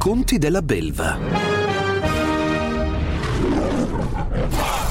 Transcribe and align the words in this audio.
Conti 0.00 0.38
della 0.38 0.62
belva. 0.62 1.18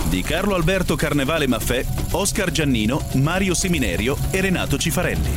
Di 0.03 0.21
Carlo 0.21 0.53
Alberto 0.53 0.95
Carnevale 0.95 1.47
Maffè, 1.47 1.83
Oscar 2.11 2.51
Giannino, 2.51 3.01
Mario 3.13 3.55
Seminerio 3.55 4.15
e 4.29 4.39
Renato 4.39 4.77
Cifarelli. 4.77 5.31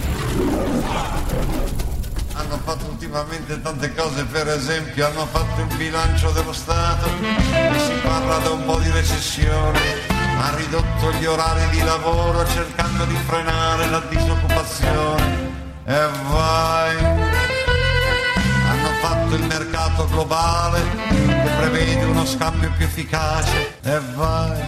Hanno 2.35 2.61
fatto 2.63 2.85
ultimamente 2.85 3.63
tante 3.63 3.95
cose, 3.95 4.25
per 4.27 4.49
esempio 4.49 5.07
hanno 5.07 5.25
fatto 5.25 5.63
il 5.63 5.75
bilancio 5.75 6.31
dello 6.33 6.53
Stato 6.53 7.09
si 7.09 7.93
parla 8.03 8.37
da 8.41 8.51
un 8.51 8.67
po' 8.67 8.77
di 8.77 8.91
recessione, 8.91 9.81
ha 10.39 10.55
ridotto 10.55 11.13
gli 11.19 11.25
orari 11.25 11.71
di 11.71 11.83
lavoro 11.83 12.47
cercando 12.49 13.07
di 13.07 13.17
frenare 13.25 13.89
la 13.89 14.03
disoccupazione 14.07 15.51
e 15.87 16.09
vai. 16.29 17.42
Fatto 19.33 19.45
il 19.45 19.49
mercato 19.49 20.07
globale 20.09 20.81
che 21.09 21.51
prevede 21.57 22.05
uno 22.05 22.27
scambio 22.27 22.71
più 22.77 22.85
efficace 22.85 23.81
e 23.81 23.99
vai. 24.15 24.61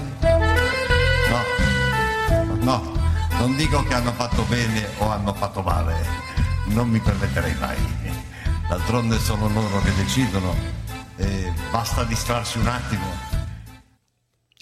No, 1.28 2.62
no, 2.62 2.92
non 3.38 3.56
dico 3.56 3.82
che 3.82 3.92
hanno 3.92 4.12
fatto 4.12 4.42
bene 4.44 4.88
o 4.98 5.10
hanno 5.10 5.34
fatto 5.34 5.60
male, 5.60 5.94
non 6.68 6.88
mi 6.88 6.98
permetterei 6.98 7.54
mai. 7.56 7.76
D'altronde 8.66 9.18
sono 9.18 9.48
loro 9.48 9.82
che 9.82 9.94
decidono 9.96 10.54
e 11.16 11.52
basta 11.70 12.02
distrarsi 12.04 12.56
un 12.56 12.66
attimo. 12.66 13.04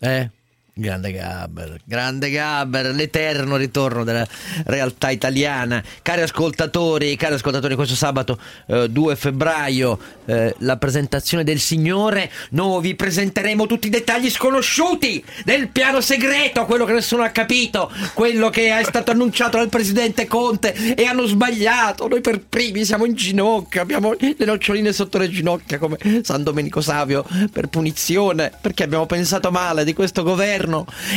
Eh, 0.00 0.28
grande 0.74 1.12
Gabber, 1.12 1.80
grande 1.84 2.30
Gabber, 2.30 2.94
l'eterno 2.94 3.56
ritorno 3.56 4.04
della 4.04 4.26
realtà 4.64 5.10
italiana. 5.10 5.82
Cari 6.00 6.22
ascoltatori, 6.22 7.14
cari 7.16 7.34
ascoltatori, 7.34 7.74
questo 7.74 7.94
sabato 7.94 8.38
eh, 8.66 8.88
2 8.88 9.16
febbraio 9.16 9.98
eh, 10.24 10.54
la 10.58 10.78
presentazione 10.78 11.44
del 11.44 11.60
Signore. 11.60 12.30
Noi 12.50 12.80
vi 12.80 12.94
presenteremo 12.94 13.66
tutti 13.66 13.88
i 13.88 13.90
dettagli 13.90 14.30
sconosciuti 14.30 15.22
del 15.44 15.68
piano 15.68 16.00
segreto, 16.00 16.64
quello 16.64 16.86
che 16.86 16.94
nessuno 16.94 17.22
ha 17.22 17.28
capito, 17.28 17.92
quello 18.14 18.48
che 18.48 18.74
è 18.74 18.82
stato 18.84 19.10
annunciato 19.10 19.58
dal 19.58 19.68
presidente 19.68 20.26
Conte 20.26 20.94
e 20.94 21.04
hanno 21.04 21.26
sbagliato. 21.26 22.08
Noi 22.08 22.22
per 22.22 22.40
primi 22.40 22.86
siamo 22.86 23.04
in 23.04 23.14
ginocchio, 23.14 23.82
abbiamo 23.82 24.14
le 24.18 24.44
noccioline 24.46 24.92
sotto 24.94 25.18
le 25.18 25.28
ginocchia 25.28 25.78
come 25.78 25.98
San 26.22 26.42
Domenico 26.42 26.80
Savio 26.80 27.26
per 27.52 27.66
punizione, 27.66 28.50
perché 28.58 28.84
abbiamo 28.84 29.04
pensato 29.04 29.50
male 29.50 29.84
di 29.84 29.92
questo 29.92 30.22
governo. 30.22 30.60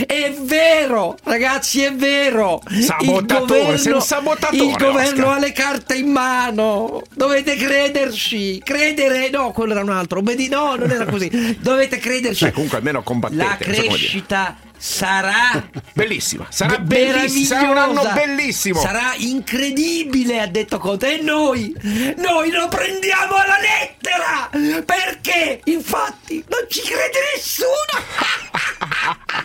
È 0.06 0.36
vero, 0.42 1.18
ragazzi, 1.24 1.82
è 1.82 1.94
vero. 1.94 2.62
Sabotatore, 2.68 3.78
sei 3.78 3.94
un 3.94 4.02
sabotatore, 4.02 4.64
Il 4.64 4.76
governo 4.76 5.30
ha 5.30 5.40
le 5.40 5.52
carte 5.52 5.96
in 5.96 6.10
mano. 6.12 7.02
Dovete 7.14 7.56
crederci. 7.56 8.62
Credere, 8.64 9.30
no, 9.30 9.52
quello 9.52 9.74
era 9.74 9.82
un 9.82 9.90
altro. 9.90 10.20
Obbedi- 10.20 10.48
no, 10.48 10.76
non 10.76 10.90
era 10.92 11.06
così. 11.06 11.58
Dovete 11.60 11.98
crederci. 11.98 12.40
Cioè, 12.46 12.52
comunque 12.52 12.78
almeno 12.78 13.04
combattete. 13.04 13.44
La 13.44 13.58
crescita 13.58 14.56
sarà 14.78 15.70
Bellissima, 15.94 16.48
sarà 16.50 16.78
be- 16.78 17.06
bellissima, 17.06 17.60
sarà 17.60 17.70
un 17.72 17.78
anno 17.78 18.12
bellissimo. 18.14 18.80
Sarà 18.82 19.14
incredibile, 19.18 20.42
ha 20.42 20.48
detto 20.48 20.78
Conte. 20.78 21.20
E 21.20 21.22
noi, 21.22 21.74
noi 22.18 22.52
lo 22.52 22.68
prendiamo 22.68 23.36
alla 23.36 23.58
lettera. 23.60 24.84
Perché? 24.84 25.62
Infatti, 25.66 26.44
non 26.50 26.66
ci 26.68 26.82
crede 26.82 27.20
nessuno. 27.36 28.04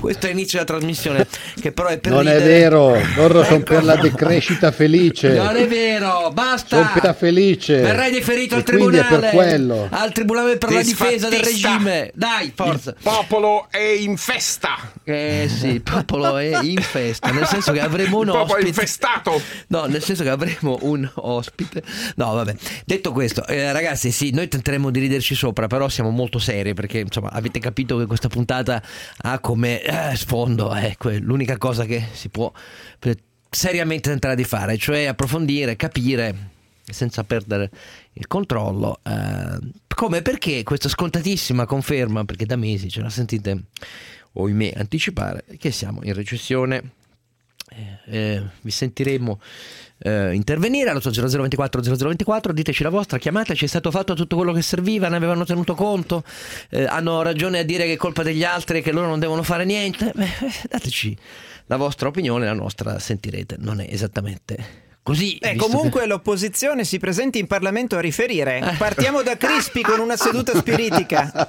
Questo 0.00 0.26
è 0.26 0.28
l'inizio 0.30 0.58
della 0.58 0.78
trasmissione, 0.78 1.26
che 1.60 1.72
però 1.72 1.88
è 1.88 1.98
per 1.98 2.12
Non 2.12 2.26
è 2.28 2.32
ridere. 2.38 2.58
vero, 2.58 3.00
loro 3.16 3.44
sono 3.44 3.56
Ecco. 3.56 3.74
per 3.74 3.84
la 3.84 3.96
decrescita 3.96 4.72
felice. 4.72 5.34
Non 5.34 5.56
è 5.56 5.66
vero, 5.66 6.30
basta. 6.32 6.76
Sono 6.76 6.90
per 6.92 7.02
la 7.04 7.12
felice. 7.14 7.80
Verrai 7.80 8.10
deferito 8.10 8.54
al 8.54 8.60
E 8.60 8.62
è 8.62 8.66
tribunale. 8.66 9.18
per 9.18 9.30
quello. 9.30 9.86
Al 9.90 10.12
tribunale 10.12 10.56
per 10.58 10.72
la 10.72 10.82
difesa 10.82 11.28
del 11.28 11.40
regime. 11.40 12.10
Dai, 12.14 12.52
forza. 12.54 12.90
Il 12.90 12.96
popolo 13.02 13.66
è 13.70 13.78
in 13.78 14.16
festa. 14.16 14.76
Eh 15.04 15.48
sì, 15.48 15.68
il 15.68 15.82
popolo 15.82 16.36
è 16.36 16.58
in 16.62 16.80
festa, 16.80 17.30
nel 17.30 17.46
senso 17.46 17.72
che 17.72 17.80
avremo 17.80 18.18
un 18.18 18.26
Il 18.28 18.32
popolo 18.32 18.46
è 18.58 18.60
ospite. 18.62 18.68
infestato. 18.68 19.42
No, 19.68 19.84
nel 19.86 20.02
senso 20.02 20.22
che 20.22 20.30
avremo 20.30 20.78
un 20.82 21.08
ospite. 21.14 21.82
No, 22.16 22.32
vabbè. 22.34 22.54
Detto 22.84 23.12
questo, 23.12 23.46
eh, 23.46 23.72
ragazzi, 23.72 24.10
sì, 24.10 24.30
noi 24.30 24.48
tenteremo 24.48 24.90
di 24.90 25.00
riderci 25.00 25.34
sopra, 25.34 25.66
però 25.66 25.88
siamo 25.88 26.10
molto 26.10 26.38
seri 26.38 26.74
perché, 26.74 26.98
insomma, 27.00 27.30
avete 27.30 27.58
capito 27.58 27.98
che 27.98 28.06
questa 28.06 28.28
puntata 28.28 28.82
ha 29.22 29.38
come 29.38 29.59
eh, 29.64 30.16
sfondo 30.16 30.74
eh, 30.74 30.94
que- 30.98 31.18
l'unica 31.18 31.58
cosa 31.58 31.84
che 31.84 32.04
si 32.12 32.28
può 32.28 32.52
eh, 33.00 33.16
seriamente 33.48 34.10
tentare 34.10 34.34
di 34.34 34.44
fare, 34.44 34.76
cioè 34.76 35.04
approfondire, 35.06 35.76
capire 35.76 36.48
senza 36.84 37.22
perdere 37.24 37.70
il 38.14 38.26
controllo 38.26 38.98
eh, 39.04 39.58
come 39.94 40.22
perché 40.22 40.62
questa 40.62 40.88
scontatissima 40.88 41.66
conferma 41.66 42.24
perché 42.24 42.46
da 42.46 42.56
mesi 42.56 42.88
ce 42.88 43.02
la 43.02 43.10
sentite 43.10 43.64
ohimè 44.32 44.72
anticipare 44.76 45.44
che 45.58 45.70
siamo 45.70 46.00
in 46.02 46.14
recessione. 46.14 46.92
Eh, 47.72 48.18
eh, 48.18 48.42
vi 48.62 48.70
sentiremo 48.70 49.40
eh, 50.02 50.32
intervenire 50.34 50.90
allo 50.90 51.00
0024 51.00 51.82
0024 51.82 52.52
diteci 52.52 52.82
la 52.82 52.88
vostra 52.88 53.18
chiamateci 53.18 53.64
è 53.64 53.68
stato 53.68 53.90
fatto 53.90 54.14
tutto 54.14 54.36
quello 54.36 54.52
che 54.52 54.62
serviva 54.62 55.08
ne 55.08 55.16
avevano 55.16 55.44
tenuto 55.44 55.74
conto 55.74 56.22
Eh, 56.70 56.84
hanno 56.84 57.22
ragione 57.22 57.58
a 57.58 57.62
dire 57.62 57.84
che 57.84 57.92
è 57.92 57.96
colpa 57.96 58.22
degli 58.22 58.44
altri 58.44 58.78
e 58.78 58.82
che 58.82 58.92
loro 58.92 59.06
non 59.08 59.18
devono 59.20 59.42
fare 59.42 59.64
niente 59.64 60.12
Beh, 60.14 60.24
eh, 60.24 60.52
dateci 60.68 61.16
la 61.66 61.76
vostra 61.76 62.08
opinione 62.08 62.46
la 62.46 62.52
nostra 62.54 62.98
sentirete 62.98 63.56
non 63.58 63.80
è 63.80 63.86
esattamente 63.90 64.88
così 65.02 65.36
Eh, 65.38 65.52
visto 65.52 65.66
che- 65.66 65.72
comunque 65.72 66.06
l'opposizione 66.06 66.84
si 66.84 66.98
presenti 66.98 67.38
in 67.38 67.46
Parlamento 67.46 67.96
a 67.96 68.00
riferire. 68.00 68.74
Partiamo 68.76 69.22
da 69.22 69.36
Crispi 69.36 69.80
con 69.80 69.98
una 69.98 70.14
seduta 70.16 70.54
spiritica. 70.54 71.30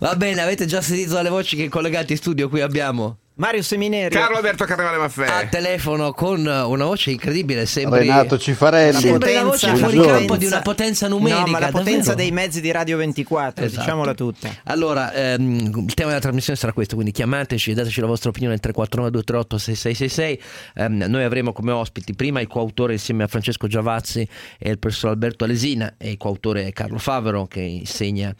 va 0.00 0.16
bene 0.16 0.40
avete 0.42 0.66
già 0.66 0.80
sentito 0.82 1.14
dalle 1.14 1.28
voci 1.30 1.56
che 1.56 1.68
collegati 1.68 2.12
in 2.12 2.18
studio 2.18 2.48
qui 2.48 2.60
abbiamo 2.60 3.18
Mario 3.38 3.62
Seminerio. 3.62 4.18
Carlo 4.18 4.36
Alberto 4.38 4.64
Carnevale 4.64 4.96
Maffè. 4.96 5.26
a 5.26 5.46
telefono 5.46 6.12
con 6.12 6.40
una 6.44 6.84
voce 6.84 7.12
incredibile 7.12 7.66
sembri 7.66 8.00
Renato 8.00 8.36
Cifarelli. 8.36 8.98
sembri 8.98 9.32
la 9.32 9.44
voce 9.44 9.68
Potenza, 9.70 9.88
fuori 9.88 10.08
campo 10.08 10.36
di 10.36 10.46
una 10.46 10.60
potenza 10.60 11.06
numerica 11.06 11.44
No, 11.44 11.46
ma 11.52 11.58
la 11.60 11.66
potenza 11.68 12.14
davvero. 12.14 12.16
dei 12.16 12.30
mezzi 12.32 12.60
di 12.60 12.70
Radio 12.72 12.96
24, 12.96 13.64
Esatto. 13.64 13.80
diciamola 13.80 14.14
tutta. 14.14 14.50
Allora, 14.64 15.12
ehm, 15.12 15.84
il 15.86 15.94
tema 15.94 16.08
della 16.08 16.20
trasmissione 16.20 16.58
sarà 16.58 16.72
questo, 16.72 16.94
quindi 16.96 17.12
chiamateci 17.12 17.70
e 17.70 17.74
dateci 17.74 18.00
la 18.00 18.08
vostra 18.08 18.30
opinione 18.30 18.54
al 18.54 18.60
349 18.60 19.10
238 19.12 19.58
6666. 19.58 20.42
Ehm, 20.74 21.04
noi 21.08 21.22
avremo 21.22 21.52
come 21.52 21.70
ospiti 21.70 22.14
prima 22.16 22.40
il 22.40 22.48
coautore 22.48 22.94
insieme 22.94 23.22
a 23.22 23.28
Francesco 23.28 23.68
Giavazzi 23.68 24.28
e 24.58 24.68
il 24.70 24.80
professor 24.80 25.10
Alberto 25.10 25.44
Alesina 25.44 25.94
e 25.96 26.10
il 26.10 26.16
coautore 26.16 26.66
è 26.66 26.72
Carlo 26.72 26.98
Favero 26.98 27.46
che 27.46 27.60
insegna 27.60 28.34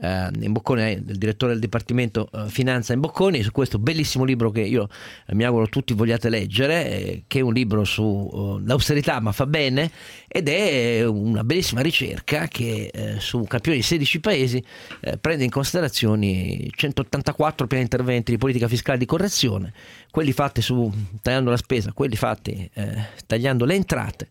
eh, 0.00 0.30
è 0.30 0.88
il 0.88 1.18
direttore 1.18 1.52
del 1.52 1.60
Dipartimento 1.60 2.28
eh, 2.32 2.48
Finanza 2.48 2.92
in 2.92 3.00
Bocconi, 3.00 3.42
su 3.42 3.52
questo 3.52 3.78
bellissimo 3.78 4.24
libro 4.24 4.50
che 4.50 4.62
io 4.62 4.88
eh, 5.26 5.34
mi 5.34 5.44
auguro 5.44 5.68
tutti 5.68 5.92
vogliate 5.92 6.28
leggere, 6.28 6.86
eh, 6.86 7.22
che 7.26 7.40
è 7.40 7.42
un 7.42 7.52
libro 7.52 7.84
sull'austerità 7.84 9.20
ma 9.20 9.32
fa 9.32 9.46
bene 9.46 9.90
ed 10.26 10.48
è 10.48 11.04
una 11.06 11.44
bellissima 11.44 11.80
ricerca 11.82 12.48
che 12.48 12.90
eh, 12.92 13.20
su 13.20 13.38
un 13.38 13.46
campione 13.46 13.78
di 13.78 13.82
16 13.82 14.20
paesi 14.20 14.64
eh, 15.00 15.18
prende 15.18 15.44
in 15.44 15.50
considerazione 15.50 16.68
184 16.70 17.66
piani 17.66 17.84
interventi 17.84 18.32
di 18.32 18.38
politica 18.38 18.68
fiscale 18.68 18.98
di 18.98 19.06
correzione, 19.06 19.72
quelli 20.10 20.32
fatti 20.32 20.62
su 20.62 20.90
tagliando 21.20 21.50
la 21.50 21.56
spesa, 21.56 21.92
quelli 21.92 22.16
fatti 22.16 22.68
eh, 22.72 23.06
tagliando 23.26 23.64
le 23.64 23.74
entrate 23.74 24.28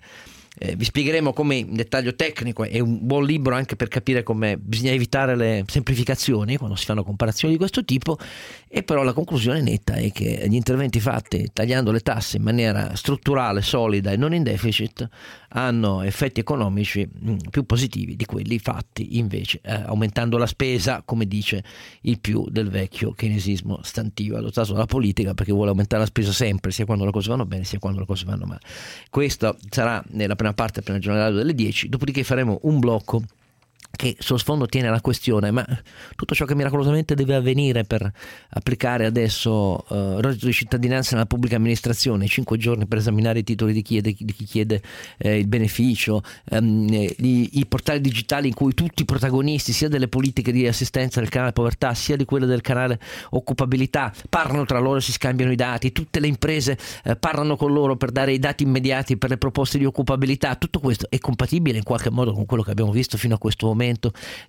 Eh, 0.62 0.76
vi 0.76 0.84
spiegheremo 0.84 1.32
come 1.32 1.56
in 1.56 1.74
dettaglio 1.74 2.16
tecnico 2.16 2.66
è 2.66 2.82
un 2.82 3.00
buon 3.02 3.24
libro 3.24 3.56
anche 3.56 3.78
per 3.78 3.88
capire 3.88 4.24
come 4.24 4.58
bisogna 4.58 4.92
evitare 4.92 5.38
le 5.38 5.64
semplificazioni 5.66 6.58
quando 6.58 6.76
si 6.76 6.84
fanno 6.84 7.06
comparazioni 7.06 7.54
di 7.54 7.60
questo 7.60 7.86
tipo 7.86 8.18
e 8.68 8.84
però 8.84 9.04
la 9.04 9.14
conclusione 9.14 9.62
netta 9.62 9.94
è 9.94 10.12
che 10.12 10.46
gli 10.50 10.56
interventi 10.56 11.00
fatti 11.00 11.50
tagliando 11.54 11.92
le 11.92 12.02
tasse 12.02 12.38
in 12.38 12.44
maniera 12.44 12.94
strutturale, 12.96 13.62
solida 13.62 14.12
e 14.12 14.18
non 14.18 14.34
in 14.34 14.44
deficit 14.44 15.08
hanno 15.52 16.02
effetti 16.02 16.42
economici 16.42 17.08
mh, 17.08 17.36
più 17.50 17.66
positivi 17.66 18.18
di 18.18 18.26
quelli 18.26 18.60
fatti 18.60 19.18
invece 19.18 19.62
eh, 19.64 19.72
aumentando 19.72 20.38
la 20.38 20.46
spesa, 20.46 21.04
come 21.06 21.26
dice 21.26 21.64
il 22.02 22.20
più 22.20 22.50
del 22.50 22.70
vecchio 22.70 23.14
keynesismo 23.14 23.80
stantivo 23.82 24.38
adottato 24.38 24.74
dalla 24.74 24.86
politica 24.86 25.34
perché 25.34 25.54
vuole 25.54 25.70
aumentare 25.70 26.02
la 26.02 26.08
spesa 26.08 26.34
sempre, 26.34 26.72
sia 26.72 26.84
quando 26.84 27.06
le 27.06 27.12
cose 27.12 27.30
vanno 27.30 27.46
bene 27.46 27.64
sia 27.64 27.80
quando 27.80 28.02
le 28.02 28.06
cose 28.06 28.26
vanno 28.26 28.46
male. 28.46 28.60
Questo 29.10 29.58
sarà 29.70 30.04
nella 30.10 30.36
prima 30.36 30.49
parte, 30.54 30.80
appena 30.80 31.00
giornale 31.00 31.36
delle 31.36 31.54
10, 31.54 31.90
dopodiché 31.90 32.24
faremo 32.24 32.60
un 32.64 32.80
blocco 32.80 33.24
che 34.00 34.16
sullo 34.18 34.40
sfondo 34.40 34.66
tiene 34.66 34.90
la 34.90 35.02
questione, 35.02 35.52
ma 35.52 35.66
tutto 36.16 36.34
ciò 36.34 36.46
che 36.46 36.56
miracolosamente 36.56 37.16
deve 37.16 37.36
avvenire 37.36 37.84
per 37.84 38.10
applicare 38.52 39.06
adesso 39.06 39.86
eh, 39.90 40.22
reddito 40.22 40.46
di 40.46 40.54
cittadinanza 40.54 41.16
nella 41.16 41.26
pubblica 41.26 41.58
amministrazione, 41.58 42.26
5 42.26 42.58
giorni 42.58 42.88
per 42.88 43.00
esaminare 43.00 43.40
i 43.40 43.44
titoli 43.44 43.74
di 43.74 43.82
chi, 43.82 44.00
di 44.00 44.16
chi 44.16 44.46
chiede 44.46 44.82
eh, 45.18 45.38
il 45.38 45.48
beneficio, 45.48 46.24
ehm, 46.46 46.88
i, 46.94 47.60
i, 47.60 47.66
portali 47.66 48.00
digitali 48.00 48.48
in 48.48 48.54
cui 48.54 48.74
tutti 48.74 49.02
i 49.02 49.06
protagonisti 49.06 49.74
sia 49.74 49.90
delle 49.90 50.08
politiche 50.08 50.54
di 50.54 50.66
assistenza 50.66 51.20
del 51.20 51.28
canale 51.28 51.52
povertà 51.52 51.94
sia 51.94 52.16
di 52.16 52.24
quelle 52.24 52.46
del 52.46 52.62
canale 52.62 52.98
occupabilità 53.32 54.14
parlano 54.30 54.64
tra 54.64 54.80
loro, 54.80 55.02
si 55.02 55.12
scambiano 55.12 55.52
i 55.52 55.58
dati, 55.58 55.92
tutte 55.92 56.22
le 56.22 56.28
imprese 56.28 56.78
eh, 57.04 57.18
parlano 57.18 57.58
con 57.58 57.74
loro 57.74 57.98
per 57.98 58.12
dare 58.12 58.32
i 58.32 58.40
dati 58.40 58.64
immediati 58.64 59.18
per 59.18 59.30
le 59.30 59.38
proposte 59.38 59.78
di 59.78 59.84
occupabilità, 59.84 60.56
tutto 60.56 60.80
questo 60.80 61.08
è 61.10 61.18
compatibile 61.18 61.80
in 61.80 61.84
qualche 61.84 62.10
modo 62.10 62.32
con 62.32 62.46
quello 62.46 62.64
che 62.64 62.72
abbiamo 62.72 62.94
visto 62.94 63.18
fino 63.18 63.36
a 63.36 63.38
questo 63.38 63.68
momento 63.68 63.88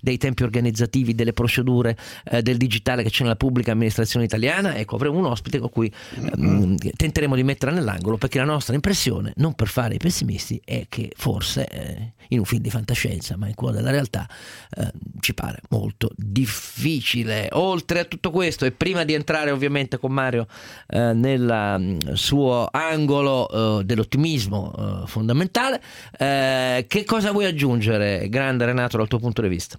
dei 0.01 0.19
tempi 0.19 0.43
organizzativi, 0.43 1.15
delle 1.15 1.33
procedure 1.33 1.97
eh, 2.25 2.43
del 2.43 2.57
digitale 2.57 3.03
che 3.03 3.11
c'è 3.11 3.23
nella 3.23 3.37
pubblica 3.37 3.73
amministrazione 3.73 4.25
italiana. 4.25 4.77
Ecco, 4.77 4.97
avremo 4.97 5.19
un 5.19 5.27
ospite 5.27 5.59
con 5.59 5.71
cui 5.71 5.93
ehm, 6.15 6.77
tenteremo 6.97 7.35
di 7.35 7.43
mettere 7.43 7.73
nell'angolo 7.73 8.17
perché 8.17 8.39
la 8.39 8.45
nostra 8.45 8.75
impressione, 8.75 9.33
non 9.37 9.55
per 9.55 9.69
fare 9.69 9.95
i 9.95 9.99
pessimisti, 9.99 10.61
è 10.65 10.87
che 10.89 11.13
forse 11.17 11.67
eh, 11.67 12.13
in 12.29 12.39
un 12.39 12.45
film 12.45 12.63
di 12.63 12.71
fantascienza, 12.71 13.37
ma 13.37 13.49
in 13.49 13.55
cuore 13.55 13.77
della 13.77 13.91
realtà, 13.91 14.29
eh, 14.77 14.91
ci 15.21 15.35
pare 15.35 15.61
molto 15.71 16.11
difficile. 16.17 17.49
Oltre 17.53 18.01
a 18.01 18.05
tutto 18.05 18.31
questo, 18.31 18.65
e 18.65 18.73
prima 18.73 19.05
di 19.05 19.15
entrare 19.15 19.51
ovviamente 19.51 19.99
con 19.99 20.13
Mario 20.13 20.47
eh, 20.89 21.13
nel 21.13 21.77
mm, 21.79 22.13
suo 22.13 22.69
angolo 22.71 23.81
eh, 23.81 23.85
dell'ottimismo 23.85 25.03
eh, 25.05 25.07
fondamentale, 25.07 25.81
che 26.21 27.05
cosa 27.07 27.33
vuoi 27.33 27.47
aggiungere, 27.47 28.29
grande 28.29 28.65
Renato, 28.65 28.97
dal 28.97 29.09
tuo 29.09 29.19
punto 29.19 29.30
di 29.33 29.49
vista? 29.49 29.79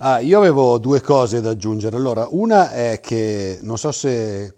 Ah, 0.00 0.18
io 0.18 0.36
avevo 0.36 0.76
due 0.76 1.00
cose 1.00 1.40
da 1.40 1.50
aggiungere. 1.50 1.96
Allora, 1.96 2.26
una 2.30 2.70
è 2.70 3.00
che 3.00 3.58
non 3.62 3.78
so 3.78 3.92
se 3.92 4.56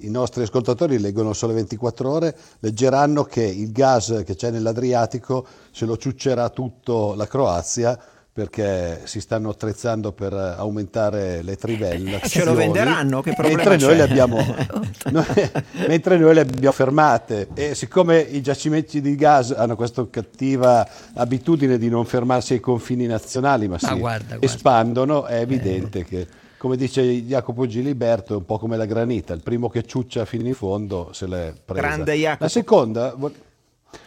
i 0.00 0.10
nostri 0.10 0.42
ascoltatori 0.42 0.98
leggono 0.98 1.32
sole 1.32 1.54
24 1.54 2.10
ore, 2.10 2.36
leggeranno 2.58 3.24
che 3.24 3.42
il 3.42 3.72
gas 3.72 4.22
che 4.26 4.34
c'è 4.34 4.50
nell'Adriatico 4.50 5.46
se 5.70 5.86
lo 5.86 5.96
ciuccerà 5.96 6.50
tutto 6.50 7.14
la 7.14 7.26
Croazia 7.26 7.98
perché 8.36 9.00
si 9.04 9.22
stanno 9.22 9.48
attrezzando 9.48 10.12
per 10.12 10.34
aumentare 10.34 11.40
le 11.40 11.56
trivelle. 11.56 12.20
Ce 12.22 12.44
lo 12.44 12.52
venderanno, 12.52 13.22
che 13.22 13.32
problema 13.32 13.62
mentre 13.70 13.78
noi, 13.78 13.96
le 13.96 14.02
abbiamo, 14.02 14.36
noi, 15.10 15.24
mentre 15.88 16.18
noi 16.18 16.34
le 16.34 16.40
abbiamo 16.42 16.72
fermate 16.72 17.48
e 17.54 17.74
siccome 17.74 18.18
i 18.18 18.42
giacimenti 18.42 19.00
di 19.00 19.14
gas 19.14 19.52
hanno 19.52 19.74
questa 19.74 20.06
cattiva 20.10 20.86
abitudine 21.14 21.78
di 21.78 21.88
non 21.88 22.04
fermarsi 22.04 22.52
ai 22.52 22.60
confini 22.60 23.06
nazionali 23.06 23.68
ma 23.68 23.78
si 23.78 23.86
Ah, 23.86 23.94
guarda, 23.94 24.26
guarda. 24.26 24.44
espandono, 24.44 25.24
è 25.24 25.40
evidente 25.40 26.04
che 26.04 26.26
come 26.58 26.76
dice 26.76 27.00
Jacopo 27.22 27.66
Giliberto 27.66 28.34
è 28.34 28.36
un 28.36 28.44
po' 28.44 28.58
come 28.58 28.76
la 28.76 28.84
granita, 28.84 29.32
il 29.32 29.40
primo 29.40 29.70
che 29.70 29.86
ciuccia 29.86 30.26
fino 30.26 30.46
in 30.46 30.54
fondo 30.54 31.08
se 31.14 31.26
l'è 31.26 31.54
presa. 31.64 31.86
Grande 31.86 32.12
Jacopo. 32.12 32.42
La 32.42 32.50
seconda, 32.50 33.16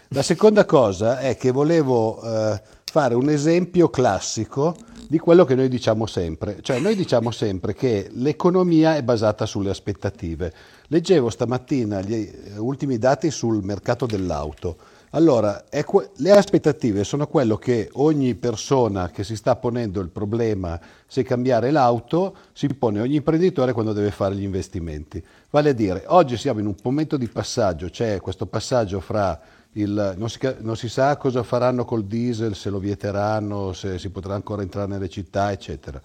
la 0.09 0.21
seconda 0.21 0.65
cosa 0.65 1.19
è 1.19 1.35
che 1.35 1.49
volevo 1.49 2.21
eh, 2.21 2.61
fare 2.89 3.13
un 3.15 3.29
esempio 3.29 3.89
classico 3.89 4.75
di 5.07 5.19
quello 5.19 5.45
che 5.45 5.55
noi 5.55 5.69
diciamo 5.69 6.05
sempre. 6.05 6.59
Cioè 6.61 6.79
noi 6.79 6.95
diciamo 6.95 7.31
sempre 7.31 7.73
che 7.73 8.09
l'economia 8.13 8.95
è 8.95 9.03
basata 9.03 9.45
sulle 9.45 9.69
aspettative. 9.69 10.53
Leggevo 10.87 11.29
stamattina 11.29 12.01
gli 12.01 12.13
eh, 12.13 12.57
ultimi 12.57 12.97
dati 12.97 13.31
sul 13.31 13.63
mercato 13.63 14.05
dell'auto. 14.05 14.77
Allora, 15.11 15.63
que- 15.85 16.11
le 16.17 16.31
aspettative 16.31 17.03
sono 17.03 17.25
quello 17.25 17.57
che 17.57 17.89
ogni 17.93 18.35
persona 18.35 19.09
che 19.09 19.23
si 19.23 19.35
sta 19.35 19.55
ponendo 19.55 19.99
il 20.01 20.09
problema 20.09 20.79
se 21.07 21.23
cambiare 21.23 21.71
l'auto 21.71 22.35
si 22.53 22.67
pone 22.75 23.01
ogni 23.01 23.15
imprenditore 23.15 23.73
quando 23.73 23.93
deve 23.93 24.11
fare 24.11 24.35
gli 24.35 24.43
investimenti. 24.43 25.23
Vale 25.49 25.69
a 25.69 25.73
dire, 25.73 26.03
oggi 26.07 26.37
siamo 26.37 26.59
in 26.59 26.67
un 26.67 26.75
momento 26.83 27.17
di 27.17 27.27
passaggio, 27.27 27.89
c'è 27.89 28.19
questo 28.19 28.45
passaggio 28.45 28.99
fra 28.99 29.39
il, 29.73 30.15
non, 30.17 30.29
si, 30.29 30.39
non 30.59 30.75
si 30.75 30.89
sa 30.89 31.15
cosa 31.17 31.43
faranno 31.43 31.85
col 31.85 32.05
diesel, 32.05 32.55
se 32.55 32.69
lo 32.69 32.79
vieteranno, 32.79 33.73
se 33.73 33.99
si 33.99 34.09
potrà 34.09 34.33
ancora 34.33 34.61
entrare 34.61 34.87
nelle 34.87 35.09
città, 35.09 35.51
eccetera. 35.51 36.01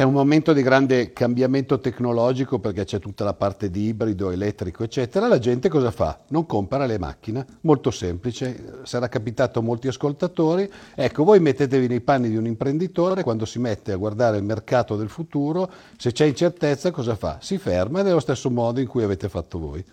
È 0.00 0.02
un 0.02 0.14
momento 0.14 0.54
di 0.54 0.62
grande 0.62 1.12
cambiamento 1.12 1.78
tecnologico 1.78 2.58
perché 2.58 2.84
c'è 2.84 2.98
tutta 2.98 3.22
la 3.22 3.34
parte 3.34 3.70
di 3.70 3.88
ibrido, 3.88 4.30
elettrico, 4.30 4.82
eccetera. 4.82 5.28
La 5.28 5.38
gente 5.38 5.68
cosa 5.68 5.90
fa? 5.90 6.20
Non 6.28 6.46
compra 6.46 6.86
le 6.86 6.98
macchine, 6.98 7.44
molto 7.62 7.90
semplice, 7.90 8.78
sarà 8.84 9.10
capitato 9.10 9.58
a 9.58 9.62
molti 9.62 9.88
ascoltatori. 9.88 10.72
Ecco, 10.94 11.22
voi 11.22 11.38
mettetevi 11.40 11.86
nei 11.86 12.00
panni 12.00 12.30
di 12.30 12.36
un 12.36 12.46
imprenditore 12.46 13.22
quando 13.22 13.44
si 13.44 13.58
mette 13.58 13.92
a 13.92 13.96
guardare 13.96 14.38
il 14.38 14.44
mercato 14.44 14.96
del 14.96 15.10
futuro, 15.10 15.70
se 15.98 16.12
c'è 16.12 16.24
incertezza 16.24 16.90
cosa 16.90 17.14
fa? 17.14 17.36
Si 17.42 17.58
ferma 17.58 18.00
nello 18.00 18.20
stesso 18.20 18.48
modo 18.48 18.80
in 18.80 18.86
cui 18.86 19.02
avete 19.02 19.28
fatto 19.28 19.58
voi. 19.58 19.84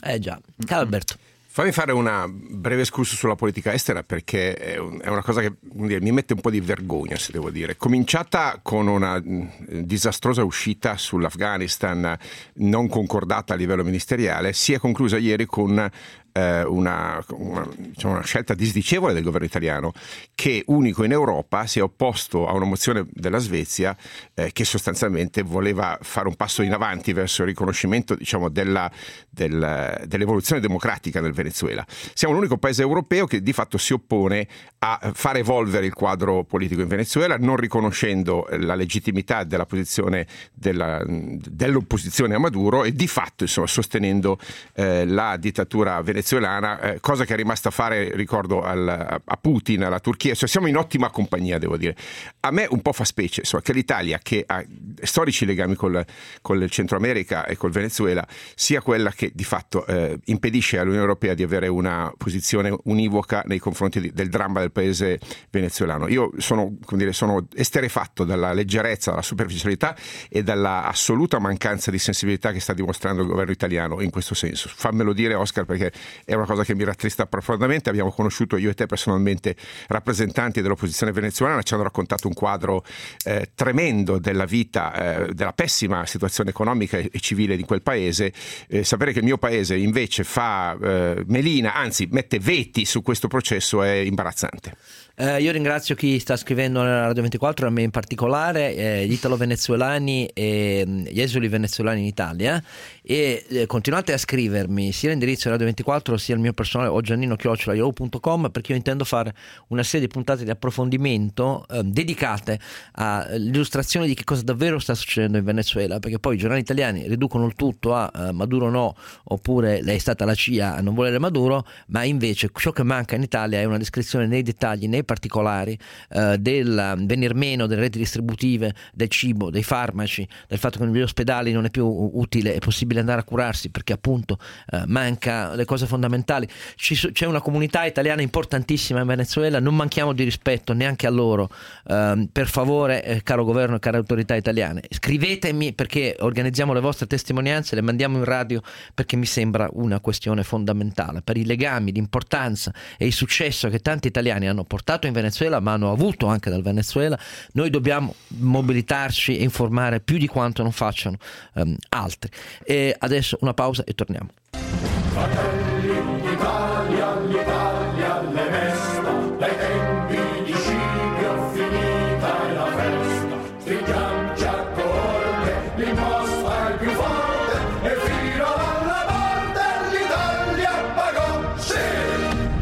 Eh 0.00 0.18
già, 0.20 0.40
Calberto. 0.64 1.16
Fammi 1.56 1.70
fare 1.70 1.92
una 1.92 2.26
breve 2.28 2.80
escursus 2.82 3.16
sulla 3.16 3.36
politica 3.36 3.72
estera 3.72 4.02
perché 4.02 4.54
è, 4.54 4.76
un- 4.76 4.98
è 5.00 5.06
una 5.06 5.22
cosa 5.22 5.40
che 5.40 5.52
dire, 5.60 6.00
mi 6.00 6.10
mette 6.10 6.32
un 6.32 6.40
po' 6.40 6.50
di 6.50 6.58
vergogna, 6.58 7.14
se 7.14 7.30
devo 7.30 7.48
dire. 7.48 7.76
Cominciata 7.76 8.58
con 8.60 8.88
una 8.88 9.20
mh, 9.20 9.82
disastrosa 9.82 10.42
uscita 10.42 10.96
sull'Afghanistan 10.96 12.18
non 12.54 12.88
concordata 12.88 13.54
a 13.54 13.56
livello 13.56 13.84
ministeriale, 13.84 14.52
si 14.52 14.72
è 14.72 14.80
conclusa 14.80 15.16
ieri 15.16 15.46
con 15.46 15.78
eh, 15.78 15.90
una, 16.38 17.24
una- 17.30 17.68
diciamo, 17.76 18.14
una 18.14 18.24
scelta 18.24 18.54
disdicevole 18.54 19.12
del 19.12 19.22
governo 19.22 19.46
italiano 19.46 19.92
che 20.34 20.64
unico 20.66 21.04
in 21.04 21.12
Europa 21.12 21.66
si 21.66 21.78
è 21.78 21.82
opposto 21.82 22.48
a 22.48 22.52
una 22.54 22.64
mozione 22.64 23.06
della 23.12 23.38
Svezia 23.38 23.96
eh, 24.34 24.50
che 24.52 24.64
sostanzialmente 24.64 25.42
voleva 25.42 25.96
fare 26.02 26.26
un 26.26 26.34
passo 26.34 26.62
in 26.62 26.72
avanti 26.72 27.12
verso 27.12 27.42
il 27.42 27.48
riconoscimento 27.48 28.16
diciamo, 28.16 28.48
della- 28.48 28.90
del- 29.30 30.02
dell'evoluzione 30.06 30.60
democratica 30.60 31.20
nel 31.20 31.32
Venezuela. 31.32 31.84
Siamo 32.14 32.34
l'unico 32.34 32.56
paese 32.58 32.82
europeo 32.82 33.26
che 33.26 33.40
di 33.40 33.52
fatto 33.52 33.78
si 33.78 33.92
oppone 33.92 34.48
a 34.80 35.12
far 35.14 35.36
evolvere 35.36 35.86
il 35.86 35.94
quadro 35.94 36.42
politico 36.44 36.80
in 36.80 36.88
Venezuela, 36.88 37.36
non 37.38 37.56
riconoscendo 37.56 38.46
eh, 38.48 38.58
la 38.58 38.74
legittimità 38.74 39.44
della 39.44 39.66
posizione 39.66 40.26
della- 40.52 41.02
dell'opposizione 41.06 42.34
a 42.34 42.38
Maduro 42.38 42.82
e 42.84 42.92
di 42.92 43.06
fatto 43.06 43.44
insomma, 43.44 43.66
sostenendo 43.68 44.38
eh, 44.74 45.06
la 45.06 45.36
dittatura 45.36 46.00
venezuelana, 46.02 46.22
eh, 46.32 47.00
cosa 47.00 47.24
che 47.24 47.34
è 47.34 47.36
rimasta 47.36 47.68
a 47.68 47.72
fare, 47.72 48.14
ricordo, 48.14 48.62
al- 48.62 49.20
a 49.24 49.36
Putin, 49.36 49.84
alla 49.84 50.00
Turchia. 50.00 50.34
Cioè, 50.34 50.48
siamo 50.48 50.66
in 50.66 50.76
ottima 50.76 51.10
compagnia, 51.10 51.58
devo 51.58 51.76
dire. 51.76 51.96
A 52.40 52.50
me 52.50 52.66
un 52.68 52.82
po' 52.82 52.92
fa 52.92 53.04
specie 53.04 53.40
insomma, 53.40 53.62
che 53.62 53.72
l'Italia, 53.72 54.18
che 54.22 54.44
ha 54.46 54.64
storici 55.02 55.44
legami 55.44 55.74
col, 55.74 56.04
con 56.40 56.62
il 56.62 56.70
Centro 56.70 56.96
America 56.96 57.44
e 57.46 57.56
col 57.56 57.70
Venezuela, 57.70 58.26
sia 58.54 58.80
quella 58.80 59.10
che 59.10 59.30
di 59.34 59.44
fatto 59.44 59.86
eh, 59.86 60.18
impedisce 60.24 60.78
all'Unione 60.78 61.02
Europea 61.02 61.34
di 61.34 61.42
avere 61.42 61.68
una 61.68 62.12
posizione 62.16 62.76
univoca 62.84 63.42
nei 63.46 63.58
confronti 63.58 64.00
di- 64.00 64.12
del 64.12 64.28
dramma 64.28 64.60
del 64.60 64.72
paese 64.72 65.18
venezuelano. 65.50 66.08
Io 66.08 66.32
sono, 66.38 66.76
come 66.84 67.00
dire, 67.00 67.12
sono 67.12 67.46
esterefatto 67.54 68.24
dalla 68.24 68.52
leggerezza, 68.52 69.10
dalla 69.10 69.22
superficialità 69.22 69.96
e 70.28 70.42
dalla 70.42 70.86
assoluta 70.86 71.38
mancanza 71.38 71.90
di 71.90 71.98
sensibilità 71.98 72.52
che 72.52 72.60
sta 72.60 72.72
dimostrando 72.72 73.22
il 73.22 73.28
governo 73.28 73.52
italiano 73.52 74.00
in 74.00 74.10
questo 74.10 74.34
senso. 74.34 74.70
Fammelo 74.74 75.12
dire, 75.12 75.34
Oscar, 75.34 75.64
perché 75.64 75.92
è 76.24 76.34
una 76.34 76.46
cosa 76.46 76.64
che 76.64 76.74
mi 76.74 76.84
rattrista 76.84 77.26
profondamente. 77.26 77.88
Abbiamo 77.88 78.10
conosciuto 78.10 78.56
io 78.56 78.70
e 78.70 78.74
te 78.74 78.86
personalmente 78.86 79.56
rappresentanti 79.88 80.62
dell'opposizione 80.62 81.12
venezuelana, 81.12 81.62
ci 81.62 81.74
hanno 81.74 81.82
raccontato 81.82 82.28
un 82.28 82.34
quadro 82.34 82.84
eh, 83.24 83.50
tremendo 83.54 84.18
della 84.18 84.44
vita, 84.44 85.26
eh, 85.26 85.34
della 85.34 85.52
pessima 85.52 86.06
situazione 86.06 86.50
economica 86.50 86.98
e 86.98 87.10
civile 87.20 87.56
di 87.56 87.64
quel 87.64 87.82
paese. 87.82 88.32
Eh, 88.68 88.84
sapere 88.84 89.12
che 89.12 89.18
il 89.18 89.24
mio 89.24 89.38
paese 89.38 89.76
invece 89.76 90.24
fa 90.24 90.76
eh, 90.80 91.24
melina, 91.26 91.74
anzi 91.74 92.08
mette 92.10 92.38
veti 92.38 92.84
su 92.84 93.02
questo 93.02 93.28
processo 93.28 93.82
è 93.82 93.92
imbarazzante. 93.92 94.76
Eh, 95.16 95.42
io 95.42 95.52
ringrazio 95.52 95.94
chi 95.94 96.18
sta 96.18 96.36
scrivendo 96.36 96.82
nella 96.82 97.06
Radio 97.06 97.22
24, 97.22 97.66
a 97.66 97.70
me 97.70 97.82
in 97.82 97.90
particolare, 97.90 98.74
eh, 98.74 99.06
gli 99.06 99.12
italo-venezuelani 99.12 100.26
e 100.26 100.84
mm, 100.86 100.98
gli 101.06 101.20
esuli 101.20 101.48
venezuelani 101.48 102.00
in 102.00 102.06
Italia. 102.06 102.62
E 103.02 103.44
eh, 103.48 103.66
continuate 103.66 104.12
a 104.12 104.18
scrivermi 104.18 104.92
sia 104.92 105.08
all'indirizzo 105.08 105.50
radio24 105.50 106.04
l'altro 106.04 106.16
sia 106.16 106.34
il 106.34 106.40
mio 106.40 106.52
personale 106.52 106.88
o 106.88 107.00
giannino.yahoo.com 107.00 108.50
perché 108.50 108.72
io 108.72 108.76
intendo 108.76 109.04
fare 109.04 109.34
una 109.68 109.82
serie 109.82 110.06
di 110.06 110.12
puntate 110.12 110.44
di 110.44 110.50
approfondimento 110.50 111.64
eh, 111.70 111.82
dedicate 111.82 112.58
all'illustrazione 112.92 114.06
di 114.06 114.14
che 114.14 114.24
cosa 114.24 114.42
davvero 114.42 114.78
sta 114.78 114.94
succedendo 114.94 115.38
in 115.38 115.44
Venezuela, 115.44 115.98
perché 115.98 116.18
poi 116.18 116.34
i 116.34 116.38
giornali 116.38 116.60
italiani 116.60 117.06
riducono 117.08 117.46
il 117.46 117.54
tutto 117.54 117.94
a 117.94 118.10
eh, 118.14 118.32
Maduro 118.32 118.68
no, 118.68 118.96
oppure 119.24 119.82
lei 119.82 119.96
è 119.96 120.00
stata 120.00 120.24
la 120.24 120.34
CIA 120.34 120.74
a 120.74 120.80
non 120.80 120.94
volere 120.94 121.18
Maduro, 121.18 121.66
ma 121.88 122.02
invece 122.04 122.50
ciò 122.54 122.72
che 122.72 122.82
manca 122.82 123.14
in 123.14 123.22
Italia 123.22 123.60
è 123.60 123.64
una 123.64 123.78
descrizione 123.78 124.26
nei 124.26 124.42
dettagli, 124.42 124.88
nei 124.88 125.03
particolari 125.04 125.78
eh, 126.10 126.36
del 126.38 127.02
venir 127.04 127.34
meno 127.34 127.66
delle 127.66 127.82
reti 127.82 127.98
distributive, 127.98 128.74
del 128.92 129.08
cibo, 129.08 129.50
dei 129.50 129.62
farmaci, 129.62 130.26
del 130.48 130.58
fatto 130.58 130.78
che 130.78 130.84
negli 130.84 131.00
ospedali 131.00 131.52
non 131.52 131.64
è 131.64 131.70
più 131.70 131.86
utile, 131.86 132.54
è 132.54 132.58
possibile 132.58 133.00
andare 133.00 133.20
a 133.20 133.24
curarsi 133.24 133.70
perché 133.70 133.92
appunto 133.92 134.38
eh, 134.70 134.82
manca 134.86 135.54
le 135.54 135.64
cose 135.64 135.86
fondamentali. 135.86 136.48
Ci 136.76 136.94
c'è 137.12 137.26
una 137.26 137.40
comunità 137.40 137.84
italiana 137.84 138.22
importantissima 138.22 139.00
in 139.00 139.06
Venezuela, 139.06 139.60
non 139.60 139.74
manchiamo 139.74 140.12
di 140.12 140.24
rispetto 140.24 140.72
neanche 140.72 141.06
a 141.06 141.10
loro. 141.10 141.50
Ehm, 141.88 142.28
per 142.32 142.48
favore, 142.48 143.04
eh, 143.04 143.22
caro 143.22 143.44
governo 143.44 143.76
e 143.76 143.78
care 143.78 143.96
autorità 143.96 144.34
italiane, 144.34 144.82
scrivetemi 144.88 145.72
perché 145.72 146.16
organizziamo 146.18 146.72
le 146.72 146.80
vostre 146.80 147.06
testimonianze, 147.06 147.74
le 147.74 147.82
mandiamo 147.82 148.18
in 148.18 148.24
radio 148.24 148.62
perché 148.94 149.16
mi 149.16 149.26
sembra 149.26 149.68
una 149.72 150.00
questione 150.00 150.42
fondamentale 150.42 151.22
per 151.22 151.36
i 151.36 151.44
legami, 151.44 151.92
l'importanza 151.92 152.72
e 152.96 153.06
il 153.06 153.12
successo 153.12 153.68
che 153.68 153.80
tanti 153.80 154.08
italiani 154.08 154.48
hanno 154.48 154.64
portato 154.64 154.93
in 155.06 155.12
Venezuela, 155.12 155.60
ma 155.60 155.72
hanno 155.72 155.90
avuto 155.90 156.26
anche 156.26 156.50
dal 156.50 156.62
Venezuela. 156.62 157.18
Noi 157.52 157.70
dobbiamo 157.70 158.14
mobilitarci 158.28 159.38
e 159.38 159.42
informare 159.42 160.00
più 160.00 160.18
di 160.18 160.26
quanto 160.26 160.62
non 160.62 160.72
facciano 160.72 161.16
ehm, 161.54 161.76
altri. 161.90 162.30
E 162.64 162.94
adesso 162.98 163.38
una 163.40 163.54
pausa 163.54 163.84
e 163.84 163.94
torniamo. 163.94 164.28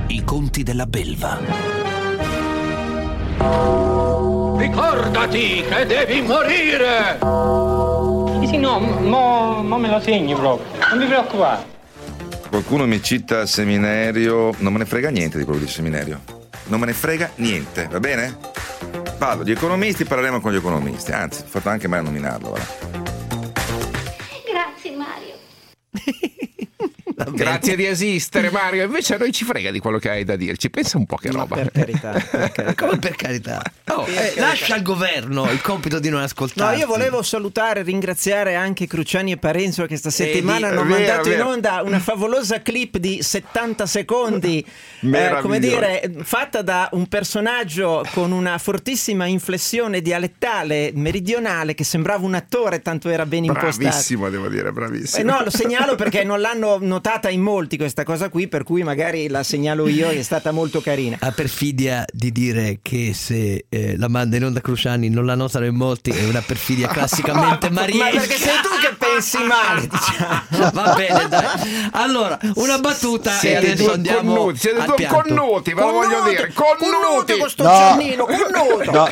I 0.08 0.24
conti 0.24 0.62
della 0.62 0.86
belva. 0.86 1.71
Ricordati 4.58 5.64
che 5.68 5.86
devi 5.86 6.22
morire! 6.22 7.18
Sì, 8.40 8.46
sì, 8.46 8.56
no, 8.58 8.78
mo, 8.78 9.62
mo 9.62 9.78
me 9.78 9.88
lo 9.88 10.00
segni 10.00 10.34
proprio. 10.34 10.66
Non 10.88 10.98
vi 10.98 11.06
preoccupare. 11.06 11.64
Qualcuno 12.48 12.86
mi 12.86 13.02
cita 13.02 13.40
il 13.40 13.48
seminario, 13.48 14.54
non 14.58 14.72
me 14.72 14.80
ne 14.80 14.84
frega 14.84 15.08
niente 15.10 15.38
di 15.38 15.44
quello 15.44 15.60
di 15.60 15.68
seminario. 15.68 16.20
Non 16.64 16.80
me 16.80 16.86
ne 16.86 16.92
frega 16.92 17.30
niente, 17.36 17.88
va 17.90 17.98
bene? 17.98 18.36
Parlo 19.18 19.42
di 19.42 19.52
economisti, 19.52 20.04
parleremo 20.04 20.40
con 20.40 20.52
gli 20.52 20.56
economisti. 20.56 21.12
Anzi, 21.12 21.42
ho 21.42 21.46
fatto 21.48 21.68
anche 21.68 21.88
mai 21.88 22.00
a 22.00 22.02
nominarlo. 22.02 22.50
va. 22.50 23.21
Grazie 27.34 27.76
di 27.76 27.86
esistere, 27.86 28.50
Mario. 28.50 28.84
Invece 28.84 29.14
a 29.14 29.18
noi 29.18 29.30
ci 29.32 29.44
frega 29.44 29.70
di 29.70 29.78
quello 29.78 29.98
che 29.98 30.08
hai 30.10 30.24
da 30.24 30.34
dirci. 30.34 30.70
Pensa 30.70 30.96
un 30.98 31.06
po' 31.06 31.16
che 31.16 31.30
roba. 31.30 31.54
Per 31.56 31.70
carità, 31.70 32.10
per 32.12 32.50
carità. 32.52 32.74
Come 32.86 32.98
per 32.98 33.14
carità? 33.14 33.62
Oh, 33.88 34.02
Per 34.04 34.12
eh, 34.12 34.16
carità. 34.16 34.40
lascia 34.40 34.74
al 34.74 34.82
governo 34.82 35.48
il 35.50 35.60
compito 35.60 35.98
di 36.00 36.08
non 36.08 36.18
No, 36.20 36.24
ascoltare. 36.24 36.76
io 36.78 36.86
volevo 36.86 37.22
salutare 37.22 37.80
e 37.80 37.82
ringraziare 37.84 38.54
anche 38.54 38.86
Cruciani 38.86 39.32
e 39.32 39.36
Parenzo 39.36 39.82
che 39.82 39.88
questa 39.88 40.10
settimana 40.10 40.66
Eh, 40.68 40.70
hanno 40.70 40.82
vero, 40.84 40.94
mandato 40.94 41.28
in 41.30 41.36
vero. 41.36 41.48
onda 41.48 41.82
una 41.82 41.98
favolosa 42.00 42.60
clip 42.62 42.96
di 42.96 43.22
70 43.22 43.86
secondi, 43.86 44.64
eh, 45.00 45.36
come 45.42 45.58
dire, 45.60 46.10
fatta 46.22 46.62
da 46.62 46.88
un 46.92 47.06
personaggio 47.06 48.04
con 48.12 48.32
una 48.32 48.58
fortissima 48.58 49.26
inflessione 49.26 50.00
dialettale 50.00 50.90
meridionale 50.94 51.74
che 51.74 51.84
sembrava 51.84 52.24
un 52.24 52.34
attore, 52.34 52.80
tanto 52.82 53.08
era 53.10 53.26
ben 53.26 53.44
impostato. 53.44 53.76
Bravissimo, 53.78 54.28
devo 54.30 54.48
dire, 54.48 54.68
Eh, 54.68 54.72
bravissimo. 54.72 55.30
no, 55.30 55.42
lo 55.44 55.50
segnalo 55.50 55.81
perché 55.96 56.24
non 56.24 56.40
l'hanno 56.40 56.78
notata 56.80 57.28
in 57.28 57.40
molti 57.40 57.76
questa 57.76 58.04
cosa 58.04 58.28
qui, 58.28 58.48
per 58.48 58.62
cui 58.64 58.82
magari 58.82 59.28
la 59.28 59.42
segnalo 59.42 59.86
io 59.88 60.08
è 60.08 60.22
stata 60.22 60.50
molto 60.52 60.80
carina. 60.80 61.16
La 61.20 61.32
perfidia 61.32 62.04
di 62.12 62.32
dire 62.32 62.78
che 62.82 63.12
se 63.14 63.66
eh, 63.68 63.96
la 63.96 64.08
manda 64.08 64.36
in 64.36 64.44
onda 64.44 64.60
Cruciani 64.60 65.08
non 65.08 65.26
la 65.26 65.34
notano 65.34 65.66
in 65.66 65.74
molti 65.74 66.10
è 66.10 66.24
una 66.24 66.42
perfidia 66.42 66.88
classicamente 66.92 67.68
Ma 67.70 67.80
mariesca. 67.80 68.10
perché 68.10 68.36
sei 68.36 68.54
tu 68.62 68.68
che 68.80 68.94
pensi 68.98 69.38
male, 69.42 69.86
diciamo. 69.88 70.70
Va 70.72 70.94
bene, 70.96 71.28
dai. 71.28 71.88
Allora, 71.92 72.38
una 72.54 72.78
battuta 72.78 73.34
e 73.34 73.38
Siete 73.38 73.56
adesso 73.58 73.84
due 73.84 73.92
andiamo 73.94 74.34
connuti, 74.34 74.58
siete 74.58 74.84
due 74.84 75.06
connuti, 75.06 75.74
ve 75.74 75.80
lo 75.80 75.90
voglio 75.92 76.22
dire. 76.24 76.52
Connuti 76.52 76.90
Connuti! 77.02 77.38
questo 77.38 77.62
No. 77.62 77.70
Giannino, 77.70 78.24
connuto. 78.26 78.90
No, 78.90 79.10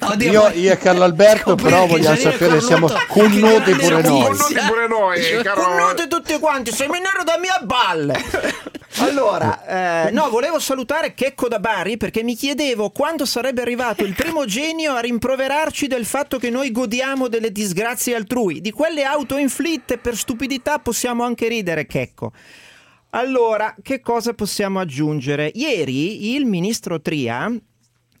Oddio, 0.00 0.30
io, 0.30 0.50
io 0.54 0.72
e 0.72 0.78
Carlo 0.78 1.04
Alberto 1.04 1.54
però 1.54 1.86
vogliamo 1.86 2.16
sapere 2.16 2.60
siamo 2.60 2.86
che 2.86 3.76
pure 3.76 4.02
noi. 4.02 4.22
Connuti 4.22 4.54
pure 4.66 4.88
noi. 4.88 5.20
Connuti 5.54 6.08
tutti 6.08 6.38
quanti, 6.38 6.72
seminario 6.72 7.22
da 7.24 7.38
mia 7.38 7.60
balle. 7.62 8.74
Allora, 8.98 10.06
eh, 10.06 10.10
no, 10.10 10.30
volevo 10.30 10.58
salutare 10.58 11.12
Checco 11.12 11.48
da 11.48 11.58
Bari 11.58 11.98
perché 11.98 12.22
mi 12.22 12.34
chiedevo 12.34 12.88
quando 12.90 13.26
sarebbe 13.26 13.60
arrivato 13.60 14.04
il 14.04 14.14
primo 14.14 14.46
genio 14.46 14.94
a 14.94 15.00
rimproverarci 15.00 15.86
del 15.86 16.06
fatto 16.06 16.38
che 16.38 16.48
noi 16.48 16.70
godiamo 16.70 17.28
delle 17.28 17.52
disgrazie 17.52 18.14
altrui. 18.14 18.62
Di 18.62 18.70
quelle 18.70 19.04
autoinflitte 19.04 19.98
per 19.98 20.16
stupidità 20.16 20.78
possiamo 20.78 21.24
anche 21.24 21.46
ridere, 21.46 21.86
Checco. 21.86 22.32
Allora, 23.10 23.74
che 23.82 24.00
cosa 24.00 24.32
possiamo 24.32 24.80
aggiungere? 24.80 25.50
Ieri 25.54 26.34
il 26.34 26.46
ministro 26.46 27.00
Tria 27.00 27.50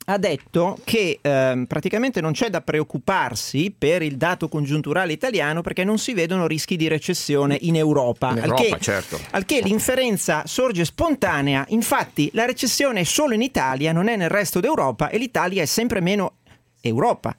ha 0.08 0.18
detto 0.18 0.78
che 0.84 1.18
ehm, 1.20 1.64
praticamente 1.66 2.20
non 2.20 2.32
c'è 2.32 2.48
da 2.48 2.60
preoccuparsi 2.60 3.74
per 3.76 4.02
il 4.02 4.16
dato 4.16 4.48
congiunturale 4.48 5.12
italiano 5.12 5.62
perché 5.62 5.82
non 5.82 5.98
si 5.98 6.14
vedono 6.14 6.46
rischi 6.46 6.76
di 6.76 6.86
recessione 6.86 7.58
in 7.62 7.74
Europa. 7.76 8.30
In 8.30 8.38
al, 8.38 8.44
Europa, 8.50 8.76
che, 8.76 8.82
certo. 8.82 9.20
al 9.30 9.44
che 9.44 9.60
l'inferenza 9.62 10.44
sorge 10.46 10.84
spontanea, 10.84 11.64
infatti 11.70 12.30
la 12.34 12.44
recessione 12.44 13.00
è 13.00 13.04
solo 13.04 13.34
in 13.34 13.42
Italia, 13.42 13.92
non 13.92 14.06
è 14.08 14.16
nel 14.16 14.30
resto 14.30 14.60
d'Europa 14.60 15.08
e 15.08 15.18
l'Italia 15.18 15.62
è 15.62 15.66
sempre 15.66 16.00
meno 16.00 16.36
Europa. 16.80 17.36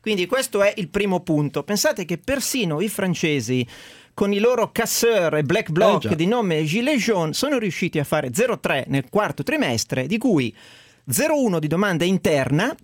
Quindi 0.00 0.26
questo 0.26 0.62
è 0.62 0.72
il 0.76 0.88
primo 0.88 1.20
punto. 1.20 1.62
Pensate 1.62 2.04
che 2.04 2.18
persino 2.18 2.80
i 2.80 2.88
francesi 2.88 3.64
con 4.12 4.32
i 4.32 4.38
loro 4.40 4.72
casseur 4.72 5.36
e 5.36 5.44
black 5.44 5.68
Eh, 5.68 5.72
bloc 5.72 6.00
già. 6.00 6.14
di 6.14 6.26
nome 6.26 6.64
Gilets 6.64 7.04
jaunes 7.04 7.36
sono 7.36 7.58
riusciti 7.58 8.00
a 8.00 8.04
fare 8.04 8.30
0,3 8.30 8.84
nel 8.88 9.04
quarto 9.08 9.44
trimestre, 9.44 10.08
di 10.08 10.18
cui 10.18 10.52
0,1 11.10 11.58
di 11.58 11.68
domanda 11.68 12.04
interna 12.04 12.74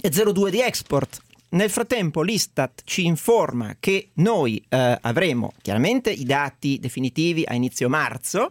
e 0.00 0.08
0,2 0.08 0.48
di 0.50 0.60
export. 0.60 1.20
Nel 1.50 1.70
frattempo 1.70 2.22
l'Istat 2.22 2.82
ci 2.84 3.06
informa 3.06 3.76
che 3.78 4.10
noi 4.14 4.64
eh, 4.68 4.98
avremo 5.00 5.52
chiaramente 5.62 6.10
i 6.10 6.24
dati 6.24 6.78
definitivi 6.80 7.44
a 7.46 7.54
inizio 7.54 7.88
marzo, 7.88 8.50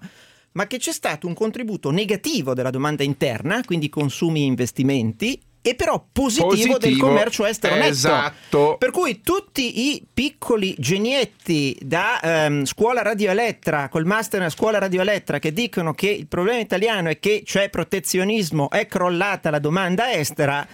ma 0.54 0.68
che 0.68 0.78
c'è 0.78 0.94
stato 0.94 1.28
un 1.28 1.34
contributo 1.34 1.92
negativo 1.92 2.54
della 2.54 2.70
domanda 2.70 3.04
interna, 3.04 3.62
quindi 3.64 3.90
consumi 3.90 4.42
e 4.42 4.46
investimenti, 4.46 5.40
e 5.62 5.76
però 5.76 6.04
positivo, 6.12 6.78
del 6.78 6.80
Positivo, 6.80 7.08
commercio 7.08 7.46
estero 7.46 7.76
netto. 7.76 7.88
esatto. 7.88 8.76
Per 8.80 8.92
cui 8.92 9.22
tutti 9.22 9.92
i 9.92 10.06
piccoli 10.12 10.74
genietti 10.78 11.78
da 11.82 12.20
ehm, 12.22 12.66
scuola 12.66 13.02
radioelettra, 13.02 13.90
col 13.90 14.06
master 14.06 14.42
a 14.44 14.50
scuola 14.50 14.80
radioelettra, 14.80 15.40
che 15.40 15.52
dicono 15.52 15.94
che 15.94 16.10
il 16.10 16.28
problema 16.28 16.60
italiano 16.60 17.10
è 17.10 17.20
che 17.20 17.42
c'è 17.44 17.70
protezionismo, 17.70 18.70
è 18.70 18.88
crollata 18.88 19.50
la 19.50 19.60
domanda 19.60 20.14
estera, 20.14 20.66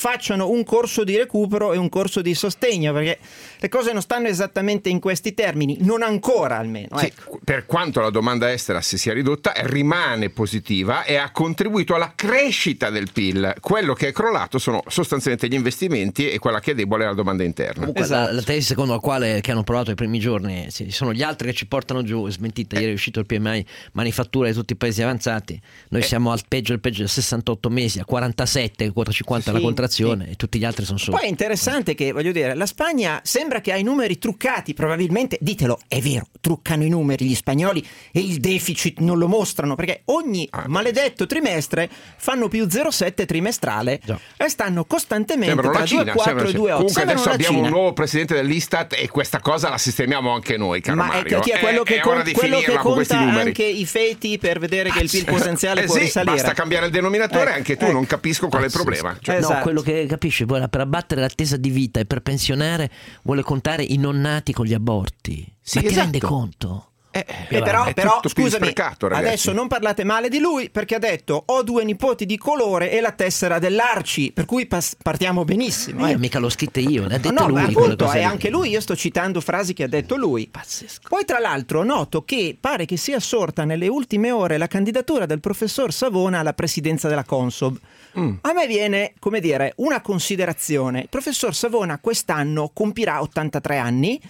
facciano 0.00 0.48
un 0.48 0.64
corso 0.64 1.04
di 1.04 1.14
recupero 1.14 1.74
e 1.74 1.76
un 1.76 1.90
corso 1.90 2.22
di 2.22 2.34
sostegno, 2.34 2.90
perché 2.94 3.18
le 3.58 3.68
cose 3.68 3.92
non 3.92 4.00
stanno 4.00 4.28
esattamente 4.28 4.88
in 4.88 4.98
questi 4.98 5.34
termini, 5.34 5.76
non 5.80 6.00
ancora 6.02 6.56
almeno. 6.56 6.96
Sì, 6.96 7.04
ecco. 7.04 7.38
per 7.44 7.66
quanto 7.66 8.00
la 8.00 8.08
domanda 8.08 8.50
estera 8.50 8.80
si 8.80 8.96
sia 8.96 9.12
ridotta, 9.12 9.52
rimane 9.56 10.30
positiva 10.30 11.04
e 11.04 11.16
ha 11.16 11.30
contribuito 11.32 11.94
alla 11.94 12.14
crescita 12.16 12.88
del 12.88 13.12
PIL. 13.12 13.56
Quello 13.60 13.92
che 13.92 14.08
è 14.08 14.12
crollato 14.12 14.58
sono 14.58 14.82
sostanzialmente 14.86 15.48
gli 15.48 15.52
investimenti 15.52 16.30
e 16.30 16.38
quella 16.38 16.60
che 16.60 16.70
è 16.70 16.74
debole 16.74 17.04
è 17.04 17.06
la 17.06 17.12
domanda 17.12 17.44
interna. 17.44 17.80
Comunque 17.80 18.02
Esatto. 18.02 18.30
la, 18.30 18.32
la 18.32 18.42
tesi 18.42 18.68
secondo 18.68 18.94
la 18.94 19.00
quale 19.00 19.42
che 19.42 19.50
hanno 19.50 19.64
provato 19.64 19.90
i 19.90 19.94
primi 19.94 20.18
giorni 20.18 20.70
sì, 20.70 20.90
sono 20.90 21.12
gli 21.12 21.22
altri 21.22 21.48
che 21.48 21.54
ci 21.54 21.66
portano 21.66 22.02
giù, 22.02 22.26
smentita, 22.30 22.78
ieri 22.78 22.92
è 22.92 22.94
uscito 22.94 23.20
il 23.20 23.26
PMI 23.26 23.66
manifattura 23.92 24.48
di 24.48 24.54
tutti 24.54 24.72
i 24.72 24.76
paesi 24.76 25.02
avanzati, 25.02 25.60
noi 25.90 26.00
siamo 26.00 26.32
al 26.32 26.40
peggio 26.48 26.72
del 26.72 26.80
peggio 26.80 27.02
da 27.02 27.08
68 27.08 27.68
mesi 27.68 27.98
a 27.98 28.06
47, 28.06 28.92
quota 28.92 29.12
50 29.12 29.52
la 29.52 29.58
Sì. 29.58 29.64
Contrazione, 29.90 30.12
inflazione 30.12 30.30
e 30.30 30.36
tutti 30.36 30.58
gli 30.58 30.64
altri 30.64 30.84
sono 30.84 30.98
sotto. 30.98 31.16
Poi 31.16 31.26
è 31.26 31.28
interessante 31.28 31.94
che, 31.94 32.12
voglio 32.12 32.32
dire, 32.32 32.54
la 32.54 32.66
Spagna 32.66 33.20
sembra 33.22 33.60
che 33.60 33.72
ha 33.72 33.76
i 33.76 33.82
numeri 33.82 34.18
truccati, 34.18 34.74
probabilmente, 34.74 35.36
ditelo, 35.40 35.78
è 35.88 36.00
vero, 36.00 36.26
truccano 36.40 36.84
i 36.84 36.88
numeri 36.88 37.26
gli 37.26 37.34
spagnoli 37.34 37.86
e 38.12 38.20
il 38.20 38.38
deficit 38.38 38.98
non 39.00 39.18
lo 39.18 39.28
mostrano, 39.28 39.74
perché 39.74 40.02
ogni 40.06 40.46
Ah. 40.52 40.64
maledetto 40.66 41.26
trimestre 41.26 41.88
fanno 42.16 42.48
più 42.48 42.66
0,7 42.68 43.24
trimestrale 43.26 44.00
e 44.36 44.48
stanno 44.48 44.84
costantemente 44.84 45.46
Sembra 45.48 45.68
una 45.68 45.76
tra 45.78 45.86
Cina. 45.86 46.02
2,4 46.04 46.22
sembra 46.22 46.44
e 46.44 46.46
una 46.46 46.50
Cina. 46.50 46.58
2,8. 46.60 46.70
Comunque 46.76 46.92
Sembrano 46.92 47.20
adesso 47.20 47.34
abbiamo 47.34 47.56
Cina. 47.56 47.66
un 47.68 47.72
nuovo 47.72 47.92
presidente 47.92 48.34
dell'Istat 48.34 48.94
e 48.98 49.08
questa 49.08 49.40
cosa 49.40 49.68
la 49.68 49.78
sistemiamo 49.78 50.30
anche 50.32 50.56
noi, 50.56 50.80
caro 50.80 50.96
Ma 50.96 51.10
è, 51.12 51.16
Mario. 51.16 51.40
chi 51.40 51.50
è 51.50 51.58
quello 51.58 51.82
che, 51.82 51.96
è 51.96 52.00
con- 52.00 52.22
quello 52.32 52.58
che 52.60 52.72
conta 52.76 53.18
anche 53.18 53.64
i 53.64 53.86
feti 53.86 54.38
per 54.38 54.58
vedere 54.58 54.90
che 54.90 55.00
il 55.00 55.08
PIL 55.10 55.24
potenziale 55.24 55.82
Eh 55.82 55.84
può 55.86 55.94
sì, 55.94 56.00
risalire. 56.00 56.34
Basta 56.36 56.52
cambiare 56.52 56.86
il 56.86 56.92
denominatore, 56.92 57.48
Ecco, 57.50 57.56
anche 57.56 57.76
tu 57.76 57.84
ecco. 57.84 57.92
non 57.92 58.06
capisco 58.06 58.48
qual 58.48 58.62
è 58.62 58.66
il 58.66 58.72
problema. 58.72 59.16
Cioè, 59.20 59.38
No, 59.40 59.46
Esatto. 59.46 59.62
Quello 59.82 60.00
che 60.00 60.06
capisci, 60.06 60.44
vuole 60.44 60.68
per 60.68 60.80
abbattere 60.80 61.20
l'attesa 61.20 61.56
di 61.56 61.70
vita 61.70 62.00
e 62.00 62.04
per 62.04 62.20
pensionare 62.20 62.90
vuole 63.22 63.42
contare 63.42 63.82
i 63.82 63.96
non 63.96 64.20
nati 64.20 64.52
con 64.52 64.66
gli 64.66 64.74
aborti. 64.74 65.52
Sì, 65.60 65.76
Ma 65.78 65.82
ti 65.82 65.86
esatto. 65.88 66.00
rende 66.02 66.18
conto? 66.20 66.84
Eh, 67.12 67.26
però, 67.48 67.86
è 67.86 67.92
però, 67.92 68.20
più 68.20 68.30
scusami, 68.30 68.66
sprecato, 68.66 69.06
adesso 69.06 69.50
non 69.50 69.66
parlate 69.66 70.04
male 70.04 70.28
di 70.28 70.38
lui 70.38 70.70
perché 70.70 70.94
ha 70.94 71.00
detto 71.00 71.42
ho 71.44 71.64
due 71.64 71.82
nipoti 71.82 72.24
di 72.24 72.38
colore 72.38 72.92
e 72.92 73.00
la 73.00 73.10
tessera 73.10 73.58
dell'Arci, 73.58 74.30
per 74.30 74.44
cui 74.44 74.66
pas- 74.66 74.94
partiamo 75.02 75.44
benissimo. 75.44 76.06
Eh. 76.06 76.12
io 76.12 76.18
mica 76.18 76.38
l'ho 76.38 76.48
scritta 76.48 76.78
io, 76.78 77.08
l'ha 77.08 77.18
detto 77.18 77.32
No, 77.32 77.48
lui. 77.48 77.62
appunto, 77.64 78.08
lì. 78.12 78.22
anche 78.22 78.48
lui, 78.48 78.70
io 78.70 78.80
sto 78.80 78.94
citando 78.94 79.40
frasi 79.40 79.72
che 79.74 79.82
ha 79.82 79.88
detto 79.88 80.14
lui. 80.14 80.46
Pazzesco. 80.46 81.08
Poi 81.08 81.24
tra 81.24 81.40
l'altro 81.40 81.82
noto 81.82 82.22
che 82.22 82.56
pare 82.58 82.84
che 82.84 82.96
sia 82.96 83.18
sorta 83.18 83.64
nelle 83.64 83.88
ultime 83.88 84.30
ore 84.30 84.56
la 84.56 84.68
candidatura 84.68 85.26
del 85.26 85.40
professor 85.40 85.92
Savona 85.92 86.38
alla 86.38 86.52
presidenza 86.52 87.08
della 87.08 87.24
Consob. 87.24 87.76
Mm. 88.18 88.36
A 88.40 88.52
me 88.52 88.66
viene, 88.66 89.14
come 89.18 89.40
dire, 89.40 89.72
una 89.76 90.00
considerazione. 90.00 91.02
Il 91.02 91.08
professor 91.08 91.54
Savona 91.54 91.98
quest'anno 91.98 92.70
compirà 92.72 93.20
83 93.20 93.76
anni. 93.76 94.20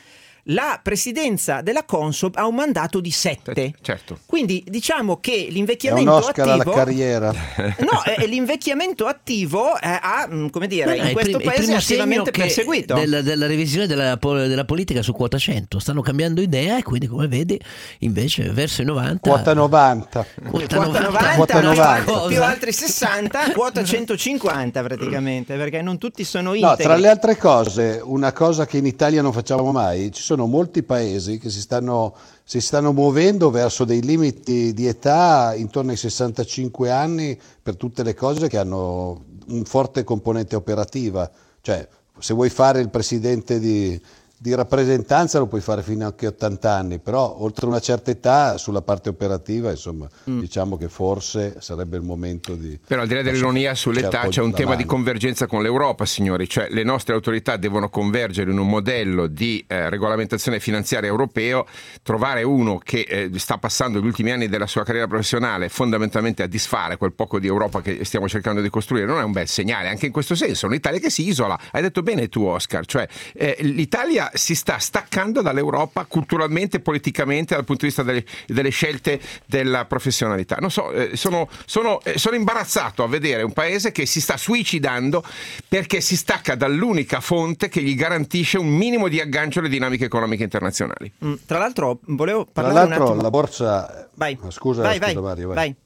La 0.52 0.80
presidenza 0.82 1.60
della 1.60 1.84
Consob 1.84 2.34
ha 2.36 2.46
un 2.46 2.54
mandato 2.54 3.00
di 3.00 3.10
7. 3.10 3.74
Certo. 3.80 4.18
Quindi 4.26 4.64
diciamo 4.66 5.18
che 5.18 5.46
l'invecchiamento 5.50 6.12
Oscar 6.12 6.48
alla 6.48 6.54
attivo 6.62 6.72
carriera. 6.72 7.32
No, 7.80 8.02
eh, 8.04 8.26
l'invecchiamento 8.26 9.06
attivo 9.06 9.74
eh, 9.78 9.98
ha, 10.00 10.26
mm, 10.30 10.48
come 10.48 10.66
dire, 10.66 10.86
No, 10.86 10.94
in 10.94 11.06
il 11.06 11.12
questo 11.12 11.38
prim- 11.38 11.50
paese 11.52 11.72
è 11.72 11.76
attivamente 11.76 12.30
perseguito. 12.30 12.94
del- 12.94 13.20
della 13.22 13.46
revisione 13.46 13.86
della, 13.86 14.16
della 14.20 14.64
politica 14.64 15.02
su 15.02 15.12
quota 15.12 15.38
100 15.38 15.78
stanno 15.78 16.00
cambiando 16.02 16.40
idea 16.40 16.76
e 16.78 16.82
quindi 16.82 17.06
come 17.06 17.26
vedi 17.28 17.60
invece 18.00 18.50
verso 18.50 18.82
i 18.82 18.84
90 18.84 19.28
Quota 19.30 19.54
90. 19.54 20.26
quota 20.48 20.76
Quota 20.76 21.00
90, 21.00 21.34
Quota 21.34 21.58
più 21.58 21.68
90. 21.68 21.92
altri- 21.92 22.34
più 22.34 22.42
altri 22.42 22.72
60, 22.72 23.52
quota 23.52 23.84
150 23.84 24.82
praticamente, 24.82 25.56
perché 25.56 25.82
non 25.82 25.98
tutti 25.98 26.24
sono 26.24 26.50
No, 26.50 26.54
integri. 26.56 26.82
tra 26.84 26.96
le 26.96 27.08
altre 27.08 27.36
cose, 27.36 28.00
una 28.02 28.32
cosa 28.32 28.66
che 28.66 28.78
in 28.78 28.86
Italia 28.86 29.22
non 29.22 29.32
facciamo 29.32 29.70
mai, 29.72 30.10
ci 30.12 30.22
sono 30.22 30.39
molti 30.46 30.82
paesi 30.82 31.38
che 31.38 31.50
si 31.50 31.60
stanno, 31.60 32.14
si 32.44 32.60
stanno 32.60 32.92
muovendo 32.92 33.50
verso 33.50 33.84
dei 33.84 34.02
limiti 34.02 34.72
di 34.72 34.86
età 34.86 35.54
intorno 35.54 35.90
ai 35.90 35.96
65 35.96 36.90
anni 36.90 37.38
per 37.62 37.76
tutte 37.76 38.02
le 38.02 38.14
cose 38.14 38.48
che 38.48 38.58
hanno 38.58 39.24
un 39.48 39.64
forte 39.64 40.04
componente 40.04 40.56
operativa. 40.56 41.30
Cioè, 41.60 41.86
se 42.18 42.34
vuoi 42.34 42.50
fare 42.50 42.80
il 42.80 42.90
presidente 42.90 43.58
di, 43.58 44.00
di 44.42 44.54
rappresentanza 44.54 45.38
lo 45.38 45.46
puoi 45.46 45.60
fare 45.60 45.82
fino 45.82 46.06
anche 46.06 46.24
a 46.24 46.30
80 46.30 46.72
anni, 46.72 46.98
però 46.98 47.36
oltre 47.40 47.66
una 47.66 47.78
certa 47.78 48.10
età 48.10 48.56
sulla 48.56 48.80
parte 48.80 49.10
operativa, 49.10 49.68
insomma, 49.68 50.08
diciamo 50.24 50.78
che 50.78 50.88
forse 50.88 51.56
sarebbe 51.58 51.98
il 51.98 52.02
momento 52.02 52.54
di... 52.54 52.78
Però 52.86 53.02
al 53.02 53.06
di 53.06 53.12
là 53.12 53.20
dell'ironia 53.20 53.74
sull'età 53.74 54.28
c'è 54.28 54.40
un 54.40 54.54
tema 54.54 54.76
di 54.76 54.86
convergenza 54.86 55.46
con 55.46 55.60
l'Europa, 55.60 56.06
signori, 56.06 56.48
cioè 56.48 56.68
le 56.70 56.84
nostre 56.84 57.12
autorità 57.12 57.58
devono 57.58 57.90
convergere 57.90 58.50
in 58.50 58.58
un 58.58 58.66
modello 58.66 59.26
di 59.26 59.62
eh, 59.68 59.90
regolamentazione 59.90 60.58
finanziaria 60.58 61.10
europeo, 61.10 61.66
trovare 62.02 62.42
uno 62.42 62.78
che 62.78 63.00
eh, 63.06 63.30
sta 63.38 63.58
passando 63.58 64.00
gli 64.00 64.06
ultimi 64.06 64.30
anni 64.30 64.48
della 64.48 64.66
sua 64.66 64.84
carriera 64.84 65.06
professionale 65.06 65.68
fondamentalmente 65.68 66.42
a 66.42 66.46
disfare 66.46 66.96
quel 66.96 67.12
poco 67.12 67.38
di 67.38 67.46
Europa 67.46 67.82
che 67.82 68.06
stiamo 68.06 68.26
cercando 68.26 68.62
di 68.62 68.70
costruire, 68.70 69.04
non 69.04 69.20
è 69.20 69.22
un 69.22 69.32
bel 69.32 69.48
segnale, 69.48 69.88
anche 69.88 70.06
in 70.06 70.12
questo 70.12 70.34
senso, 70.34 70.64
un'Italia 70.64 70.98
che 70.98 71.10
si 71.10 71.28
isola, 71.28 71.60
hai 71.72 71.82
detto 71.82 72.00
bene 72.00 72.30
tu 72.30 72.44
Oscar, 72.44 72.86
cioè 72.86 73.06
eh, 73.34 73.58
l'Italia 73.60 74.28
si 74.34 74.54
sta 74.54 74.78
staccando 74.78 75.42
dall'Europa 75.42 76.04
culturalmente, 76.04 76.80
politicamente, 76.80 77.54
dal 77.54 77.64
punto 77.64 77.82
di 77.82 77.88
vista 77.88 78.02
delle, 78.02 78.24
delle 78.46 78.70
scelte 78.70 79.20
della 79.46 79.84
professionalità. 79.84 80.56
Non 80.60 80.70
so, 80.70 80.92
eh, 80.92 81.16
sono, 81.16 81.48
sono, 81.66 82.00
eh, 82.02 82.18
sono 82.18 82.36
imbarazzato 82.36 83.02
a 83.02 83.08
vedere 83.08 83.42
un 83.42 83.52
paese 83.52 83.92
che 83.92 84.06
si 84.06 84.20
sta 84.20 84.36
suicidando 84.36 85.22
perché 85.68 86.00
si 86.00 86.16
stacca 86.16 86.54
dall'unica 86.54 87.20
fonte 87.20 87.68
che 87.68 87.82
gli 87.82 87.94
garantisce 87.94 88.58
un 88.58 88.68
minimo 88.68 89.08
di 89.08 89.20
aggancio 89.20 89.60
alle 89.60 89.68
dinamiche 89.68 90.04
economiche 90.04 90.42
internazionali. 90.42 91.12
Mm, 91.24 91.34
Tra 91.46 91.58
l'altro 91.58 92.00
volevo 92.06 92.44
Tra 92.44 92.62
parlare 92.62 92.84
un 92.84 92.88
l'altro 92.88 93.06
attimo... 93.08 93.22
la 93.22 93.30
borsa... 93.30 94.08
Vai. 94.14 94.38
Scusa, 94.50 94.82
vai, 94.82 94.96
scusa 94.96 95.12
vai, 95.12 95.22
Mario, 95.22 95.46
vai. 95.48 95.56
vai. 95.56 95.76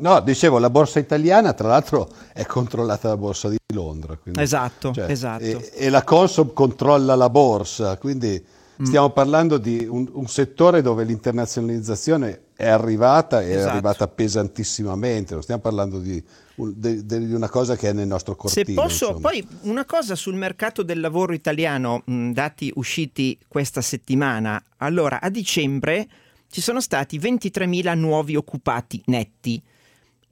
No, 0.00 0.20
dicevo, 0.20 0.58
la 0.58 0.70
borsa 0.70 0.98
italiana 0.98 1.52
tra 1.52 1.68
l'altro 1.68 2.08
è 2.32 2.44
controllata 2.46 3.08
dalla 3.08 3.20
borsa 3.20 3.48
di 3.48 3.56
Londra. 3.74 4.16
quindi- 4.16 4.40
Esatto, 4.40 4.92
cioè, 4.92 5.10
esatto. 5.10 5.42
E, 5.44 5.70
e 5.74 5.88
la 5.90 6.02
Consob 6.04 6.52
controlla 6.52 7.14
la 7.14 7.30
borsa, 7.30 7.96
quindi 7.98 8.42
Mm. 8.80 8.84
stiamo 8.84 9.10
parlando 9.10 9.58
di 9.58 9.86
un, 9.86 10.08
un 10.12 10.26
settore 10.26 10.80
dove 10.80 11.04
l'internazionalizzazione 11.04 12.44
è 12.56 12.66
arrivata 12.66 13.42
e 13.42 13.50
è 13.50 13.56
Esatto. 13.56 13.70
arrivata 13.72 14.08
pesantissimamente, 14.08 15.34
non 15.34 15.42
stiamo 15.42 15.60
parlando 15.60 15.98
di, 15.98 16.22
de- 16.54 17.04
di 17.04 17.32
una 17.34 17.48
cosa 17.48 17.76
che 17.76 17.90
è 17.90 17.92
nel 17.92 18.06
nostro 18.06 18.32
Se 18.32 18.38
cortile. 18.64 18.74
posso, 18.80 19.08
insomma. 19.08 19.28
poi 19.28 19.46
una 19.62 19.84
cosa 19.84 20.14
sul 20.14 20.34
mercato 20.34 20.82
del 20.82 21.00
lavoro 21.00 21.32
italiano, 21.34 22.02
mh, 22.04 22.30
dati 22.32 22.72
usciti 22.76 23.38
questa 23.48 23.80
settimana. 23.82 24.62
Allora, 24.78 25.20
a 25.20 25.28
dicembre 25.28 26.08
ci 26.50 26.60
sono 26.62 26.80
stati 26.80 27.18
23.000 27.18 27.94
nuovi 27.94 28.34
occupati 28.36 29.02
netti. 29.06 29.62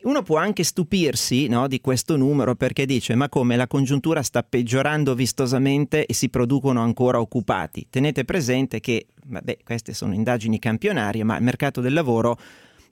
Uno 0.00 0.22
può 0.22 0.36
anche 0.36 0.62
stupirsi 0.62 1.48
no, 1.48 1.66
di 1.66 1.80
questo 1.80 2.16
numero 2.16 2.54
perché 2.54 2.86
dice 2.86 3.16
ma 3.16 3.28
come 3.28 3.56
la 3.56 3.66
congiuntura 3.66 4.22
sta 4.22 4.44
peggiorando 4.44 5.14
vistosamente 5.16 6.06
e 6.06 6.14
si 6.14 6.28
producono 6.28 6.80
ancora 6.80 7.20
occupati. 7.20 7.88
Tenete 7.90 8.24
presente 8.24 8.78
che, 8.78 9.08
vabbè, 9.26 9.58
queste 9.64 9.94
sono 9.94 10.14
indagini 10.14 10.60
campionarie, 10.60 11.24
ma 11.24 11.36
il 11.36 11.42
mercato 11.42 11.80
del 11.80 11.94
lavoro 11.94 12.38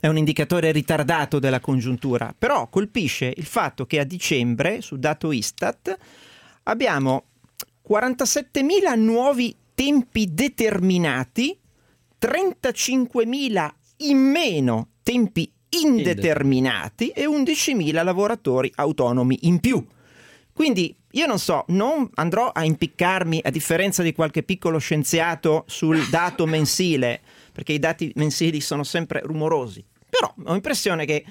è 0.00 0.08
un 0.08 0.18
indicatore 0.18 0.72
ritardato 0.72 1.38
della 1.38 1.60
congiuntura, 1.60 2.34
però 2.36 2.68
colpisce 2.68 3.32
il 3.36 3.46
fatto 3.46 3.86
che 3.86 4.00
a 4.00 4.04
dicembre, 4.04 4.80
su 4.80 4.96
dato 4.96 5.30
Istat, 5.30 5.96
abbiamo 6.64 7.24
47.000 7.88 8.98
nuovi 8.98 9.56
tempi 9.74 10.34
determinati, 10.34 11.56
35.000 12.20 13.70
in 13.98 14.18
meno 14.18 14.88
tempi 15.02 15.50
indeterminati 15.82 17.08
e 17.08 17.26
11.000 17.26 18.02
lavoratori 18.02 18.70
autonomi 18.74 19.38
in 19.42 19.60
più. 19.60 19.84
Quindi 20.52 20.94
io 21.12 21.26
non 21.26 21.38
so, 21.38 21.64
non 21.68 22.08
andrò 22.14 22.50
a 22.50 22.64
impiccarmi, 22.64 23.40
a 23.42 23.50
differenza 23.50 24.02
di 24.02 24.12
qualche 24.12 24.42
piccolo 24.42 24.78
scienziato, 24.78 25.64
sul 25.66 26.08
dato 26.08 26.46
mensile, 26.46 27.20
perché 27.52 27.72
i 27.72 27.78
dati 27.78 28.12
mensili 28.16 28.60
sono 28.60 28.84
sempre 28.84 29.20
rumorosi. 29.22 29.84
Però 30.08 30.32
ho 30.44 30.52
l'impressione 30.52 31.04
che 31.04 31.24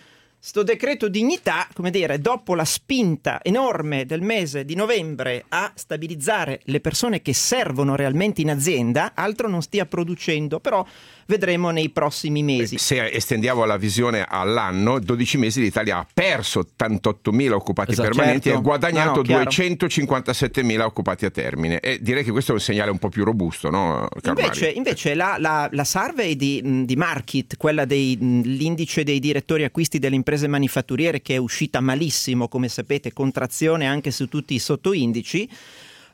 sto 0.45 0.61
decreto 0.61 1.09
dignità, 1.09 1.67
come 1.73 1.89
dire, 1.89 2.19
dopo 2.19 2.53
la 2.53 2.65
spinta 2.65 3.39
enorme 3.41 4.05
del 4.05 4.21
mese 4.21 4.63
di 4.63 4.75
novembre 4.75 5.43
a 5.49 5.71
stabilizzare 5.73 6.61
le 6.65 6.79
persone 6.81 7.23
che 7.23 7.33
servono 7.33 7.95
realmente 7.95 8.41
in 8.41 8.51
azienda, 8.51 9.13
altro 9.15 9.49
non 9.49 9.63
stia 9.63 9.87
producendo, 9.87 10.59
però 10.59 10.85
vedremo 11.25 11.71
nei 11.71 11.89
prossimi 11.89 12.43
mesi. 12.43 12.77
Se 12.77 13.09
estendiamo 13.09 13.65
la 13.65 13.77
visione 13.77 14.23
all'anno, 14.23 14.99
12 14.99 15.39
mesi 15.39 15.61
l'Italia 15.61 15.97
ha 15.97 16.07
perso 16.13 16.63
88.000 16.77 17.51
occupati 17.53 17.93
Esatto, 17.93 18.09
permanenti 18.09 18.49
e 18.49 18.51
certo. 18.51 18.59
ha 18.59 18.61
guadagnato 18.61 19.09
No, 19.09 19.15
no, 19.15 19.21
chiaro. 19.23 19.49
257.000 19.49 20.81
occupati 20.81 21.25
a 21.25 21.31
termine. 21.31 21.79
E 21.79 21.97
direi 21.99 22.23
che 22.23 22.29
questo 22.29 22.51
è 22.51 22.53
un 22.53 22.61
segnale 22.61 22.91
un 22.91 22.99
po' 22.99 23.09
più 23.09 23.23
robusto, 23.23 23.71
no, 23.71 24.07
Invece, 24.23 24.69
invece 24.69 25.15
la, 25.15 25.37
la- 25.39 25.67
la 25.71 25.83
survey 25.83 26.35
di, 26.35 26.85
di 26.85 26.95
Market, 26.95 27.57
quella 27.57 27.85
dell'indice 27.85 29.03
dei 29.03 29.19
direttori 29.19 29.63
acquisti 29.63 29.97
delle 29.97 30.13
imprese 30.15 30.33
manifatturiere 30.47 31.21
che 31.21 31.35
è 31.35 31.37
uscita 31.37 31.79
malissimo, 31.79 32.47
come 32.47 32.67
sapete, 32.67 33.13
contrazione 33.13 33.85
anche 33.85 34.11
su 34.11 34.27
tutti 34.27 34.53
i 34.53 34.59
sottoindici, 34.59 35.49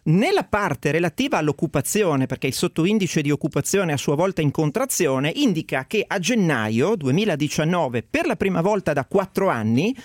nella 0.03 0.43
parte 0.43 0.89
relativa 0.91 1.38
all'occupazione, 1.38 2.25
perché 2.25 2.47
il 2.47 2.53
sottoindice 2.53 3.21
di 3.21 3.29
occupazione 3.29 3.93
a 3.93 3.97
sua 3.97 4.15
volta 4.15 4.41
in 4.41 4.51
contrazione, 4.51 5.31
indica 5.36 5.86
che 5.86 6.03
a 6.07 6.17
gennaio 6.17 6.95
2019, 6.95 8.03
per 8.03 8.25
la 8.25 8.36
prima 8.36 8.62
volta 8.62 8.93
da 8.93 9.05
quattro 9.05 9.49
anni, 9.49 9.95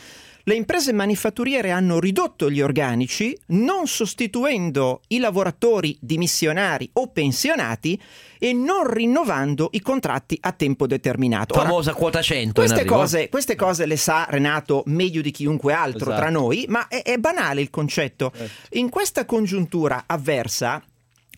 le 0.49 0.55
imprese 0.55 0.93
manifatturiere 0.93 1.73
hanno 1.73 1.99
ridotto 1.99 2.49
gli 2.49 2.61
organici 2.61 3.37
non 3.47 3.89
sostituendo 3.89 5.01
i 5.09 5.19
lavoratori 5.19 5.99
dimissionari 6.01 6.89
o 6.95 7.09
pensionati 7.09 8.01
e 8.39 8.53
non 8.53 8.89
rinnovando 8.89 9.71
i 9.73 9.81
contratti 9.81 10.39
a 10.41 10.53
tempo 10.53 10.87
determinato. 10.87 11.55
Ora, 11.55 11.65
Famosa 11.65 11.95
quota 11.95 12.23
100 12.23 12.45
in 12.45 12.53
queste 12.53 12.81
arrivo. 12.81 12.95
cose, 12.95 13.29
queste 13.29 13.57
cose 13.57 13.87
le 13.87 13.97
sa 13.97 14.25
Renato 14.29 14.85
meglio 14.87 15.21
di 15.21 15.33
chiunque 15.33 15.73
altro 15.73 16.11
Esatto. 16.11 16.17
tra 16.21 16.31
noi, 16.31 16.65
ma 16.69 16.87
è, 16.87 17.03
è 17.03 17.17
banale 17.19 17.61
il 17.61 17.71
concetto. 17.71 18.31
In 18.73 18.89
questa 18.89 19.25
congiuntura 19.25 20.05
avversa, 20.07 20.81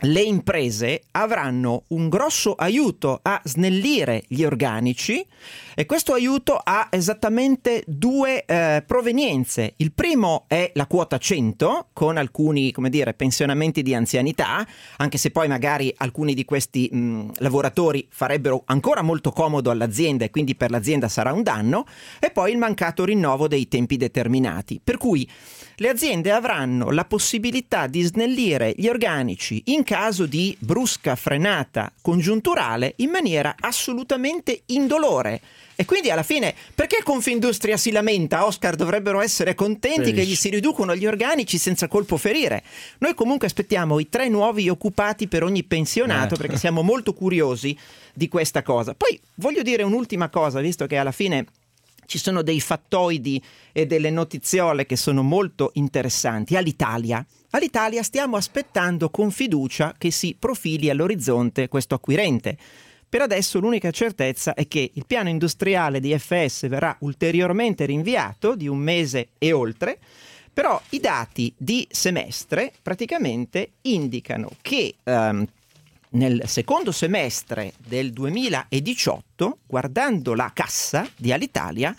le 0.02 0.20
imprese 0.20 1.04
avranno 1.12 1.84
un 1.88 2.10
grosso 2.10 2.52
aiuto 2.52 3.18
a 3.22 3.40
snellire 3.42 4.22
gli 4.28 4.44
organici 4.44 5.26
e 5.78 5.86
questo 5.86 6.12
aiuto 6.12 6.60
ha 6.60 6.88
esattamente 6.90 7.84
due 7.86 8.44
eh, 8.46 8.82
provenienze. 8.84 9.74
Il 9.76 9.92
primo 9.92 10.46
è 10.48 10.72
la 10.74 10.88
quota 10.88 11.18
100 11.18 11.90
con 11.92 12.16
alcuni, 12.16 12.72
come 12.72 12.90
dire, 12.90 13.14
pensionamenti 13.14 13.82
di 13.82 13.94
anzianità, 13.94 14.66
anche 14.96 15.18
se 15.18 15.30
poi 15.30 15.46
magari 15.46 15.94
alcuni 15.98 16.34
di 16.34 16.44
questi 16.44 16.88
mh, 16.90 17.34
lavoratori 17.36 18.04
farebbero 18.10 18.64
ancora 18.66 19.02
molto 19.02 19.30
comodo 19.30 19.70
all'azienda 19.70 20.24
e 20.24 20.30
quindi 20.30 20.56
per 20.56 20.72
l'azienda 20.72 21.06
sarà 21.06 21.32
un 21.32 21.44
danno, 21.44 21.84
e 22.18 22.32
poi 22.32 22.50
il 22.50 22.58
mancato 22.58 23.04
rinnovo 23.04 23.46
dei 23.46 23.68
tempi 23.68 23.96
determinati. 23.96 24.80
Per 24.82 24.96
cui 24.96 25.30
le 25.76 25.88
aziende 25.90 26.32
avranno 26.32 26.90
la 26.90 27.04
possibilità 27.04 27.86
di 27.86 28.02
snellire 28.02 28.72
gli 28.76 28.88
organici 28.88 29.62
in 29.66 29.84
caso 29.84 30.26
di 30.26 30.56
brusca 30.58 31.14
frenata 31.14 31.92
congiunturale 32.02 32.94
in 32.96 33.10
maniera 33.10 33.54
assolutamente 33.56 34.62
indolore. 34.66 35.40
E 35.80 35.84
quindi 35.84 36.10
alla 36.10 36.24
fine, 36.24 36.56
perché 36.74 37.04
Confindustria 37.04 37.76
si 37.76 37.92
lamenta? 37.92 38.44
Oscar 38.44 38.74
dovrebbero 38.74 39.20
essere 39.20 39.54
contenti 39.54 40.12
che 40.12 40.24
gli 40.24 40.34
si 40.34 40.48
riducono 40.48 40.96
gli 40.96 41.06
organici 41.06 41.56
senza 41.56 41.86
colpo 41.86 42.16
ferire. 42.16 42.64
Noi 42.98 43.14
comunque 43.14 43.46
aspettiamo 43.46 44.00
i 44.00 44.08
tre 44.08 44.28
nuovi 44.28 44.68
occupati 44.68 45.28
per 45.28 45.44
ogni 45.44 45.62
pensionato 45.62 46.34
Eh. 46.34 46.36
perché 46.36 46.56
siamo 46.56 46.82
molto 46.82 47.14
curiosi 47.14 47.78
di 48.12 48.26
questa 48.26 48.64
cosa. 48.64 48.94
Poi 48.94 49.20
voglio 49.36 49.62
dire 49.62 49.84
un'ultima 49.84 50.28
cosa, 50.30 50.58
visto 50.58 50.84
che 50.86 50.96
alla 50.96 51.12
fine 51.12 51.46
ci 52.06 52.18
sono 52.18 52.42
dei 52.42 52.60
fattoidi 52.60 53.40
e 53.70 53.86
delle 53.86 54.10
notiziole 54.10 54.84
che 54.84 54.96
sono 54.96 55.22
molto 55.22 55.70
interessanti. 55.74 56.56
All'Italia. 56.56 57.24
All'Italia 57.50 58.02
stiamo 58.02 58.36
aspettando 58.36 59.10
con 59.10 59.30
fiducia 59.30 59.94
che 59.96 60.10
si 60.10 60.34
profili 60.36 60.90
all'orizzonte 60.90 61.68
questo 61.68 61.94
acquirente. 61.94 62.58
Per 63.08 63.22
adesso 63.22 63.58
l'unica 63.58 63.90
certezza 63.90 64.52
è 64.52 64.68
che 64.68 64.90
il 64.92 65.06
piano 65.06 65.30
industriale 65.30 65.98
di 65.98 66.16
FS 66.18 66.68
verrà 66.68 66.94
ulteriormente 67.00 67.86
rinviato 67.86 68.54
di 68.54 68.68
un 68.68 68.76
mese 68.76 69.28
e 69.38 69.52
oltre, 69.52 69.98
però 70.52 70.80
i 70.90 71.00
dati 71.00 71.52
di 71.56 71.86
semestre 71.90 72.72
praticamente 72.82 73.70
indicano 73.82 74.50
che 74.60 74.96
ehm, 75.02 75.46
nel 76.10 76.42
secondo 76.46 76.92
semestre 76.92 77.72
del 77.86 78.12
2018, 78.12 79.58
guardando 79.66 80.34
la 80.34 80.50
cassa 80.52 81.08
di 81.16 81.32
Alitalia, 81.32 81.94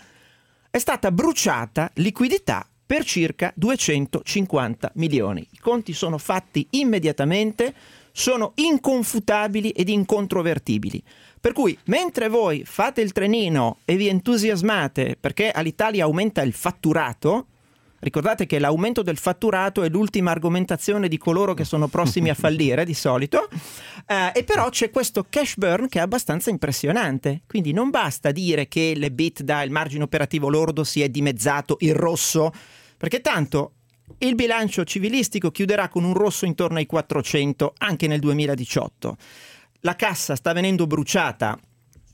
è 0.70 0.78
stata 0.78 1.10
bruciata 1.10 1.90
liquidità 1.94 2.66
per 2.86 3.04
circa 3.04 3.52
250 3.54 4.92
milioni. 4.94 5.46
I 5.50 5.58
conti 5.58 5.92
sono 5.92 6.18
fatti 6.18 6.66
immediatamente, 6.70 7.72
sono 8.12 8.52
inconfutabili 8.56 9.70
ed 9.70 9.88
incontrovertibili. 9.88 11.02
Per 11.40 11.52
cui, 11.52 11.76
mentre 11.84 12.28
voi 12.28 12.64
fate 12.64 13.00
il 13.00 13.12
trenino 13.12 13.78
e 13.84 13.96
vi 13.96 14.08
entusiasmate 14.08 15.16
perché 15.18 15.50
all'Italia 15.50 16.04
aumenta 16.04 16.42
il 16.42 16.52
fatturato, 16.52 17.46
Ricordate 18.00 18.46
che 18.46 18.58
l'aumento 18.58 19.02
del 19.02 19.18
fatturato 19.18 19.82
è 19.82 19.90
l'ultima 19.90 20.30
argomentazione 20.30 21.06
di 21.06 21.18
coloro 21.18 21.52
che 21.52 21.64
sono 21.64 21.86
prossimi 21.86 22.30
a 22.30 22.34
fallire 22.34 22.86
di 22.86 22.94
solito, 22.94 23.46
eh, 24.06 24.32
e 24.34 24.42
però 24.42 24.70
c'è 24.70 24.88
questo 24.88 25.26
cash 25.28 25.56
burn 25.56 25.86
che 25.86 25.98
è 25.98 26.02
abbastanza 26.02 26.48
impressionante. 26.48 27.42
Quindi 27.46 27.72
non 27.72 27.90
basta 27.90 28.30
dire 28.30 28.68
che 28.68 28.94
l'EBITDA, 28.96 29.62
il 29.62 29.70
margine 29.70 30.02
operativo 30.02 30.48
lordo, 30.48 30.82
si 30.82 31.02
è 31.02 31.10
dimezzato 31.10 31.76
il 31.80 31.94
rosso, 31.94 32.52
perché 32.96 33.20
tanto 33.20 33.72
il 34.18 34.34
bilancio 34.34 34.84
civilistico 34.84 35.50
chiuderà 35.50 35.88
con 35.88 36.04
un 36.04 36.14
rosso 36.14 36.44
intorno 36.44 36.78
ai 36.78 36.86
400 36.86 37.74
anche 37.78 38.06
nel 38.06 38.20
2018. 38.20 39.16
La 39.80 39.96
cassa 39.96 40.36
sta 40.36 40.52
venendo 40.52 40.86
bruciata 40.86 41.58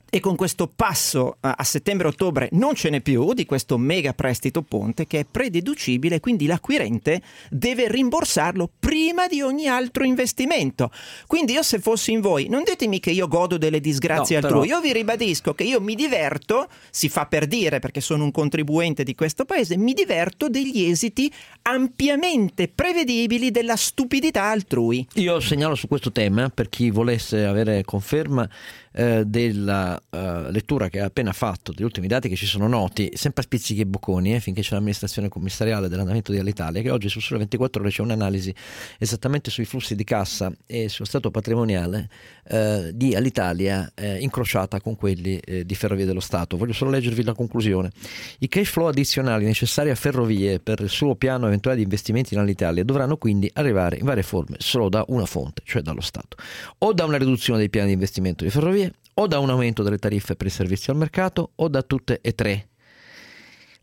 e 0.09 0.19
con 0.19 0.35
questo 0.35 0.71
passo 0.73 1.33
eh, 1.41 1.51
a 1.55 1.63
settembre-ottobre 1.63 2.49
non 2.53 2.75
ce 2.75 2.89
n'è 2.89 3.01
più 3.01 3.33
di 3.33 3.45
questo 3.45 3.77
mega 3.77 4.13
prestito 4.13 4.61
ponte 4.61 5.05
che 5.05 5.19
è 5.19 5.25
prededucibile, 5.29 6.19
quindi 6.19 6.45
l'acquirente 6.45 7.21
deve 7.49 7.89
rimborsarlo 7.89 8.69
prima 8.79 9.27
di 9.27 9.41
ogni 9.41 9.67
altro 9.67 10.05
investimento. 10.05 10.91
Quindi 11.25 11.53
io 11.53 11.63
se 11.63 11.79
fossi 11.79 12.11
in 12.11 12.21
voi, 12.21 12.47
non 12.47 12.63
ditemi 12.63 12.99
che 12.99 13.11
io 13.11 13.27
godo 13.27 13.57
delle 13.57 13.81
disgrazie 13.81 14.39
No, 14.39 14.45
altrui, 14.45 14.67
però- 14.67 14.79
io 14.79 14.81
vi 14.81 14.93
ribadisco 14.93 15.53
che 15.53 15.63
io 15.63 15.81
mi 15.81 15.95
diverto, 15.95 16.67
si 16.89 17.09
fa 17.09 17.25
per 17.25 17.45
dire 17.47 17.79
perché 17.79 18.01
sono 18.01 18.23
un 18.23 18.31
contribuente 18.31 19.03
di 19.03 19.15
questo 19.15 19.45
paese, 19.45 19.77
mi 19.77 19.93
diverto 19.93 20.49
degli 20.49 20.83
esiti 20.83 21.31
ampiamente 21.63 22.69
prevedibili 22.69 23.51
della 23.51 23.75
stupidità 23.75 24.43
altrui. 24.43 25.05
Io 25.15 25.39
segnalo 25.39 25.75
su 25.75 25.87
questo 25.87 26.11
tema 26.11 26.49
per 26.49 26.69
chi 26.69 26.89
volesse 26.89 27.43
avere 27.45 27.83
conferma 27.83 28.47
eh, 28.97 29.25
della 29.25 30.01
eh, 30.09 30.51
lettura 30.51 30.89
che 30.89 30.99
ha 30.99 31.05
appena 31.05 31.31
fatto, 31.31 31.71
degli 31.71 31.83
ultimi 31.83 32.07
dati 32.07 32.27
che 32.27 32.35
ci 32.35 32.47
sono 32.47 32.67
noti, 32.67 33.11
sempre 33.13 33.41
a 33.41 33.45
spizzichi 33.45 33.81
e 33.81 33.85
bocconi, 33.85 34.33
eh, 34.33 34.39
finché 34.39 34.61
c'è 34.61 34.73
l'amministrazione 34.73 35.29
commissariale 35.29 35.87
dell'andamento 35.87 36.31
di 36.31 36.39
Alitalia, 36.39 36.81
che 36.81 36.89
oggi 36.89 37.07
su 37.07 37.19
Sole 37.19 37.37
24 37.39 37.81
ore 37.81 37.91
c'è 37.91 38.01
un'analisi 38.01 38.53
esattamente 38.97 39.51
sui 39.51 39.65
flussi 39.65 39.93
di 39.93 40.03
cassa 40.03 40.51
e 40.65 40.89
sullo 40.89 41.05
stato 41.05 41.29
patrimoniale 41.29 42.09
eh, 42.47 42.89
di 42.91 43.13
Alitalia 43.13 43.91
eh, 43.93 44.17
incrociata 44.17 44.81
con 44.81 44.95
quelli 44.95 45.37
eh, 45.37 45.63
di 45.63 45.75
Ferrovie 45.75 46.05
dello 46.05 46.19
Stato. 46.19 46.57
Voglio 46.57 46.73
solo 46.73 46.89
leggervi 46.89 47.23
la 47.23 47.33
conclusione. 47.33 47.91
I 48.39 48.47
cash 48.47 48.69
flow 48.69 48.87
addizionali 48.87 49.45
necessari 49.45 49.91
a 49.91 49.95
Ferrovie 49.95 50.59
per 50.59 50.79
il 50.81 50.89
suo 50.89 51.15
piano 51.15 51.45
eventuale 51.45 51.77
di 51.77 51.83
investimenti 51.83 52.33
in 52.33 52.39
Alitalia 52.39 52.83
dovranno 52.83 53.17
quindi 53.17 53.47
arrivare 53.53 53.97
in 53.97 54.05
varie 54.05 54.23
forme 54.23 54.55
solo 54.57 54.89
da 54.89 55.05
una 55.09 55.27
fonte, 55.27 55.61
cioè 55.65 55.83
dallo 55.83 56.01
Stato, 56.01 56.37
o 56.79 56.93
da 56.93 57.05
una 57.05 57.17
riduzione 57.17 57.59
dei 57.59 57.69
piani 57.69 57.87
di 57.89 57.93
investimento 57.93 58.43
di 58.43 58.49
Ferrovie, 58.49 58.86
o 59.19 59.27
da 59.27 59.39
un 59.39 59.49
aumento 59.49 59.83
delle 59.83 59.97
tariffe 59.97 60.35
per 60.35 60.47
i 60.47 60.51
servizi 60.51 60.89
al 60.89 60.97
mercato, 60.97 61.51
o 61.55 61.67
da 61.67 61.81
tutte 61.83 62.19
e 62.21 62.33
tre. 62.33 62.67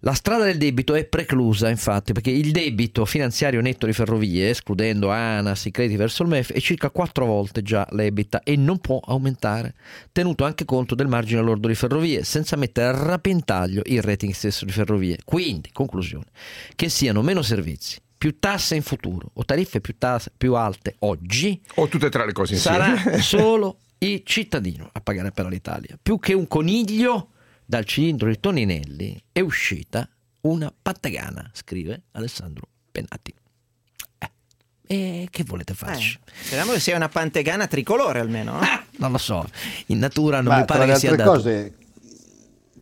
La 0.00 0.12
strada 0.12 0.44
del 0.44 0.58
debito 0.58 0.94
è 0.94 1.06
preclusa, 1.06 1.70
infatti, 1.70 2.12
perché 2.12 2.30
il 2.30 2.50
debito 2.52 3.06
finanziario 3.06 3.62
netto 3.62 3.86
di 3.86 3.94
ferrovie, 3.94 4.50
escludendo 4.50 5.08
ANAS, 5.08 5.64
i 5.64 5.70
crediti 5.70 5.96
verso 5.96 6.22
il 6.22 6.28
MEF, 6.28 6.52
è 6.52 6.60
circa 6.60 6.90
quattro 6.90 7.24
volte 7.24 7.62
già 7.62 7.86
l'EBITA 7.90 8.42
e 8.42 8.54
non 8.56 8.80
può 8.80 9.00
aumentare, 9.02 9.72
tenuto 10.12 10.44
anche 10.44 10.66
conto 10.66 10.94
del 10.94 11.06
margine 11.06 11.40
lordo 11.40 11.68
di 11.68 11.74
ferrovie, 11.74 12.22
senza 12.22 12.54
mettere 12.56 12.88
a 12.88 13.12
repentaglio 13.12 13.80
il 13.86 14.02
rating 14.02 14.34
stesso 14.34 14.66
di 14.66 14.72
ferrovie. 14.72 15.20
Quindi, 15.24 15.70
conclusione, 15.72 16.26
che 16.76 16.90
siano 16.90 17.22
meno 17.22 17.40
servizi, 17.40 17.98
più 18.18 18.38
tasse 18.38 18.74
in 18.74 18.82
futuro 18.82 19.30
o 19.32 19.44
tariffe 19.46 19.80
più, 19.80 19.96
tasse, 19.96 20.30
più 20.36 20.54
alte 20.54 20.96
oggi, 20.98 21.58
O 21.76 21.88
tutte 21.88 22.06
e 22.06 22.10
tre 22.10 22.26
le 22.26 22.32
cose 22.32 22.52
insieme. 22.52 22.98
sarà 22.98 23.18
solo 23.24 23.78
il 24.06 24.22
cittadino 24.24 24.88
a 24.92 25.00
pagare 25.00 25.30
per 25.30 25.46
l'Italia. 25.46 25.98
Più 26.00 26.18
che 26.18 26.32
un 26.32 26.46
coniglio 26.46 27.30
dal 27.64 27.84
cilindro 27.84 28.28
di 28.28 28.38
Toninelli 28.38 29.22
è 29.32 29.40
uscita 29.40 30.08
una 30.42 30.72
patagana, 30.82 31.50
scrive 31.52 32.02
Alessandro 32.12 32.68
Penati. 32.90 33.34
Eh, 34.18 34.30
e 34.86 35.28
che 35.30 35.44
volete 35.44 35.74
farci? 35.74 36.18
Eh, 36.24 36.32
speriamo 36.44 36.72
che 36.72 36.80
sia 36.80 36.96
una 36.96 37.08
pantegana 37.08 37.66
tricolore 37.66 38.20
almeno. 38.20 38.60
eh? 38.60 38.82
Non 38.98 39.10
lo 39.12 39.18
so, 39.18 39.48
in 39.86 39.98
natura 39.98 40.40
non 40.40 40.52
Ma 40.52 40.60
mi 40.60 40.66
tra 40.66 40.74
pare 40.76 40.86
le 40.86 40.92
che 40.92 40.98
sia 40.98 41.10
altre 41.10 41.24
dato. 41.24 41.36
cose, 41.38 41.74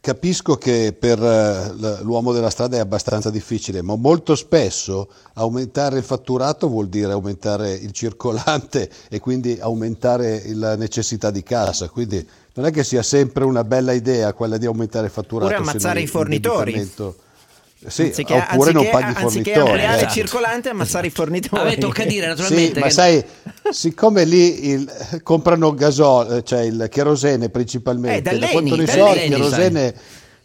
capisco 0.03 0.57
che 0.57 0.93
per 0.99 1.23
eh, 1.23 2.03
l'uomo 2.03 2.33
della 2.33 2.51
strada 2.51 2.77
è 2.77 2.81
abbastanza 2.81 3.31
difficile, 3.31 3.83
ma 3.83 3.95
molto 3.95 4.35
spesso 4.35 5.09
aumentare 5.35 5.99
il 5.99 6.03
fatturato 6.03 6.69
vuol 6.69 6.89
dire 6.89 7.13
aumentare 7.13 7.73
il 7.73 7.93
circolante 7.93 8.91
e 9.09 9.21
quindi 9.21 9.57
aumentare 9.61 10.43
la 10.55 10.75
necessità 10.75 11.31
di 11.31 11.45
cassa. 11.45 11.89
Quindi 11.89 12.27
non 12.55 12.67
è 12.67 12.73
che 12.73 12.83
sia 12.83 13.03
sempre 13.05 13.45
una 13.45 13.63
bella 13.63 13.93
idea 13.93 14.33
quella 14.33 14.57
di 14.59 14.67
aumentare 14.67 15.07
il 15.07 15.13
fatturato. 15.13 15.55
Oppure 15.55 15.71
ammazzare 15.71 16.01
i 16.01 16.09
fornitori. 16.09 16.91
Sì, 17.87 18.03
anziché, 18.03 18.35
oppure 18.35 18.73
non 18.73 18.85
anziché- 18.85 18.91
paghi 18.91 19.13
i 19.13 19.23
anziché 19.25 19.53
fornitori. 19.55 19.71
ampliare 19.71 20.01
il 20.03 20.07
eh. 20.09 20.11
circolante, 20.13 20.69
ammazzare 20.69 21.07
i 21.07 21.11
fornitori. 21.11 21.61
A 21.63 21.65
me 21.65 21.79
tocca 21.79 22.05
dire 22.05 22.27
naturalmente 22.29 22.75
Sì, 22.75 22.79
ma 22.79 22.87
che 22.87 22.93
sai, 22.93 23.25
siccome 23.71 24.25
lì 24.25 24.69
il- 24.69 25.21
comprano 25.23 25.75
gasolo, 25.75 26.43
cioè 26.43 26.61
il 26.63 26.87
cherosene 26.91 27.49
principalmente, 27.49 28.31
Eh, 28.31 28.39
da 28.39 28.49
quanto 28.49 28.77
ne 28.77 28.87
so, 28.87 29.13
il 29.15 29.21
cherosene, 29.29 29.95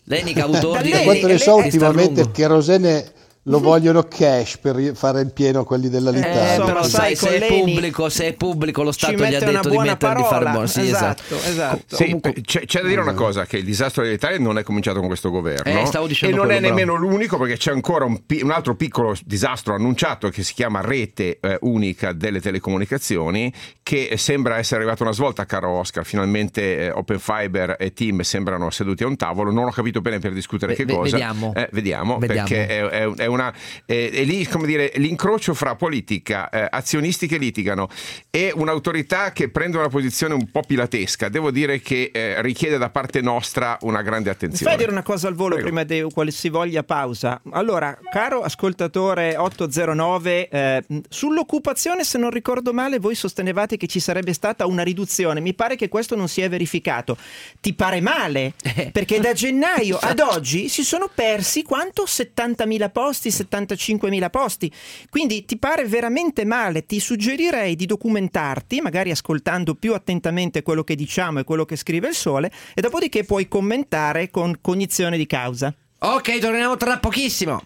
L'Eni 0.09 0.31
che 0.33 0.39
ha 0.39 0.45
avuto 0.45 0.59
Da 0.59 0.67
ordine 0.69 0.89
da 0.89 0.95
lei- 0.95 1.05
quanto 1.05 1.27
ne 1.27 1.37
so, 1.37 1.55
ultimamente 1.55 2.21
il 2.21 2.31
cherosene 2.31 3.11
lo 3.47 3.59
vogliono 3.59 4.03
cash 4.03 4.57
per 4.57 4.91
fare 4.93 5.21
il 5.21 5.31
pieno 5.31 5.63
quelli 5.63 5.89
dell'Alitalia. 5.89 6.55
Eh, 6.55 6.65
però 6.65 6.83
sai, 6.83 7.15
se 7.15 7.37
è, 7.39 7.47
pubblico, 7.47 8.09
se 8.09 8.27
è 8.27 8.33
pubblico, 8.33 8.83
lo 8.83 8.91
Stato 8.91 9.13
gli 9.13 9.33
ha 9.35 9.39
detto 9.39 9.69
di 9.69 9.75
buona 9.75 9.91
mettere 9.91 10.15
di 10.15 10.21
fare 10.23 10.29
parola. 10.29 10.51
buono. 10.51 10.67
Sì, 10.67 10.81
esatto. 10.81 11.35
esatto. 11.35 11.95
Sì, 11.95 12.03
Comunque- 12.05 12.31
beh, 12.33 12.41
c'è, 12.41 12.65
c'è 12.65 12.81
da 12.81 12.87
dire 12.87 13.01
una 13.01 13.13
cosa, 13.13 13.45
che 13.45 13.57
il 13.57 13.63
disastro 13.65 14.03
dell'Italia 14.03 14.37
non 14.39 14.57
è 14.57 14.63
cominciato 14.63 14.99
con 14.99 15.07
questo 15.07 15.29
governo 15.29 15.79
Eh, 15.81 15.85
stavo 15.85 16.07
dicendo 16.07 16.35
e 16.35 16.39
non 16.39 16.51
è 16.51 16.59
nemmeno 16.59 16.95
l'unico 16.95 17.37
perché 17.37 17.57
c'è 17.57 17.71
ancora 17.71 18.05
un, 18.05 18.25
pi- 18.25 18.41
un 18.41 18.51
altro 18.51 18.75
piccolo 18.75 19.15
disastro 19.23 19.73
annunciato 19.73 20.29
che 20.29 20.43
si 20.43 20.53
chiama 20.53 20.81
rete 20.81 21.37
eh, 21.41 21.57
unica 21.61 22.11
delle 22.13 22.39
telecomunicazioni 22.41 23.51
che 23.83 24.13
sembra 24.17 24.57
essere 24.57 24.81
arrivata 24.81 25.03
una 25.03 25.13
svolta 25.13 25.45
caro 25.45 25.69
Oscar, 25.71 26.05
finalmente 26.05 26.77
eh, 26.77 26.89
Open 26.91 27.19
Fiber 27.19 27.75
e 27.79 27.93
Team 27.93 28.19
sembrano 28.21 28.69
seduti 28.69 29.03
a 29.03 29.07
un 29.07 29.15
tavolo, 29.15 29.51
non 29.51 29.65
ho 29.65 29.71
capito 29.71 30.01
bene 30.01 30.19
per 30.19 30.33
discutere 30.33 30.73
Ve- 30.73 30.77
che 30.77 30.85
ve- 30.85 30.93
cosa. 30.93 31.11
vediamo. 31.17 31.53
Eh, 31.55 31.69
vediamo, 31.71 32.17
Vediamo. 32.17 32.47
perché 32.47 32.67
è, 32.67 32.83
è- 32.83 33.09
è 33.15 33.25
una, 33.37 33.53
è- 33.85 34.09
è 34.11 34.23
lì, 34.23 34.45
come 34.45 34.65
dire, 34.67 34.91
l'incrocio 34.95 35.53
fra 35.53 35.75
politica, 35.75 36.49
eh, 36.49 36.67
azionisti 36.69 37.27
che 37.27 37.37
litigano 37.37 37.87
e 38.29 38.51
un'autorità 38.53 39.31
che 39.31 39.49
prende 39.49 39.77
una 39.77 39.89
posizione 39.89 40.33
un 40.33 40.49
po' 40.51 40.61
pilatesca. 40.61 41.29
Devo 41.29 41.51
dire 41.51 41.79
che 41.79 42.09
eh, 42.13 42.41
richiede 42.41 42.77
da 42.77 42.89
parte 42.89 43.21
nostra 43.21 43.77
una 43.81 44.01
grande 44.01 44.29
Mi 44.29 44.35
attenzione. 44.35 44.71
fai 44.71 44.79
dire 44.79 44.91
una 44.91 45.03
cosa 45.03 45.27
al 45.27 45.35
volo 45.35 45.55
Prego. 45.55 45.67
prima 45.67 45.83
di 45.83 46.01
qualsivoglia 46.11 46.83
pausa? 46.83 47.39
Allora, 47.51 47.97
caro 48.11 48.41
ascoltatore 48.41 49.35
809, 49.37 50.49
eh, 50.49 50.83
sull'occupazione, 51.09 52.03
se 52.03 52.17
non 52.17 52.29
ricordo 52.29 52.73
male, 52.73 52.99
voi 52.99 53.15
sostenevate 53.15 53.77
che 53.77 53.87
ci 53.87 53.99
sarebbe 53.99 54.33
stata 54.33 54.65
una 54.65 54.83
riduzione. 54.83 55.39
Mi 55.39 55.53
pare 55.53 55.75
che 55.75 55.89
questo 55.89 56.15
non 56.15 56.27
si 56.27 56.41
è 56.41 56.49
verificato. 56.49 57.17
Ti 57.59 57.73
pare 57.73 58.01
male? 58.01 58.53
Perché 58.91 59.19
da 59.19 59.33
gennaio 59.33 59.97
ad 59.97 60.19
oggi 60.19 60.69
si 60.69 60.83
sono 60.83 61.09
persi 61.13 61.63
quanto? 61.63 62.03
70.000 62.05 62.91
posti, 62.91 63.26
75.000 63.29 64.29
posti. 64.29 64.71
Quindi 65.09 65.45
ti 65.45 65.57
pare 65.57 65.85
veramente 65.85 66.45
male? 66.45 66.85
Ti 66.85 66.99
suggerirei 66.99 67.75
di 67.75 67.85
documentarti, 67.85 68.81
magari 68.81 69.11
ascoltando 69.11 69.75
più 69.75 69.93
attentamente 69.93 70.63
quello 70.63 70.83
che 70.83 70.95
diciamo 70.95 71.39
e 71.39 71.43
quello 71.43 71.65
che 71.65 71.75
scrive 71.75 72.07
il 72.09 72.15
Sole, 72.15 72.51
e 72.73 72.81
dopodiché 72.81 73.23
puoi 73.23 73.47
commentare 73.47 74.29
con 74.29 74.57
cognizione 74.61 75.17
di 75.17 75.25
causa. 75.25 75.73
Ok, 75.99 76.37
torniamo 76.39 76.77
tra 76.77 76.97
pochissimo. 76.99 77.61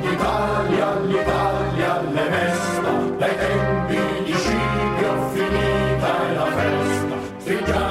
L'Italia, 0.00 1.00
l'Italia 1.00 2.02
le 2.02 2.28
mesta, 2.28 2.90
dai 3.18 3.36
tempi 3.36 4.24
di 4.24 4.32
Scipio 4.32 5.30
finita 5.32 6.28
è 6.28 6.34
la 6.34 6.46
festa. 6.46 7.16
Stringiamoci 7.38 7.81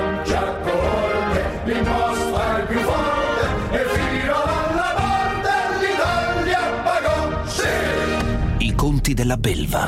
della 9.22 9.38
belva. 9.38 9.88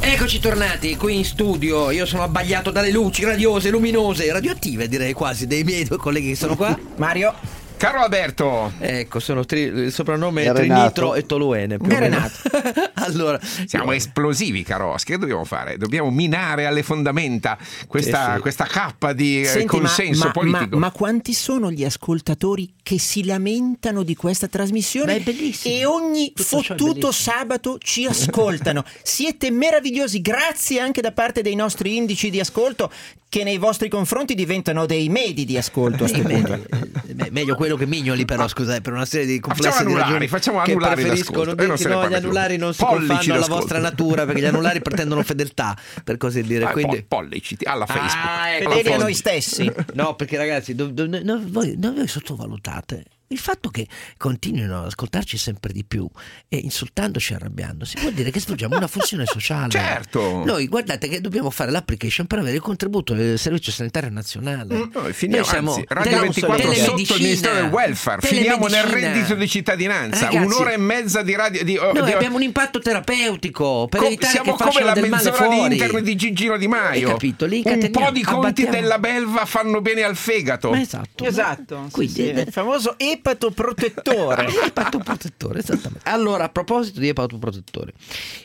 Eccoci 0.00 0.40
tornati 0.40 0.96
qui 0.96 1.14
in 1.18 1.24
studio. 1.24 1.92
Io 1.92 2.04
sono 2.06 2.24
abbagliato 2.24 2.72
dalle 2.72 2.90
luci 2.90 3.22
radiose, 3.24 3.70
luminose, 3.70 4.30
radioattive 4.32 4.88
direi 4.88 5.12
quasi 5.12 5.46
dei 5.46 5.62
miei 5.62 5.84
due 5.84 5.96
colleghi 5.96 6.30
che 6.30 6.34
sono 6.34 6.56
qua. 6.56 6.76
Mario, 6.96 7.32
Caro 7.76 8.00
Alberto, 8.00 8.72
Ecco, 8.80 9.20
sono 9.20 9.44
tri- 9.44 9.60
il 9.60 9.92
soprannome 9.92 10.42
è 10.42 10.46
E 10.48 10.52
Renato. 10.54 10.62
Trinitro 10.80 11.14
e 11.14 11.24
Toluene. 11.26 11.76
più 11.76 11.88
E. 11.92 12.00
Renato. 12.00 12.34
allora, 12.94 13.38
siamo 13.66 13.92
esplosivi, 13.92 14.64
caro 14.64 14.88
Oscar. 14.92 15.14
Che 15.14 15.20
dobbiamo 15.20 15.44
fare? 15.44 15.76
Dobbiamo 15.76 16.10
minare 16.10 16.66
alle 16.66 16.82
fondamenta 16.82 17.56
questa, 17.86 18.28
Sì, 18.30 18.34
sì. 18.34 18.40
questa 18.40 18.64
cappa 18.64 19.12
di 19.12 19.42
eh, 19.42 19.44
Senti, 19.44 19.64
ma- 19.66 19.82
consenso 19.82 20.24
ma, 20.24 20.30
politico. 20.32 20.78
ma- 20.78 20.86
ma 20.86 20.90
quanti 20.90 21.32
sono 21.32 21.70
gli 21.70 21.84
ascoltatori 21.84 22.72
che 22.86 23.00
si 23.00 23.24
lamentano 23.24 24.04
di 24.04 24.14
questa 24.14 24.46
trasmissione 24.46 25.14
Ma 25.14 25.18
è 25.18 25.20
bellissimo. 25.20 25.74
e 25.74 25.84
ogni 25.86 26.32
Tutto 26.32 26.62
fottuto 26.62 27.10
sabato 27.10 27.78
ci 27.80 28.06
ascoltano? 28.06 28.84
Siete 29.02 29.50
meravigliosi, 29.50 30.20
grazie 30.20 30.78
anche 30.78 31.00
da 31.00 31.10
parte 31.10 31.42
dei 31.42 31.56
nostri 31.56 31.96
indici 31.96 32.30
di 32.30 32.38
ascolto 32.38 32.88
che 33.28 33.42
nei 33.42 33.58
vostri 33.58 33.88
confronti 33.88 34.34
diventano 34.34 34.86
dei 34.86 35.08
medi 35.08 35.44
di 35.44 35.56
ascolto 35.56 36.04
a 36.04 36.08
punto. 36.08 36.54
Eh, 36.54 37.14
beh, 37.14 37.30
meglio 37.32 37.56
quello 37.56 37.76
che 37.76 37.84
Mignoli, 37.84 38.24
però, 38.24 38.46
scusate, 38.46 38.80
per 38.80 38.92
una 38.92 39.04
serie 39.04 39.26
di 39.26 39.40
complessi 39.40 39.72
Facciamo 39.72 39.94
di 39.94 40.00
ragioni 40.00 40.28
facciamo 40.28 40.62
che 40.62 40.76
preferiscono 40.76 41.52
ne 41.52 41.66
no, 41.66 42.08
gli 42.08 42.14
anulari 42.14 42.56
non 42.56 42.72
si 42.72 42.84
Pollici 42.84 43.08
confanno 43.08 43.34
alla 43.34 43.46
vostra 43.46 43.78
natura, 43.80 44.24
perché 44.24 44.42
gli 44.42 44.46
anulari 44.46 44.80
pretendono 44.80 45.22
fedeltà, 45.24 45.76
per 46.04 46.16
così 46.18 46.42
dire. 46.42 46.66
Ah, 46.66 46.70
Quindi... 46.70 47.02
po- 47.02 47.16
pollici 47.16 47.56
alla 47.64 47.84
Facebook. 47.84 48.24
Ah, 48.24 48.48
ecco. 48.50 48.66
Alla 48.66 48.76
Fedeli 48.76 48.94
a 48.94 48.98
noi 48.98 49.14
stessi. 49.14 49.72
No, 49.96 50.14
perché 50.14 50.36
ragazzi, 50.36 50.74
do- 50.74 50.88
do- 50.88 51.06
no, 51.06 51.42
voi, 51.46 51.74
no, 51.78 51.92
voi 51.92 52.06
sottovalutate 52.06 52.75
straty. 52.76 53.15
Il 53.28 53.38
fatto 53.38 53.70
che 53.70 53.86
continuino 54.16 54.78
ad 54.78 54.86
ascoltarci 54.86 55.36
sempre 55.36 55.72
di 55.72 55.84
più 55.84 56.08
e 56.48 56.56
insultandoci 56.58 57.32
e 57.32 57.36
arrabbiandosi 57.36 57.96
vuol 58.00 58.12
dire 58.12 58.30
che 58.30 58.40
svolgiamo 58.40 58.76
una 58.76 58.86
funzione 58.86 59.24
sociale. 59.30 59.70
Certo. 59.70 60.44
Noi 60.44 60.66
guardate 60.68 61.08
che 61.08 61.20
dobbiamo 61.20 61.50
fare 61.50 61.70
l'application 61.70 62.26
per 62.26 62.38
avere 62.38 62.56
il 62.56 62.62
contributo 62.62 63.14
del 63.14 63.38
Servizio 63.38 63.72
Sanitario 63.72 64.10
Nazionale. 64.10 64.74
Mm, 64.74 64.82
Noi 64.92 65.12
finiamo, 65.12 65.42
Noi 65.42 65.50
siamo 65.50 65.70
anzi, 65.74 65.84
Radio 65.88 66.10
tele- 66.10 66.22
24 66.22 66.72
sotto 66.74 67.14
il. 67.16 67.22
Ministero 67.22 67.54
del 67.54 67.64
Welfare, 67.64 68.20
finiamo 68.26 68.66
nel 68.68 68.84
reddito 68.84 69.34
di 69.34 69.48
cittadinanza, 69.48 70.26
Ragazzi, 70.26 70.44
un'ora 70.44 70.72
e 70.72 70.76
mezza 70.76 71.22
di 71.22 71.34
radio. 71.34 71.64
Di, 71.64 71.76
oh, 71.76 71.92
Noi 71.92 72.04
di- 72.04 72.12
abbiamo 72.12 72.36
un 72.36 72.42
impatto 72.42 72.78
terapeutico 72.78 73.86
per 73.88 74.00
co- 74.00 74.06
evitare 74.06 74.32
siamo 74.32 74.52
che 74.52 74.58
come 74.58 74.70
facciano 74.70 74.86
la 74.86 74.92
del 74.92 75.08
male 75.08 75.24
mezz'ora 75.30 75.48
di 75.48 75.72
internet 75.74 76.04
di 76.04 76.14
Gigino 76.16 76.56
Di 76.56 76.68
Maio. 76.68 77.06
Hai 77.08 77.12
capito? 77.12 77.46
Li 77.46 77.62
un 77.64 77.90
po' 77.90 78.10
di 78.12 78.22
conti 78.22 78.36
abbattiamo. 78.62 78.70
della 78.70 78.98
belva 78.98 79.44
fanno 79.46 79.80
bene 79.80 80.02
al 80.02 80.16
fegato. 80.16 80.70
Ma 80.70 80.80
esatto. 80.80 81.24
Esatto, 81.24 81.82
sì, 81.86 81.90
Quindi, 81.90 82.12
sì, 82.14 82.28
eh, 82.30 82.40
il 82.42 82.52
famoso 82.52 82.98
epatoprotettore. 83.16 84.46
Epatoprotettore, 84.66 85.58
esattamente. 85.58 86.08
Allora, 86.08 86.44
a 86.44 86.48
proposito 86.48 87.00
di 87.00 87.08
epatoprotettore, 87.08 87.92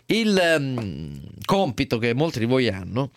il 0.08 0.38
ehm, 0.38 1.22
compito 1.46 1.98
che 1.98 2.14
molti 2.14 2.40
di 2.40 2.46
voi 2.46 2.68
hanno, 2.70 3.12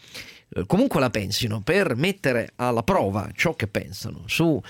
comunque 0.67 1.01
la 1.01 1.11
pensino, 1.11 1.61
per 1.61 1.97
mettere 1.97 2.53
alla 2.57 2.83
prova 2.83 3.29
ciò 3.35 3.55
che 3.55 3.67
pensano 3.67 4.23
su 4.27 4.61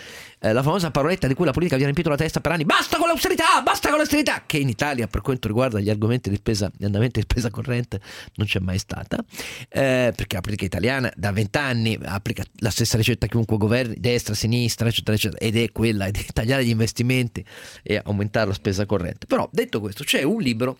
eh, 0.41 0.53
famosa 0.53 0.91
paroletta 0.91 1.27
di 1.27 1.35
cui 1.35 1.45
la 1.45 1.53
politica 1.53 1.77
vi 1.77 1.83
ha 1.83 1.87
riempito 1.87 2.09
la 2.09 2.17
testa 2.17 2.41
per 2.41 2.53
anni, 2.53 2.65
basta 2.65 2.97
con 2.97 3.07
l'austerità, 3.07 3.61
basta 3.63 3.89
con 3.89 3.99
l'austerità, 3.99 4.45
che 4.47 4.59
in 4.59 4.69
Italia 4.69 5.07
per 5.07 5.21
quanto 5.21 5.49
riguarda 5.49 5.81
gli 5.81 5.91
argomenti 5.91 6.31
di 6.31 6.37
spesa, 6.37 6.71
gli 6.77 6.85
andamenti 6.85 7.21
di 7.21 7.27
spesa 7.29 7.51
corrente 7.51 8.01
non 8.35 8.47
c'è 8.47 8.61
mai 8.61 8.79
stata, 8.79 9.23
eh, 9.69 10.13
perché 10.15 10.35
la 10.37 10.41
politica 10.41 10.67
italiana 10.67 11.13
da 11.17 11.33
vent'anni 11.33 11.99
applica 12.03 12.45
la 12.59 12.71
stessa 12.71 12.97
ricetta 12.97 13.27
chiunque 13.27 13.57
governi, 13.57 13.97
destra, 13.99 14.35
sinistra, 14.35 14.89
eccetera, 14.89 15.17
eccetera, 15.17 15.41
ed 15.41 15.57
è 15.57 15.71
quella 15.73 16.11
di 16.11 16.25
tagliare 16.33 16.65
gli 16.65 16.71
investimenti 16.71 17.45
e 17.83 18.01
aumentare 18.03 18.49
la 18.49 18.55
spesa 18.55 18.87
corrente. 18.87 19.27
Però 19.27 19.49
detto 19.53 19.81
questo, 19.81 20.05
c'è 20.05 20.23
un 20.23 20.41
libro 20.41 20.79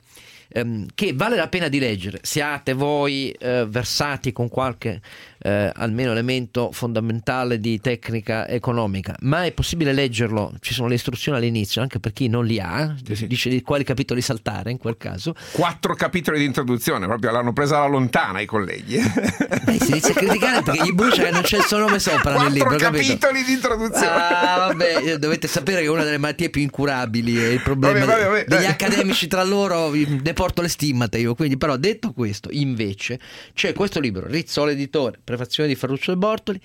ehm, 0.49 0.87
che 0.95 1.13
vale 1.15 1.37
la 1.37 1.49
pena 1.49 1.69
di 1.69 1.79
leggere, 1.79 2.21
siate 2.23 2.73
voi 2.73 3.31
eh, 3.31 3.67
versati 3.69 4.33
con 4.33 4.49
qualche 4.49 5.01
eh, 5.45 5.71
almeno 5.75 6.13
elemento 6.13 6.73
fondamentale 6.73 7.61
di 7.61 7.79
tecnica 7.79 8.49
economica, 8.49 9.15
ma 9.21 9.45
è 9.45 9.53
possibile 9.53 9.93
leggerlo, 9.93 10.55
ci 10.61 10.73
sono 10.73 10.89
le 10.89 10.95
istruzioni 10.95 11.37
all'inizio, 11.37 11.83
anche 11.83 12.01
per 12.01 12.15
chi 12.15 12.29
non 12.29 12.47
li 12.47 12.59
ha, 12.59 12.95
dice 13.27 13.51
di 13.51 13.61
quali 13.61 13.85
capitoli 13.85 14.23
saltare 14.23 14.71
in 14.71 14.79
quel 14.79 14.97
caso. 14.97 15.35
Quattro 15.53 15.95
capitoli 15.95 16.39
di 16.39 16.47
introduzione, 16.47 17.07
proprio 17.07 17.31
l'hanno 17.31 17.53
presa 17.53 17.77
alla 17.77 17.89
lontana 17.89 18.41
i 18.41 18.47
colleghi. 18.47 18.97
Eh, 18.97 19.79
si 19.81 19.91
inizia 19.91 20.15
a 20.15 20.17
criticare 20.17 20.63
perché 20.63 20.85
gli 20.85 20.93
brucia 20.93 21.25
che 21.25 21.31
non 21.31 21.43
c'è 21.43 21.59
il 21.59 21.65
suo 21.65 21.79
nome 21.79 21.99
sopra 21.99 22.33
nel 22.33 22.53
Quattro 22.53 22.53
libro, 22.55 22.77
capito? 22.77 23.07
capitoli 23.07 23.45
di 23.45 23.53
introduzione. 23.53 24.07
Ah, 24.07 24.57
vabbè, 24.69 25.17
dovete 25.19 25.47
sapere 25.47 25.81
che 25.81 25.87
è 25.87 25.91
una 25.91 26.05
delle 26.05 26.19
malattie 26.19 26.49
più 26.49 26.63
incurabili 26.63 27.37
è 27.37 27.49
il 27.49 27.63
problema 27.63 27.99
Vabbè, 27.99 28.07
vabbè, 28.07 28.25
vabbè, 28.25 28.45
degli 28.47 28.61
dai. 28.61 28.67
accademici 28.71 29.27
tra 29.27 29.43
loro, 29.45 29.93
ne 29.93 30.33
porto 30.33 30.63
le 30.63 30.69
stimmate 30.69 31.19
io. 31.19 31.35
Quindi, 31.35 31.57
però, 31.57 31.77
detto 31.77 32.13
questo, 32.13 32.49
invece, 32.51 33.19
c'è 33.53 33.73
questo 33.73 34.01
libro, 34.01 34.27
Rizzolo 34.27 34.71
Editore, 34.71 35.19
prefazione 35.35 35.69
di 35.69 35.75
Ferruccio 35.75 36.13
e 36.13 36.17
Bortoli, 36.17 36.61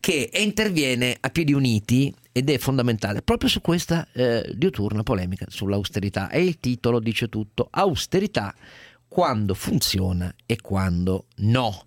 che 0.00 0.30
interviene 0.34 1.16
a 1.20 1.30
piedi 1.30 1.52
uniti 1.52 2.14
ed 2.32 2.50
è 2.50 2.58
fondamentale 2.58 3.22
proprio 3.22 3.48
su 3.48 3.60
questa 3.60 4.08
eh, 4.12 4.50
diuturna 4.54 5.02
polemica 5.02 5.46
sull'austerità. 5.48 6.30
E 6.30 6.42
il 6.42 6.58
titolo 6.58 7.00
dice 7.00 7.28
tutto: 7.28 7.68
austerità 7.70 8.54
quando 9.06 9.54
funziona 9.54 10.34
e 10.46 10.60
quando 10.60 11.26
no. 11.36 11.86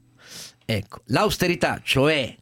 Ecco, 0.65 1.01
l'austerità, 1.05 1.79
cioè 1.83 2.35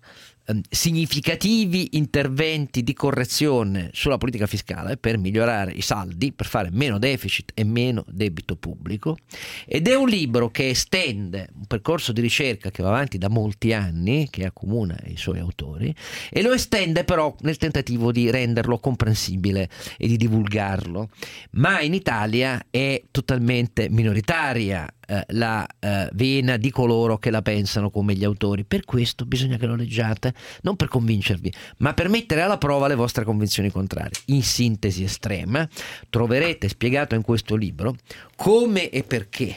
ehm, 0.46 0.62
significativi 0.70 1.98
interventi 1.98 2.84
di 2.84 2.94
correzione 2.94 3.90
sulla 3.94 4.18
politica 4.18 4.48
fiscale 4.48 4.98
per 4.98 5.18
migliorare 5.18 5.72
i 5.72 5.82
saldi, 5.82 6.32
per 6.32 6.46
fare 6.46 6.70
meno 6.72 6.98
deficit 6.98 7.52
e 7.54 7.64
meno 7.64 8.04
debito 8.08 8.56
pubblico, 8.56 9.18
ed 9.66 9.88
è 9.88 9.96
un 9.96 10.08
libro 10.08 10.50
che 10.50 10.70
estende 10.70 11.50
un 11.56 11.66
percorso 11.66 12.12
di 12.12 12.22
ricerca 12.22 12.72
che 12.72 12.84
va 12.84 12.90
avanti 12.90 13.18
da 13.18 13.30
molti 13.30 13.74
anni, 13.74 14.28
che 14.30 14.46
accomuna 14.46 14.98
i 15.06 15.18
suoi 15.18 15.40
autori, 15.40 15.94
e 16.30 16.42
lo 16.42 16.54
estende 16.54 17.04
però 17.04 17.36
nel 17.42 17.58
tentativo 17.58 18.12
di 18.12 18.30
renderlo 18.30 18.80
comprensibile 18.80 19.70
e 19.98 20.08
di 20.08 20.18
divulgarlo. 20.18 21.10
Ma 21.52 21.82
in 21.82 21.94
Italia 21.94 22.66
è 22.70 23.02
totalmente 23.12 23.90
minoritaria 23.90 24.88
eh, 25.08 25.24
la 25.30 25.68
eh, 25.80 26.10
vena 26.14 26.58
di 26.58 26.70
coloro 26.72 27.18
che 27.18 27.30
la 27.30 27.42
pensano 27.42 27.90
come 27.90 28.16
gli 28.16 28.24
autori. 28.24 28.64
Per 28.64 28.86
questo 28.86 29.26
bisogna 29.26 29.58
che 29.58 29.66
lo 29.66 29.76
leggiate 29.76 30.34
non 30.62 30.76
per 30.76 30.88
convincervi, 30.88 31.52
ma 31.78 31.94
per 31.94 32.10
mettere 32.10 32.42
alla 32.42 32.58
prova 32.58 32.88
le 32.88 32.96
vostre 32.96 33.24
convinzioni 33.24 33.72
contrarie. 33.72 34.12
In 34.26 34.44
sintesi 34.44 35.04
estrema, 35.04 35.68
troverete 36.10 36.68
spiegato 36.68 37.16
in 37.16 37.22
questo 37.22 37.56
libro 37.56 37.96
come 38.36 38.90
e 38.90 39.04
perché, 39.04 39.56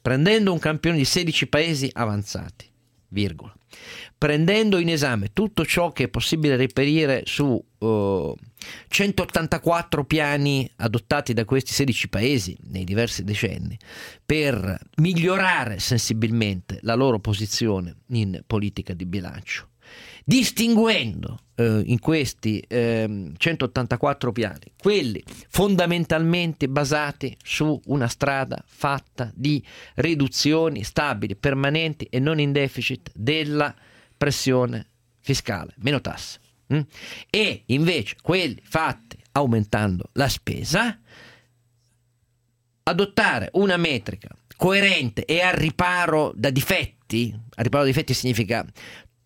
prendendo 0.00 0.52
un 0.52 0.58
campione 0.58 0.96
di 0.96 1.04
16 1.04 1.46
paesi 1.46 1.90
avanzati, 1.92 2.66
virgola, 3.08 3.54
prendendo 4.16 4.78
in 4.78 4.88
esame 4.88 5.32
tutto 5.32 5.64
ciò 5.64 5.92
che 5.92 6.04
è 6.04 6.08
possibile 6.08 6.56
reperire 6.56 7.22
su 7.24 7.62
uh, 7.78 8.34
184 8.88 10.04
piani 10.04 10.70
adottati 10.76 11.32
da 11.32 11.44
questi 11.44 11.72
16 11.72 12.08
paesi 12.08 12.56
nei 12.68 12.84
diversi 12.84 13.24
decenni 13.24 13.78
per 14.24 14.78
migliorare 14.96 15.78
sensibilmente 15.78 16.78
la 16.82 16.94
loro 16.94 17.18
posizione 17.18 17.96
in 18.08 18.42
politica 18.46 18.94
di 18.94 19.06
bilancio, 19.06 19.68
distinguendo 20.24 21.40
eh, 21.56 21.82
in 21.84 21.98
questi 21.98 22.60
eh, 22.60 23.32
184 23.36 24.32
piani 24.32 24.72
quelli 24.78 25.22
fondamentalmente 25.48 26.68
basati 26.68 27.36
su 27.42 27.80
una 27.86 28.08
strada 28.08 28.62
fatta 28.66 29.30
di 29.34 29.62
riduzioni 29.94 30.84
stabili, 30.84 31.36
permanenti 31.36 32.06
e 32.10 32.18
non 32.18 32.38
in 32.38 32.52
deficit 32.52 33.10
della 33.14 33.74
pressione 34.16 34.86
fiscale, 35.20 35.74
meno 35.78 36.00
tasse. 36.00 36.40
Hm? 36.68 36.80
E 37.30 37.62
invece 37.66 38.16
quelli 38.22 38.60
fatti 38.62 39.16
aumentando 39.32 40.10
la 40.12 40.28
spesa, 40.28 40.98
adottare 42.84 43.50
una 43.54 43.76
metrica 43.76 44.28
coerente 44.56 45.24
e 45.24 45.40
al 45.40 45.52
riparo 45.52 46.32
da 46.34 46.50
difetti, 46.50 47.30
al 47.32 47.64
riparo 47.64 47.82
da 47.84 47.90
difetti 47.90 48.14
significa 48.14 48.64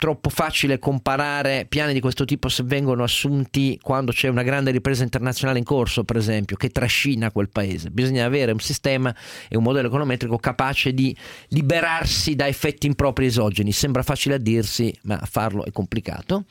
troppo 0.01 0.31
facile 0.31 0.79
comparare 0.79 1.67
piani 1.69 1.93
di 1.93 2.01
questo 2.01 2.25
tipo 2.25 2.49
se 2.49 2.63
vengono 2.63 3.03
assunti 3.03 3.79
quando 3.83 4.13
c'è 4.13 4.29
una 4.29 4.43
grande 4.43 4.71
ripresa 4.71 5.03
internazionale 5.03 5.59
in 5.59 5.65
corso, 5.65 6.05
per 6.05 6.17
esempio, 6.17 6.57
che 6.57 6.71
trascina 6.71 7.31
quel 7.31 7.51
paese. 7.51 7.91
Bisogna 7.91 8.25
avere 8.25 8.51
un 8.51 8.61
sistema 8.61 9.15
e 9.47 9.59
un 9.59 9.63
modello 9.63 9.89
econometrico 9.89 10.39
capace 10.39 10.95
di 10.95 11.15
liberarsi 11.49 12.35
da 12.35 12.49
effetti 12.49 12.87
impropri 12.87 13.27
esogeni. 13.27 13.73
Sembra 13.73 14.03
facile 14.03 14.37
a 14.37 14.39
dirsi, 14.39 14.93
ma 15.03 15.19
farlo 15.19 15.67
è 15.67 15.71
complicato. 15.71 16.47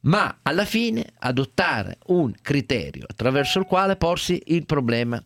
Ma 0.00 0.38
alla 0.42 0.64
fine 0.64 1.06
adottare 1.18 1.98
un 2.06 2.32
criterio 2.40 3.04
attraverso 3.08 3.58
il 3.58 3.64
quale 3.64 3.96
porsi 3.96 4.40
il 4.46 4.64
problema 4.64 5.22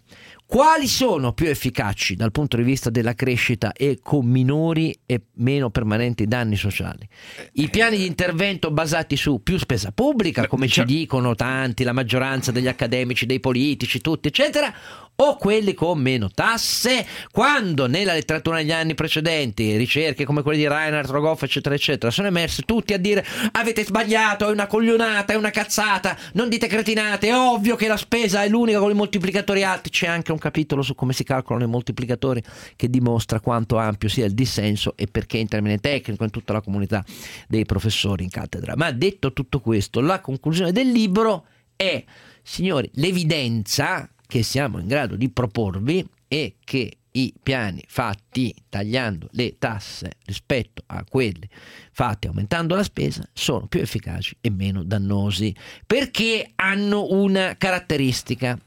quali 0.53 0.87
sono 0.87 1.33
più 1.33 1.47
efficaci 1.47 2.15
dal 2.15 2.31
punto 2.31 2.59
di 2.59 2.63
vista 2.63 2.91
della 2.91 3.15
crescita 3.15 3.73
e 3.73 4.01
con 4.03 4.27
minori 4.27 4.95
e 5.07 5.23
meno 5.37 5.71
permanenti 5.71 6.27
danni 6.27 6.57
sociali? 6.57 7.09
I 7.53 7.71
piani 7.71 7.97
di 7.97 8.05
intervento 8.05 8.71
basati 8.71 9.17
su 9.17 9.41
più 9.43 9.57
spesa 9.57 9.93
pubblica, 9.93 10.47
come 10.49 10.69
ci 10.69 10.85
dicono 10.85 11.35
tanti, 11.35 11.85
la 11.85 11.95
maggioranza 11.95 12.53
degli 12.53 12.69
accademici, 12.69 13.25
dei 13.25 13.41
politici, 13.41 14.03
tutti, 14.03 14.29
eccetera, 14.29 14.71
o 15.17 15.37
quelli 15.37 15.75
con 15.75 16.01
meno 16.01 16.31
tasse, 16.31 17.07
quando 17.31 17.87
nella 17.87 18.13
letteratura 18.13 18.57
negli 18.57 18.73
anni 18.73 18.95
precedenti, 18.95 19.77
ricerche 19.77 20.25
come 20.25 20.43
quelle 20.43 20.59
di 20.59 20.67
Reinhard 20.67 21.11
Rogoff, 21.11 21.43
eccetera, 21.43 21.75
eccetera, 21.75 22.11
sono 22.11 22.29
emerse 22.29 22.63
tutti 22.63 22.93
a 22.93 22.99
dire 22.99 23.25
avete 23.53 23.85
sbagliato, 23.85 24.49
è 24.49 24.51
una 24.51 24.67
coglionata, 24.67 25.33
è 25.33 25.37
una 25.37 25.51
cazzata, 25.51 26.17
non 26.33 26.49
dite 26.49 26.67
cretinate, 26.67 27.29
è 27.29 27.37
ovvio 27.37 27.77
che 27.77 27.87
la 27.87 27.97
spesa 27.97 28.43
è 28.43 28.49
l'unica 28.49 28.79
con 28.79 28.91
i 28.91 28.95
moltiplicatori 28.95 29.63
alti, 29.63 29.91
c'è 29.91 30.07
anche 30.07 30.33
un 30.33 30.39
capitolo 30.39 30.83
su 30.83 30.95
come 30.95 31.13
si 31.13 31.25
calcolano 31.25 31.65
i 31.65 31.69
moltiplicatori 31.69 32.43
che 32.75 32.89
dimostra 32.89 33.41
quanto 33.41 33.77
ampio 33.77 34.09
sia 34.09 34.25
il 34.25 34.35
dissenso 34.35 34.95
e 34.97 35.07
perché 35.07 35.39
in 35.39 35.49
termini 35.49 35.79
tecnico 35.79 36.25
in 36.25 36.31
tutta 36.31 36.53
la 36.53 36.61
comunità 36.61 37.05
dei 37.49 37.65
professori 37.65 38.25
in 38.25 38.31
cattedra. 38.31 38.75
Ma 38.77 38.91
detto 38.91 39.33
tutto 39.33 39.61
questo, 39.61 40.01
la 40.01 40.21
conclusione 40.21 40.73
del 40.73 40.91
libro 40.91 41.47
è, 41.77 42.03
signori, 42.43 42.91
l'evidenza 42.95 44.12
che 44.33 44.43
siamo 44.43 44.79
in 44.79 44.87
grado 44.87 45.15
di 45.15 45.29
proporvi 45.29 46.03
è 46.27 46.55
che 46.65 46.97
i 47.11 47.35
piani 47.43 47.85
fatti 47.87 48.55
tagliando 48.71 49.29
le 49.33 49.59
tasse 49.59 50.13
rispetto 50.25 50.83
a 50.87 51.05
quelli 51.07 51.47
fatti 51.91 52.29
aumentando 52.29 52.75
la 52.75 52.83
spesa 52.83 53.29
sono 53.35 53.67
più 53.67 53.81
efficaci 53.81 54.39
e 54.41 54.49
meno 54.49 54.85
dannosi 54.85 55.55
perché 55.87 56.51
hanno 56.55 57.09
una 57.11 57.57
caratteristica 57.59 58.59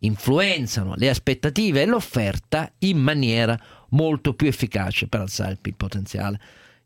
influenzano 0.00 0.94
le 0.96 1.08
aspettative 1.08 1.82
e 1.82 1.86
l'offerta 1.86 2.72
in 2.78 2.98
maniera 2.98 3.56
molto 3.90 4.34
più 4.34 4.48
efficace 4.48 5.06
per 5.06 5.20
alzare 5.20 5.52
il 5.52 5.58
PIL 5.60 5.76
potenziale. 5.76 6.40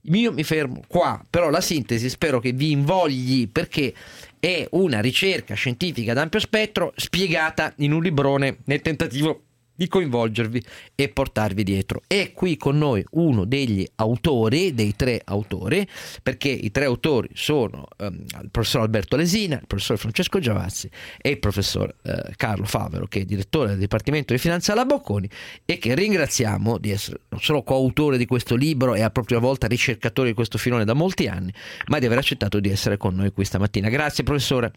Io 0.08 0.32
mi 0.32 0.44
fermo 0.44 0.82
qua, 0.86 1.24
però 1.28 1.48
la 1.50 1.60
sintesi 1.60 2.08
spero 2.10 2.38
che 2.38 2.52
vi 2.52 2.70
invogli 2.70 3.48
perché 3.48 3.94
è 4.38 4.66
una 4.72 5.00
ricerca 5.00 5.54
scientifica 5.54 6.12
ad 6.12 6.18
ampio 6.18 6.40
spettro 6.40 6.92
spiegata 6.96 7.72
in 7.78 7.92
un 7.92 8.02
librone 8.02 8.58
nel 8.64 8.82
tentativo 8.82 9.45
di 9.76 9.86
coinvolgervi 9.88 10.62
e 10.94 11.08
portarvi 11.08 11.62
dietro. 11.62 12.02
È 12.06 12.32
qui 12.32 12.56
con 12.56 12.78
noi 12.78 13.04
uno 13.12 13.44
degli 13.44 13.86
autori, 13.96 14.74
dei 14.74 14.96
tre 14.96 15.20
autori, 15.24 15.86
perché 16.22 16.48
i 16.48 16.70
tre 16.70 16.86
autori 16.86 17.28
sono 17.34 17.86
um, 17.98 18.24
il 18.42 18.48
professor 18.50 18.80
Alberto 18.80 19.16
Lesina, 19.16 19.56
il 19.56 19.66
professor 19.66 19.98
Francesco 19.98 20.40
Giavazzi 20.40 20.90
e 21.20 21.30
il 21.30 21.38
professor 21.38 21.94
uh, 22.02 22.12
Carlo 22.36 22.64
Favero, 22.64 23.06
che 23.06 23.20
è 23.20 23.24
direttore 23.24 23.68
del 23.68 23.78
Dipartimento 23.78 24.32
di 24.32 24.38
Finanza 24.38 24.72
alla 24.72 24.84
Bocconi 24.84 25.28
e 25.64 25.78
che 25.78 25.94
ringraziamo 25.94 26.78
di 26.78 26.90
essere 26.90 27.20
non 27.28 27.40
solo 27.40 27.62
coautore 27.62 28.16
di 28.16 28.26
questo 28.26 28.56
libro 28.56 28.94
e 28.94 29.02
a 29.02 29.10
propria 29.10 29.38
volta 29.38 29.66
ricercatore 29.66 30.28
di 30.28 30.34
questo 30.34 30.58
filone 30.58 30.84
da 30.84 30.94
molti 30.94 31.28
anni, 31.28 31.52
ma 31.88 31.98
di 31.98 32.06
aver 32.06 32.18
accettato 32.18 32.60
di 32.60 32.70
essere 32.70 32.96
con 32.96 33.14
noi 33.14 33.30
questa 33.32 33.58
mattina. 33.58 33.88
Grazie 33.88 34.24
professore. 34.24 34.72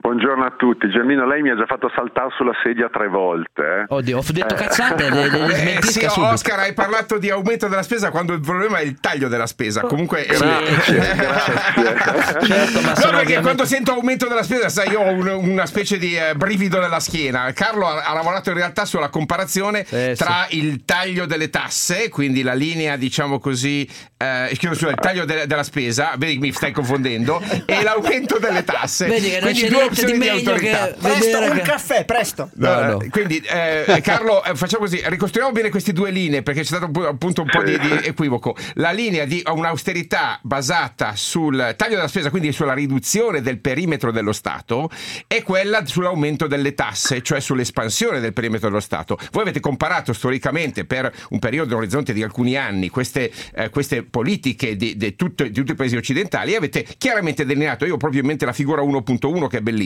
Buongiorno 0.00 0.46
a 0.46 0.54
tutti. 0.56 0.88
Germino, 0.88 1.26
lei 1.26 1.42
mi 1.42 1.50
ha 1.50 1.56
già 1.56 1.66
fatto 1.66 1.90
saltare 1.94 2.30
sulla 2.34 2.54
sedia 2.62 2.88
tre 2.90 3.08
volte. 3.08 3.62
Eh? 3.62 3.84
Oddio, 3.88 4.18
ho 4.18 4.24
detto 4.32 4.54
cazzate. 4.54 5.10
Le, 5.10 5.28
le 5.28 5.76
eh, 5.76 5.82
sì, 5.82 6.06
Oscar, 6.16 6.58
hai 6.60 6.72
parlato 6.72 7.18
di 7.18 7.28
aumento 7.28 7.68
della 7.68 7.82
spesa 7.82 8.10
quando 8.10 8.32
il 8.32 8.40
problema 8.40 8.78
è 8.78 8.82
il 8.82 8.98
taglio 8.98 9.28
della 9.28 9.46
spesa. 9.46 9.82
Comunque, 9.82 10.26
sì, 10.30 10.42
una... 10.42 10.58
grazie. 10.64 12.46
certo, 12.46 12.80
ma 12.80 12.88
no, 12.88 12.94
perché 12.94 13.08
ovviamente... 13.10 13.40
quando 13.42 13.64
sento 13.66 13.92
aumento 13.92 14.26
della 14.26 14.42
spesa, 14.42 14.70
sai, 14.70 14.88
io 14.88 15.00
ho 15.00 15.12
un, 15.12 15.26
una 15.26 15.66
specie 15.66 15.98
di 15.98 16.16
eh, 16.16 16.34
brivido 16.34 16.80
nella 16.80 17.00
schiena. 17.00 17.52
Carlo 17.52 17.86
ha, 17.86 18.02
ha, 18.02 18.14
lavorato 18.14 18.48
in 18.48 18.56
realtà 18.56 18.86
sulla 18.86 19.10
comparazione 19.10 19.84
sì, 19.84 20.14
tra 20.16 20.46
sì. 20.48 20.60
il 20.60 20.86
taglio 20.86 21.26
delle 21.26 21.50
tasse, 21.50 22.08
quindi 22.08 22.40
la 22.40 22.54
linea, 22.54 22.96
diciamo 22.96 23.38
così, 23.38 23.86
eh, 24.16 24.50
scusa, 24.54 24.88
il 24.88 24.94
taglio 24.94 25.26
de- 25.26 25.46
della 25.46 25.62
spesa, 25.62 26.14
vedi 26.16 26.34
che 26.34 26.40
mi 26.40 26.52
stai 26.52 26.72
confondendo, 26.72 27.38
e 27.66 27.82
l'aumento 27.82 28.38
delle 28.38 28.64
tasse. 28.64 29.06
Vedi 29.06 29.28
che 29.28 29.40
quindi 29.40 29.68
due 29.68 29.89
opzioni 29.90 30.12
di, 30.12 30.18
di 30.18 30.28
autorità. 30.28 30.94
Presto 30.98 31.38
un 31.38 31.52
che... 31.52 31.60
caffè, 31.60 32.04
presto. 32.04 32.50
No, 32.54 32.80
no. 32.82 33.04
Quindi, 33.10 33.38
eh, 33.38 34.00
Carlo, 34.02 34.42
eh, 34.44 34.54
facciamo 34.54 34.84
così: 34.84 35.00
ricostruiamo 35.04 35.52
bene 35.52 35.68
queste 35.68 35.92
due 35.92 36.10
linee 36.10 36.42
perché 36.42 36.60
c'è 36.60 36.66
stato 36.66 36.90
appunto 37.06 37.42
un 37.42 37.48
po' 37.50 37.62
di, 37.62 37.78
di 37.78 37.92
equivoco. 38.04 38.56
La 38.74 38.90
linea 38.90 39.24
di 39.24 39.42
un'austerità 39.46 40.38
basata 40.42 41.14
sul 41.16 41.74
taglio 41.76 41.96
della 41.96 42.08
spesa, 42.08 42.30
quindi 42.30 42.52
sulla 42.52 42.74
riduzione 42.74 43.40
del 43.40 43.58
perimetro 43.58 44.10
dello 44.10 44.32
Stato, 44.32 44.90
e 45.26 45.42
quella 45.42 45.84
sull'aumento 45.84 46.46
delle 46.46 46.74
tasse, 46.74 47.22
cioè 47.22 47.40
sull'espansione 47.40 48.20
del 48.20 48.32
perimetro 48.32 48.68
dello 48.68 48.80
Stato. 48.80 49.18
Voi 49.32 49.42
avete 49.42 49.60
comparato 49.60 50.12
storicamente 50.12 50.84
per 50.84 51.12
un 51.30 51.38
periodo, 51.38 51.74
un 51.74 51.80
orizzonte 51.80 52.12
di 52.12 52.22
alcuni 52.22 52.56
anni, 52.56 52.88
queste, 52.88 53.30
eh, 53.54 53.70
queste 53.70 54.02
politiche 54.02 54.76
di, 54.76 54.96
di, 54.96 55.16
tutto, 55.16 55.44
di 55.44 55.52
tutti 55.52 55.72
i 55.72 55.74
paesi 55.74 55.96
occidentali 55.96 56.52
e 56.52 56.56
avete 56.56 56.86
chiaramente 56.98 57.44
delineato. 57.44 57.84
Io 57.86 57.94
ho 57.94 57.98
proprio 57.98 58.20
in 58.20 58.26
mente 58.26 58.44
la 58.44 58.52
figura 58.52 58.82
1.1 58.82 59.46
che 59.46 59.58
è 59.58 59.60
bellissima 59.60 59.79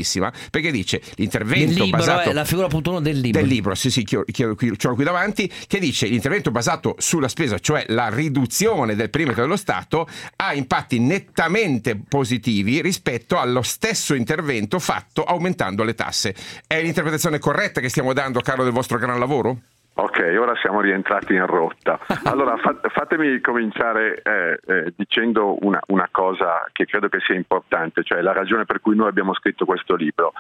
perché 0.51 0.71
dice 0.71 1.01
l'intervento 1.17 1.85
libro, 1.85 1.99
basato... 1.99 2.31
Eh, 2.31 2.33
la 2.33 2.45
figura 2.45 2.67
appunto 2.67 2.91
uno 2.91 3.01
del 3.01 3.19
libro. 3.21 3.41
Del 3.41 3.49
libro, 3.49 3.75
sì 3.75 3.91
sì, 3.91 4.05
ce 4.05 4.45
l'ho 4.45 4.55
qui 4.57 5.05
davanti, 5.05 5.51
che 5.67 5.79
dice 5.79 6.07
l'intervento 6.07 6.51
basato 6.51 6.97
sulla 6.99 7.29
spesa, 7.29 7.59
cioè 7.59 7.85
la 7.89 8.09
riduzione 8.09 8.95
del 8.95 9.11
perimetro 9.11 9.43
dello 9.43 9.57
Stato, 9.57 10.09
ha 10.37 10.55
impatti 10.55 10.99
nettamente 10.99 12.01
positivi 12.09 12.81
rispetto 12.81 13.39
allo 13.39 13.63
stesso 13.63 14.15
intervento 14.15 14.79
fatto 14.79 15.25
aumentando 15.25 15.85
le 15.85 15.95
tasse. 15.95 16.35
È 16.67 16.81
l'interpretazione 16.81 17.39
corretta 17.39 17.81
che 17.81 17.89
stiamo 17.89 18.13
dando, 18.13 18.41
Carlo, 18.41 18.65
del 18.65 18.73
vostro 18.73 18.99
gran 18.99 19.19
lavoro? 19.19 19.61
Ok, 19.97 20.35
ora 20.39 20.57
siamo 20.57 20.81
rientrati 20.81 21.35
in 21.35 21.47
rotta. 21.47 22.01
Allora 22.25 22.57
fatemi 22.57 23.41
cominciare 23.41 24.21
eh, 24.23 24.59
eh, 24.67 24.93
dicendo 24.97 25.57
una, 25.65 25.81
una, 25.87 26.09
cosa 26.11 26.69
che 26.73 26.85
credo 26.85 27.09
che 27.09 27.21
sia 27.21 27.37
importante, 27.37 28.03
cioè 28.03 28.21
la 28.21 28.33
ragione 28.33 28.65
per 28.65 28.81
cui 28.81 28.97
noi 28.97 29.09
abbiamo 29.09 29.35
scritto 29.35 29.65
questo 29.65 29.95
libro. 29.95 30.33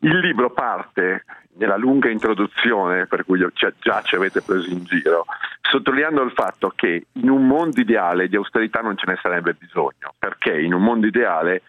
Il 0.00 0.18
libro 0.20 0.50
parte 0.50 1.24
nella 1.58 1.76
lunga 1.76 2.08
introduzione, 2.08 3.06
per 3.06 3.24
cui 3.24 3.44
già 3.52 4.02
ci 4.02 4.14
avete 4.14 4.40
preso 4.40 4.70
in 4.70 4.84
giro, 4.84 5.26
sottolineando 5.60 6.22
il 6.22 6.30
fatto 6.30 6.72
che 6.74 7.06
in 7.12 7.28
un 7.28 7.46
mondo 7.46 7.80
ideale 7.80 8.28
di 8.28 8.36
austerità 8.36 8.80
non 8.80 8.96
ce 8.96 9.06
ne 9.06 9.18
sarebbe 9.20 9.54
bisogno, 9.54 10.14
perché 10.18 10.58
in 10.58 10.72
un 10.72 10.82
mondo 10.82 11.06
ideale 11.06 11.62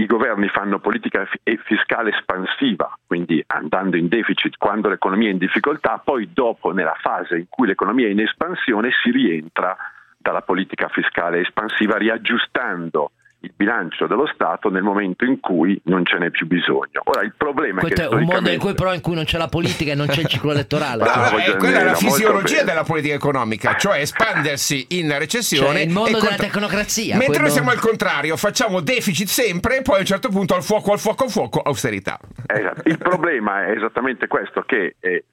i 0.00 0.06
governi 0.06 0.48
fanno 0.48 0.78
politica 0.78 1.28
fiscale 1.64 2.10
espansiva, 2.10 2.98
quindi 3.06 3.42
andando 3.48 3.98
in 3.98 4.08
deficit 4.08 4.56
quando 4.56 4.88
l'economia 4.88 5.28
è 5.28 5.32
in 5.32 5.38
difficoltà, 5.38 6.00
poi 6.02 6.30
dopo 6.32 6.72
nella 6.72 6.96
fase 6.98 7.36
in 7.36 7.46
cui 7.50 7.66
l'economia 7.66 8.06
è 8.06 8.10
in 8.10 8.20
espansione 8.20 8.90
si 9.02 9.10
rientra 9.10 9.76
dalla 10.16 10.40
politica 10.40 10.88
fiscale 10.88 11.40
espansiva 11.40 11.98
riaggiustando 11.98 13.10
il 13.42 13.52
bilancio 13.56 14.06
dello 14.06 14.26
Stato 14.34 14.68
nel 14.68 14.82
momento 14.82 15.24
in 15.24 15.40
cui 15.40 15.80
non 15.84 16.04
ce 16.04 16.18
n'è 16.18 16.30
più 16.30 16.46
bisogno. 16.46 17.00
Ora 17.04 17.22
il 17.22 17.32
problema 17.34 17.80
Questo 17.80 18.02
è 18.02 18.04
è 18.04 18.08
che 18.08 18.14
un 18.14 18.24
mondo 18.24 18.50
in 18.50 18.58
cui 18.58 18.74
però 18.74 18.92
in 18.92 19.00
cui 19.00 19.14
non 19.14 19.24
c'è 19.24 19.38
la 19.38 19.48
politica 19.48 19.92
e 19.92 19.94
non 19.94 20.08
c'è 20.08 20.20
il 20.20 20.26
ciclo 20.26 20.50
elettorale. 20.52 21.04
Bravo, 21.04 21.38
Eh, 21.38 21.56
quella 21.56 21.80
è 21.80 21.84
la 21.84 21.94
fisiologia 21.94 22.62
della 22.64 22.82
politica 22.84 23.14
economica, 23.14 23.76
cioè 23.76 24.00
espandersi 24.00 24.86
in 24.90 25.16
recessione. 25.18 25.78
Cioè, 25.78 25.86
il 25.86 25.90
mondo 25.90 26.18
e 26.18 26.20
della 26.20 26.36
tecnocrazia, 26.36 27.16
Mentre 27.16 27.26
quello- 27.26 27.42
noi 27.44 27.50
siamo 27.50 27.70
al 27.70 27.78
contrario, 27.80 28.36
facciamo 28.36 28.80
deficit 28.80 29.26
sempre 29.28 29.78
e 29.78 29.82
poi 29.82 29.96
a 29.96 30.00
un 30.00 30.04
certo 30.06 30.28
punto 30.28 30.54
al 30.54 30.62
fuoco, 30.62 30.92
al 30.92 30.98
fuoco, 30.98 31.24
al 31.24 31.30
fuoco, 31.30 31.60
austerità. 31.60 32.18
Esatto. 32.46 32.82
Il 32.84 32.98
problema 32.98 33.64
è 33.64 33.70
esattamente 33.70 34.26
questo, 34.26 34.62
che 34.66 34.96
eh, 35.00 35.24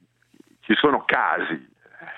ci 0.61 0.73
sono 0.75 1.03
casi 1.05 1.75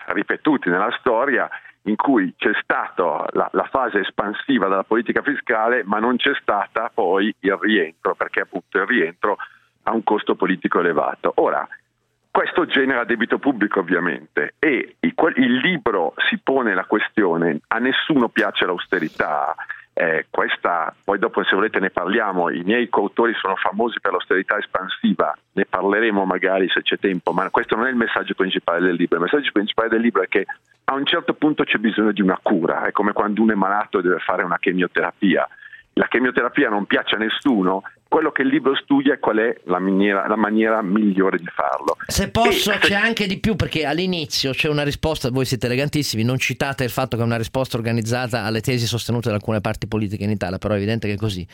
ripetuti 0.08 0.69
nella 0.69 0.95
storia 0.99 1.49
in 1.89 1.95
cui 1.95 2.34
c'è 2.38 2.52
stata 2.62 3.25
la, 3.32 3.49
la 3.52 3.67
fase 3.69 3.99
espansiva 3.99 4.67
della 4.67 4.84
politica 4.84 5.21
fiscale, 5.21 5.84
ma 5.84 5.99
non 5.99 6.17
c'è 6.17 6.34
stata 6.39 6.91
poi 6.93 7.34
il 7.39 7.58
rientro, 7.60 8.15
perché 8.15 8.41
appunto 8.41 8.78
il 8.78 8.86
rientro 8.86 9.38
ha 9.84 9.91
un 9.91 10.04
costo 10.04 10.36
politico 10.36 10.80
elevato. 10.80 11.34
Ora, 11.36 11.68
questo 12.32 12.66
genera 12.66 13.03
debito 13.05 13.39
pubblico 13.39 13.80
ovviamente 13.80 14.53
e 14.59 14.95
il, 14.99 15.13
il 15.36 15.55
libro 15.57 16.13
si 16.30 16.38
pone 16.38 16.76
la 16.76 16.86
questione, 16.86 17.59
a 17.68 17.80
nessuno 17.80 18.30
piace 18.30 18.66
l'austerità, 18.66 19.55
eh, 19.93 20.28
questa, 20.30 20.93
poi 21.03 21.18
dopo 21.18 21.43
se 21.43 21.55
volete 21.55 21.80
ne 21.80 21.89
parliamo, 21.89 22.49
i 22.49 22.61
miei 22.63 22.88
coautori 22.88 23.34
sono 23.34 23.55
famosi 23.55 23.99
per 23.99 24.11
l'austerità 24.11 24.57
espansiva, 24.57 25.36
ne 25.53 25.66
parleremo 25.66 26.24
magari 26.24 26.70
se 26.70 26.84
c'è 26.84 26.99
tempo, 26.99 27.34
ma 27.34 27.49
questo 27.49 27.76
non 27.76 27.88
è 27.88 27.89
il 27.89 27.95
messaggio 27.95 28.36
principale 28.36 28.80
del 28.80 28.95
libro, 28.95 29.18
il 29.18 29.24
messaggio 29.24 29.51
principale 29.51 29.89
del 29.89 30.01
libro 30.01 30.22
è 30.22 30.28
che 30.28 30.45
a 30.89 30.95
un 30.95 31.05
certo 31.05 31.35
punto 31.35 31.63
c'è 31.63 31.77
bisogno 31.77 32.11
di 32.11 32.21
una 32.21 32.39
cura, 32.41 32.81
è 32.81 32.91
come 32.91 33.13
quando 33.13 33.43
uno 33.43 33.51
è 33.51 33.55
malato 33.55 33.99
e 33.99 34.01
deve 34.01 34.17
fare 34.19 34.43
una 34.43 34.57
chemioterapia. 34.57 35.47
La 35.93 36.07
chemioterapia 36.07 36.69
non 36.69 36.85
piace 36.85 37.13
a 37.15 37.19
nessuno, 37.19 37.83
quello 38.10 38.32
che 38.32 38.41
il 38.41 38.49
libro 38.49 38.76
studia 38.76 39.14
è 39.14 39.20
qual 39.20 39.38
è 39.38 39.55
la 39.66 39.80
maniera, 39.80 40.28
la 40.28 40.36
maniera 40.36 40.82
migliore 40.82 41.38
di 41.38 41.45
farlo. 41.45 41.95
Se 42.07 42.30
posso, 42.30 42.72
E- 42.72 42.80
c'è 42.80 42.95
anche 42.95 43.28
di 43.28 43.39
più 43.39 43.55
perché 43.55 43.86
all'inizio 43.86 44.51
c'è 44.51 44.68
una 44.68 44.84
risposta, 44.84 45.30
voi 45.30 45.45
siete 45.45 45.68
elegantissimi, 45.68 46.24
non 46.24 46.38
citate 46.39 46.84
il 46.84 46.89
fatto 46.89 47.16
che 47.16 47.22
è 47.22 47.26
una 47.26 47.38
risposta 47.38 47.78
organizzata 47.78 48.43
alle 48.43 48.62
tesi 48.62 48.88
sostenute 48.88 49.30
da 49.30 49.36
alcune 49.36 49.62
parti 49.62 49.88
politiche 49.88 50.24
in 50.24 50.32
Italia, 50.32 50.57
però 50.57 50.74
è 50.74 50.78
evidente 50.78 51.07
che 51.07 51.14
è 51.14 51.18
così. 51.18 51.47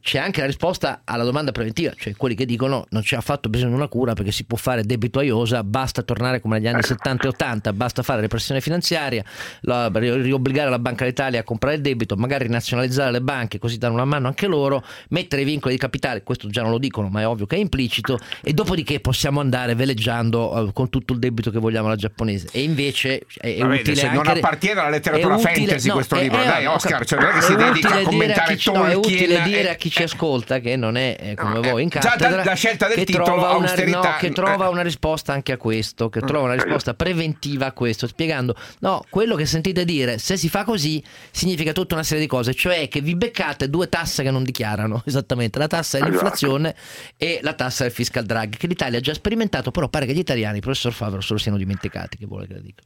C'è 0.00 0.18
anche 0.18 0.40
la 0.40 0.46
risposta 0.46 1.00
alla 1.04 1.24
domanda 1.24 1.50
preventiva, 1.50 1.92
cioè 1.94 2.14
quelli 2.16 2.36
che 2.36 2.46
dicono 2.46 2.86
non 2.90 3.02
c'è 3.02 3.16
affatto 3.16 3.48
bisogno 3.48 3.70
di 3.70 3.76
una 3.78 3.88
cura 3.88 4.14
perché 4.14 4.30
si 4.30 4.44
può 4.44 4.56
fare 4.56 4.84
debito 4.84 5.18
a 5.18 5.22
iosa, 5.24 5.64
basta 5.64 6.02
tornare 6.02 6.40
come 6.40 6.56
negli 6.58 6.68
anni 6.68 6.82
70 6.82 7.24
e 7.24 7.28
80, 7.28 7.72
basta 7.72 8.02
fare 8.02 8.20
repressione 8.20 8.60
finanziaria, 8.60 9.24
la- 9.62 9.90
riobbligare 9.92 10.70
la 10.70 10.78
Banca 10.78 11.04
d'Italia 11.04 11.40
a 11.40 11.42
comprare 11.42 11.76
il 11.76 11.82
debito, 11.82 12.14
magari 12.16 12.48
nazionalizzare 12.48 13.10
le 13.10 13.20
banche 13.20 13.58
così 13.58 13.76
danno 13.76 13.94
una 13.94 14.04
mano 14.04 14.28
anche 14.28 14.46
loro, 14.46 14.82
mettere 15.10 15.42
i 15.42 15.44
vincoli 15.44 15.74
di 15.74 15.80
capitale, 15.80 15.96
questo 16.24 16.48
già 16.48 16.62
non 16.62 16.70
lo 16.70 16.78
dicono 16.78 17.08
ma 17.08 17.20
è 17.20 17.26
ovvio 17.26 17.46
che 17.46 17.56
è 17.56 17.58
implicito, 17.58 18.18
e 18.42 18.52
dopodiché 18.52 19.00
possiamo 19.00 19.40
andare 19.40 19.74
veleggiando 19.74 20.68
eh, 20.68 20.72
con 20.72 20.88
tutto 20.90 21.12
il 21.12 21.18
debito 21.18 21.50
che 21.50 21.58
vogliamo 21.58 21.86
alla 21.86 21.96
giapponese. 21.96 22.48
E 22.52 22.62
invece 22.62 23.24
è, 23.36 23.54
è 23.54 23.58
Vabbè, 23.58 23.80
utile 23.80 24.10
non 24.10 24.26
appartiene 24.26 24.80
alla 24.80 24.90
letteratura 24.90 25.34
utile- 25.34 25.54
fantasy 25.54 25.88
no, 25.88 25.94
questo 25.94 26.14
è- 26.16 26.22
libro, 26.22 26.40
è- 26.40 26.46
dai 26.46 26.66
Oscar, 26.66 27.04
cioè 27.04 27.20
non 27.20 27.28
è 27.30 27.32
che 27.32 27.40
si 27.42 27.54
dedica 27.56 27.94
a 27.94 28.02
commentare 28.02 28.54
chi 28.54 28.60
ci- 28.60 28.72
no, 28.72 28.86
è 28.86 28.94
utile 28.94 29.42
dire 29.42 29.70
a 29.70 29.74
chi 29.74 29.90
ci 29.90 30.02
ascolta 30.02 30.58
che 30.60 30.76
non 30.76 30.96
è 30.96 31.16
eh, 31.18 31.34
come 31.34 31.54
No, 31.54 31.60
voi 31.62 31.82
in 31.82 31.88
eh, 31.92 31.98
già 31.98 32.14
da- 32.16 32.44
la 32.44 32.54
scelta 32.54 32.86
del 32.88 33.04
titolo, 33.04 33.24
trova 33.24 33.50
una, 33.54 33.68
austerità, 33.68 34.00
no, 34.00 34.16
che 34.18 34.26
eh. 34.26 34.32
trova 34.32 34.68
una 34.68 34.82
risposta 34.82 35.32
anche 35.32 35.52
a 35.52 35.56
questo 35.56 36.08
che 36.08 36.20
trova 36.20 36.44
una 36.44 36.54
risposta 36.54 36.94
preventiva 36.94 37.66
a 37.66 37.72
questo 37.72 38.06
spiegando 38.06 38.54
no 38.80 39.02
quello 39.08 39.34
che 39.34 39.46
sentite 39.46 39.84
dire 39.84 40.18
se 40.18 40.36
si 40.36 40.48
fa 40.48 40.64
così 40.64 41.02
significa 41.30 41.72
tutta 41.72 41.94
una 41.94 42.02
serie 42.04 42.22
di 42.22 42.28
cose 42.28 42.54
cioè 42.54 42.88
che 42.88 43.00
vi 43.00 43.16
beccate 43.16 43.68
due 43.70 43.88
tasse 43.88 44.22
che 44.22 44.30
non 44.30 44.42
dichiarano 44.44 45.02
esattamente 45.06 45.58
la 45.58 45.66
tassa 45.66 45.87
dell'inflazione 45.96 46.74
e 47.16 47.38
la 47.42 47.54
tassa 47.54 47.84
del 47.84 47.92
fiscal 47.92 48.24
drag 48.24 48.56
che 48.56 48.66
l'Italia 48.66 48.98
ha 48.98 49.00
già 49.00 49.14
sperimentato 49.14 49.70
però 49.70 49.88
pare 49.88 50.04
che 50.04 50.12
gli 50.12 50.18
italiani 50.18 50.60
professor 50.60 50.92
Favero 50.92 51.22
se 51.22 51.32
lo 51.32 51.38
siano 51.38 51.56
dimenticati 51.56 52.18
che 52.18 52.26
vuole 52.26 52.46
che 52.46 52.52
le 52.54 52.60
dica 52.60 52.82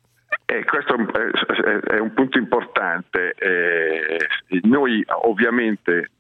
E 0.46 0.64
questo 0.64 0.94
è 0.94 0.96
un- 0.98 1.11
è- 1.11 1.94
è 1.94 1.98
un 1.98 2.12
punto 2.12 2.36
importante. 2.38 3.32
Eh, 3.38 4.18
Noi 4.64 5.03
ovviamente 5.24 6.11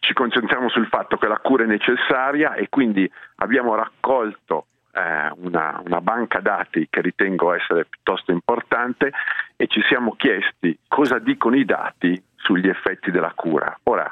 ci 0.00 0.12
concentriamo 0.14 0.68
sul 0.70 0.86
fatto 0.88 1.16
che 1.18 1.28
la 1.28 1.36
cura 1.38 1.64
è 1.64 1.66
necessaria 1.66 2.54
e 2.54 2.68
quindi 2.68 3.08
abbiamo 3.36 3.74
raccolto 3.74 4.66
eh, 4.94 5.30
una, 5.36 5.80
una 5.86 6.00
banca 6.02 6.40
dati 6.40 6.86
che 6.90 7.00
ritengo 7.00 7.52
essere 7.54 7.86
piuttosto 7.86 8.30
importante 8.30 9.10
e 9.56 9.66
ci 9.68 9.80
siamo 9.88 10.14
chiesti 10.16 10.76
cosa 10.88 11.18
dicono 11.18 11.56
i 11.56 11.64
dati 11.64 12.20
sugli 12.36 12.68
effetti 12.68 13.10
della 13.10 13.32
cura. 13.34 13.78
Ora, 13.84 14.10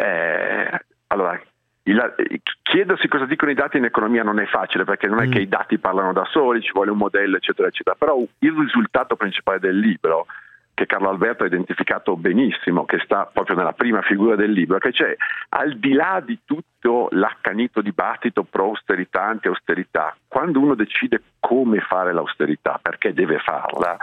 eh, 0.00 0.80
allora, 1.08 1.40
il- 1.82 2.42
chiedersi 2.62 3.08
cosa 3.08 3.24
dicono 3.24 3.50
i 3.50 3.54
dati 3.54 3.78
in 3.78 3.84
economia 3.84 4.22
non 4.22 4.38
è 4.38 4.46
facile 4.46 4.84
perché 4.84 5.08
non 5.08 5.22
è 5.22 5.28
che 5.28 5.40
i 5.40 5.48
dati 5.48 5.78
parlano 5.78 6.12
da 6.12 6.24
soli, 6.26 6.62
ci 6.62 6.72
vuole 6.72 6.90
un 6.90 6.98
modello, 6.98 7.36
eccetera, 7.36 7.68
eccetera. 7.68 7.96
Però 7.98 8.18
il 8.38 8.52
risultato 8.52 9.16
principale 9.16 9.58
del 9.58 9.78
libro, 9.78 10.26
che 10.74 10.86
Carlo 10.86 11.08
Alberto 11.08 11.42
ha 11.42 11.46
identificato 11.46 12.16
benissimo, 12.16 12.84
che 12.84 13.00
sta 13.02 13.24
proprio 13.26 13.56
nella 13.56 13.72
prima 13.72 14.00
figura 14.02 14.36
del 14.36 14.52
libro, 14.52 14.76
è 14.76 14.80
che 14.80 14.92
c'è 14.92 15.16
al 15.50 15.76
di 15.76 15.92
là 15.92 16.22
di 16.24 16.38
tutto 16.44 17.08
l'accanito 17.10 17.80
dibattito 17.80 18.44
pro-austerità, 18.44 19.24
anti-austerità, 19.24 20.16
quando 20.28 20.60
uno 20.60 20.76
decide 20.76 21.20
come 21.40 21.80
fare 21.80 22.12
l'austerità, 22.12 22.78
perché 22.80 23.12
deve 23.12 23.38
farla, 23.38 23.96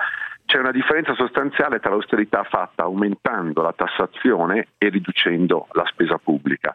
c'è 0.45 0.59
una 0.59 0.71
differenza 0.71 1.13
sostanziale 1.15 1.79
tra 1.79 1.89
l'austerità 1.89 2.43
fatta 2.43 2.83
aumentando 2.83 3.61
la 3.61 3.73
tassazione 3.73 4.67
e 4.77 4.89
riducendo 4.89 5.67
la 5.71 5.85
spesa 5.85 6.17
pubblica. 6.17 6.73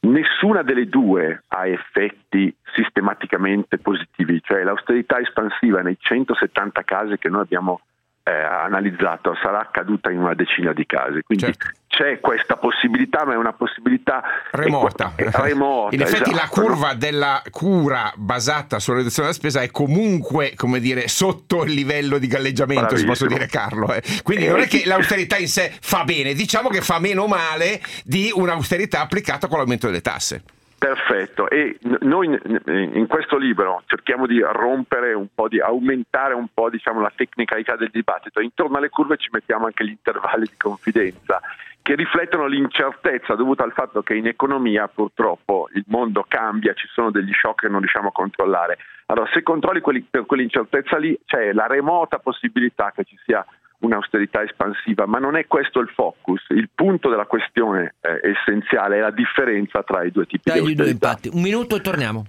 Nessuna 0.00 0.62
delle 0.62 0.86
due 0.88 1.44
ha 1.48 1.66
effetti 1.66 2.54
sistematicamente 2.74 3.78
positivi, 3.78 4.40
cioè 4.42 4.62
l'austerità 4.62 5.18
espansiva 5.18 5.80
nei 5.80 5.96
170 5.98 6.82
casi 6.82 7.16
che 7.16 7.30
noi 7.30 7.40
abbiamo 7.40 7.80
eh, 8.26 8.32
analizzato 8.32 9.34
sarà 9.42 9.60
accaduta 9.60 10.10
in 10.10 10.18
una 10.18 10.34
decina 10.34 10.72
di 10.72 10.86
casi, 10.86 11.20
quindi 11.22 11.54
c'è 11.86 12.20
questa 12.20 12.56
possibilità, 12.56 13.26
ma 13.26 13.34
è 13.34 13.36
una 13.36 13.52
possibilità 13.52 14.22
remota. 14.50 15.12
è 15.14 15.28
remota, 15.30 15.94
In 15.94 16.00
effetti 16.00 16.30
la 16.30 16.44
esatto, 16.44 16.62
curva 16.62 16.94
della 16.94 17.42
cura 17.50 18.10
basata 18.16 18.78
sulla 18.78 18.96
riduzione 18.96 19.28
della 19.28 19.38
spesa 19.38 19.60
è 19.60 19.70
comunque, 19.70 20.54
come 20.56 20.80
dire, 20.80 21.06
sotto 21.06 21.64
il 21.64 21.72
livello 21.72 22.16
di 22.16 22.26
galleggiamento, 22.26 22.96
se 22.96 23.04
posso 23.04 23.26
dire 23.26 23.46
Carlo. 23.46 23.92
eh. 23.92 24.02
Quindi 24.22 24.48
non 24.48 24.60
è 24.60 24.66
che 24.66 24.84
l'austerità 24.86 25.36
in 25.36 25.48
sé 25.48 25.70
fa 25.78 26.04
bene, 26.04 26.32
diciamo 26.32 26.70
che 26.70 26.80
fa 26.80 26.98
meno 26.98 27.26
male 27.26 27.82
di 28.04 28.32
un'austerità 28.34 29.02
applicata 29.02 29.48
con 29.48 29.58
l'aumento 29.58 29.86
delle 29.86 30.00
tasse. 30.00 30.42
Perfetto, 30.84 31.48
e 31.48 31.78
noi 32.00 32.26
in 32.26 33.06
questo 33.08 33.38
libro 33.38 33.84
cerchiamo 33.86 34.26
di 34.26 34.38
rompere 34.40 35.14
un 35.14 35.28
po', 35.34 35.48
di 35.48 35.58
aumentare 35.58 36.34
un 36.34 36.48
po' 36.52 36.68
diciamo, 36.68 37.00
la 37.00 37.10
tecnicalità 37.16 37.74
del 37.74 37.88
dibattito. 37.90 38.38
Intorno 38.42 38.76
alle 38.76 38.90
curve 38.90 39.16
ci 39.16 39.30
mettiamo 39.32 39.64
anche 39.64 39.82
gli 39.86 39.96
intervalli 39.96 40.44
di 40.44 40.58
confidenza 40.58 41.40
che 41.80 41.94
riflettono 41.94 42.46
l'incertezza 42.46 43.34
dovuta 43.34 43.64
al 43.64 43.72
fatto 43.72 44.02
che 44.02 44.14
in 44.14 44.26
economia 44.26 44.86
purtroppo 44.86 45.70
il 45.72 45.84
mondo 45.86 46.22
cambia, 46.28 46.74
ci 46.74 46.86
sono 46.88 47.10
degli 47.10 47.32
shock 47.32 47.62
che 47.62 47.68
non 47.68 47.80
riusciamo 47.80 48.08
a 48.08 48.12
controllare. 48.12 48.76
Allora, 49.06 49.30
se 49.32 49.42
controlli 49.42 49.80
quelli- 49.80 50.06
per 50.08 50.26
quell'incertezza 50.26 50.98
lì, 50.98 51.18
c'è 51.24 51.54
la 51.54 51.66
remota 51.66 52.18
possibilità 52.18 52.92
che 52.94 53.04
ci 53.04 53.18
sia 53.24 53.42
un'austerità 53.84 54.42
espansiva, 54.42 55.06
ma 55.06 55.18
non 55.18 55.36
è 55.36 55.46
questo 55.46 55.80
il 55.80 55.88
focus. 55.94 56.42
Il 56.48 56.70
punto 56.74 57.08
della 57.08 57.26
questione 57.26 57.94
eh, 58.00 58.20
essenziale 58.30 58.96
è 58.96 59.00
la 59.00 59.10
differenza 59.10 59.82
tra 59.82 60.02
i 60.04 60.10
due 60.10 60.26
tipi 60.26 60.50
Dai, 60.50 60.60
di 60.60 60.66
gli 60.68 60.74
due 60.74 60.84
austerità. 60.86 61.08
impatti 61.08 61.30
un 61.32 61.42
minuto 61.42 61.76
e 61.76 61.80
torniamo 61.80 62.24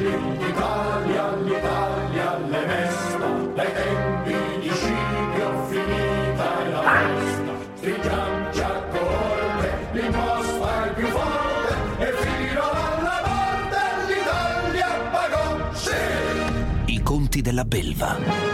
L'Italia, 0.00 1.36
l'Italia 1.36 2.38
le 2.48 2.66
mesta, 2.66 3.26
dai 3.54 3.72
tempi 3.72 4.34
di 4.60 4.70
Scipio 4.70 5.64
finita 5.68 6.64
è 6.64 6.70
la 6.70 6.82
festa. 6.82 7.52
Stringiamoci 7.74 8.60
a 8.60 8.82
corte, 8.90 9.88
l'imposta 9.92 10.84
è 10.84 10.94
più 10.94 11.06
forte 11.06 11.74
e 11.98 12.12
fino 12.12 12.62
alla 12.70 13.22
morte 13.26 13.78
l'Italia 14.12 14.88
pagò, 15.12 15.72
sì! 15.74 16.92
I 16.92 17.02
conti 17.02 17.40
della 17.40 17.64
belva. 17.64 18.49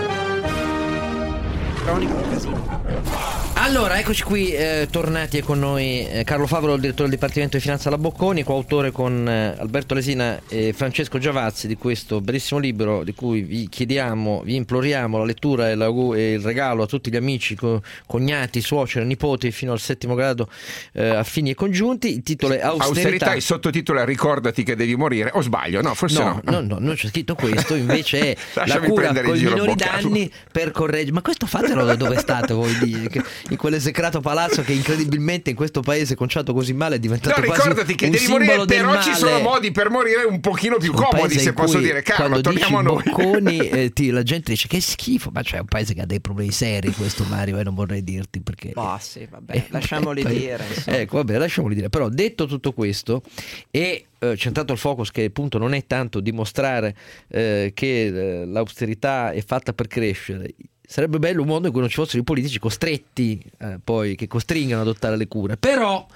Crowning 1.86 2.08
Magazine. 2.08 3.45
Allora, 3.66 3.98
eccoci 3.98 4.22
qui, 4.22 4.52
eh, 4.52 4.86
tornati 4.88 5.40
con 5.42 5.58
noi 5.58 6.06
eh, 6.06 6.22
Carlo 6.22 6.46
Favolo, 6.46 6.74
il 6.74 6.80
direttore 6.80 7.08
del 7.08 7.18
Dipartimento 7.18 7.56
di 7.56 7.62
Finanza 7.64 7.88
alla 7.88 7.98
Bocconi, 7.98 8.44
coautore 8.44 8.92
con 8.92 9.28
eh, 9.28 9.56
Alberto 9.58 9.92
Lesina 9.92 10.40
e 10.48 10.72
Francesco 10.72 11.18
Giavazzi 11.18 11.66
di 11.66 11.74
questo 11.76 12.20
bellissimo 12.20 12.60
libro 12.60 13.02
di 13.02 13.12
cui 13.12 13.40
vi 13.42 13.68
chiediamo, 13.68 14.42
vi 14.44 14.54
imploriamo 14.54 15.18
la 15.18 15.24
lettura 15.24 15.68
e, 15.68 15.74
l'augu- 15.74 16.14
e 16.14 16.34
il 16.34 16.40
regalo 16.42 16.84
a 16.84 16.86
tutti 16.86 17.10
gli 17.10 17.16
amici, 17.16 17.56
co- 17.56 17.82
cognati, 18.06 18.60
suoceri, 18.60 19.04
nipoti 19.04 19.50
fino 19.50 19.72
al 19.72 19.80
settimo 19.80 20.14
grado 20.14 20.48
eh, 20.92 21.08
affini 21.08 21.50
e 21.50 21.54
congiunti. 21.56 22.14
Il 22.14 22.22
titolo 22.22 22.54
è 22.54 22.60
Austerità. 22.60 22.84
Austerità, 22.86 23.34
il 23.34 23.42
sottotitolo 23.42 23.98
è 23.98 24.04
Ricordati 24.04 24.62
che 24.62 24.76
devi 24.76 24.94
morire, 24.94 25.30
o 25.34 25.42
sbaglio? 25.42 25.82
No, 25.82 25.92
forse 25.94 26.22
no. 26.22 26.40
No, 26.44 26.52
no, 26.52 26.60
no, 26.60 26.76
non 26.78 26.94
c'è 26.94 27.08
scritto 27.08 27.34
questo, 27.34 27.74
invece 27.74 28.32
è 28.32 28.36
la 28.64 28.78
cura 28.78 29.12
con 29.12 29.36
i 29.36 29.42
minori 29.42 29.74
Boccato. 29.74 30.02
danni 30.08 30.30
per 30.52 30.70
correggere. 30.70 31.10
Ma 31.12 31.20
questo 31.20 31.46
fatelo 31.46 31.84
da 31.84 31.96
dove 31.96 32.16
state 32.16 32.54
voi? 32.54 32.72
di- 32.78 33.08
che- 33.10 33.24
In 33.56 33.62
quell'esecrato 33.62 34.20
palazzo 34.20 34.60
che 34.62 34.72
incredibilmente 34.72 35.48
in 35.48 35.56
questo 35.56 35.80
paese 35.80 36.14
conciato 36.14 36.52
così 36.52 36.74
male 36.74 36.96
è 36.96 36.98
diventato 36.98 37.40
No, 37.40 37.46
quasi 37.46 37.62
ricordati 37.62 37.94
che 37.94 38.04
un 38.04 38.10
devi 38.10 38.24
simbolo 38.24 38.44
morire, 38.44 38.66
del 38.66 38.84
però 38.86 39.00
ci 39.02 39.14
sono 39.14 39.38
modi 39.40 39.70
per 39.70 39.88
morire 39.88 40.24
un 40.24 40.40
pochino 40.40 40.76
più 40.76 40.90
Un 40.92 40.96
comodi, 40.96 41.38
se 41.38 41.54
posso 41.54 41.78
dire. 41.78 42.02
Carlo, 42.02 42.38
quando 42.40 42.40
torniamo 42.42 42.78
a 42.78 42.82
dici 42.82 42.92
noi. 42.94 43.02
bocconi 43.24 43.58
eh, 43.68 43.92
ti- 43.94 44.10
la 44.10 44.22
gente 44.22 44.50
dice 44.52 44.68
che 44.68 44.78
schifo 44.82 45.30
ma 45.32 45.40
c'è 45.42 45.58
un 45.58 45.64
paese 45.64 45.94
che 45.94 46.02
ha 46.02 46.06
dei 46.06 46.20
problemi 46.20 46.52
seri 46.52 46.92
questo 46.92 47.24
Mario 47.24 47.58
e 47.58 47.62
non 47.64 47.74
vorrei 47.74 48.04
dirti 48.04 48.42
perché 48.42 48.72
Boh, 48.74 48.98
sì, 49.00 49.26
vabbè, 49.28 49.66
lasciamoli 49.70 50.20
poi- 50.22 50.36
dire. 50.38 50.64
insomma. 50.68 50.98
Ecco, 50.98 51.16
vabbè, 51.16 51.38
lasciamoli 51.38 51.74
dire. 51.74 51.88
Però 51.88 52.10
detto 52.10 52.44
tutto 52.46 52.72
questo, 52.72 53.22
e 53.70 54.04
eh, 54.18 54.36
centrato 54.36 54.72
il 54.74 54.78
focus 54.78 55.10
che 55.10 55.24
appunto 55.24 55.56
non 55.56 55.72
è 55.72 55.86
tanto 55.86 56.20
dimostrare 56.20 56.94
eh, 57.28 57.72
che 57.74 58.06
eh, 58.42 58.44
l'austerità 58.46 59.30
è 59.30 59.42
fatta 59.42 59.72
per 59.72 59.86
crescere. 59.86 60.54
Sarebbe 60.86 61.18
bello 61.18 61.42
un 61.42 61.48
mondo 61.48 61.66
in 61.66 61.72
cui 61.72 61.80
non 61.80 61.90
ci 61.90 61.96
fossero 61.96 62.20
i 62.20 62.24
politici 62.24 62.58
costretti 62.58 63.42
eh, 63.58 63.78
poi 63.82 64.14
che 64.14 64.28
costringano 64.28 64.82
ad 64.82 64.88
adottare 64.88 65.16
le 65.16 65.26
cure. 65.26 65.56
Però 65.56 66.06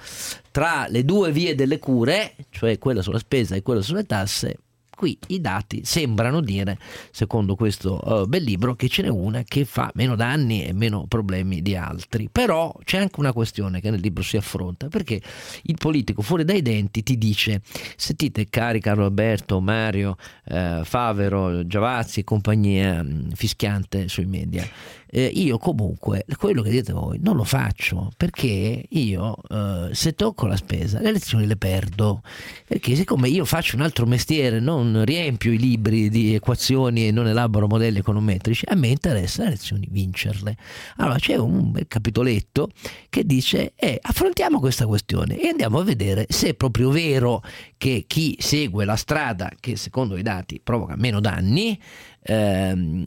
tra 0.51 0.85
le 0.87 1.03
due 1.03 1.31
vie 1.31 1.55
delle 1.55 1.77
cure, 1.77 2.35
cioè 2.49 2.77
quella 2.77 3.01
sulla 3.01 3.19
spesa 3.19 3.55
e 3.55 3.61
quella 3.61 3.81
sulle 3.81 4.05
tasse, 4.05 4.57
qui 5.01 5.17
i 5.29 5.41
dati 5.41 5.81
sembrano 5.83 6.41
dire, 6.41 6.77
secondo 7.09 7.55
questo 7.55 8.21
eh, 8.21 8.27
bel 8.27 8.43
libro, 8.43 8.75
che 8.75 8.87
ce 8.87 9.01
n'è 9.01 9.07
una 9.07 9.41
che 9.41 9.65
fa 9.65 9.89
meno 9.95 10.15
danni 10.15 10.63
e 10.63 10.73
meno 10.73 11.07
problemi 11.07 11.63
di 11.63 11.75
altri. 11.75 12.29
Però 12.31 12.71
c'è 12.83 12.99
anche 12.99 13.19
una 13.19 13.33
questione 13.33 13.81
che 13.81 13.89
nel 13.89 13.99
libro 13.99 14.21
si 14.21 14.37
affronta, 14.37 14.89
perché 14.89 15.19
il 15.63 15.77
politico 15.79 16.21
fuori 16.21 16.43
dai 16.45 16.61
denti 16.61 17.01
ti 17.01 17.17
dice, 17.17 17.63
sentite 17.95 18.45
cari 18.47 18.79
Carlo 18.79 19.05
Alberto, 19.05 19.59
Mario, 19.59 20.17
eh, 20.45 20.81
Favero, 20.83 21.65
Giavazzi 21.65 22.19
e 22.19 22.23
compagnia 22.23 23.01
mh, 23.01 23.31
fischiante 23.33 24.07
sui 24.07 24.25
media, 24.25 24.63
eh, 25.11 25.25
io 25.25 25.57
comunque 25.57 26.25
quello 26.37 26.61
che 26.61 26.69
dite 26.69 26.93
voi 26.93 27.19
non 27.21 27.35
lo 27.35 27.43
faccio 27.43 28.11
perché 28.15 28.85
io 28.87 29.35
eh, 29.49 29.89
se 29.91 30.13
tocco 30.13 30.47
la 30.47 30.55
spesa 30.55 30.99
le 30.99 31.09
elezioni 31.09 31.45
le 31.45 31.57
perdo. 31.57 32.21
Perché 32.65 32.95
siccome 32.95 33.27
io 33.27 33.43
faccio 33.43 33.75
un 33.75 33.81
altro 33.81 34.05
mestiere 34.05 34.59
non 34.59 35.03
riempio 35.05 35.51
i 35.51 35.57
libri 35.57 36.09
di 36.09 36.33
equazioni 36.33 37.07
e 37.07 37.11
non 37.11 37.27
elaboro 37.27 37.67
modelli 37.67 37.99
econometrici 37.99 38.65
a 38.67 38.75
me 38.75 38.87
interessa 38.87 39.43
le 39.43 39.49
elezioni 39.49 39.87
vincerle. 39.89 40.55
Allora 40.97 41.17
c'è 41.17 41.35
un 41.35 41.71
bel 41.71 41.87
capitoletto 41.87 42.69
che 43.09 43.25
dice 43.25 43.73
eh, 43.75 43.99
affrontiamo 44.01 44.59
questa 44.59 44.85
questione 44.85 45.37
e 45.37 45.49
andiamo 45.49 45.79
a 45.79 45.83
vedere 45.83 46.25
se 46.29 46.49
è 46.49 46.53
proprio 46.53 46.89
vero 46.89 47.43
che 47.77 48.05
chi 48.07 48.37
segue 48.39 48.85
la 48.85 48.95
strada 48.95 49.51
che 49.59 49.75
secondo 49.75 50.15
i 50.17 50.21
dati 50.21 50.61
provoca 50.63 50.95
meno 50.95 51.19
danni 51.19 51.79
ehm, 52.23 53.03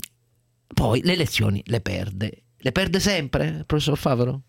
poi 0.74 1.00
le 1.02 1.12
elezioni 1.12 1.62
le 1.66 1.80
perde. 1.80 2.42
Le 2.58 2.72
perde 2.72 2.98
sempre, 3.00 3.62
professor 3.66 3.96
Favaro? 3.96 4.40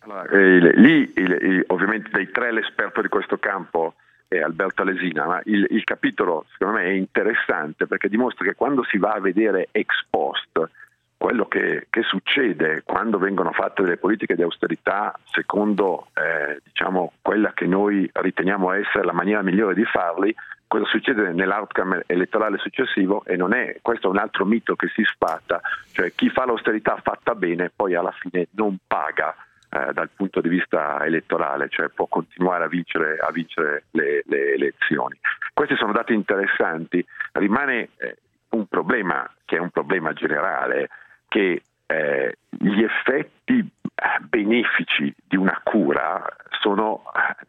Allora, 0.00 0.24
eh, 0.30 0.58
lì 0.76 1.12
il- 1.16 1.38
il- 1.42 1.64
ovviamente 1.68 2.10
dei 2.12 2.30
tre 2.30 2.52
l'esperto 2.52 3.00
di 3.02 3.08
questo 3.08 3.38
campo 3.38 3.94
è 4.28 4.38
Alberto 4.38 4.82
Alesina, 4.82 5.26
ma 5.26 5.40
il, 5.44 5.66
il 5.70 5.84
capitolo 5.84 6.46
secondo 6.52 6.78
me 6.78 6.84
è 6.86 6.90
interessante 6.92 7.86
perché 7.86 8.08
dimostra 8.08 8.44
che 8.44 8.54
quando 8.54 8.84
si 8.84 8.96
va 8.98 9.10
a 9.12 9.20
vedere 9.20 9.68
ex 9.72 9.88
post 10.08 10.70
quello 11.16 11.46
che, 11.46 11.86
che 11.90 12.02
succede 12.02 12.82
quando 12.84 13.18
vengono 13.18 13.52
fatte 13.52 13.82
delle 13.82 13.98
politiche 13.98 14.34
di 14.36 14.42
austerità 14.42 15.12
secondo 15.32 16.08
eh, 16.14 16.60
diciamo, 16.64 17.12
quella 17.20 17.52
che 17.52 17.66
noi 17.66 18.08
riteniamo 18.10 18.72
essere 18.72 19.04
la 19.04 19.12
maniera 19.12 19.42
migliore 19.42 19.74
di 19.74 19.84
farli, 19.84 20.34
cosa 20.70 20.84
succede 20.84 21.32
nell'outcome 21.32 22.04
elettorale 22.06 22.56
successivo 22.58 23.24
e 23.24 23.34
non 23.34 23.52
è, 23.52 23.78
questo 23.82 24.06
è 24.06 24.10
un 24.10 24.18
altro 24.18 24.44
mito 24.44 24.76
che 24.76 24.86
si 24.94 25.02
sfatta, 25.02 25.60
cioè 25.90 26.12
chi 26.14 26.30
fa 26.30 26.46
l'austerità 26.46 26.96
fatta 27.02 27.34
bene 27.34 27.72
poi 27.74 27.96
alla 27.96 28.12
fine 28.12 28.46
non 28.52 28.78
paga 28.86 29.34
eh, 29.68 29.92
dal 29.92 30.10
punto 30.14 30.40
di 30.40 30.48
vista 30.48 31.04
elettorale, 31.04 31.68
cioè 31.70 31.88
può 31.88 32.06
continuare 32.06 32.62
a 32.62 32.68
vincere, 32.68 33.16
a 33.18 33.32
vincere 33.32 33.86
le, 33.90 34.22
le 34.26 34.52
elezioni. 34.54 35.18
Questi 35.52 35.74
sono 35.74 35.90
dati 35.90 36.14
interessanti, 36.14 37.04
rimane 37.32 37.88
eh, 37.96 38.18
un 38.50 38.66
problema 38.66 39.28
che 39.44 39.56
è 39.56 39.58
un 39.58 39.70
problema 39.70 40.12
generale, 40.12 40.88
che 41.26 41.62
eh, 41.86 42.36
gli 42.48 42.82
effetti 42.84 43.58
eh, 43.58 44.20
benefici 44.20 45.12
di 45.26 45.36
una 45.36 45.60
cura 45.64 46.24
sono 46.60 47.02
eh, 47.12 47.48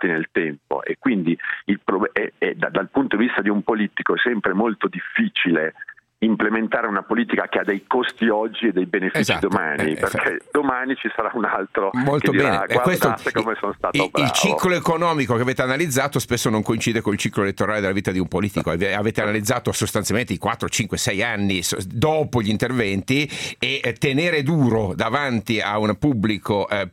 nel 0.00 0.28
tempo 0.32 0.82
e 0.82 0.96
quindi 0.98 1.38
il 1.66 1.80
pro- 1.84 2.08
è- 2.12 2.32
è 2.38 2.54
da- 2.54 2.70
dal 2.70 2.88
punto 3.16 3.18
di 3.18 3.24
vista 3.24 3.40
di 3.40 3.48
un 3.48 3.62
politico 3.62 4.14
è 4.14 4.18
sempre 4.18 4.52
molto 4.52 4.88
difficile 4.88 5.74
implementare 6.26 6.86
una 6.86 7.02
politica 7.02 7.48
che 7.48 7.58
ha 7.60 7.64
dei 7.64 7.84
costi 7.86 8.28
oggi 8.28 8.66
e 8.66 8.72
dei 8.72 8.86
benefici 8.86 9.20
Esatto, 9.20 9.48
domani, 9.48 9.92
eh, 9.92 9.94
perché 9.96 10.38
domani 10.50 10.94
ci 10.96 11.08
sarà 11.14 11.30
un 11.34 11.44
altro 11.44 11.90
Molto 11.94 12.30
che 12.30 12.36
dirà 12.38 12.64
bene, 12.66 12.80
questo- 12.80 13.14
come 13.32 13.56
sono 13.58 13.72
stato 13.76 13.96
il, 14.02 14.10
bravo. 14.10 14.26
il 14.26 14.32
ciclo 14.32 14.74
economico 14.74 15.34
che 15.36 15.42
avete 15.42 15.62
analizzato 15.62 16.18
spesso 16.18 16.50
non 16.50 16.62
coincide 16.62 17.00
col 17.00 17.16
ciclo 17.16 17.42
elettorale 17.42 17.80
della 17.80 17.92
vita 17.92 18.10
di 18.10 18.18
un 18.18 18.28
politico. 18.28 18.70
Ave- 18.70 18.94
Avete 18.94 19.22
analizzato 19.22 19.72
sostanzialmente 19.72 20.32
i 20.32 20.38
4, 20.38 20.68
5, 20.68 20.96
6 20.98 21.22
anni 21.22 21.62
dopo 21.86 22.42
gli 22.42 22.48
interventi 22.50 23.28
e 23.58 23.80
eh, 23.82 23.92
tenere 23.94 24.42
duro 24.42 24.92
davanti 24.94 25.60
a 25.60 25.78
un 25.78 25.96
pubblico 25.98 26.68
eh, 26.68 26.90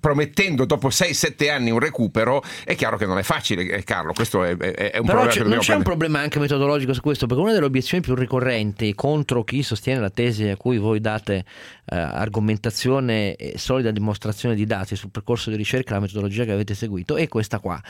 promettendo 0.00 0.64
dopo 0.64 0.88
6-7 0.88 1.50
anni 1.50 1.70
un 1.70 1.78
recupero 1.78 2.42
è 2.64 2.74
chiaro 2.74 2.96
che 2.96 3.06
non 3.06 3.18
è 3.18 3.22
facile, 3.22 3.62
eh, 3.64 3.82
Carlo. 3.84 4.12
Questo 4.12 4.44
è, 4.44 4.56
è- 4.56 4.90
è 4.92 4.98
un 4.98 5.06
Però 5.06 5.18
problema 5.20 5.30
che 5.32 5.38
non 5.38 5.48
c'è 5.48 5.54
un 5.54 5.60
prendere. 5.64 5.82
problema 5.84 6.18
anche 6.20 6.38
metodologico 6.38 6.92
su 6.92 7.00
questo, 7.00 7.26
perché 7.26 7.42
una 7.42 7.52
delle 7.52 7.64
obiezioni 7.66 8.02
più 8.02 8.14
ricorrenti 8.14 8.72
contro 8.94 9.44
chi 9.44 9.62
sostiene 9.62 10.00
la 10.00 10.10
tesi 10.10 10.48
a 10.48 10.56
cui 10.56 10.78
voi 10.78 11.00
date 11.00 11.44
eh, 11.86 11.96
argomentazione 11.96 13.34
e 13.36 13.58
solida 13.58 13.90
dimostrazione 13.90 14.54
di 14.54 14.64
dati 14.66 14.96
sul 14.96 15.10
percorso 15.10 15.50
di 15.50 15.56
ricerca, 15.56 15.94
la 15.94 16.00
metodologia 16.00 16.44
che 16.44 16.52
avete 16.52 16.74
seguito, 16.74 17.16
è 17.16 17.28
questa 17.28 17.58
qua. 17.58 17.80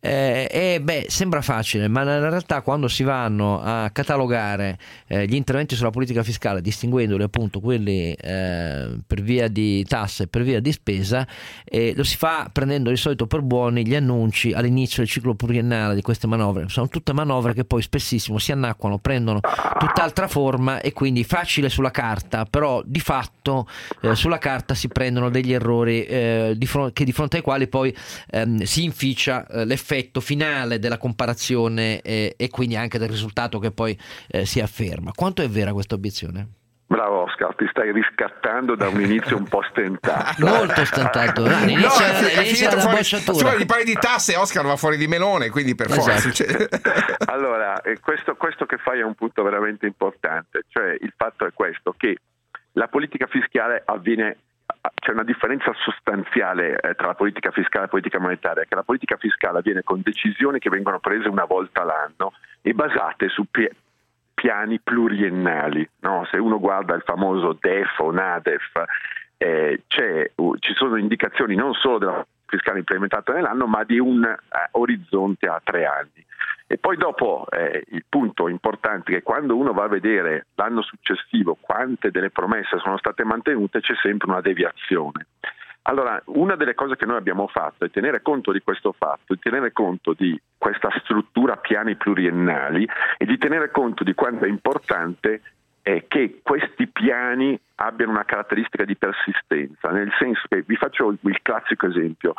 Eh, 0.00 0.48
e 0.50 0.80
beh, 0.82 1.06
sembra 1.08 1.40
facile, 1.42 1.88
ma 1.88 2.02
nella 2.02 2.28
realtà 2.28 2.62
quando 2.62 2.88
si 2.88 3.02
vanno 3.02 3.60
a 3.62 3.90
catalogare 3.90 4.78
eh, 5.06 5.26
gli 5.26 5.34
interventi 5.34 5.74
sulla 5.76 5.90
politica 5.90 6.22
fiscale, 6.22 6.60
distinguendoli 6.60 7.22
appunto 7.22 7.60
quelli 7.60 8.12
eh, 8.12 8.96
per 9.06 9.22
via 9.22 9.48
di 9.48 9.84
tasse 9.84 10.24
e 10.24 10.26
per 10.26 10.42
via 10.42 10.60
di 10.60 10.72
spesa, 10.72 11.26
lo 11.94 12.04
si 12.04 12.16
fa 12.16 12.48
prendendo 12.52 12.90
di 12.90 12.96
solito 12.96 13.26
per 13.26 13.40
buoni 13.40 13.86
gli 13.86 13.94
annunci 13.94 14.52
all'inizio 14.52 15.02
del 15.02 15.10
ciclo 15.10 15.34
pluriennale 15.34 15.94
di 15.94 16.02
queste 16.02 16.26
manovre. 16.26 16.68
Sono 16.68 16.88
tutte 16.88 17.12
manovre 17.12 17.52
che 17.52 17.64
poi 17.64 17.82
spessissimo 17.82 18.38
si 18.38 18.52
annacquano, 18.52 18.98
prendono 18.98 19.40
tutt'altra 19.78 20.28
forma 20.28 20.80
e 20.80 20.92
quindi 20.92 21.24
facile 21.24 21.68
sulla 21.68 21.90
carta, 21.90 22.44
però 22.44 22.82
di 22.84 23.00
fatto 23.00 23.43
eh, 24.00 24.14
sulla 24.14 24.38
carta 24.38 24.74
si 24.74 24.88
prendono 24.88 25.28
degli 25.30 25.52
errori 25.52 26.04
eh, 26.04 26.54
di 26.56 26.66
fron- 26.66 26.92
che 26.92 27.04
di 27.04 27.12
fronte 27.12 27.36
ai 27.36 27.42
quali 27.42 27.68
poi 27.68 27.94
ehm, 28.30 28.62
si 28.62 28.84
inficia 28.84 29.46
eh, 29.46 29.64
l'effetto 29.64 30.20
finale 30.20 30.78
della 30.78 30.98
comparazione 30.98 32.00
eh, 32.00 32.34
e 32.36 32.48
quindi 32.48 32.76
anche 32.76 32.98
del 32.98 33.08
risultato 33.08 33.58
che 33.58 33.70
poi 33.70 33.98
eh, 34.28 34.46
si 34.46 34.60
afferma. 34.60 35.10
Quanto 35.14 35.42
è 35.42 35.48
vera 35.48 35.72
questa 35.72 35.94
obiezione? 35.94 36.48
Bravo 36.86 37.22
Oscar, 37.22 37.54
ti 37.56 37.66
stai 37.70 37.90
riscattando 37.92 38.76
da 38.76 38.88
un 38.88 39.00
inizio 39.00 39.36
un 39.38 39.48
po' 39.48 39.62
stentato. 39.70 40.44
Molto 40.46 40.84
stentato. 40.84 41.48
No, 41.48 41.56
inizia, 41.66 42.18
è, 42.18 42.34
è 42.34 42.40
inizia 42.42 42.72
la 42.72 42.80
fuori, 42.82 42.96
bocciatura. 42.96 43.52
tu 43.52 43.58
gli 43.58 43.66
parli 43.66 43.84
di 43.84 43.94
tasse, 43.94 44.36
Oscar 44.36 44.64
va 44.64 44.76
fuori 44.76 44.96
di 44.98 45.06
melone, 45.08 45.48
quindi 45.48 45.74
per 45.74 45.90
Esatto. 45.90 46.10
forza. 46.20 46.30
cioè- 46.30 46.68
Allora, 47.26 47.80
eh, 47.80 47.98
questo, 48.00 48.36
questo 48.36 48.66
che 48.66 48.76
fai 48.76 49.00
è 49.00 49.02
un 49.02 49.14
punto 49.14 49.42
veramente 49.42 49.86
importante, 49.86 50.64
cioè 50.68 50.90
il 51.00 51.12
fatto 51.16 51.46
è 51.46 51.52
questo, 51.54 51.94
che 51.96 52.16
la 52.74 52.88
politica 52.88 53.26
fiscale 53.26 53.82
avviene, 53.84 54.36
c'è 54.94 55.12
una 55.12 55.24
differenza 55.24 55.72
sostanziale 55.74 56.78
eh, 56.80 56.94
tra 56.94 57.08
la 57.08 57.14
politica 57.14 57.50
fiscale 57.50 57.84
e 57.84 57.86
la 57.86 57.88
politica 57.88 58.18
monetaria, 58.20 58.64
che 58.64 58.74
la 58.74 58.82
politica 58.82 59.16
fiscale 59.16 59.58
avviene 59.58 59.82
con 59.82 60.00
decisioni 60.02 60.58
che 60.58 60.70
vengono 60.70 61.00
prese 61.00 61.28
una 61.28 61.44
volta 61.44 61.84
l'anno 61.84 62.32
e 62.62 62.72
basate 62.74 63.28
su 63.28 63.44
pi- 63.50 63.70
piani 64.34 64.80
pluriennali. 64.80 65.88
no? 66.00 66.26
Se 66.30 66.38
uno 66.38 66.58
guarda 66.58 66.94
il 66.94 67.02
famoso 67.02 67.56
DEF 67.58 67.98
o 67.98 68.10
NADEF, 68.10 68.82
eh, 69.36 69.82
ci 69.86 70.74
sono 70.74 70.96
indicazioni 70.96 71.54
non 71.54 71.74
solo 71.74 71.98
della 71.98 72.26
fiscale 72.46 72.78
implementata 72.78 73.32
nell'anno, 73.32 73.66
ma 73.66 73.84
di 73.84 73.98
un 73.98 74.24
eh, 74.24 74.38
orizzonte 74.72 75.46
a 75.46 75.60
tre 75.62 75.86
anni. 75.86 76.24
E 76.66 76.78
poi 76.78 76.96
dopo 76.96 77.46
eh, 77.50 77.84
il 77.90 78.04
punto 78.08 78.48
importante 78.48 79.12
è 79.12 79.14
che 79.16 79.22
quando 79.22 79.56
uno 79.56 79.72
va 79.72 79.84
a 79.84 79.88
vedere 79.88 80.46
l'anno 80.54 80.82
successivo 80.82 81.56
quante 81.60 82.10
delle 82.10 82.30
promesse 82.30 82.78
sono 82.78 82.96
state 82.96 83.22
mantenute, 83.24 83.80
c'è 83.80 83.94
sempre 84.02 84.30
una 84.30 84.40
deviazione. 84.40 85.26
Allora, 85.86 86.20
una 86.26 86.56
delle 86.56 86.74
cose 86.74 86.96
che 86.96 87.04
noi 87.04 87.18
abbiamo 87.18 87.46
fatto 87.46 87.84
è 87.84 87.90
tenere 87.90 88.22
conto 88.22 88.52
di 88.52 88.62
questo 88.62 88.92
fatto, 88.92 89.34
di 89.34 89.38
tenere 89.38 89.72
conto 89.72 90.14
di 90.14 90.40
questa 90.56 90.88
struttura 91.02 91.58
piani 91.58 91.96
pluriennali 91.96 92.88
e 93.18 93.26
di 93.26 93.36
tenere 93.36 93.70
conto 93.70 94.02
di 94.02 94.14
quanto 94.14 94.46
è 94.46 94.48
importante 94.48 95.42
è 95.84 96.06
che 96.08 96.40
questi 96.42 96.86
piani 96.86 97.60
abbiano 97.74 98.12
una 98.12 98.24
caratteristica 98.24 98.86
di 98.86 98.96
persistenza, 98.96 99.90
nel 99.90 100.10
senso 100.18 100.40
che 100.48 100.62
vi 100.66 100.76
faccio 100.76 101.10
il 101.10 101.38
classico 101.42 101.86
esempio, 101.86 102.32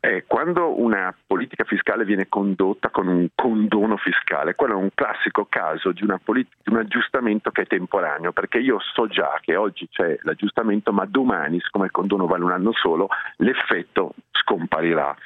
è 0.00 0.24
quando 0.26 0.80
una 0.82 1.14
politica 1.24 1.62
fiscale 1.62 2.04
viene 2.04 2.28
condotta 2.28 2.90
con 2.90 3.06
un 3.06 3.28
condono 3.36 3.96
fiscale, 3.98 4.56
quello 4.56 4.72
è 4.72 4.82
un 4.82 4.90
classico 4.92 5.46
caso 5.48 5.92
di, 5.92 6.04
polit- 6.24 6.52
di 6.60 6.72
un 6.72 6.80
aggiustamento 6.80 7.52
che 7.52 7.62
è 7.62 7.66
temporaneo, 7.68 8.32
perché 8.32 8.58
io 8.58 8.80
so 8.80 9.06
già 9.06 9.38
che 9.42 9.54
oggi 9.54 9.88
c'è 9.88 10.18
l'aggiustamento, 10.22 10.92
ma 10.92 11.04
domani, 11.06 11.60
siccome 11.60 11.84
il 11.84 11.92
condono 11.92 12.26
vale 12.26 12.42
un 12.42 12.50
anno 12.50 12.72
solo, 12.72 13.06
l'effetto 13.36 14.14
scomparirà. 14.32 15.16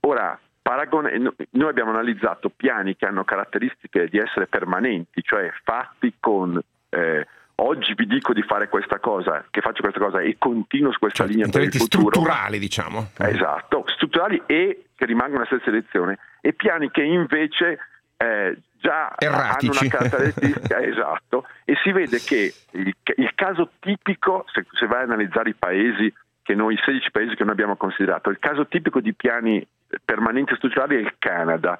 Ora, 0.00 0.38
no- 1.18 1.34
noi 1.50 1.68
abbiamo 1.68 1.90
analizzato 1.90 2.48
piani 2.48 2.96
che 2.96 3.04
hanno 3.04 3.24
caratteristiche 3.24 4.08
di 4.08 4.16
essere 4.16 4.46
permanenti, 4.46 5.20
cioè 5.22 5.52
fatti 5.62 6.14
con... 6.18 6.58
eh, 6.90 7.26
Oggi 7.60 7.94
vi 7.94 8.06
dico 8.06 8.32
di 8.32 8.42
fare 8.42 8.68
questa 8.68 9.00
cosa, 9.00 9.44
che 9.50 9.60
faccio 9.60 9.82
questa 9.82 9.98
cosa 9.98 10.20
e 10.20 10.36
continuo 10.38 10.92
su 10.92 11.00
questa 11.00 11.24
linea 11.24 11.48
per 11.48 11.62
il 11.62 11.72
futuro. 11.72 12.10
strutturali, 12.10 12.60
diciamo. 12.60 13.10
Esatto, 13.18 13.84
strutturali 13.88 14.40
e 14.46 14.84
che 14.94 15.04
rimangono 15.06 15.40
la 15.40 15.46
stessa 15.46 15.68
elezione 15.68 16.18
e 16.40 16.52
piani 16.52 16.88
che 16.92 17.02
invece 17.02 17.80
eh, 18.16 18.58
già 18.78 19.12
Erratici. 19.18 19.70
hanno 19.70 19.80
una 19.80 20.08
caratteristica 20.08 20.78
esatto 20.86 21.46
e 21.64 21.74
si 21.82 21.90
vede 21.90 22.20
che 22.20 22.54
il, 22.70 22.94
il 23.16 23.32
caso 23.34 23.70
tipico, 23.80 24.44
se, 24.52 24.64
se 24.70 24.86
vai 24.86 25.00
a 25.00 25.04
analizzare 25.04 25.50
i 25.50 25.54
paesi 25.54 26.14
che 26.42 26.54
noi, 26.54 26.74
i 26.74 26.80
16 26.84 27.10
paesi 27.10 27.34
che 27.34 27.42
noi 27.42 27.54
abbiamo 27.54 27.76
considerato, 27.76 28.30
il 28.30 28.38
caso 28.38 28.68
tipico 28.68 29.00
di 29.00 29.14
piani 29.14 29.66
permanenti 30.04 30.54
strutturali 30.54 30.94
è 30.94 31.00
il 31.00 31.14
Canada. 31.18 31.76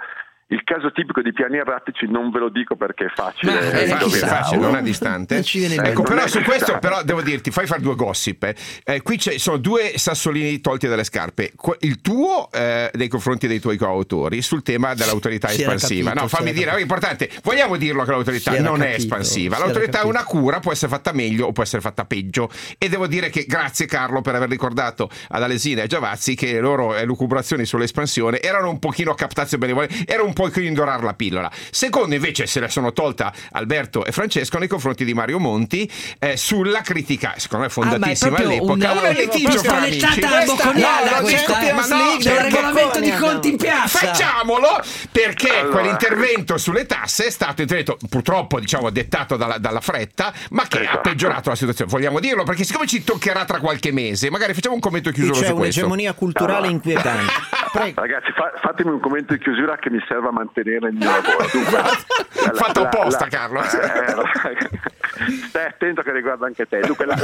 Il 0.51 0.64
caso 0.64 0.90
tipico 0.92 1.20
di 1.20 1.32
piani 1.32 1.59
erratici 1.59 2.07
non 2.09 2.30
ve 2.30 2.38
lo 2.38 2.49
dico 2.49 2.74
perché 2.74 3.05
è 3.07 3.09
facile. 3.14 3.53
Ma 3.53 3.59
è 3.61 3.82
eh, 3.82 3.86
facile, 3.86 3.99
dove- 3.99 4.18
facile, 4.18 4.61
non 4.61 4.76
è 4.76 4.82
distante. 4.82 5.44
Ecco, 5.44 6.03
però 6.03 6.22
è 6.22 6.28
su 6.28 6.40
questo 6.42 6.78
però 6.78 7.03
devo 7.03 7.20
dirti, 7.20 7.51
fai 7.51 7.66
fare 7.66 7.82
due 7.82 7.94
gossip. 7.94 8.44
eh. 8.44 8.55
Eh, 8.84 9.03
qui 9.03 9.18
ci 9.18 9.38
sono 9.38 9.59
due 9.59 9.92
sassolini 9.96 10.61
tolti 10.61 10.88
dalle 10.88 11.05
scarpe. 11.05 11.53
Il 11.80 12.01
tuo 12.01 12.51
eh, 12.51 12.90
nei 12.94 13.09
confronti 13.09 13.46
dei 13.46 13.61
tuoi 13.61 13.76
coautori 13.76 14.40
sul 14.40 14.62
tema 14.62 14.94
dell'autorità 14.94 15.49
Si 15.49 15.61
espansiva. 15.61 16.12
capito, 16.12 16.22
no, 16.22 16.28
fammi 16.28 16.53
dire, 16.55 16.70
è 16.70 16.80
importante. 16.80 17.28
Vogliamo 17.42 17.76
dirlo 17.76 18.05
che 18.05 18.11
l'autorità 18.11 18.59
non 18.59 18.80
è 18.80 18.92
capito, 18.92 18.96
espansiva. 19.03 19.55
si 19.57 19.61
era 19.61 19.64
L'autorità 19.66 19.99
ha 19.99 20.03
capito. 20.03 20.18
una 20.18 20.24
cura, 20.24 20.61
può 20.61 20.72
essere 20.72 20.90
fatta 20.90 21.12
meglio 21.12 21.46
o 21.49 21.53
può 21.53 21.62
essere 21.62 21.82
fatta 21.82 22.07
peggio. 22.07 22.49
E 22.78 22.88
devo 22.88 23.07
dire 23.07 23.28
che 23.28 23.44
grazie 23.46 23.84
Carlo 23.84 24.22
per 24.22 24.34
aver 24.34 24.49
ricordato 24.49 25.11
ad 25.28 25.42
Alesina 25.42 25.80
e 25.82 25.84
a 25.84 25.86
Giavazzi 25.86 26.34
che 26.34 26.53
le 26.53 26.61
loro 26.61 26.94
elucubrazioni 26.96 27.66
sull'espansione 27.66 28.40
erano 28.40 28.70
un 28.70 28.78
pochino 28.78 29.12
captazio 29.12 29.59
benevole, 29.59 29.88
era 30.07 30.22
un 30.22 30.32
po' 30.51 30.61
indorare 30.61 31.03
la 31.03 31.14
pillola. 31.14 31.51
Secondo 31.70 32.14
invece 32.14 32.47
se 32.47 32.61
la 32.61 32.68
sono 32.68 32.93
tolta 32.93 33.32
Alberto 33.53 34.05
e 34.05 34.12
Francesco 34.12 34.59
nei 34.59 34.68
confronti 34.68 35.05
di 35.05 35.14
Mario 35.14 35.39
Monti 35.39 35.91
eh, 36.18 36.36
sulla 36.36 36.80
critica, 36.82 37.34
secondo 37.36 37.64
me 37.64 37.70
fondatissima 37.70 38.28
Ah, 38.28 38.30
ma 38.30 38.36
è 38.39 38.57
proprio 38.57 38.74
all'epoca. 38.74 38.91
una- 38.93 39.01
Una 39.01 39.18
litigio 39.18 39.49
questa 39.51 39.68
fra 39.68 39.78
amici. 39.78 39.99
Questa- 40.07 40.45
bocconiana, 40.45 41.11
no, 41.11 41.20
questa, 41.22 41.47
discutiamo, 41.47 41.68
eh. 41.68 41.72
ma 41.72 41.86
no, 41.97 42.16
Del 42.16 42.22
perché- 42.22 42.43
regolamento 42.43 43.01
di 43.01 43.11
conti 43.12 43.49
in 43.51 43.57
piazza. 43.57 43.99
Facciamolo 43.99 44.68
perché 45.12 45.49
Allora. 45.51 45.68
quell'intervento 45.80 46.59
sulle 46.59 46.86
tasse 46.86 47.26
è 47.26 47.30
stato 47.30 47.62
intervento 47.62 47.97
purtroppo 48.09 48.61
diciamo 48.61 48.91
dettato 48.91 49.36
dalla, 49.36 49.59
dalla 49.59 49.80
fretta, 49.80 50.32
ma 50.51 50.66
che 50.66 50.78
ha 50.78 50.82
Esatto. 50.82 51.01
peggiorato 51.01 51.49
la 51.51 51.57
situazione. 51.57 51.91
Vogliamo 51.91 52.20
dirlo 52.20 52.45
perché 52.45 52.64
siccome 52.64 52.86
ci 52.86 53.03
toccherà 53.05 53.45
tra 53.45 53.59
qualche 53.59 53.93
mese, 53.93 54.30
magari 54.30 54.55
facciamo 54.55 54.74
un 54.74 54.80
commento 54.80 55.11
chiuso 55.11 55.32
c'è 55.32 55.47
su 55.47 55.55
questo. 55.55 55.61
un'egemonia 55.80 56.12
culturale 56.14 56.57
Allora. 56.59 56.72
inquietante. 56.72 57.32
Ragazzi, 57.95 58.32
fa- 58.32 58.53
fatemi 58.61 58.91
un 58.91 59.01
commento 59.01 59.34
di 59.34 59.41
chiusura 59.41 59.76
che 59.76 59.91
mi 59.91 60.03
serva 60.09 60.27
a 60.28 60.32
mantenere 60.32 60.88
il 60.88 60.94
mio 60.94 61.10
lavoro. 61.10 61.46
Dunque, 61.52 61.72
la- 61.76 62.54
Fatto 62.54 62.82
apposta, 62.82 63.26
Carlo. 63.26 63.60
eh, 63.60 63.66
stai 65.48 65.66
attento 65.66 66.02
che 66.02 66.12
riguarda 66.12 66.46
anche 66.46 66.66
te. 66.66 66.80
Dunque, 66.80 67.04
la, 67.06 67.14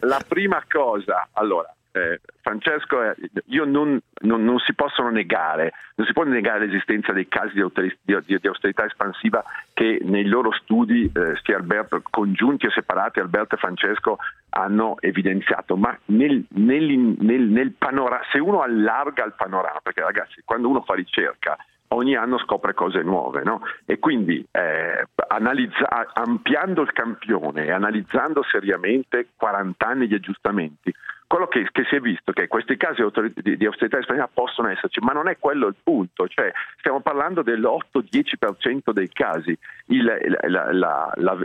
la- 0.00 0.20
prima 0.26 0.62
cosa, 0.68 1.28
allora, 1.32 1.70
eh, 1.92 2.20
Francesco, 2.42 3.02
eh, 3.02 3.14
io 3.46 3.64
non, 3.64 3.98
non- 4.22 4.44
non 4.44 4.58
si 4.58 4.74
possono 4.74 5.10
negare, 5.10 5.72
non 5.96 6.06
si 6.06 6.12
può 6.12 6.24
negare 6.24 6.66
l'esistenza 6.66 7.12
dei 7.12 7.26
casi 7.28 7.54
di, 7.54 7.64
di- 8.02 8.18
di- 8.24 8.38
di 8.38 8.46
austerità 8.48 8.84
espansiva 8.84 9.42
che 9.72 9.98
nei 10.02 10.26
loro 10.26 10.52
studi, 10.52 11.10
eh, 11.14 11.38
sia 11.42 11.56
Alberto, 11.56 12.02
congiunti 12.08 12.66
e 12.66 12.70
separati, 12.70 13.20
Alberto 13.20 13.54
e 13.54 13.58
Francesco 13.58 14.18
hanno 14.50 14.96
evidenziato, 15.00 15.76
ma 15.76 15.96
nel, 16.06 16.44
nel- 16.50 17.16
nel- 17.18 17.48
nel 17.48 17.72
panorama, 17.76 18.22
se 18.30 18.38
uno 18.38 18.60
allarga 18.62 19.24
il 19.24 19.34
panorama, 19.36 19.80
perché 19.82 20.00
ragazzi, 20.02 20.42
quando 20.44 20.68
uno 20.68 20.82
fa 20.82 20.94
ricerca, 20.94 21.56
ogni 21.88 22.14
anno 22.16 22.38
scopre 22.38 22.74
cose 22.74 23.02
nuove, 23.02 23.42
no? 23.42 23.62
E 23.84 23.98
quindi 23.98 24.44
eh, 24.50 25.04
analizza- 25.28 26.10
ampliando 26.14 26.82
il 26.82 26.92
campione 26.92 27.66
e 27.66 27.70
analizzando 27.70 28.42
seriamente 28.42 29.28
40 29.36 29.86
anni 29.86 30.06
di 30.06 30.14
aggiustamenti, 30.14 30.92
quello 31.26 31.48
che, 31.48 31.66
che 31.72 31.84
si 31.88 31.96
è 31.96 32.00
visto 32.00 32.30
è 32.30 32.34
che 32.34 32.46
questi 32.46 32.76
casi 32.76 33.02
di, 33.34 33.56
di 33.56 33.66
austerità 33.66 33.98
espansiva 33.98 34.30
possono 34.32 34.68
esserci, 34.68 35.00
ma 35.00 35.12
non 35.12 35.26
è 35.28 35.36
quello 35.38 35.66
il 35.66 35.74
punto, 35.82 36.28
cioè 36.28 36.52
stiamo 36.78 37.00
parlando 37.00 37.42
dell'8-10% 37.42 38.92
dei 38.92 39.08
casi. 39.08 39.56
Il- 39.86 40.36
la- 40.48 40.72
la- 40.72 41.12
la- 41.16 41.38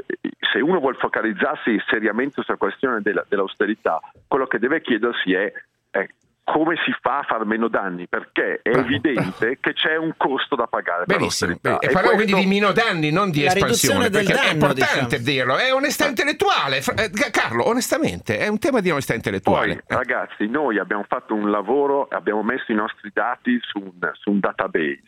se 0.52 0.60
uno 0.60 0.80
vuole 0.80 0.98
focalizzarsi 0.98 1.82
seriamente 1.88 2.44
sulla 2.44 2.58
questione 2.58 3.02
della- 3.02 3.26
dell'austerità, 3.28 4.00
quello 4.28 4.46
che 4.46 4.60
deve 4.60 4.82
chiedersi 4.82 5.34
è 5.34 5.52
eh, 5.94 6.10
come 6.52 6.76
si 6.86 6.94
fa 7.00 7.20
a 7.20 7.24
far 7.24 7.46
meno 7.46 7.70
danni, 7.70 8.08
perché 8.08 8.60
è 8.62 8.72
Bravo, 8.72 8.86
evidente 8.88 9.58
che 9.62 9.74
c'è 9.74 9.96
un 9.96 10.14
costo 10.18 10.56
da 10.56 10.68
pagare 10.68 11.06
per 11.06 11.18
Benissimo, 11.18 11.52
l'austerità. 11.52 11.80
e 11.88 11.92
parliamo 11.92 12.16
quindi 12.18 12.34
di 12.42 12.46
meno 12.46 12.72
danni, 12.74 13.10
non 13.12 13.32
di 13.32 13.44
La 13.44 13.54
espansione, 13.54 14.08
riduzione 14.08 14.10
del 14.10 14.26
perché 14.26 14.34
è 14.34 14.36
danno, 14.54 14.54
importante 14.66 15.18
diciamo. 15.20 15.24
dirlo, 15.38 15.58
è 15.58 15.74
onestà 15.74 16.08
intellettuale. 16.08 16.82
Fra- 16.82 16.96
eh, 16.96 17.10
Carlo, 17.32 17.68
onestamente, 17.70 18.38
è 18.38 18.48
un 18.48 18.60
tema 18.60 18.82
di 18.82 18.92
onestà 18.92 19.14
intellettuale. 19.14 19.84
Poi, 19.88 19.98
ragazzi, 19.98 20.48
noi 20.48 20.78
abbiamo 20.78 21.06
fatto 21.08 21.34
un 21.34 21.50
lavoro, 21.50 22.08
abbiamo 22.10 22.44
messo 22.44 22.72
i 22.72 22.76
nostri 22.76 23.12
dati 23.14 23.58
su 23.62 23.78
un, 23.80 24.12
su 24.14 24.30
un 24.32 24.40
database, 24.40 25.02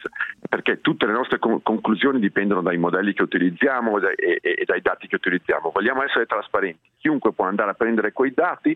perché 0.48 0.80
tutte 0.82 1.06
le 1.06 1.12
nostre 1.14 1.40
con- 1.40 1.62
conclusioni 1.62 2.20
dipendono 2.20 2.62
dai 2.62 2.78
modelli 2.78 3.14
che 3.14 3.24
utilizziamo 3.24 3.98
e, 4.00 4.16
e- 4.16 4.40
e 4.42 4.64
dai 4.66 4.82
dati 4.82 5.08
che 5.08 5.16
utilizziamo. 5.16 5.72
Vogliamo 5.74 6.04
essere 6.04 6.26
trasparenti. 6.26 6.90
Chiunque 7.00 7.34
può 7.34 7.46
andare 7.46 7.72
a 7.72 7.74
prendere 7.74 8.14
quei 8.14 8.32
dati, 8.34 8.74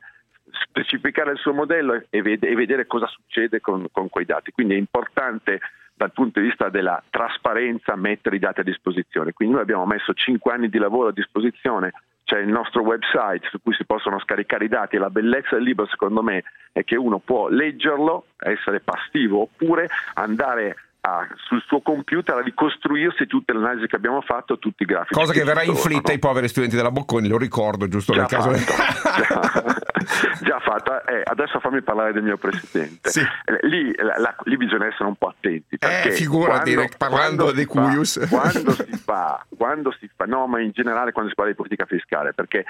specificare 0.51 1.31
il 1.31 1.37
suo 1.37 1.53
modello 1.53 2.03
e, 2.09 2.21
ved- 2.21 2.43
e 2.43 2.55
vedere 2.55 2.87
cosa 2.87 3.07
succede 3.07 3.59
con, 3.59 3.87
con 3.91 4.09
quei 4.09 4.25
dati. 4.25 4.51
Quindi 4.51 4.75
è 4.75 4.77
importante 4.77 5.59
dal 5.93 6.11
punto 6.11 6.39
di 6.39 6.47
vista 6.47 6.69
della 6.69 7.01
trasparenza 7.09 7.95
mettere 7.95 8.35
i 8.35 8.39
dati 8.39 8.59
a 8.59 8.63
disposizione. 8.63 9.33
Quindi 9.33 9.55
noi 9.55 9.63
abbiamo 9.63 9.85
messo 9.85 10.13
5 10.13 10.51
anni 10.51 10.69
di 10.69 10.77
lavoro 10.77 11.09
a 11.09 11.13
disposizione, 11.13 11.91
c'è 12.23 12.39
il 12.39 12.49
nostro 12.49 12.83
website 12.83 13.47
su 13.49 13.61
cui 13.61 13.73
si 13.73 13.85
possono 13.85 14.19
scaricare 14.19 14.65
i 14.65 14.67
dati 14.67 14.97
e 14.97 14.99
la 14.99 15.09
bellezza 15.09 15.55
del 15.55 15.63
libro 15.63 15.87
secondo 15.87 16.21
me 16.21 16.43
è 16.73 16.83
che 16.83 16.97
uno 16.97 17.19
può 17.19 17.47
leggerlo, 17.47 18.25
essere 18.37 18.81
passivo 18.81 19.43
oppure 19.43 19.87
andare 20.15 20.75
a- 21.15 21.27
sul 21.47 21.61
suo 21.67 21.81
computer 21.81 22.35
a 22.37 22.41
ricostruirsi 22.41 23.25
tutte 23.27 23.53
le 23.53 23.59
analisi 23.59 23.87
che 23.87 23.95
abbiamo 23.95 24.21
fatto, 24.21 24.57
tutti 24.59 24.83
i 24.83 24.85
grafici. 24.85 25.13
Cosa 25.13 25.33
che 25.33 25.43
verrà 25.43 25.61
ci 25.61 25.67
sono, 25.67 25.77
inflitta 25.77 26.07
no? 26.07 26.13
ai 26.13 26.19
poveri 26.19 26.47
studenti 26.47 26.75
della 26.75 26.91
Bocconi, 26.91 27.27
lo 27.27 27.37
ricordo 27.37 27.87
giusto 27.87 28.13
Già 28.13 28.21
nel 28.21 28.29
caso. 28.29 28.51
fatto, 28.53 29.21
già, 29.21 30.39
già 30.41 30.59
fatta. 30.59 31.03
Eh, 31.05 31.21
adesso 31.25 31.59
fammi 31.59 31.81
parlare 31.81 32.13
del 32.13 32.23
mio 32.23 32.37
presidente. 32.37 33.09
Sì. 33.09 33.21
Eh, 33.21 33.67
Lì, 33.67 33.93
la- 33.95 34.17
la- 34.17 34.35
lì 34.43 34.57
bisogna 34.57 34.87
essere 34.87 35.05
un 35.05 35.15
po' 35.15 35.27
attenti. 35.27 35.77
Perché 35.77 36.11
figurati, 36.11 36.73
quando- 36.73 36.93
parlando 36.97 37.43
quando 37.45 37.61
fa- 37.61 37.65
cuius. 37.89 38.27
Quando 38.29 38.71
si 38.71 38.97
fa, 39.03 39.45
quando 39.57 39.95
si 39.99 40.09
fa, 40.15 40.25
no, 40.25 40.47
ma 40.47 40.59
in 40.61 40.71
generale 40.71 41.11
quando 41.11 41.29
si 41.29 41.35
parla 41.35 41.51
di 41.51 41.57
politica 41.57 41.85
fiscale, 41.85 42.33
perché 42.33 42.65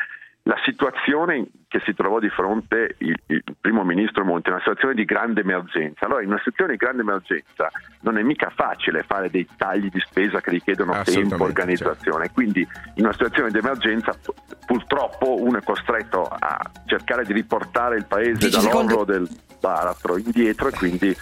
la 0.48 0.58
situazione 0.64 1.46
che 1.68 1.82
si 1.84 1.94
trovò 1.94 2.20
di 2.20 2.30
fronte 2.30 2.96
il, 3.00 3.20
il 3.28 3.44
primo 3.60 3.84
ministro 3.84 4.24
Monti 4.24 4.48
è 4.48 4.52
una 4.52 4.62
situazione 4.62 4.94
di 4.94 5.04
grande 5.04 5.42
emergenza. 5.42 6.06
Allora, 6.06 6.22
in 6.22 6.30
una 6.30 6.38
situazione 6.38 6.72
di 6.72 6.78
grande 6.78 7.02
emergenza 7.02 7.70
non 8.02 8.18
è 8.18 8.22
mica 8.24 8.50
facile 8.56 9.04
fare 9.04 9.30
dei 9.30 9.46
tagli 9.58 9.90
di 9.90 10.00
spesa 10.00 10.40
che 10.40 10.52
richiedono 10.52 11.02
tempo, 11.04 11.44
organizzazione. 11.44 12.32
Quindi, 12.32 12.66
in 12.96 13.04
una 13.04 13.12
situazione 13.12 13.52
di 13.52 13.58
emergenza, 13.58 14.14
pu- 14.14 14.34
purtroppo 14.66 15.42
uno 15.44 15.58
è 15.58 15.64
costretto 15.64 16.24
a 16.24 16.58
cercare 16.86 17.26
di 17.26 17.34
riportare 17.34 17.98
il 17.98 18.06
paese 18.06 18.50
dall'orlo 18.50 19.04
del 19.04 19.28
baratro 19.60 20.18
indietro 20.18 20.70
e 20.70 20.72
quindi 20.72 21.16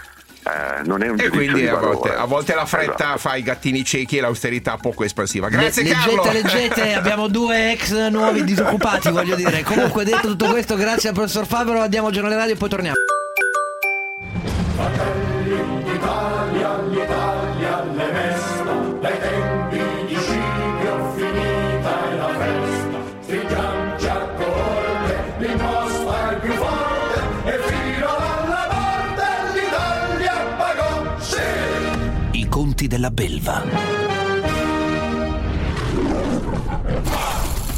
eh, 0.46 0.82
non 0.84 1.02
è 1.02 1.08
un 1.08 1.18
E 1.18 1.28
quindi 1.28 1.62
di 1.62 1.66
a 1.68 1.74
volte, 1.76 2.14
a 2.14 2.24
volte 2.24 2.54
la 2.54 2.66
fretta 2.66 2.92
Esatto. 2.94 3.18
fa 3.18 3.34
i 3.34 3.42
gattini 3.42 3.84
ciechi 3.84 4.18
e 4.18 4.20
l'austerità 4.20 4.76
poco 4.76 5.02
espansiva. 5.04 5.48
Grazie 5.48 5.82
Le- 5.82 5.90
Carlo. 5.90 6.22
leggete, 6.24 6.42
leggete, 6.42 6.94
abbiamo 6.94 7.26
due 7.28 7.72
ex 7.72 8.08
nuovi 8.10 8.44
disoccupati, 8.44 9.10
voglio 9.10 9.34
dire. 9.34 9.62
Comunque, 9.64 10.04
detto 10.04 10.28
tutto 10.28 10.46
questo, 10.46 10.76
grazie 10.76 11.08
al 11.08 11.14
professor 11.14 11.46
Fabro, 11.46 11.80
andiamo 11.80 12.06
al 12.08 12.12
giornale 12.12 12.36
radio 12.36 12.54
e 12.54 12.56
poi 12.56 12.68
torniamo. 12.68 12.94
Della 32.96 33.10
belva. 33.10 33.62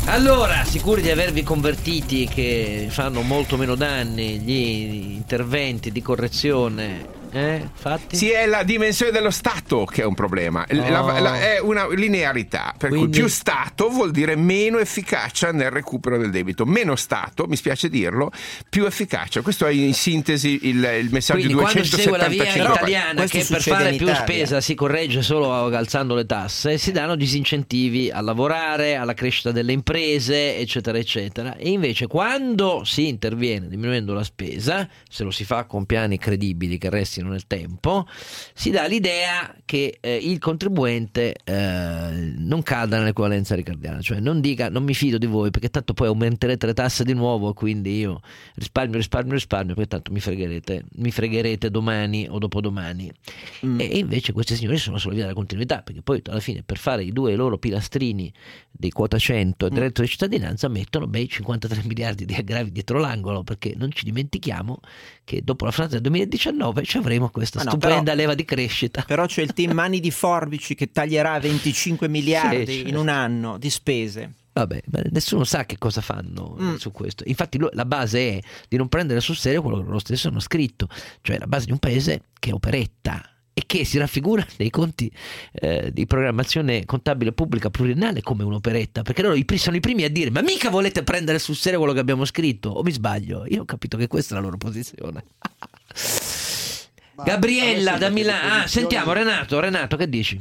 Allora, 0.06 0.64
sicuri 0.64 1.02
di 1.02 1.10
avervi 1.10 1.42
convertiti 1.42 2.26
che 2.26 2.86
fanno 2.88 3.22
molto 3.22 3.56
meno 3.56 3.74
danni 3.74 4.38
gli 4.38 5.14
interventi 5.16 5.90
di 5.90 6.00
correzione 6.00 7.17
Eh, 7.30 7.56
infatti. 7.56 8.16
Sì, 8.16 8.30
è 8.30 8.46
la 8.46 8.62
dimensione 8.62 9.10
dello 9.12 9.30
Stato 9.30 9.84
che 9.84 10.02
è 10.02 10.04
un 10.04 10.14
problema. 10.14 10.66
Oh. 10.70 10.74
la- 10.88 11.20
la- 11.20 11.40
è 11.40 11.58
una 11.60 11.88
linearità. 11.88 12.74
Per 12.76 12.88
Quindi- 12.90 13.08
cui 13.10 13.18
più 13.20 13.28
Stato 13.28 13.88
vuol 13.88 14.10
dire 14.10 14.36
meno 14.36 14.78
efficacia 14.78 15.52
nel 15.52 15.70
recupero 15.70 16.18
del 16.18 16.30
debito. 16.30 16.64
Meno 16.64 16.96
Stato, 16.96 17.46
mi 17.46 17.56
spiace 17.56 17.88
dirlo, 17.88 18.30
più 18.68 18.84
efficacia. 18.84 19.40
Questo 19.42 19.66
è 19.66 19.70
in 19.70 19.94
sintesi 19.94 20.60
il, 20.68 20.76
il 21.00 21.08
messaggio 21.10 21.40
Quindi 21.40 21.54
quando 21.62 21.84
si 21.84 22.00
segue 22.00 22.16
la 22.18 22.28
via 22.28 22.44
275. 22.44 22.74
italiana 22.74 23.20
Questo 23.26 23.38
che 23.38 23.44
per 23.48 23.62
fare 23.62 23.96
più 23.96 24.14
spesa 24.14 24.60
si 24.60 24.74
corregge 24.74 25.22
solo 25.22 25.52
alzando 25.52 26.14
le 26.14 26.26
tasse, 26.26 26.78
si 26.78 26.92
danno 26.92 27.14
disincentivi 27.16 28.10
a 28.10 28.20
lavorare, 28.20 28.96
alla 28.96 29.14
crescita 29.14 29.50
delle 29.52 29.72
imprese, 29.72 30.56
eccetera, 30.58 30.98
eccetera. 30.98 31.56
E 31.56 31.68
invece 31.70 32.06
quando 32.06 32.82
si 32.84 33.08
interviene 33.08 33.68
diminuendo 33.68 34.12
la 34.14 34.24
spesa, 34.24 34.88
se 35.08 35.24
lo 35.24 35.30
si 35.30 35.44
fa 35.44 35.64
con 35.64 35.86
piani 35.86 36.18
credibili 36.18 36.78
che 36.78 36.90
restino 37.18 37.30
nel 37.30 37.46
tempo, 37.46 38.06
si 38.54 38.70
dà 38.70 38.86
l'idea 38.86 39.54
che 39.64 39.98
eh, 40.00 40.16
il 40.16 40.38
contribuente 40.38 41.34
eh, 41.44 42.34
non 42.36 42.62
cada 42.62 42.98
nell'equivalenza 42.98 43.54
ricardiana, 43.54 44.00
cioè 44.00 44.20
non 44.20 44.40
dica 44.40 44.68
non 44.68 44.84
mi 44.84 44.94
fido 44.94 45.18
di 45.18 45.26
voi 45.26 45.50
perché 45.50 45.68
tanto 45.70 45.94
poi 45.94 46.08
aumenterete 46.08 46.66
le 46.66 46.74
tasse 46.74 47.04
di 47.04 47.14
nuovo, 47.14 47.52
quindi 47.52 47.98
io 47.98 48.20
risparmio, 48.54 48.96
risparmio, 48.96 49.32
risparmio, 49.32 49.74
perché 49.74 49.90
tanto 49.90 50.12
mi 50.12 50.20
fregherete, 50.20 50.84
mi 50.96 51.10
fregherete 51.10 51.70
domani 51.70 52.26
o 52.28 52.38
dopodomani. 52.38 53.10
Mm. 53.66 53.80
E 53.80 53.84
invece 53.98 54.32
questi 54.32 54.54
signori 54.54 54.78
sono 54.78 54.98
sulla 54.98 55.14
via 55.14 55.22
della 55.22 55.34
continuità, 55.34 55.82
perché 55.82 56.02
poi 56.02 56.22
alla 56.26 56.40
fine 56.40 56.62
per 56.62 56.78
fare 56.78 57.02
i 57.02 57.12
due 57.12 57.34
loro 57.34 57.58
pilastrini 57.58 58.32
di 58.70 58.90
quota 58.90 59.18
100 59.18 59.66
e 59.66 59.68
del 59.70 59.78
reddito 59.80 60.02
di 60.02 60.08
cittadinanza 60.08 60.68
mettono 60.68 61.06
bei 61.06 61.28
53 61.28 61.82
miliardi 61.84 62.24
di 62.24 62.34
aggravi 62.34 62.70
dietro 62.70 62.98
l'angolo, 62.98 63.42
perché 63.42 63.74
non 63.76 63.90
ci 63.90 64.04
dimentichiamo 64.04 64.80
che 65.28 65.42
dopo 65.44 65.66
la 65.66 65.70
Francia 65.70 65.92
del 65.94 66.00
2019 66.02 66.84
ci 66.84 66.96
avremo 66.96 67.28
questa 67.28 67.58
Ma 67.58 67.64
no, 67.64 67.70
stupenda 67.72 68.02
però- 68.02 68.14
leva 68.16 68.34
di 68.34 68.44
crescita. 68.46 69.04
Però 69.06 69.26
c'è 69.26 69.42
il 69.42 69.52
team 69.52 69.72
Mani 69.72 70.00
di 70.00 70.10
Forbici 70.10 70.74
che 70.74 70.90
taglierà 70.90 71.38
25 71.38 72.08
miliardi 72.08 72.66
Sì, 72.84 72.88
in 72.88 72.96
un 72.96 73.08
anno 73.08 73.58
di 73.58 73.68
spese. 73.68 74.32
Vabbè, 74.54 74.82
nessuno 75.10 75.44
sa 75.44 75.66
che 75.66 75.76
cosa 75.78 76.00
fanno 76.00 76.56
eh, 76.58 76.62
Mm. 76.62 76.74
su 76.76 76.90
questo. 76.92 77.22
Infatti, 77.26 77.58
lo- 77.58 77.68
la 77.74 77.84
base 77.84 78.38
è 78.38 78.40
di 78.68 78.76
non 78.78 78.88
prendere 78.88 79.20
sul 79.20 79.36
serio 79.36 79.60
quello 79.60 79.76
che 79.78 79.84
loro 79.84 79.98
stessi 79.98 80.26
hanno 80.26 80.40
scritto, 80.40 80.88
cioè 81.20 81.38
la 81.38 81.46
base 81.46 81.66
di 81.66 81.72
un 81.72 81.78
paese 81.78 82.22
che 82.40 82.50
è 82.50 82.52
operetta 82.54 83.22
e 83.58 83.64
che 83.66 83.84
si 83.84 83.98
raffigura 83.98 84.46
nei 84.58 84.70
conti 84.70 85.10
eh, 85.50 85.90
di 85.92 86.06
programmazione 86.06 86.84
contabile 86.84 87.32
pubblica 87.32 87.70
pluriennale 87.70 88.22
come 88.22 88.44
un'operetta, 88.44 89.02
perché 89.02 89.20
loro 89.22 89.36
sono 89.56 89.74
i 89.74 89.80
primi 89.80 90.04
a 90.04 90.10
dire: 90.10 90.30
Ma 90.30 90.42
mica 90.42 90.70
volete 90.70 91.02
prendere 91.02 91.40
sul 91.40 91.56
serio 91.56 91.78
quello 91.78 91.92
che 91.92 91.98
abbiamo 91.98 92.24
scritto? 92.24 92.70
O 92.70 92.84
mi 92.84 92.92
sbaglio? 92.92 93.44
Io 93.48 93.62
ho 93.62 93.64
capito 93.64 93.96
che 93.96 94.06
questa 94.06 94.34
è 94.34 94.36
la 94.36 94.44
loro 94.44 94.58
posizione. 94.58 95.24
Gabriella 97.24 97.98
da 97.98 98.10
Milano. 98.10 98.62
Ah, 98.62 98.66
sentiamo 98.68 99.12
Renato. 99.12 99.58
Renato, 99.58 99.96
che 99.96 100.08
dici? 100.08 100.40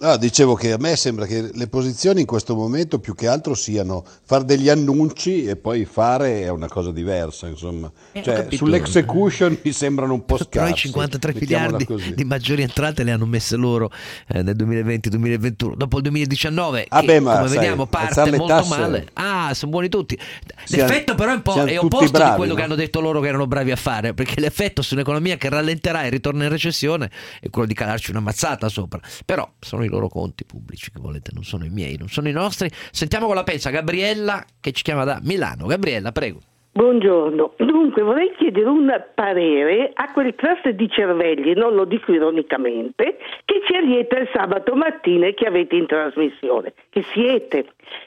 No, 0.00 0.16
dicevo 0.16 0.54
che 0.54 0.72
a 0.72 0.76
me 0.78 0.94
sembra 0.94 1.26
che 1.26 1.50
le 1.52 1.66
posizioni 1.66 2.20
in 2.20 2.26
questo 2.26 2.54
momento 2.54 3.00
più 3.00 3.14
che 3.16 3.26
altro 3.26 3.54
siano 3.54 4.04
fare 4.24 4.44
degli 4.44 4.68
annunci 4.68 5.44
e 5.44 5.56
poi 5.56 5.84
fare 5.86 6.42
è 6.42 6.48
una 6.50 6.68
cosa 6.68 6.92
diversa, 6.92 7.48
insomma. 7.48 7.90
Eh, 8.12 8.22
Cioè, 8.22 8.46
sull'execution 8.48 9.58
mi 9.62 9.72
sembrano 9.72 10.12
un 10.14 10.24
po' 10.24 10.36
scarsi. 10.36 10.48
Però 10.50 10.68
i 10.68 10.74
53 10.74 11.32
mettiamola 11.32 11.70
miliardi 11.78 11.84
così. 11.84 12.14
di 12.14 12.24
maggiori 12.24 12.62
entrate 12.62 13.02
le 13.02 13.10
hanno 13.10 13.26
messe 13.26 13.56
loro 13.56 13.90
eh, 14.28 14.42
nel 14.42 14.54
2020-2021. 14.56 15.74
Dopo 15.74 15.96
il 15.96 16.02
2019, 16.04 16.86
Ah 16.88 17.00
che, 17.00 17.06
beh, 17.06 17.20
ma 17.20 17.36
come 17.36 17.48
sai, 17.48 17.56
vediamo, 17.58 17.86
parte 17.86 18.30
molto 18.30 18.46
tasse- 18.46 18.68
male. 18.78 19.08
Ah, 19.14 19.52
sono 19.54 19.70
buoni 19.72 19.88
tutti. 19.88 20.16
Siamo- 20.64 20.88
L'effetto 20.88 21.14
però 21.16 21.32
è 21.32 21.34
un 21.34 21.42
po' 21.42 21.64
è 21.64 21.76
opposto 21.78 22.04
di 22.04 22.10
bravi, 22.12 22.36
quello 22.36 22.52
no? 22.52 22.58
che 22.58 22.64
hanno 22.64 22.74
detto 22.76 23.00
loro 23.00 23.20
che 23.20 23.28
erano 23.28 23.46
bravi 23.48 23.72
a 23.72 23.76
fare, 23.76 24.14
perché 24.14 24.40
l'effetto 24.40 24.80
su 24.80 24.94
un'economia 24.94 25.36
che 25.36 25.48
rallenterà 25.48 26.04
e 26.04 26.08
ritorna 26.10 26.44
in 26.44 26.50
recessione 26.50 27.10
è 27.40 27.50
quello 27.50 27.66
di 27.66 27.74
calarci 27.74 28.10
una 28.12 28.20
mazzata 28.20 28.68
sopra. 28.68 29.00
Però 29.24 29.48
sono 29.58 29.86
i 29.88 29.90
loro 29.90 30.08
conti 30.08 30.44
pubblici 30.44 30.90
che 30.90 31.00
volete, 31.00 31.30
non 31.34 31.44
sono 31.44 31.64
i 31.64 31.70
miei, 31.70 31.96
non 31.96 32.08
sono 32.08 32.28
i 32.28 32.32
nostri. 32.32 32.70
Sentiamo 32.90 33.26
cosa 33.26 33.42
pensa 33.42 33.70
Gabriella 33.70 34.44
che 34.60 34.72
ci 34.72 34.82
chiama 34.82 35.04
da 35.04 35.18
Milano. 35.22 35.66
Gabriella, 35.66 36.12
prego. 36.12 36.40
Buongiorno, 36.78 37.54
dunque 37.56 38.02
vorrei 38.02 38.32
chiedere 38.36 38.68
un 38.68 39.04
parere 39.12 39.90
a 39.92 40.12
quel 40.12 40.36
cluster 40.36 40.76
di 40.76 40.88
cervelli, 40.88 41.52
non 41.54 41.74
lo 41.74 41.84
dico 41.84 42.12
ironicamente, 42.12 43.18
che 43.44 43.62
ci 43.66 43.74
allieta 43.74 44.16
il 44.16 44.30
sabato 44.32 44.76
mattina 44.76 45.26
e 45.26 45.34
che 45.34 45.48
avete 45.48 45.74
in 45.74 45.86
trasmissione, 45.86 46.74
che 46.90 47.02
siete. 47.12 47.66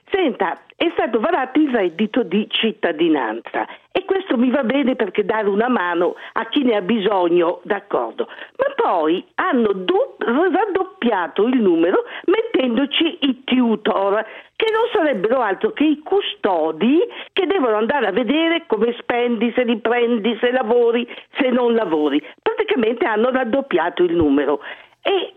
Senta, 0.10 0.58
è 0.78 0.90
stato 0.94 1.20
varato 1.20 1.60
il 1.60 1.70
reddito 1.70 2.24
di 2.24 2.48
cittadinanza 2.50 3.68
e 3.92 4.06
questo 4.06 4.38
mi 4.38 4.50
va 4.50 4.64
bene 4.64 4.96
perché 4.96 5.26
dare 5.26 5.50
una 5.50 5.68
mano 5.68 6.16
a 6.32 6.48
chi 6.48 6.64
ne 6.64 6.78
ha 6.78 6.82
bisogno, 6.82 7.60
d'accordo, 7.64 8.28
ma 8.56 8.74
poi 8.76 9.24
hanno 9.36 9.84
raddoppiato 10.18 11.46
il 11.46 11.62
numero 11.62 12.06
mettendoci 12.26 13.18
i 13.22 13.44
tutor, 13.44 14.26
che 14.62 14.70
non 14.70 14.88
sarebbero 14.94 15.42
altro 15.42 15.72
che 15.72 15.84
i 15.84 16.02
custodi 16.04 17.00
che 17.34 17.48
devono 17.48 17.78
andare 17.78 18.06
a 18.06 18.12
vedere 18.12 18.66
come 18.68 18.96
spendi, 19.00 19.52
se 19.56 19.64
li 19.64 19.80
prendi, 19.80 20.38
se 20.40 20.52
lavori, 20.52 21.08
se 21.40 21.50
non 21.50 21.74
lavori. 21.74 22.24
Praticamente 22.40 23.06
hanno 23.06 23.32
raddoppiato 23.32 24.04
il 24.04 24.16
numero. 24.16 24.60
E 25.02 25.34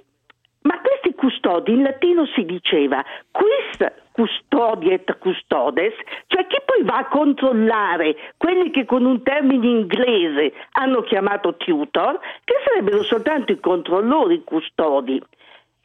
ma 0.61 0.79
questi 0.81 1.15
custodi 1.15 1.73
in 1.73 1.83
latino 1.83 2.27
si 2.35 2.45
diceva 2.45 3.03
quis 3.31 3.93
custodiet 4.13 5.19
custodes, 5.19 5.95
cioè 6.27 6.47
chi 6.47 6.59
poi 6.63 6.85
va 6.85 6.99
a 6.99 7.09
controllare 7.09 8.17
quelli 8.37 8.71
che 8.71 8.85
con 8.85 9.07
un 9.07 9.23
termine 9.23 9.67
inglese 9.67 10.53
hanno 10.73 11.01
chiamato 11.01 11.57
tutor, 11.57 12.19
che 12.45 12.55
sarebbero 12.67 13.03
soltanto 13.03 13.53
i 13.53 13.61
controllori 13.61 14.45
custodi. 14.45 15.21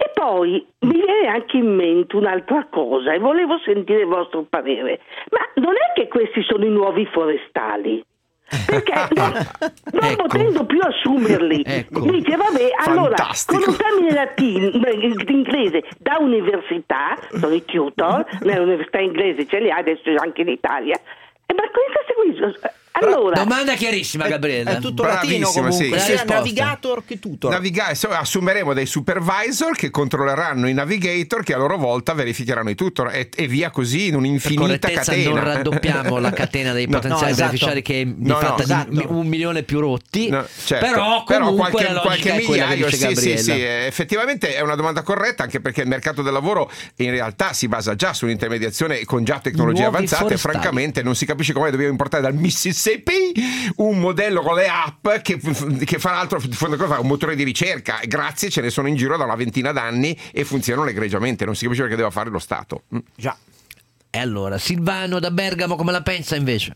E 0.02 0.12
poi 0.14 0.66
mi 0.80 0.94
viene 0.94 1.28
anche 1.28 1.58
in 1.58 1.76
mente 1.76 2.16
un'altra 2.16 2.68
cosa 2.72 3.12
e 3.12 3.20
volevo 3.20 3.60
sentire 3.66 4.04
il 4.04 4.08
vostro 4.08 4.46
parere. 4.50 5.02
Ma 5.30 5.40
non 5.56 5.74
è 5.74 5.92
che 5.94 6.08
questi 6.08 6.42
sono 6.44 6.64
i 6.64 6.70
nuovi 6.70 7.06
forestali? 7.08 8.02
Perché 8.66 8.94
non, 9.14 9.34
non 9.92 10.16
potendo 10.16 10.66
più 10.66 10.80
assumerli, 10.82 11.64
Ecco. 11.66 12.00
dice 12.00 12.38
vabbè, 12.38 12.70
allora 12.88 13.18
Fantastico. 13.18 13.62
con 13.62 13.74
un 13.74 13.78
termine 13.78 14.14
latino, 14.14 14.70
inglese 15.28 15.84
da 16.00 16.18
università, 16.20 17.18
sono 17.32 17.54
i 17.54 17.66
tutor, 17.66 18.26
nell'università 18.40 19.00
inglese 19.00 19.46
ce 19.48 19.60
li 19.60 19.70
ha 19.70 19.76
adesso 19.76 20.10
anche 20.18 20.42
in 20.42 20.48
Italia. 20.48 20.98
Eh, 21.46 21.54
ma 21.54 21.64
seguisce? 22.08 22.60
Allora, 22.92 23.44
Domanda 23.44 23.76
chiarissima, 23.76 24.28
Gabriella. 24.28 24.72
È 24.78 24.80
tutto 24.80 25.04
latino 25.04 25.38
Bravissima, 25.52 25.68
comunque, 25.70 26.00
sì. 26.00 26.06
Sia 26.06 26.24
navigator 26.26 27.04
che 27.06 27.20
tutor. 27.20 27.52
Naviga- 27.52 27.88
assumeremo 27.88 28.74
dei 28.74 28.86
supervisor 28.86 29.76
che 29.76 29.90
controlleranno 29.90 30.68
i 30.68 30.74
navigator 30.74 31.44
che 31.44 31.54
a 31.54 31.58
loro 31.58 31.78
volta 31.78 32.14
verificheranno 32.14 32.70
i 32.70 32.76
tutor 32.76 33.14
e, 33.14 33.30
e 33.34 33.48
via 33.48 33.70
così 33.70 34.08
in 34.08 34.16
un'infinita 34.16 34.90
catena. 34.90 35.30
non 35.30 35.44
raddoppiamo 35.44 36.18
la 36.18 36.32
catena 36.32 36.74
dei 36.74 36.88
No, 36.90 36.96
potenziali 37.00 37.26
no, 37.26 37.30
esatto. 37.32 37.46
beneficiari 37.52 37.82
che 37.82 38.02
è 38.02 38.06
di 38.06 38.28
No, 38.28 38.34
no, 38.34 38.40
fatta 38.40 38.64
esatto. 38.64 38.90
di 38.92 39.06
un 39.08 39.28
milione 39.28 39.64
più 39.64 39.80
rotti. 39.80 40.30
No, 40.30 40.46
certo. 40.66 40.86
Però 40.86 41.24
comunque 41.24 41.72
qualche, 41.72 42.00
qualche 42.02 42.32
è 42.32 42.38
migliaio, 42.38 42.86
dice 42.88 43.16
sì, 43.16 43.16
sì, 43.16 43.38
sì, 43.38 43.62
effettivamente 43.62 44.56
è 44.56 44.62
una 44.62 44.76
domanda 44.76 45.04
corretta 45.04 45.44
anche 45.44 45.62
perché 45.62 45.82
il 45.82 45.88
mercato 45.88 46.22
del 46.22 46.34
lavoro 46.34 46.70
in 46.98 47.12
realtà 47.12 47.54
si 47.54 47.68
basa 47.68 47.96
già 47.96 48.14
sull'intermediazione 48.14 49.06
con 49.06 49.24
già 49.24 49.40
tecnologie 49.40 49.82
Nuovi 49.84 49.96
avanzate. 49.96 50.24
forestali. 50.24 50.54
Francamente, 50.54 51.04
non 51.04 51.16
si 51.16 51.26
capisce 51.26 51.54
come 51.54 51.70
dobbiamo 51.70 51.92
importare 51.92 52.24
dal 52.24 52.34
Mississippi 52.34 52.79
un 53.78 54.00
modello 54.00 54.42
con 54.42 54.56
le 54.56 54.68
app 54.68 55.08
che, 55.22 55.38
che 55.86 56.00
fra 56.00 56.12
l'altro 56.12 56.40
un 56.40 57.08
motore 57.08 57.36
di 57.36 57.44
ricerca. 57.44 58.00
Grazie, 58.06 58.50
ce 58.50 58.62
ne 58.62 58.70
sono 58.70 58.88
in 58.88 58.96
giro 58.96 59.18
da 59.18 59.26
una 59.26 59.36
ventina 59.36 59.72
d'anni 59.72 60.18
e 60.32 60.44
funzionano 60.44 60.90
egregiamente. 60.90 61.46
Non 61.46 61.56
si 61.56 61.64
capisce 61.64 61.84
perché 61.84 61.98
deve 61.98 62.12
fare 62.12 62.30
lo 62.30 62.40
Stato. 62.40 62.84
Mm. 62.94 63.00
Già. 63.16 63.38
E 64.12 64.20
allora, 64.20 64.58
Silvano 64.58 65.20
da 65.20 65.32
Bergamo 65.32 65.76
come 65.76 65.92
la 65.92 66.02
pensa 66.02 66.36
invece? 66.36 66.74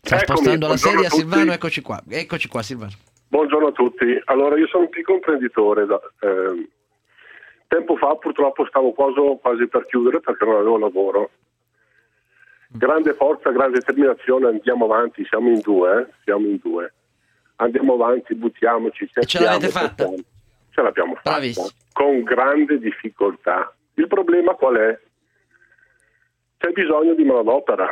Sta 0.00 0.16
Eccomi, 0.16 0.38
spostando 0.38 0.68
la 0.68 0.76
sedia. 0.76 1.08
Silvano, 1.08 1.52
eccoci 1.52 1.80
qua. 1.80 2.02
Eccoci 2.08 2.48
qua 2.48 2.62
Silvano. 2.62 2.92
Buongiorno 3.28 3.68
a 3.68 3.72
tutti. 3.72 4.04
Allora, 4.26 4.56
io 4.58 4.66
sono 4.68 4.84
un 4.84 4.90
piccolo 4.90 5.16
imprenditore. 5.16 5.86
da- 5.86 6.00
ehm, 6.20 6.68
tempo 7.66 7.96
fa 7.96 8.14
purtroppo 8.14 8.66
stavo 8.66 8.92
quasi, 8.92 9.18
quasi 9.40 9.66
per 9.66 9.86
chiudere 9.86 10.20
perché 10.20 10.44
non 10.44 10.56
avevo 10.56 10.78
lavoro. 10.78 11.30
Grande 12.76 13.14
forza, 13.14 13.52
grande 13.52 13.78
determinazione, 13.78 14.48
andiamo 14.48 14.86
avanti, 14.86 15.24
siamo 15.26 15.48
in 15.48 15.60
due, 15.60 16.00
eh, 16.00 16.12
siamo 16.24 16.48
in 16.48 16.58
due. 16.60 16.92
Andiamo 17.56 17.94
avanti, 17.94 18.34
buttiamoci, 18.34 19.08
E 19.14 19.26
ce 19.26 19.40
l'avete 19.40 19.68
fatta? 19.68 20.10
Ce 20.70 20.82
l'abbiamo 20.82 21.14
fatta. 21.14 21.30
Bravissimo. 21.30 21.68
Con 21.92 22.24
grande 22.24 22.80
difficoltà. 22.80 23.72
Il 23.94 24.08
problema 24.08 24.54
qual 24.54 24.74
è? 24.74 25.00
C'è 26.56 26.72
bisogno 26.72 27.14
di 27.14 27.22
manodopera, 27.22 27.86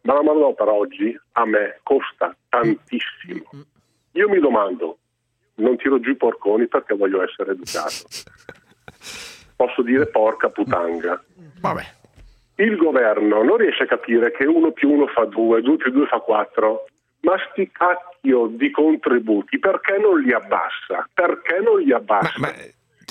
ma 0.00 0.14
la 0.14 0.22
manodopera 0.24 0.72
oggi 0.72 1.16
a 1.32 1.46
me 1.46 1.78
costa 1.84 2.36
tantissimo. 2.48 3.44
Io 4.12 4.28
mi 4.28 4.40
domando, 4.40 4.98
non 5.56 5.76
tiro 5.76 6.00
giù 6.00 6.10
i 6.10 6.16
porconi 6.16 6.66
perché 6.66 6.96
voglio 6.96 7.22
essere 7.22 7.52
educato. 7.52 8.08
Posso 9.54 9.82
dire 9.82 10.08
porca 10.08 10.48
putanga. 10.48 11.22
Vabbè. 11.60 11.97
Il 12.60 12.76
governo 12.76 13.44
non 13.44 13.56
riesce 13.56 13.84
a 13.84 13.86
capire 13.86 14.32
che 14.32 14.44
uno 14.44 14.72
più 14.72 14.90
uno 14.90 15.06
fa 15.06 15.24
due, 15.26 15.62
due 15.62 15.76
più 15.76 15.92
due 15.92 16.06
fa 16.06 16.18
quattro, 16.18 16.86
ma 17.20 17.36
sti 17.50 17.70
cacchio 17.70 18.46
di 18.46 18.72
contributi, 18.72 19.60
perché 19.60 19.96
non 19.98 20.20
li 20.20 20.32
abbassa? 20.32 21.08
Perché 21.14 21.60
non 21.60 21.80
li 21.80 21.92
abbassa? 21.92 22.52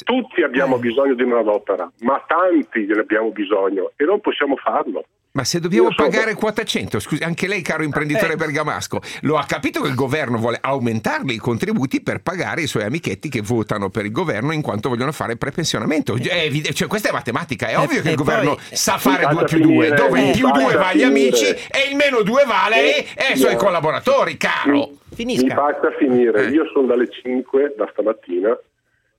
Tutti 0.03 0.43
abbiamo 0.43 0.77
bisogno 0.79 1.13
di 1.13 1.23
manodopera, 1.23 1.89
ma 2.01 2.21
tanti 2.27 2.85
ne 2.85 2.99
abbiamo 2.99 3.29
bisogno 3.31 3.91
e 3.95 4.03
non 4.03 4.19
possiamo 4.19 4.57
farlo. 4.57 5.05
Ma 5.37 5.43
se 5.43 5.59
dobbiamo 5.59 5.89
so- 5.91 5.95
pagare 5.97 6.33
quota 6.33 6.63
100, 6.63 6.99
scusi, 6.99 7.21
anche 7.21 7.47
lei 7.47 7.61
caro 7.61 7.83
imprenditore 7.83 8.33
Eh. 8.33 8.37
bergamasco, 8.37 8.99
lo 9.21 9.37
ha 9.37 9.45
capito 9.45 9.83
che 9.83 9.87
il 9.89 9.93
governo 9.93 10.39
vuole 10.39 10.57
aumentarle 10.59 11.31
i 11.31 11.37
contributi 11.37 12.01
per 12.01 12.21
pagare 12.23 12.61
i 12.61 12.65
suoi 12.67 12.85
amichetti 12.85 13.29
che 13.29 13.41
votano 13.41 13.91
per 13.91 14.05
il 14.05 14.11
governo 14.11 14.51
in 14.51 14.63
quanto 14.63 14.89
vogliono 14.89 15.11
fare 15.11 15.37
prepensionamento. 15.37 16.15
È 16.15 16.41
evide- 16.41 16.73
cioè, 16.73 16.87
questa 16.87 17.09
è 17.09 17.11
matematica, 17.11 17.67
è 17.67 17.73
Eh, 17.73 17.75
ovvio 17.75 18.01
che 18.01 18.07
e 18.07 18.11
il 18.11 18.17
governo 18.17 18.55
poi- 18.55 18.63
sa 18.75 18.97
fare 18.97 19.27
Mi 19.27 19.33
2 19.33 19.41
faccia 19.41 19.55
più 19.57 19.65
2, 19.65 19.73
finire, 19.85 19.95
dove 19.95 20.21
il 20.25 20.31
più 20.31 20.49
2 20.49 20.63
faccia 20.63 20.77
va 20.79 20.87
agli 20.87 21.03
amici 21.03 21.45
e 21.45 21.87
il 21.91 21.95
meno 21.95 22.23
2 22.23 22.43
vale 22.47 22.75
ai 22.75 23.33
Eh, 23.33 23.35
suoi 23.35 23.51
no. 23.53 23.59
collaboratori, 23.59 24.37
caro. 24.37 24.89
Mi 25.17 25.37
faccia 25.49 25.91
finire, 25.99 26.47
Eh. 26.47 26.49
io 26.49 26.65
sono 26.73 26.87
dalle 26.87 27.09
5 27.11 27.75
da 27.77 27.87
stamattina 27.91 28.57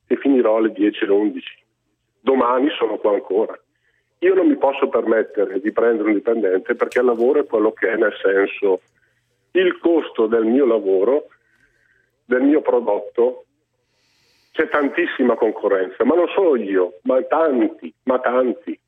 e 0.08 0.16
finirò 0.16 0.56
alle 0.56 0.72
10 0.72 1.04
alle 1.04 1.12
11. 1.12 1.46
Domani 2.20 2.68
sono 2.76 2.96
qua 2.96 3.12
ancora. 3.12 3.56
Io 4.20 4.34
non 4.34 4.48
mi 4.48 4.56
posso 4.56 4.88
permettere 4.88 5.60
di 5.60 5.70
prendere 5.72 6.08
un 6.08 6.14
dipendente 6.14 6.74
perché 6.74 6.98
il 6.98 7.04
lavoro 7.04 7.40
è 7.40 7.46
quello 7.46 7.72
che 7.72 7.92
è, 7.92 7.96
nel 7.96 8.14
senso 8.20 8.80
il 9.52 9.78
costo 9.78 10.26
del 10.26 10.44
mio 10.44 10.66
lavoro, 10.66 11.28
del 12.24 12.42
mio 12.42 12.60
prodotto, 12.60 13.44
c'è 14.52 14.68
tantissima 14.68 15.36
concorrenza, 15.36 16.04
ma 16.04 16.16
non 16.16 16.26
solo 16.34 16.56
io, 16.56 16.98
ma 17.02 17.22
tanti, 17.22 17.92
ma 18.04 18.18
tanti. 18.18 18.78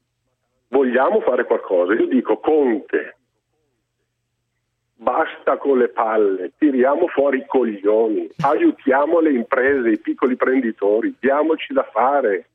Vogliamo 0.68 1.20
fare 1.20 1.44
qualcosa? 1.44 1.94
Io 1.94 2.06
dico 2.06 2.38
Conte, 2.38 3.16
basta 4.96 5.56
con 5.56 5.78
le 5.78 5.88
palle, 5.88 6.52
tiriamo 6.58 7.06
fuori 7.06 7.38
i 7.38 7.46
coglioni, 7.46 8.28
aiutiamo 8.42 9.20
le 9.20 9.30
imprese, 9.30 9.90
i 9.90 9.98
piccoli 9.98 10.32
imprenditori, 10.32 11.14
diamoci 11.18 11.72
da 11.72 11.84
fare. 11.84 12.49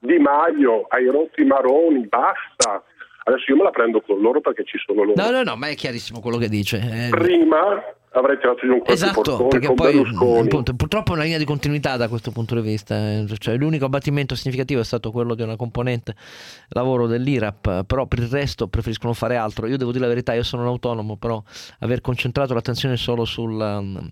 Di 0.00 0.18
Maio, 0.18 0.86
hai 0.88 1.06
rotto 1.06 1.40
i 1.40 1.44
maroni, 1.44 2.06
basta. 2.06 2.82
Adesso 3.24 3.50
io 3.50 3.56
me 3.56 3.64
la 3.64 3.70
prendo 3.70 4.00
con 4.00 4.20
loro 4.20 4.40
perché 4.40 4.64
ci 4.64 4.78
sono 4.78 5.02
loro. 5.02 5.20
No, 5.22 5.30
no, 5.30 5.42
no, 5.42 5.56
ma 5.56 5.68
è 5.68 5.74
chiarissimo 5.74 6.20
quello 6.20 6.38
che 6.38 6.48
dice. 6.48 6.78
eh. 6.78 7.08
Prima 7.10 7.82
avrei 8.12 8.38
tirato 8.38 8.60
giù 8.60 8.72
un 8.72 8.78
colpo 8.78 8.92
Esatto, 8.92 9.20
portone 9.20 9.48
perché 9.48 9.66
con 9.66 9.74
poi 9.76 9.92
Berlusconi. 9.92 10.40
appunto, 10.40 10.74
purtroppo 10.74 11.10
è 11.10 11.14
una 11.14 11.24
linea 11.24 11.38
di 11.38 11.44
continuità 11.44 11.96
da 11.98 12.08
questo 12.08 12.30
punto 12.30 12.54
di 12.54 12.62
vista. 12.62 12.94
eh. 12.96 13.26
Cioè, 13.36 13.56
l'unico 13.56 13.84
abbattimento 13.84 14.34
significativo 14.34 14.80
è 14.80 14.84
stato 14.84 15.10
quello 15.10 15.34
di 15.34 15.42
una 15.42 15.56
componente 15.56 16.14
lavoro 16.70 17.06
dell'IRAP, 17.06 17.84
però 17.84 18.06
per 18.06 18.20
il 18.20 18.28
resto 18.28 18.68
preferiscono 18.68 19.12
fare 19.12 19.36
altro. 19.36 19.66
Io 19.66 19.76
devo 19.76 19.90
dire 19.90 20.04
la 20.04 20.08
verità, 20.10 20.32
io 20.32 20.42
sono 20.42 20.62
un 20.62 20.68
autonomo, 20.68 21.16
però 21.16 21.42
aver 21.80 22.00
concentrato 22.00 22.54
l'attenzione 22.54 22.96
solo 22.96 23.26
sul 23.26 23.52
um, 23.60 24.08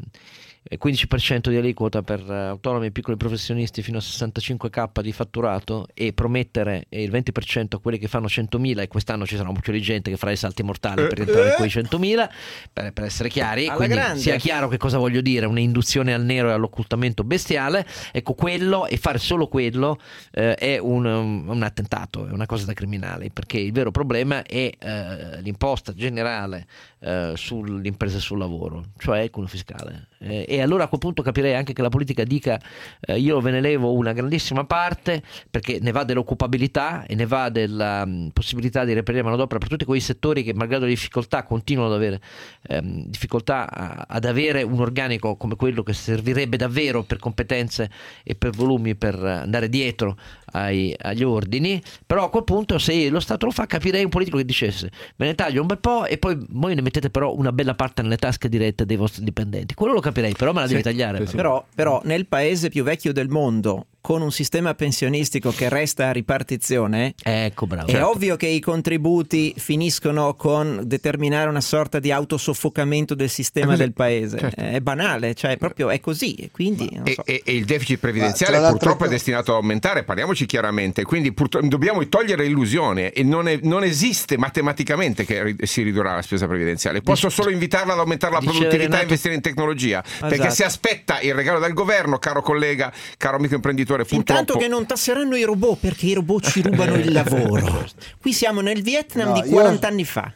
15% 0.71 1.49
di 1.49 1.57
aliquota 1.57 2.03
per 2.03 2.21
eh, 2.29 2.47
autonomi 2.49 2.87
e 2.87 2.91
piccoli 2.91 3.17
professionisti 3.17 3.83
fino 3.83 3.99
a 3.99 4.01
65k 4.01 5.01
di 5.01 5.13
fatturato 5.13 5.87
e 5.95 6.13
promettere 6.13 6.87
il 6.91 7.11
20% 7.11 7.77
a 7.77 7.79
quelli 7.79 7.99
che 7.99 8.09
fanno 8.09 8.27
100.000 8.27 8.81
e 8.81 8.89
quest'anno 8.89 9.27
ci 9.27 9.37
sarà 9.37 9.49
un 9.49 9.55
mucchio 9.55 9.73
di 9.73 9.81
gente 9.81 10.11
che 10.11 10.17
farà 10.17 10.33
i 10.33 10.37
salti 10.37 10.63
mortali 10.63 11.07
per 11.07 11.19
rientrare 11.19 11.51
in 11.51 11.55
quei 11.55 11.69
100.000 11.69 12.29
per, 12.73 12.93
per 12.93 13.05
essere 13.05 13.29
chiari 13.29 13.67
Alla 13.67 13.77
quindi 13.77 13.95
grande. 13.95 14.21
sia 14.21 14.37
chiaro 14.37 14.69
che 14.69 14.77
cosa 14.77 14.99
voglio 14.99 15.21
dire 15.21 15.47
un'induzione 15.47 16.13
al 16.13 16.25
nero 16.25 16.49
e 16.49 16.53
all'occultamento 16.53 17.23
bestiale 17.23 17.87
ecco 18.13 18.35
quello 18.35 18.87
e 18.87 18.97
fare 18.97 19.19
solo 19.19 19.47
quello 19.47 19.99
eh, 20.33 20.55
è 20.55 20.79
un, 20.79 21.05
um, 21.05 21.49
un 21.49 21.63
attentato 21.63 22.27
è 22.27 22.33
una 22.33 22.47
cosa 22.47 22.67
da 22.67 22.73
criminali 22.73 23.31
perché 23.31 23.59
il 23.59 23.73
vero 23.73 23.91
problema 23.91 24.43
è 24.43 24.71
eh, 24.77 25.41
l'imposta 25.43 25.95
generale 25.95 26.67
eh, 27.07 27.33
sull'impresa 27.37 28.17
e 28.17 28.21
sul 28.21 28.39
lavoro 28.39 28.83
cioè 28.99 29.31
cuneo 29.31 29.49
fiscale. 29.49 30.09
Eh, 30.19 30.45
e 30.49 30.61
allora 30.61 30.85
a 30.85 30.89
quel 30.89 30.99
punto 30.99 31.23
capirei 31.23 31.55
anche 31.55 31.73
che 31.73 31.83
la 31.83 31.89
politica 31.89 32.25
dica 32.25 32.59
eh, 33.01 33.19
io 33.19 33.41
ve 33.41 33.53
ne 33.53 33.61
levo 33.61 33.93
una 33.93 34.13
grandissima 34.13 34.65
parte 34.65 35.23
perché 35.49 35.79
ne 35.81 35.93
va 35.93 36.05
dell'occupabilità 36.05 37.05
e 37.07 37.15
ne 37.15 37.27
va 37.27 37.49
della 37.49 38.05
mm, 38.05 38.29
possibilità 38.29 38.85
di 38.85 38.93
reperire 38.93 39.23
manodopera 39.23 39.59
per 39.59 39.69
tutti 39.69 39.85
quei 39.85 40.01
settori 40.01 40.43
che 40.43 40.53
malgrado 40.53 40.85
le 40.85 40.91
difficoltà 40.91 41.45
continuano 41.45 41.91
ad 41.91 41.97
avere 41.97 42.21
ehm, 42.69 43.05
difficoltà 43.07 43.71
a- 43.71 44.07
ad 44.09 44.25
avere 44.25 44.63
un 44.63 44.81
organico 44.81 45.37
come 45.37 45.55
quello 45.55 45.83
che 45.83 45.93
servirebbe 45.93 46.57
davvero 46.57 47.05
per 47.05 47.19
competenze 47.19 47.91
e 48.25 48.35
per 48.35 48.51
volumi 48.51 48.97
per 48.97 49.15
andare 49.23 49.69
dietro 49.69 50.17
ai- 50.53 50.95
agli 50.99 51.23
ordini 51.23 51.83
però 52.07 52.25
a 52.25 52.31
quel 52.31 52.45
punto 52.45 52.79
se 52.79 53.09
lo 53.09 53.21
Stato 53.21 53.47
lo 53.47 53.53
fa 53.53 53.67
capirei 53.67 54.05
un 54.05 54.11
politico 54.11 54.37
che 54.37 54.45
dicesse 54.45 54.91
ve 55.17 55.27
ne 55.27 55.35
taglio 55.35 55.61
un 55.61 55.67
bel 55.67 55.79
po' 55.79 56.05
e 56.07 56.19
poi 56.19 56.39
voi 56.51 56.75
ne 56.75 56.83
mettete 56.83 57.11
però 57.11 57.35
una 57.35 57.53
bella 57.53 57.75
parte 57.75 58.03
nelle 58.03 58.17
tasche 58.17 58.49
dirette 58.49 58.85
dei 58.87 58.97
vostri 58.97 59.25
dipendenti. 59.25 59.75
Quello 59.75 59.93
lo 59.93 60.01
capirei 60.01 60.35
però 60.35 60.53
me 60.53 60.61
la 60.61 60.67
devi 60.67 60.83
tagliare 60.83 61.25
Però, 61.25 61.65
però 61.75 62.01
nel 62.05 62.27
paese 62.27 62.69
più 62.69 62.83
vecchio 62.85 63.13
del 63.13 63.29
mondo, 63.29 63.87
con 64.07 64.23
un 64.23 64.31
sistema 64.31 64.73
pensionistico 64.73 65.51
che 65.51 65.69
resta 65.69 66.07
a 66.11 66.13
ripartizione, 66.13 67.15
ecco, 67.21 67.67
bravo. 67.67 67.89
è 67.89 67.91
Certo. 67.91 68.09
ovvio 68.11 68.37
che 68.37 68.47
i 68.47 68.61
contributi 68.61 69.53
finiscono 69.57 70.35
con 70.35 70.83
determinare 70.85 71.49
una 71.49 71.61
sorta 71.61 71.99
di 71.99 72.13
autosoffocamento 72.13 73.17
del 73.17 73.29
sistema 73.29 73.67
così, 73.73 73.79
del 73.79 73.93
paese. 73.93 74.39
certo. 74.39 74.61
È 74.61 74.79
banale, 74.79 75.35
cioè 75.35 75.57
proprio 75.57 75.91
è 75.91 75.99
così. 75.99 76.35
e 76.35 76.51
Quindi, 76.53 76.89
non 76.93 77.03
E, 77.05 77.15
so. 77.15 77.25
e- 77.27 77.43
e 77.45 77.57
il 77.57 77.65
deficit 77.65 77.97
Ma 78.01 78.09
previdenziale 78.09 78.59
l'altro 78.61 78.79
purtroppo 78.79 79.07
è 79.07 79.09
destinato 79.09 79.51
ad 79.51 79.57
aumentare, 79.57 80.05
parliamoci 80.05 80.47
chiaramente, 80.47 81.03
quindi 81.03 81.33
purtro- 81.33 81.61
dobbiamo 81.63 82.07
togliere 82.07 82.45
l'illusione 82.45 83.11
e 83.11 83.25
non, 83.25 83.49
è- 83.49 83.59
non 83.65 83.83
esiste 83.83 84.39
matematicamente 84.39 85.25
che 85.25 85.43
ri- 85.43 85.57
si 85.63 85.83
ridurrà 85.83 86.15
la 86.15 86.23
spesa 86.23 86.47
previdenziale. 86.47 87.01
Posso 87.03 87.29
solo 87.29 87.51
invitarla 87.51 87.95
ad 87.95 87.99
aumentare 87.99 88.35
la 88.35 88.39
produttività 88.39 89.01
e 89.01 89.03
investire 89.03 89.35
in 89.35 89.41
tecnologia, 89.41 90.01
perché 90.21 90.35
Esatto. 90.37 90.55
si 90.55 90.63
aspetta 90.63 91.19
il 91.23 91.35
regalo 91.35 91.59
dal 91.59 91.73
governo, 91.73 92.19
caro 92.21 92.41
collega, 92.41 92.93
caro 93.17 93.39
amico 93.39 93.57
imprenditore, 93.57 93.95
Intanto 94.03 94.25
purtroppo... 94.53 94.59
che 94.61 94.69
non 94.69 94.87
tasseranno 94.87 95.37
i 95.37 95.45
robot 95.45 95.79
perché 95.81 96.07
i 96.07 96.15
robot 96.15 96.49
ci 96.51 96.63
rubano 96.63 96.95
il 96.97 97.11
lavoro. 97.13 97.85
Qui 98.21 98.33
siamo 98.33 98.61
nel 98.61 98.83
Vietnam 98.83 99.29
No, 99.35 99.41
di 99.41 99.49
io- 99.49 99.55
40 99.55 99.87
anni 99.87 100.05
fa. 100.05 100.33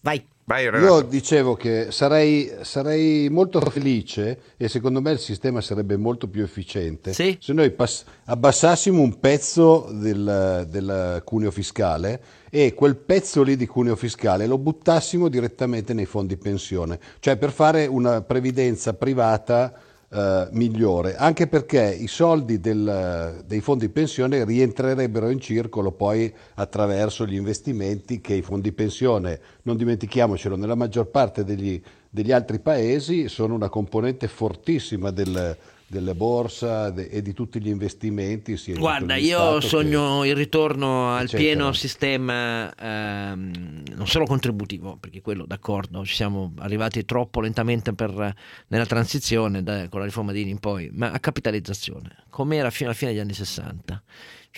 Vai. 0.00 0.24
Vai, 0.48 0.64
Io 0.64 1.02
dicevo 1.02 1.56
che 1.56 1.88
sarei, 1.90 2.50
sarei 2.62 3.28
molto 3.28 3.60
felice 3.60 4.38
e 4.56 4.66
secondo 4.68 5.02
me 5.02 5.10
il 5.10 5.18
sistema 5.18 5.60
sarebbe 5.60 5.98
molto 5.98 6.26
più 6.26 6.42
efficiente 6.42 7.12
Sì. 7.12 7.36
se 7.38 7.52
noi 7.52 7.70
pass- 7.70 8.04
abbassassimo 8.24 9.02
un 9.02 9.20
pezzo 9.20 9.90
del, 9.92 10.66
del 10.70 11.20
cuneo 11.26 11.50
fiscale 11.50 12.18
e 12.48 12.72
quel 12.72 12.96
pezzo 12.96 13.42
lì 13.42 13.56
di 13.58 13.66
cuneo 13.66 13.94
fiscale 13.94 14.46
lo 14.46 14.56
buttassimo 14.56 15.28
direttamente 15.28 15.92
nei 15.92 16.06
fondi 16.06 16.38
pensione, 16.38 16.98
cioè 17.20 17.36
per 17.36 17.50
fare 17.52 17.84
una 17.84 18.22
previdenza 18.22 18.94
privata 18.94 19.70
eh, 20.10 20.48
migliore, 20.52 21.16
anche 21.16 21.46
perché 21.46 21.94
i 21.98 22.06
soldi 22.06 22.60
del- 22.60 23.42
dei 23.46 23.60
fondi 23.60 23.88
pensione 23.88 24.44
rientrerebbero 24.44 25.28
in 25.28 25.40
circolo 25.40 25.92
poi 25.92 26.32
attraverso 26.54 27.26
gli 27.26 27.34
investimenti 27.34 28.20
che 28.20 28.34
i 28.34 28.42
fondi 28.42 28.72
pensione, 28.72 29.38
non 29.62 29.76
dimentichiamocelo, 29.76 30.56
nella 30.56 30.74
maggior 30.74 31.08
parte 31.08 31.44
degli, 31.44 31.80
degli 32.08 32.32
altri 32.32 32.58
paesi 32.58 33.28
sono 33.28 33.54
una 33.54 33.68
componente 33.68 34.28
fortissima 34.28 35.10
del- 35.10 35.56
delle 35.90 36.14
borsa 36.14 36.90
de- 36.90 37.08
e 37.08 37.22
di 37.22 37.32
tutti 37.32 37.60
gli 37.60 37.68
investimenti. 37.68 38.56
Guarda, 38.76 39.16
io 39.16 39.38
Stato 39.38 39.58
che- 39.60 39.66
sogno 39.66 40.24
il 40.24 40.36
ritorno 40.36 41.10
al 41.14 41.22
eccetera. 41.24 41.42
pieno 41.42 41.72
sistema 41.72 42.72
ehm, 42.74 43.82
non 43.96 44.06
solo 44.06 44.26
contributivo, 44.26 44.96
perché 45.00 45.20
quello 45.22 45.46
d'accordo, 45.46 46.04
ci 46.04 46.14
siamo 46.14 46.52
arrivati 46.58 47.04
troppo 47.04 47.40
lentamente 47.40 47.94
per- 47.94 48.34
nella 48.68 48.86
transizione 48.86 49.62
da- 49.62 49.88
con 49.88 50.00
la 50.00 50.06
riforma 50.06 50.32
di 50.32 50.48
in 50.48 50.58
poi, 50.58 50.90
ma 50.92 51.10
a 51.10 51.18
capitalizzazione, 51.18 52.24
come 52.28 52.56
era 52.56 52.70
fino 52.70 52.88
alla 52.90 52.98
fine 52.98 53.12
degli 53.12 53.20
anni 53.20 53.32
60. 53.34 54.02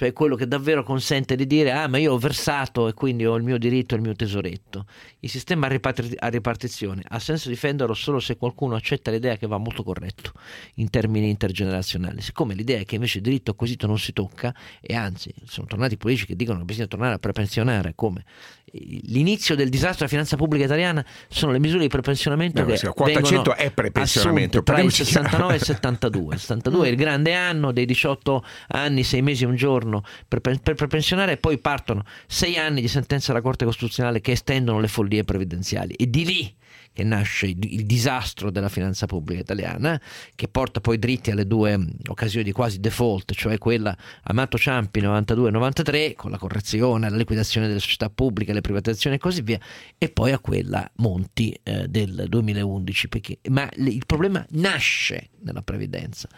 Cioè 0.01 0.15
quello 0.15 0.35
che 0.35 0.49
davvero 0.49 0.83
consente 0.83 1.37
di 1.37 1.47
dire 1.47 1.73
ah 1.73 1.87
ma 1.87 1.99
io 1.99 2.15
ho 2.15 2.19
versato 2.19 2.89
e 2.89 2.95
quindi 2.95 3.27
ho 3.27 3.37
il 3.37 3.43
mio 3.43 3.59
diritto 3.59 3.93
e 3.93 3.99
il 3.99 4.03
mio 4.03 4.15
tesoretto. 4.15 4.87
Il 5.19 5.29
sistema 5.29 5.67
a, 5.67 6.29
ripartizione 6.29 7.03
ha 7.07 7.19
senso 7.19 7.51
difenderlo 7.51 7.93
solo 7.93 8.19
se 8.19 8.39
qualcuno 8.39 8.77
accetta 8.77 9.11
l'idea 9.11 9.37
che 9.37 9.47
va 9.47 9.59
molto 9.59 9.83
corretto 9.83 10.33
in 10.77 10.89
termini 10.89 11.29
intergenerazionali. 11.29 12.23
Siccome 12.23 12.55
l'idea 12.55 12.79
è 12.79 12.87
che 12.87 12.95
invece 12.95 13.19
il 13.19 13.25
diritto 13.25 13.51
acquisito 13.51 13.87
non 13.87 13.99
si 13.99 14.15
tocca 14.15 14.55
e 14.81 14.95
anzi 14.95 15.35
sono 15.45 15.67
tornati 15.67 15.93
i 15.93 15.99
politici 15.99 16.25
che 16.25 16.35
dicono 16.35 16.61
che 16.61 16.65
bisogna 16.65 16.87
tornare 16.87 17.17
a 17.17 17.19
prepensionare 17.19 17.93
come 17.95 18.25
l'inizio 18.73 19.57
del 19.57 19.69
disastro 19.69 19.99
della 19.99 20.09
finanza 20.09 20.37
pubblica 20.37 20.65
italiana 20.65 21.05
sono 21.29 21.53
le 21.53 21.59
misure 21.59 21.83
di 21.83 21.89
prepensionamento 21.89 22.61
No, 22.61 22.67
che 22.67 22.77
sì, 22.77 22.87
quota 22.87 23.05
vengono 23.05 23.27
100 23.27 23.57
è 23.57 23.71
prepensionamento, 23.71 24.63
tra 24.63 24.81
il 24.81 24.91
parliamoci 24.91 25.03
chiaro. 25.03 25.29
69 25.29 25.53
e 25.53 25.57
il 25.57 25.63
72 25.63 26.35
il 26.35 26.41
72 26.41 26.87
è 26.87 26.91
il 26.91 26.97
grande 26.97 27.35
anno 27.35 27.73
dei 27.73 27.85
18 27.85 28.45
anni 28.69 29.03
6 29.03 29.23
mesi 29.23 29.45
e 29.45 29.47
un 29.47 29.57
giorno 29.57 29.90
giorno 29.91 30.03
per, 30.27 30.41
per, 30.41 30.61
per 30.61 30.87
pensionare 30.87 31.33
e 31.33 31.37
poi 31.37 31.59
partono 31.59 32.05
sei 32.27 32.57
anni 32.57 32.81
di 32.81 32.89
sentenza 32.89 33.33
della 33.33 33.43
Corte 33.43 33.65
Costituzionale 33.65 34.21
che 34.21 34.33
estendono 34.33 34.79
le 34.79 34.89
follie 34.89 35.25
previdenziali 35.25 35.95
e 35.95 36.09
di 36.09 36.25
lì 36.25 36.55
che 36.93 37.05
nasce 37.05 37.47
il, 37.47 37.59
il 37.73 37.87
disastro 37.87 38.51
della 38.51 38.69
finanza 38.69 39.07
pubblica 39.07 39.41
italiana, 39.41 40.01
che 40.35 40.49
porta 40.49 40.81
poi 40.81 40.99
dritti 40.99 41.31
alle 41.31 41.47
due 41.47 41.77
mh, 41.77 41.91
occasioni 42.09 42.45
di 42.45 42.53
quasi 42.53 42.81
default, 42.81 43.33
cioè 43.33 43.59
quella 43.59 43.97
Amato 44.25 44.59
Ciampi 44.59 45.01
92-93 45.01 46.15
con 46.15 46.33
la 46.33 46.39
correzione, 46.39 47.09
la 47.09 47.17
liquidazione 47.17 47.69
delle 47.69 47.79
società 47.79 48.11
pubbliche, 48.11 48.53
le 48.53 48.61
privatizzazioni 48.61 49.17
e 49.17 49.19
così 49.19 49.43
via, 49.43 49.59
e 49.99 50.09
poi 50.11 50.33
a 50.33 50.41
quella 50.41 50.91
Monti 50.97 51.59
eh, 51.63 51.87
del 51.87 52.27
2011. 52.29 53.09
Perché, 53.09 53.39
ma 53.51 53.69
il 53.77 54.05
problema 54.05 54.45
nasce 54.51 55.31
nella 55.43 55.63
previdenza, 55.63 56.29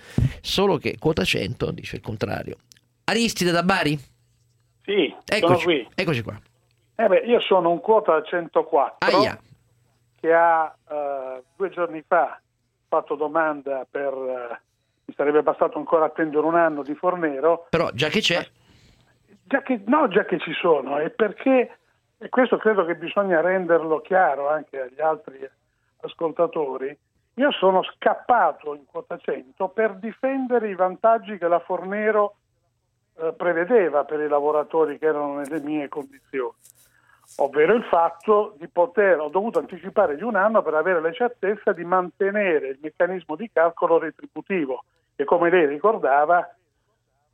solo 0.43 0.77
che 0.77 0.97
quota 0.99 1.25
100 1.25 1.71
dice 1.71 1.97
il 1.97 2.03
contrario. 2.03 2.59
Aristide 3.05 3.51
da 3.51 3.63
Bari? 3.63 3.99
Sì, 4.85 5.15
Eccoci, 5.25 5.65
qui. 5.65 5.89
eccoci 5.95 6.23
qua. 6.23 6.41
Eh 6.97 7.07
beh, 7.07 7.19
io 7.21 7.41
sono 7.41 7.71
un 7.71 7.81
quota 7.81 8.21
104 8.23 9.09
Aia. 9.17 9.39
che 10.21 10.33
ha 10.33 10.75
eh, 10.91 11.43
due 11.57 11.71
giorni 11.71 12.03
fa 12.07 12.41
fatto 12.89 13.15
domanda 13.15 13.87
per... 13.91 14.13
eh, 14.13 14.61
mi 15.05 15.15
sarebbe 15.15 15.43
bastato 15.43 15.79
ancora 15.79 16.05
attendere 16.07 16.45
un 16.47 16.55
anno 16.57 16.83
di 16.83 16.95
Fornero. 16.95 17.67
Però 17.71 17.91
già 17.93 18.09
che 18.09 18.21
c'è... 18.21 18.47
Già 19.45 19.63
che, 19.63 19.83
no, 19.87 20.09
già 20.09 20.25
che 20.25 20.39
ci 20.39 20.53
sono, 20.53 20.99
è 20.99 21.11
perché, 21.11 21.79
e 22.19 22.29
questo 22.29 22.57
credo 22.57 22.85
che 22.87 22.95
bisogna 22.95 23.41
renderlo 23.41 24.01
chiaro 24.01 24.49
anche 24.49 24.81
agli 24.81 25.01
altri 25.01 25.49
ascoltatori, 26.01 26.97
io 27.35 27.51
sono 27.53 27.83
scappato 27.83 28.75
in 28.75 28.85
quota 28.87 29.19
100 29.19 29.69
per 29.69 29.95
difendere 29.97 30.69
i 30.71 30.75
vantaggi 30.75 31.37
che 31.39 31.49
la 31.49 31.61
Fornero 31.61 32.37
eh, 33.17 33.33
prevedeva 33.37 34.05
per 34.05 34.21
i 34.21 34.29
lavoratori 34.29 34.99
che 34.99 35.07
erano 35.07 35.35
nelle 35.35 35.61
mie 35.61 35.89
condizioni, 35.89 36.55
ovvero 37.37 37.75
il 37.75 37.85
fatto 37.85 38.55
di 38.59 38.69
poter, 38.69 39.21
ho 39.21 39.29
dovuto 39.29 39.59
anticipare 39.59 40.17
di 40.17 40.23
un 40.23 40.37
anno 40.37 40.63
per 40.63 40.75
avere 40.75 41.01
la 41.01 41.13
certezza 41.13 41.73
di 41.73 41.85
mantenere 41.85 42.69
il 42.69 42.79
meccanismo 42.81 43.37
di 43.37 43.51
calcolo 43.53 43.99
retributivo, 43.99 44.85
che 45.15 45.25
come 45.25 45.51
lei 45.51 45.67
ricordava 45.67 46.55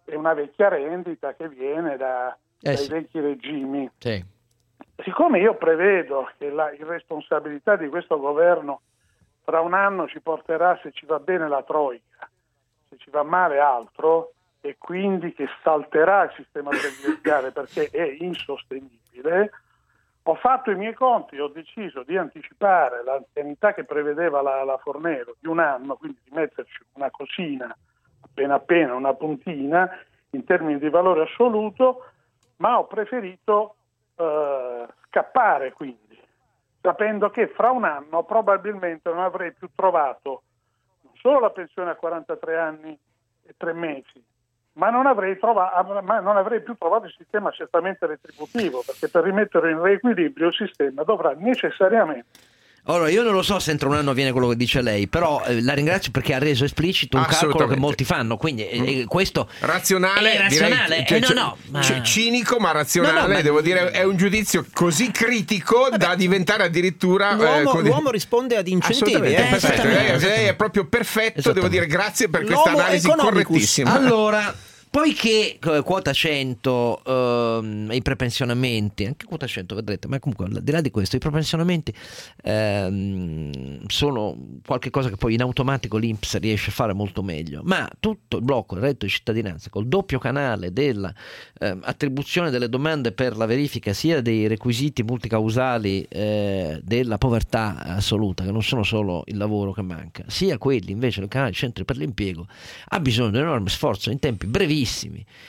è 0.05 0.14
una 0.14 0.35
vecchia 0.35 0.68
rendita 0.68 1.35
che 1.35 1.49
viene 1.49 1.97
da- 1.97 2.37
Eh 2.61 2.74
dai 2.74 2.76
sì. 2.76 2.91
vecchi 2.91 3.20
regimi. 3.20 3.91
Sì. 3.99 4.24
Siccome 5.05 5.39
io 5.39 5.55
prevedo 5.55 6.29
che 6.39 6.51
la 6.51 6.72
irresponsabilità 6.72 7.76
di 7.76 7.89
questo 7.89 8.18
governo 8.18 8.81
tra 9.45 9.61
un 9.61 9.74
anno 9.74 10.09
ci 10.09 10.20
porterà, 10.20 10.79
se 10.83 10.91
ci 10.93 11.07
va 11.07 11.18
bene, 11.20 11.49
la 11.49 11.62
Troica, 11.62 12.29
se 12.89 12.97
ci 12.99 13.11
va 13.11 13.22
male 13.22 13.61
altro, 13.61 14.33
e 14.61 14.77
quindi 14.79 15.33
che 15.33 15.47
salterà 15.63 16.25
il 16.25 16.33
sistema 16.37 16.71
previdenziale 16.71 17.53
perché 17.53 17.89
è 17.91 18.17
insostenibile, 18.19 19.51
ho 20.23 20.35
fatto 20.35 20.71
i 20.71 20.77
miei 20.77 20.95
conti 20.95 21.39
ho 21.39 21.49
deciso 21.49 22.03
di 22.03 22.17
anticipare 22.17 23.03
l'anzianità 23.03 23.73
che 23.73 23.85
prevedeva 23.85 24.43
la, 24.43 24.63
la 24.65 24.77
Fornero 24.79 25.37
di 25.41 25.49
un 25.49 25.59
anno, 25.59 25.97
quindi 25.97 26.19
di 26.25 26.31
metterci 26.35 26.83
una 26.95 27.11
cosina, 27.11 27.75
appena 28.21 28.55
appena 28.55 28.95
una 28.95 29.15
puntina, 29.15 29.89
in 30.31 30.45
termini 30.45 30.79
di 30.79 30.91
valore 30.91 31.23
assoluto, 31.23 32.05
ma 32.57 32.79
ho 32.79 32.87
preferito 32.87 33.77
eh, 34.17 34.87
scappare 35.07 35.73
quindi, 35.73 36.21
sapendo 36.83 37.31
che 37.31 37.49
fra 37.49 37.71
un 37.71 37.85
anno 37.85 38.25
probabilmente 38.25 39.09
non 39.09 39.21
avrei 39.21 39.53
più 39.53 39.71
trovato 39.75 40.43
non 41.03 41.13
solo 41.15 41.41
la 41.41 41.51
pensione 41.51 41.91
a 41.91 41.97
43 41.97 42.59
anni 42.59 42.99
e 43.45 43.55
tre 43.57 43.73
mesi, 43.73 44.23
ma 44.79 44.91
non 44.91 45.07
avrei, 45.07 45.37
trova- 45.39 45.72
ma 46.05 46.20
non 46.20 46.37
avrei 46.37 46.62
più 46.62 46.76
trovato 46.79 47.07
il 47.07 47.14
sistema 47.16 47.51
certamente 47.51 48.07
retributivo, 48.07 48.83
perché 48.87 49.09
per 49.09 49.24
rimettere 49.24 49.72
in 49.72 49.83
riequilibrio 49.83 50.47
il 50.49 50.55
sistema 50.55 51.03
dovrà 51.03 51.35
necessariamente 51.37 52.39
Allora, 52.85 53.11
io 53.11 53.22
non 53.22 53.35
lo 53.35 53.43
so 53.43 53.59
se 53.59 53.72
entro 53.72 53.89
un 53.91 53.97
anno 53.97 54.12
avviene 54.12 54.31
quello 54.33 54.47
che 54.49 54.57
dice 54.57 54.81
lei, 54.81 55.09
però 55.09 55.43
eh, 55.45 55.61
la 55.62 55.74
ringrazio 55.74 56.11
perché 56.11 56.33
ha 56.33 56.39
reso 56.39 56.64
esplicito 56.64 57.16
un 57.18 57.26
calcolo 57.26 57.66
che 57.66 57.76
molti 57.76 58.05
fanno, 58.05 58.37
quindi 58.39 58.66
eh, 58.66 59.01
eh, 59.01 59.05
questo 59.07 59.47
Razionale, 59.61 60.33
è 60.33 60.39
razionale, 60.39 61.05
direi, 61.05 61.07
cioè, 61.07 61.16
eh, 61.16 61.20
no, 61.20 61.26
cioè, 61.26 61.37
no, 61.37 61.57
ma- 61.70 61.81
c- 61.81 62.01
cinico 62.03 62.59
ma 62.59 62.70
razionale, 62.70 63.20
No, 63.20 63.26
no, 63.26 63.33
ma- 63.35 63.41
devo 63.43 63.61
dire, 63.61 63.91
è 63.91 64.05
un 64.05 64.16
giudizio 64.16 64.64
così 64.72 65.11
critico 65.11 65.89
da 65.95 66.14
diventare 66.14 66.62
addirittura... 66.62 67.35
L'uomo, 67.35 67.70
come- 67.70 67.89
l'uomo 67.89 68.11
risponde 68.11 68.57
ad 68.57 68.68
incentivi. 68.68 69.11
Assolutamente, 69.16 69.43
eh, 69.43 69.51
perfetto. 69.51 69.72
esattamente. 69.83 70.26
Lei, 70.26 70.37
lei 70.39 70.47
è 70.47 70.55
proprio 70.55 70.87
perfetto, 70.87 71.53
devo 71.53 71.68
dire 71.68 71.87
grazie 71.87 72.31
per 72.31 72.45
questa 72.45 72.70
analisi 72.70 73.09
correttissima. 73.09 73.93
Allora, 73.93 74.55
poiché 74.99 75.61
eh, 75.61 75.82
quota 75.84 76.12
100 76.12 77.03
ehm, 77.07 77.88
i 77.92 78.03
prepensionamenti, 78.03 79.05
anche 79.05 79.26
quota 79.26 79.46
100 79.46 79.76
vedrete, 79.76 80.09
ma 80.09 80.18
comunque 80.18 80.46
al 80.46 80.61
di 80.61 80.72
là 80.72 80.80
di 80.80 80.90
questo, 80.90 81.14
i 81.14 81.20
prepensionamenti 81.20 81.94
ehm, 82.42 83.86
sono 83.86 84.36
qualcosa 84.66 85.09
che 85.09 85.14
poi 85.14 85.34
in 85.34 85.42
automatico 85.42 85.99
l'Inps 85.99 86.40
riesce 86.40 86.70
a 86.70 86.72
fare 86.72 86.94
molto 86.94 87.22
meglio, 87.22 87.61
ma 87.62 87.88
tutto 88.01 88.38
il 88.38 88.42
blocco 88.42 88.74
del 88.74 88.82
reddito 88.82 89.07
di 89.07 89.12
cittadinanza 89.12 89.70
col 89.70 89.86
doppio 89.86 90.18
canale 90.18 90.72
della 90.72 91.14
ehm, 91.61 91.84
delle 92.51 92.68
domande 92.68 93.12
per 93.12 93.36
la 93.36 93.46
verifica 93.46 93.92
sia 93.92 94.20
dei 94.20 94.49
requisiti 94.49 95.05
multicausali 95.05 96.07
eh, 96.09 96.80
della 96.82 97.18
povertà 97.18 97.84
assoluta, 97.84 98.42
che 98.42 98.51
non 98.51 98.64
sono 98.64 98.82
solo 98.82 99.22
il 99.26 99.36
lavoro 99.36 99.72
che 99.72 99.82
manca, 99.82 100.24
sia 100.26 100.59
quelli 100.59 100.90
invece 100.90 101.20
del 101.20 101.28
canale 101.28 101.53
centri 101.53 101.84
per 101.84 101.96
l'impiego, 101.96 102.49
ha 102.88 102.99
bisogno 102.99 103.30
di 103.30 103.36
un 103.36 103.44
enorme 103.44 103.68
sforzo 103.68 104.11
in 104.11 104.18
tempi 104.18 104.46
brevissimi, 104.49 104.86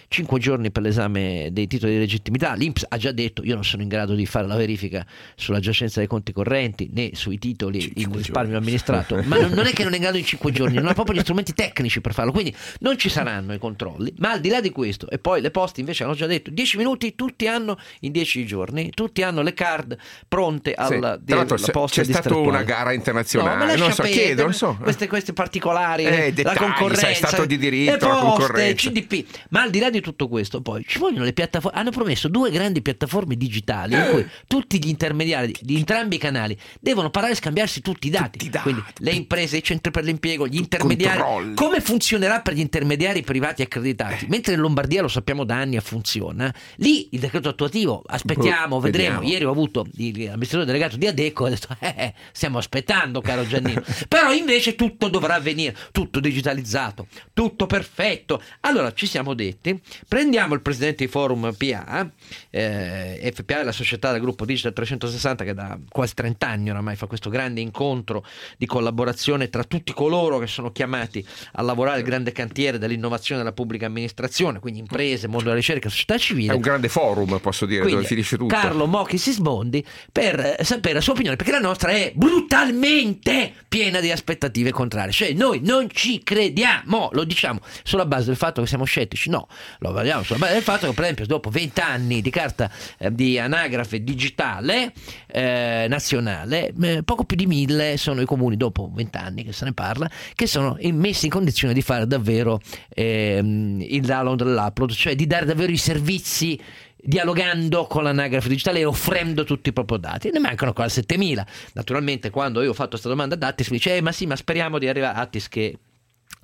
5 0.07 0.39
giorni 0.39 0.71
per 0.71 0.83
l'esame 0.83 1.49
dei 1.51 1.67
titoli 1.67 1.93
di 1.93 1.99
legittimità. 1.99 2.53
L'Inps 2.53 2.85
ha 2.87 2.97
già 2.97 3.11
detto 3.11 3.43
io 3.43 3.55
non 3.55 3.63
sono 3.63 3.81
in 3.81 3.87
grado 3.87 4.13
di 4.13 4.25
fare 4.25 4.47
la 4.47 4.55
verifica 4.55 5.05
sulla 5.35 5.59
giacenza 5.59 5.99
dei 5.99 6.07
conti 6.07 6.31
correnti 6.31 6.89
né 6.93 7.11
sui 7.13 7.37
titoli 7.37 7.91
in 7.95 8.11
risparmio 8.11 8.57
amministrato, 8.57 9.21
ma 9.25 9.37
non, 9.39 9.51
non 9.51 9.65
è 9.65 9.71
che 9.71 9.83
non 9.83 9.93
è 9.93 9.95
in 9.95 10.01
grado 10.01 10.17
in 10.17 10.25
5 10.25 10.51
giorni, 10.51 10.75
non 10.75 10.87
ha 10.87 10.93
proprio 10.93 11.15
gli 11.15 11.21
strumenti 11.21 11.53
tecnici 11.53 12.01
per 12.01 12.13
farlo, 12.13 12.31
quindi 12.31 12.55
non 12.79 12.97
ci 12.97 13.09
saranno 13.09 13.53
i 13.53 13.59
controlli, 13.59 14.13
ma 14.17 14.31
al 14.31 14.39
di 14.39 14.49
là 14.49 14.61
di 14.61 14.69
questo, 14.71 15.09
e 15.09 15.19
poi 15.19 15.41
le 15.41 15.51
poste 15.51 15.79
invece 15.79 16.03
hanno 16.03 16.13
già 16.13 16.25
detto 16.25 16.49
10 16.51 16.77
minuti 16.77 17.15
tutti 17.15 17.47
hanno 17.47 17.77
in 18.01 18.11
10 18.11 18.45
giorni, 18.45 18.89
tutti 18.91 19.21
hanno 19.23 19.41
le 19.41 19.53
card 19.53 19.97
pronte 20.27 20.71
Sì. 20.77 20.93
alla, 20.93 21.19
Tra 21.23 21.35
l'altro 21.37 21.55
della 21.55 21.67
c'è, 21.67 21.71
posta 21.71 22.01
c'è 22.01 22.11
stata 22.11 22.35
una 22.35 22.63
gara 22.63 22.89
No, 22.89 22.95
internazionale, 22.95 23.65
lascia 23.65 23.77
non 23.83 23.91
so, 23.93 24.03
chiedo, 24.03 24.43
non 24.43 24.53
so. 24.53 24.77
Queste, 24.81 25.07
queste 25.07 25.33
particolari, 25.33 26.03
Eh, 26.05 26.09
la 26.25 26.29
dettagli, 26.31 26.57
concorrenza, 26.57 27.01
sai, 27.01 27.15
stato 27.15 27.45
di 27.45 27.57
diritto, 27.57 27.91
le 27.91 27.97
la 27.99 28.07
poste, 28.19 28.25
concorrenza. 28.39 28.89
CDP. 28.89 29.18
Ma 29.49 29.61
al 29.61 29.70
di 29.70 29.80
là 29.80 29.89
di 29.89 30.01
tutto 30.01 30.28
questo, 30.28 30.61
poi 30.61 30.84
ci 30.88 30.99
vogliono 30.99 31.24
le 31.24 31.34
piattaforme. 31.34 31.80
Hanno 31.80 31.91
promesso 31.91 32.28
due 32.28 32.51
grandi 32.51 32.82
piattaforme 32.82 33.36
digitali 33.36 33.95
in 33.95 34.07
cui 34.11 34.28
tutti 34.47 34.78
gli 34.84 34.88
intermediari 34.88 35.55
di 35.59 35.78
entrambi 35.78 36.15
i 36.15 36.20
canali 36.20 36.57
devono 36.80 37.09
parlare 37.09 37.34
e 37.34 37.38
scambiarsi 37.38 37.82
tutti 37.82 38.07
i 38.07 38.09
dati. 38.09 38.49
Quindi 38.49 38.84
le 38.97 39.11
imprese, 39.11 39.57
i 39.57 39.63
centri 39.63 39.91
per 39.91 40.03
l'impiego, 40.03 40.47
gli 40.47 40.57
intermediari. 40.57 41.20
controlli. 41.20 41.55
Come 41.55 41.82
funzionerà 41.82 42.41
per 42.41 42.53
gli 42.53 42.59
intermediari 42.59 43.22
privati 43.22 43.61
accreditati? 43.61 44.26
Mentre 44.30 44.53
in 44.53 44.59
Lombardia 44.59 45.01
lo 45.01 45.07
sappiamo 45.07 45.43
da 45.43 45.55
anni 45.55 45.78
funziona, 45.80 46.53
lì 46.78 47.09
il 47.11 47.20
decreto 47.20 47.49
attuativo, 47.49 48.03
aspettiamo, 48.05 48.76
Boh, 48.76 48.82
vedremo. 48.82 49.20
vediamo. 49.20 49.34
Ieri 49.34 49.45
ho 49.45 49.51
avuto 49.51 49.88
l'amministratore 49.95 50.65
delegato 50.65 50.97
di 50.97 51.07
Adeco 51.07 51.45
e 51.45 51.47
ho 51.47 51.51
detto, 51.51 51.76
eh, 51.80 51.93
eh, 51.97 52.13
stiamo 52.32 52.57
aspettando 52.57 53.22
caro 53.22 53.45
Giannino. 53.47 53.82
Però 54.07 54.34
invece 54.34 54.76
tutto 54.76 55.07
dovrà 55.07 55.36
avvenire, 55.36 55.76
tutto 55.91 56.20
digitalizzato, 56.20 57.07
tutto 57.34 57.65
perfetto. 57.65 58.41
Allora 58.61 58.93
ci 58.93 59.05
siamo 59.10 59.34
detti, 59.34 59.80
prendiamo 60.07 60.53
il 60.53 60.62
presidente 60.62 61.05
di 61.05 61.12
Forum 61.12 61.53
PA, 61.57 62.10
eh, 62.49 63.32
FPA 63.34 63.62
è 63.62 63.64
la 63.64 63.72
società 63.72 64.12
del 64.12 64.22
gruppo 64.22 64.45
Digital 64.45 64.74
360 64.74 65.43
che 65.43 65.53
da 65.53 65.78
quasi 65.89 66.14
30 66.14 66.47
anni 66.47 66.70
oramai 66.70 66.95
fa 66.95 67.07
questo 67.07 67.30
grande 67.30 67.60
incontro 67.62 68.24
di 68.57 68.66
collaborazione 68.66 69.49
tra 69.49 69.64
tutti 69.64 69.93
coloro 69.93 70.38
che 70.38 70.47
sono 70.47 70.72
chiamati 70.72 71.26
a 71.53 71.62
lavorare 71.62 71.97
al 71.97 72.03
grande 72.03 72.32
cantiere 72.32 72.78
dell'innovazione 72.78 73.41
della 73.41 73.53
pubblica 73.53 73.88
amministrazione, 73.88 74.60
quindi 74.60 74.80
imprese, 74.80 75.28
mondo 75.28 75.45
della 75.45 75.55
ricerca, 75.55 75.89
società 75.89 76.18
civile. 76.18 76.53
È 76.53 76.55
un 76.55 76.62
grande 76.62 76.88
forum, 76.88 77.39
posso 77.39 77.66
dire, 77.66 77.82
Quindi, 77.82 77.97
dove 77.97 78.07
finisce 78.07 78.38
tutto. 78.38 78.53
Carlo 78.53 78.86
Mocchi 78.86 79.18
si 79.18 79.32
sbondi 79.32 79.84
per 80.12 80.39
eh, 80.60 80.64
sapere 80.64 80.95
la 80.95 81.01
sua 81.01 81.14
opinione, 81.14 81.36
perché 81.36 81.51
la 81.51 81.60
nostra 81.60 81.91
è 81.91 82.12
brutalmente 82.16 83.53
piena 83.68 83.99
di 83.99 84.12
aspettative 84.12 84.72
contrarie. 84.72 85.12
Cioè, 85.12 85.34
noi 85.34 85.62
non 85.64 85.89
ci 85.89 86.22
crediamo, 86.24 87.10
lo 87.12 87.24
diciamo 87.24 87.60
sulla 87.84 88.05
base 88.05 88.26
del 88.28 88.36
fatto 88.36 88.62
che 88.62 88.68
siamo 88.68 88.86
scettici. 88.99 89.29
No, 89.29 89.47
lo 89.79 89.91
vediamo 89.91 90.23
sulla 90.23 90.39
base 90.39 90.53
del 90.53 90.61
fatto 90.63 90.87
che, 90.87 90.93
per 90.93 91.03
esempio, 91.03 91.25
dopo 91.25 91.49
20 91.49 91.79
anni 91.79 92.21
di 92.21 92.29
carta 92.29 92.69
eh, 92.97 93.13
di 93.13 93.39
anagrafe 93.39 94.03
digitale 94.03 94.93
eh, 95.27 95.85
nazionale, 95.89 96.73
eh, 96.81 97.03
poco 97.03 97.23
più 97.23 97.37
di 97.37 97.45
mille 97.45 97.97
sono 97.97 98.21
i 98.21 98.25
comuni, 98.25 98.57
dopo 98.57 98.89
20 98.93 99.17
anni 99.17 99.43
che 99.43 99.53
se 99.53 99.65
ne 99.65 99.73
parla, 99.73 100.09
che 100.35 100.47
sono 100.47 100.77
messi 100.91 101.25
in 101.25 101.31
condizione 101.31 101.73
di 101.73 101.81
fare 101.81 102.05
davvero 102.07 102.59
ehm, 102.89 103.81
il 103.81 104.01
download 104.01 104.41
e 104.41 104.45
l'upload, 104.45 104.91
cioè 104.91 105.15
di 105.15 105.27
dare 105.27 105.45
davvero 105.45 105.71
i 105.71 105.77
servizi 105.77 106.59
dialogando 107.01 107.87
con 107.87 108.03
l'anagrafe 108.03 108.49
digitale 108.49 108.79
e 108.79 108.85
offrendo 108.85 109.45
tutti 109.45 109.69
i 109.69 109.73
propri 109.73 109.99
dati. 109.99 110.29
Ne 110.31 110.39
mancano 110.39 110.69
ancora 110.69 110.89
7000. 110.89 111.45
Naturalmente, 111.73 112.29
quando 112.29 112.61
io 112.61 112.71
ho 112.71 112.73
fatto 112.73 112.89
questa 112.89 113.07
domanda 113.07 113.35
ad 113.35 113.43
Attis, 113.43 113.69
mi 113.69 113.77
dice: 113.77 113.95
"Eh, 113.95 114.01
Ma 114.01 114.11
sì, 114.11 114.25
ma 114.25 114.35
speriamo 114.35 114.77
di 114.77 114.87
arrivare 114.87 115.17
a 115.17 115.21
Attis 115.21 115.47
che 115.47 115.77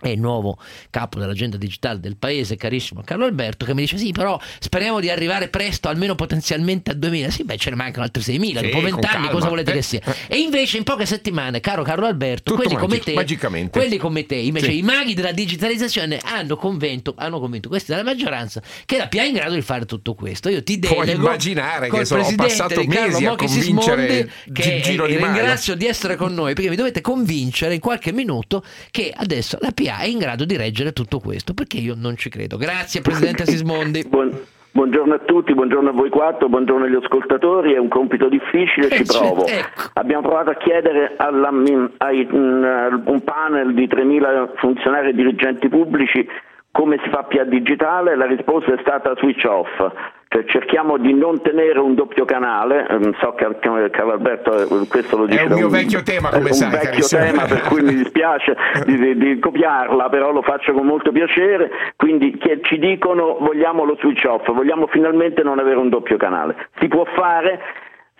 è 0.09 0.13
il 0.13 0.19
nuovo 0.19 0.57
capo 0.89 1.19
dell'agenda 1.19 1.57
digitale 1.57 1.99
del 1.99 2.17
paese, 2.17 2.55
carissimo 2.55 3.01
Carlo 3.03 3.25
Alberto, 3.25 3.65
che 3.65 3.73
mi 3.73 3.81
dice 3.81 3.97
sì, 3.97 4.11
però 4.11 4.39
speriamo 4.59 4.99
di 4.99 5.09
arrivare 5.09 5.47
presto, 5.49 5.87
almeno 5.89 6.15
potenzialmente 6.15 6.91
a 6.91 6.93
2000. 6.93 7.29
Sì, 7.29 7.43
beh, 7.43 7.57
ce 7.57 7.69
ne 7.69 7.75
mancano 7.75 8.03
altri 8.03 8.21
6.000, 8.21 8.59
Sì, 8.59 8.65
dopo 8.65 8.69
con 8.69 8.83
20 8.83 9.05
anni 9.05 9.13
calma. 9.15 9.29
cosa 9.29 9.49
volete 9.49 9.71
Eh, 9.71 9.73
che 9.75 9.81
sia? 9.81 10.01
E 10.27 10.37
invece 10.39 10.77
in 10.77 10.83
poche 10.83 11.05
settimane, 11.05 11.59
caro 11.59 11.83
Carlo 11.83 12.05
Alberto, 12.05 12.51
Tutto 12.51 12.55
quelli 12.63 12.75
come 12.75 12.87
magico- 12.87 13.05
te, 13.09 13.13
magicamente. 13.13 13.79
quelli 13.79 13.97
come 13.97 14.25
te, 14.25 14.35
invece 14.35 14.67
Sì. 14.71 14.77
i 14.77 14.81
maghi 14.81 15.13
della 15.13 15.31
digitalizzazione 15.31 16.19
hanno 16.23 16.55
convinto, 16.55 17.13
hanno 17.17 17.39
convinto 17.39 17.69
questi 17.69 17.91
della 17.91 18.03
maggioranza 18.03 18.61
che 18.85 18.97
la 18.97 19.07
PA 19.07 19.21
è 19.21 19.25
in 19.25 19.33
grado 19.33 19.53
di 19.55 19.61
fare 19.61 19.85
tutto 19.85 20.13
questo. 20.13 20.49
Io 20.49 20.63
ti 20.63 20.79
delego 20.79 21.03
immaginare 21.11 21.89
che 21.89 22.05
sono- 22.05 22.23
passato 22.35 22.79
Riccardo 22.81 23.11
mesi 23.11 23.25
a 23.25 23.35
convincere 23.35 24.29
che 24.53 24.81
Gigino 24.81 25.05
Di 25.07 25.15
Maio. 25.17 25.33
ringrazio 25.33 25.75
di 25.75 25.85
essere 25.85 26.15
con 26.15 26.33
noi 26.33 26.53
perché 26.53 26.69
mi 26.69 26.75
dovete 26.75 27.01
convincere 27.01 27.73
in 27.75 27.79
qualche 27.79 28.11
minuto 28.11 28.63
che 28.91 29.13
adesso 29.15 29.57
la 29.61 29.71
È 29.99 30.05
in 30.07 30.17
grado 30.19 30.45
di 30.45 30.55
reggere 30.57 30.91
tutto 30.93 31.19
questo 31.19 31.53
perché 31.53 31.77
io 31.77 31.95
non 31.97 32.15
ci 32.17 32.29
credo. 32.29 32.57
Grazie 32.57 33.01
Presidente 33.01 33.45
Sismondi. 33.49 34.07
Buongiorno 34.71 35.13
a 35.13 35.19
tutti, 35.19 35.53
buongiorno 35.53 35.89
a 35.89 35.91
voi 35.93 36.09
quattro, 36.09 36.49
buongiorno 36.49 36.83
agli 36.83 36.95
ascoltatori, 37.01 37.71
è 37.73 37.77
un 37.77 37.87
compito 37.87 38.27
difficile, 38.27 38.89
ci 38.89 39.03
Eh, 39.03 39.05
certo, 39.05 39.19
provo. 39.19 39.45
ecco. 39.47 39.83
Abbiamo 39.93 40.23
provato 40.27 40.49
a 40.49 40.55
chiedere 40.55 41.13
alla- 41.15 41.47
ai- 41.99 42.25
mh, 42.25 43.03
un 43.05 43.21
panel 43.23 43.73
di 43.73 43.87
3.000 43.87 44.51
funzionari 44.57 45.09
e 45.09 45.13
dirigenti 45.13 45.69
pubblici 45.69 46.27
come 46.71 46.99
si 47.01 47.09
fa 47.09 47.23
PA 47.23 47.45
digitale, 47.45 48.17
la 48.17 48.25
risposta 48.25 48.73
è 48.73 48.77
stata 48.81 49.13
switch 49.15 49.45
off. 49.45 49.69
Cioè 50.35 50.43
cerchiamo 50.47 50.97
di 50.97 51.13
non 51.13 51.41
tenere 51.41 51.79
un 51.79 51.95
doppio 51.95 52.25
canale, 52.25 52.85
ehm, 52.89 53.15
so 53.21 53.33
che 53.35 53.47
Carlo 53.89 54.11
Alberto 54.11 54.81
eh, 54.81 54.87
questo 54.89 55.15
lo 55.15 55.25
dice 55.27 55.43
un 55.43 55.47
da 55.47 55.55
mio 55.55 55.69
vecchio 55.69 56.03
tema, 56.03 56.29
come 56.29 56.49
è 56.51 56.53
sai, 56.53 56.73
un 56.73 56.79
vecchio 56.81 57.07
tema 57.07 57.45
per 57.45 57.61
cui 57.61 57.81
mi 57.81 57.95
dispiace 58.03 58.57
di, 58.85 58.97
di- 58.97 59.17
di 59.17 59.39
copiarla, 59.39 60.09
però 60.09 60.31
lo 60.31 60.41
faccio 60.41 60.73
con 60.73 60.85
molto 60.85 61.13
piacere, 61.13 61.69
quindi 61.95 62.37
che 62.37 62.59
ci 62.63 62.77
dicono 62.79 63.37
vogliamo 63.39 63.85
lo 63.85 63.95
switch 64.01 64.25
off, 64.25 64.51
vogliamo 64.51 64.87
finalmente 64.87 65.41
non 65.41 65.59
avere 65.59 65.77
un 65.77 65.87
doppio 65.87 66.17
canale. 66.17 66.67
Si 66.79 66.89
può 66.89 67.05
fare 67.15 67.59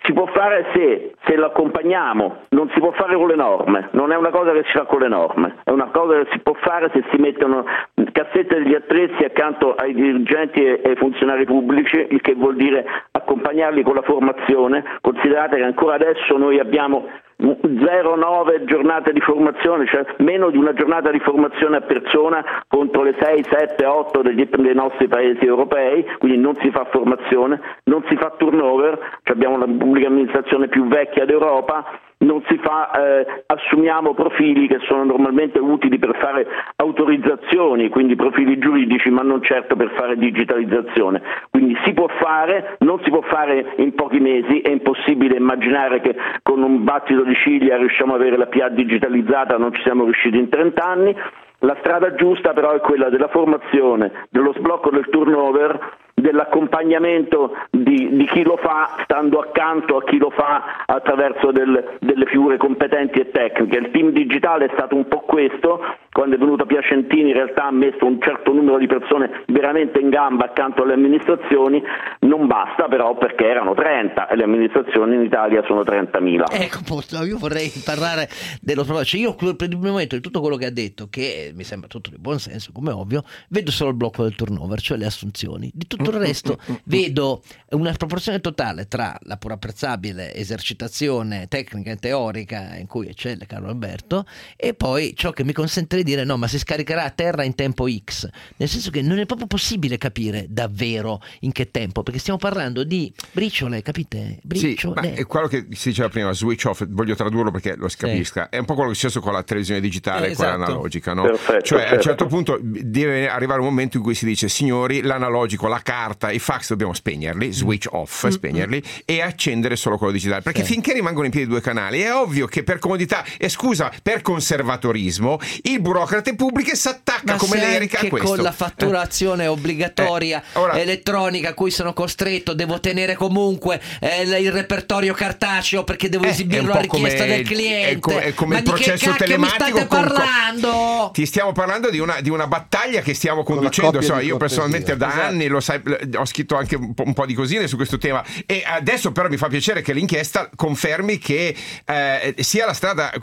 si 0.06 0.12
può 0.12 0.26
fare 0.26 0.66
se, 0.72 1.14
se 1.26 1.36
lo 1.36 1.46
accompagniamo, 1.46 2.44
non 2.50 2.70
si 2.72 2.80
può 2.80 2.92
fare 2.92 3.16
con 3.16 3.26
le 3.26 3.34
norme, 3.34 3.88
non 3.92 4.12
è 4.12 4.16
una 4.16 4.30
cosa 4.30 4.52
che 4.52 4.62
si 4.64 4.72
fa 4.72 4.84
con 4.84 5.00
le 5.00 5.08
norme, 5.08 5.56
è 5.64 5.70
una 5.70 5.86
cosa 5.86 6.22
che 6.22 6.28
si 6.30 6.38
può 6.38 6.54
fare 6.54 6.90
se 6.94 7.04
si 7.10 7.20
mettono 7.20 7.64
cassette 8.12 8.62
degli 8.62 8.74
attrezzi 8.74 9.24
accanto 9.24 9.74
ai 9.74 9.92
dirigenti 9.92 10.64
e 10.64 10.80
ai 10.82 10.96
funzionari 10.96 11.44
pubblici, 11.44 12.06
il 12.10 12.20
che 12.22 12.34
vuol 12.34 12.56
dire 12.56 12.84
accompagnarli 13.10 13.82
con 13.82 13.94
la 13.94 14.02
formazione. 14.02 14.82
Considerate 15.02 15.56
che 15.56 15.64
ancora 15.64 15.96
adesso 15.96 16.38
noi 16.38 16.58
abbiamo 16.58 17.06
0,9 17.38 18.64
giornate 18.64 19.12
di 19.12 19.20
formazione, 19.20 19.86
cioè 19.86 20.06
meno 20.18 20.50
di 20.50 20.56
una 20.56 20.72
giornata 20.72 21.10
di 21.10 21.18
formazione 21.20 21.76
a 21.76 21.80
persona 21.82 22.42
contro 22.66 23.02
le 23.02 23.14
6, 23.20 23.44
7, 23.48 23.84
8 23.84 24.22
degli- 24.22 24.48
dei 24.48 24.74
nostri 24.74 25.06
paesi 25.06 25.44
europei, 25.44 26.04
quindi 26.18 26.38
non 26.38 26.54
si 26.56 26.70
fa 26.70 26.86
formazione, 26.90 27.60
non 27.84 28.02
si 28.08 28.16
fa 28.16 28.32
turnover, 28.38 28.98
cioè 29.22 29.36
abbiamo 29.36 29.58
la 29.58 29.66
pubblica 29.66 30.06
amministrazione 30.06 30.68
più 30.68 30.86
vecchia 30.86 31.26
d'Europa, 31.26 31.84
non 32.18 32.42
si 32.48 32.58
fa, 32.58 32.90
eh, 32.92 33.44
assumiamo 33.46 34.14
profili 34.14 34.66
che 34.68 34.78
sono 34.88 35.04
normalmente 35.04 35.58
utili 35.58 35.98
per 35.98 36.16
fare 36.18 36.46
autorizzazioni, 36.76 37.90
quindi 37.90 38.16
profili 38.16 38.58
giuridici, 38.58 39.10
ma 39.10 39.22
non 39.22 39.42
certo 39.42 39.76
per 39.76 39.90
fare 39.96 40.16
digitalizzazione. 40.16 41.20
Quindi 41.50 41.76
si 41.84 41.92
può 41.92 42.08
fare, 42.18 42.76
non 42.80 43.00
si 43.02 43.10
può 43.10 43.20
fare 43.22 43.74
in 43.76 43.94
pochi 43.94 44.18
mesi, 44.18 44.60
è 44.60 44.70
impossibile 44.70 45.36
immaginare 45.36 46.00
che 46.00 46.16
con 46.42 46.62
un 46.62 46.84
battito 46.84 47.22
di 47.22 47.34
ciglia 47.34 47.76
riusciamo 47.76 48.14
ad 48.14 48.20
avere 48.20 48.38
la 48.38 48.46
PA 48.46 48.68
digitalizzata, 48.70 49.58
non 49.58 49.74
ci 49.74 49.82
siamo 49.82 50.04
riusciti 50.04 50.38
in 50.38 50.48
30 50.48 50.82
anni. 50.82 51.14
La 51.60 51.76
strada 51.80 52.14
giusta 52.14 52.52
però 52.52 52.72
è 52.72 52.80
quella 52.80 53.08
della 53.08 53.28
formazione, 53.28 54.26
dello 54.30 54.52
sblocco 54.54 54.90
del 54.90 55.08
turnover, 55.10 55.96
dell'accompagnamento 56.18 57.54
di, 57.70 58.16
di 58.16 58.26
chi 58.26 58.42
lo 58.42 58.56
fa 58.56 58.96
stando 59.04 59.38
accanto 59.38 59.98
a 59.98 60.04
chi 60.04 60.16
lo 60.16 60.30
fa 60.30 60.84
attraverso 60.86 61.52
del- 61.52 61.98
delle 62.00 62.24
figure 62.26 62.56
competenti 62.56 63.20
e 63.20 63.30
tecniche. 63.30 63.76
Il 63.76 63.90
team 63.90 64.10
digitale 64.10 64.64
è 64.64 64.70
stato 64.72 64.96
un 64.96 65.06
po' 65.08 65.20
questo, 65.20 65.78
quando 66.10 66.36
è 66.36 66.38
venuto 66.38 66.64
Piacentini 66.64 67.28
in 67.28 67.34
realtà 67.34 67.64
ha 67.64 67.70
messo 67.70 68.06
un 68.06 68.18
certo 68.22 68.52
numero 68.52 68.78
di 68.78 68.86
persone 68.86 69.44
veramente 69.48 70.00
in 70.00 70.08
gamba 70.08 70.46
accanto 70.46 70.84
alle 70.84 70.94
amministrazioni, 70.94 71.82
non 72.20 72.46
basta 72.46 72.88
però 72.88 73.16
perché 73.18 73.46
erano 73.46 73.74
30 73.74 74.28
e 74.28 74.36
le 74.36 74.44
amministrazioni 74.44 75.16
in 75.16 75.22
Italia 75.22 75.62
sono 75.66 75.82
30.000. 75.82 76.44
Ecco, 76.50 77.24
io 77.24 77.36
vorrei 77.36 77.70
parlare 77.84 78.28
dello 78.62 78.84
cioè 79.04 79.20
io 79.20 79.34
per 79.34 79.68
il 79.68 79.78
momento 79.78 80.14
di 80.14 80.22
tutto 80.22 80.40
quello 80.40 80.56
che 80.56 80.64
ha 80.64 80.70
detto, 80.70 81.08
che 81.10 81.52
mi 81.54 81.64
sembra 81.64 81.88
tutto 81.88 82.08
di 82.08 82.16
buon 82.18 82.38
senso, 82.38 82.70
come 82.72 82.90
ovvio, 82.90 83.22
vedo 83.50 83.70
solo 83.70 83.90
il 83.90 83.96
blocco 83.96 84.22
del 84.22 84.34
turnover, 84.34 84.80
cioè 84.80 84.96
le 84.96 85.04
assunzioni. 85.04 85.70
Di 85.74 85.86
tutto 85.86 86.05
il 86.10 86.18
resto 86.18 86.58
vedo 86.84 87.42
una 87.70 87.92
proporzione 87.92 88.40
totale 88.40 88.86
tra 88.88 89.16
la 89.22 89.36
pur 89.36 89.52
apprezzabile 89.52 90.34
esercitazione 90.34 91.46
tecnica 91.48 91.90
e 91.90 91.96
teorica 91.96 92.76
in 92.76 92.86
cui 92.86 93.08
eccelle 93.08 93.46
Carlo 93.46 93.68
Alberto 93.68 94.26
e 94.56 94.74
poi 94.74 95.14
ciò 95.16 95.30
che 95.30 95.44
mi 95.44 95.52
consente 95.52 95.96
di 95.96 96.02
dire 96.02 96.24
no, 96.24 96.36
ma 96.36 96.46
si 96.48 96.58
scaricherà 96.58 97.04
a 97.04 97.10
terra 97.10 97.42
in 97.44 97.54
tempo 97.54 97.86
X, 97.88 98.28
nel 98.56 98.68
senso 98.68 98.90
che 98.90 99.02
non 99.02 99.18
è 99.18 99.26
proprio 99.26 99.46
possibile 99.46 99.98
capire 99.98 100.46
davvero 100.48 101.20
in 101.40 101.52
che 101.52 101.70
tempo, 101.70 102.02
perché 102.02 102.18
stiamo 102.20 102.38
parlando 102.38 102.84
di 102.84 103.12
briciole, 103.32 103.82
capite? 103.82 104.38
Sì, 104.40 104.40
Briciole. 104.42 105.00
ma 105.00 105.14
è 105.14 105.26
quello 105.26 105.46
che 105.46 105.66
si 105.72 105.88
diceva 105.90 106.08
prima, 106.08 106.32
switch 106.32 106.64
off, 106.66 106.84
voglio 106.88 107.14
tradurlo 107.14 107.50
perché 107.50 107.74
lo 107.76 107.88
si 107.88 107.96
capisca, 107.96 108.48
è 108.48 108.58
un 108.58 108.64
po' 108.64 108.74
quello 108.74 108.90
che 108.90 108.96
è 108.96 108.98
successo 108.98 109.20
con 109.20 109.32
la 109.32 109.42
televisione 109.42 109.80
digitale 109.80 110.28
Eh, 110.28 110.30
e 110.30 110.34
quella 110.34 110.54
esatto. 110.54 110.70
analogica, 110.70 111.14
no? 111.14 111.22
Perfetto, 111.22 111.62
cioè 111.62 111.80
a 111.80 111.82
un 111.82 111.88
certo. 111.88 112.02
certo 112.02 112.26
punto 112.26 112.58
deve 112.60 113.28
arrivare 113.28 113.60
un 113.60 113.66
momento 113.66 113.96
in 113.96 114.02
cui 114.02 114.14
si 114.14 114.24
dice 114.24 114.48
signori, 114.48 115.02
l'analogico, 115.02 115.66
la 115.68 115.80
carta, 115.80 115.95
i 116.30 116.38
fax 116.38 116.68
dobbiamo 116.68 116.92
spegnerli, 116.92 117.52
switch 117.52 117.86
off, 117.90 118.26
spegnerli 118.28 118.82
e 119.04 119.22
accendere 119.22 119.76
solo 119.76 119.96
quello 119.96 120.12
digitale, 120.12 120.42
perché 120.42 120.64
Sì. 120.64 120.72
finché 120.72 120.92
rimangono 120.92 121.24
in 121.26 121.30
piedi 121.30 121.46
due 121.48 121.60
canali 121.60 122.00
è 122.00 122.12
ovvio 122.14 122.46
che 122.46 122.62
per 122.62 122.78
comodità 122.78 123.24
e 123.38 123.48
scusa, 123.48 123.90
per 124.02 124.22
conservatorismo, 124.22 125.38
il 125.62 125.80
burocrate 125.80 126.34
pubblico 126.34 126.74
si 126.74 126.88
attacca 126.88 127.32
Ma 127.32 127.36
come 127.36 127.58
l'Erica 127.58 128.00
a 128.00 128.06
questo. 128.08 128.28
con 128.28 128.38
la 128.42 128.52
fatturazione 128.52 129.46
obbligatoria 129.46 130.42
Eh, 130.42 130.58
ora- 130.58 130.78
elettronica 130.78 131.50
a 131.50 131.54
cui 131.54 131.70
sono 131.70 131.92
costretto 131.92 132.52
devo 132.54 132.80
tenere 132.80 133.14
comunque 133.14 133.80
eh, 134.00 134.22
il 134.22 134.52
repertorio 134.52 135.14
cartaceo 135.14 135.84
perché 135.84 136.08
devo 136.08 136.24
Eh, 136.24 136.30
esibirlo 136.30 136.72
a 136.72 136.80
richiesta 136.80 137.24
del 137.24 137.44
cliente 137.46 137.88
è 137.90 137.98
co- 137.98 138.18
è 138.18 138.34
come 138.34 138.54
ma 138.54 138.58
il 138.60 138.64
di 138.64 138.70
che 138.72 138.76
processo 138.76 139.10
cacchio 139.10 139.38
mi 139.38 139.46
telematico 139.48 139.78
state 139.78 139.86
con- 139.86 139.98
parlando 139.98 141.10
Ti 141.12 141.26
stiamo 141.26 141.52
parlando 141.52 141.90
di 141.90 141.98
una, 141.98 142.20
di 142.20 142.30
una 142.30 142.46
battaglia 142.46 143.00
che 143.00 143.14
stiamo 143.14 143.42
conducendo. 143.42 144.00
So, 144.00 144.18
io 144.18 144.36
personalmente 144.36 144.96
da 144.96 145.08
Esatto. 145.08 145.22
anni 145.26 145.46
lo 145.46 145.60
sai, 145.60 145.80
ho 146.16 146.24
scritto 146.24 146.56
anche 146.56 146.76
un 146.76 146.94
po', 146.94 147.04
un 147.04 147.14
po' 147.14 147.26
di 147.26 147.34
cosine 147.34 147.66
su 147.66 147.76
questo 147.76 147.98
tema. 147.98 148.22
E 148.46 148.62
adesso 148.66 149.12
però 149.12 149.28
mi 149.28 149.36
fa 149.36 149.48
piacere 149.48 149.82
che 149.82 149.92
l'inchiesta 149.92 150.50
confermi 150.54 151.18
che 151.18 151.54
eh, 151.86 152.34
sia 152.38 152.66
la 152.66 152.72
strada 152.72 153.10
eh, 153.12 153.20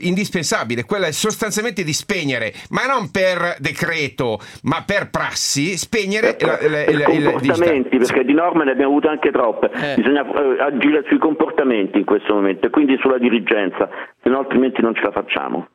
indispensabile, 0.00 0.84
quella 0.84 1.06
è 1.06 1.12
sostanzialmente 1.12 1.82
di 1.84 1.92
spegnere, 1.92 2.52
ma 2.70 2.86
non 2.86 3.10
per 3.10 3.56
decreto, 3.58 4.38
ma 4.62 4.82
per 4.84 5.10
prassi, 5.10 5.76
spegnere 5.76 6.36
la- 6.40 6.46
la- 6.52 6.56
per 6.56 6.68
il- 6.68 6.74
il 6.78 6.86
digitale. 6.88 7.30
comportamenti, 7.32 7.96
perché 7.98 8.24
di 8.24 8.32
norme 8.34 8.64
ne 8.64 8.70
abbiamo 8.72 8.90
avute 8.92 9.08
anche 9.08 9.30
troppe. 9.30 9.70
Eh. 9.72 9.94
Bisogna 9.96 10.22
eh, 10.24 10.62
agire 10.62 11.04
sui 11.08 11.18
comportamenti 11.18 11.98
in 11.98 12.04
questo 12.04 12.34
momento 12.34 12.66
e 12.66 12.70
quindi 12.70 12.96
sulla 13.00 13.18
dirigenza, 13.18 13.88
se 14.22 14.28
no 14.28 14.38
altrimenti 14.38 14.80
non 14.82 14.94
ce 14.94 15.02
la 15.02 15.10
facciamo. 15.12 15.68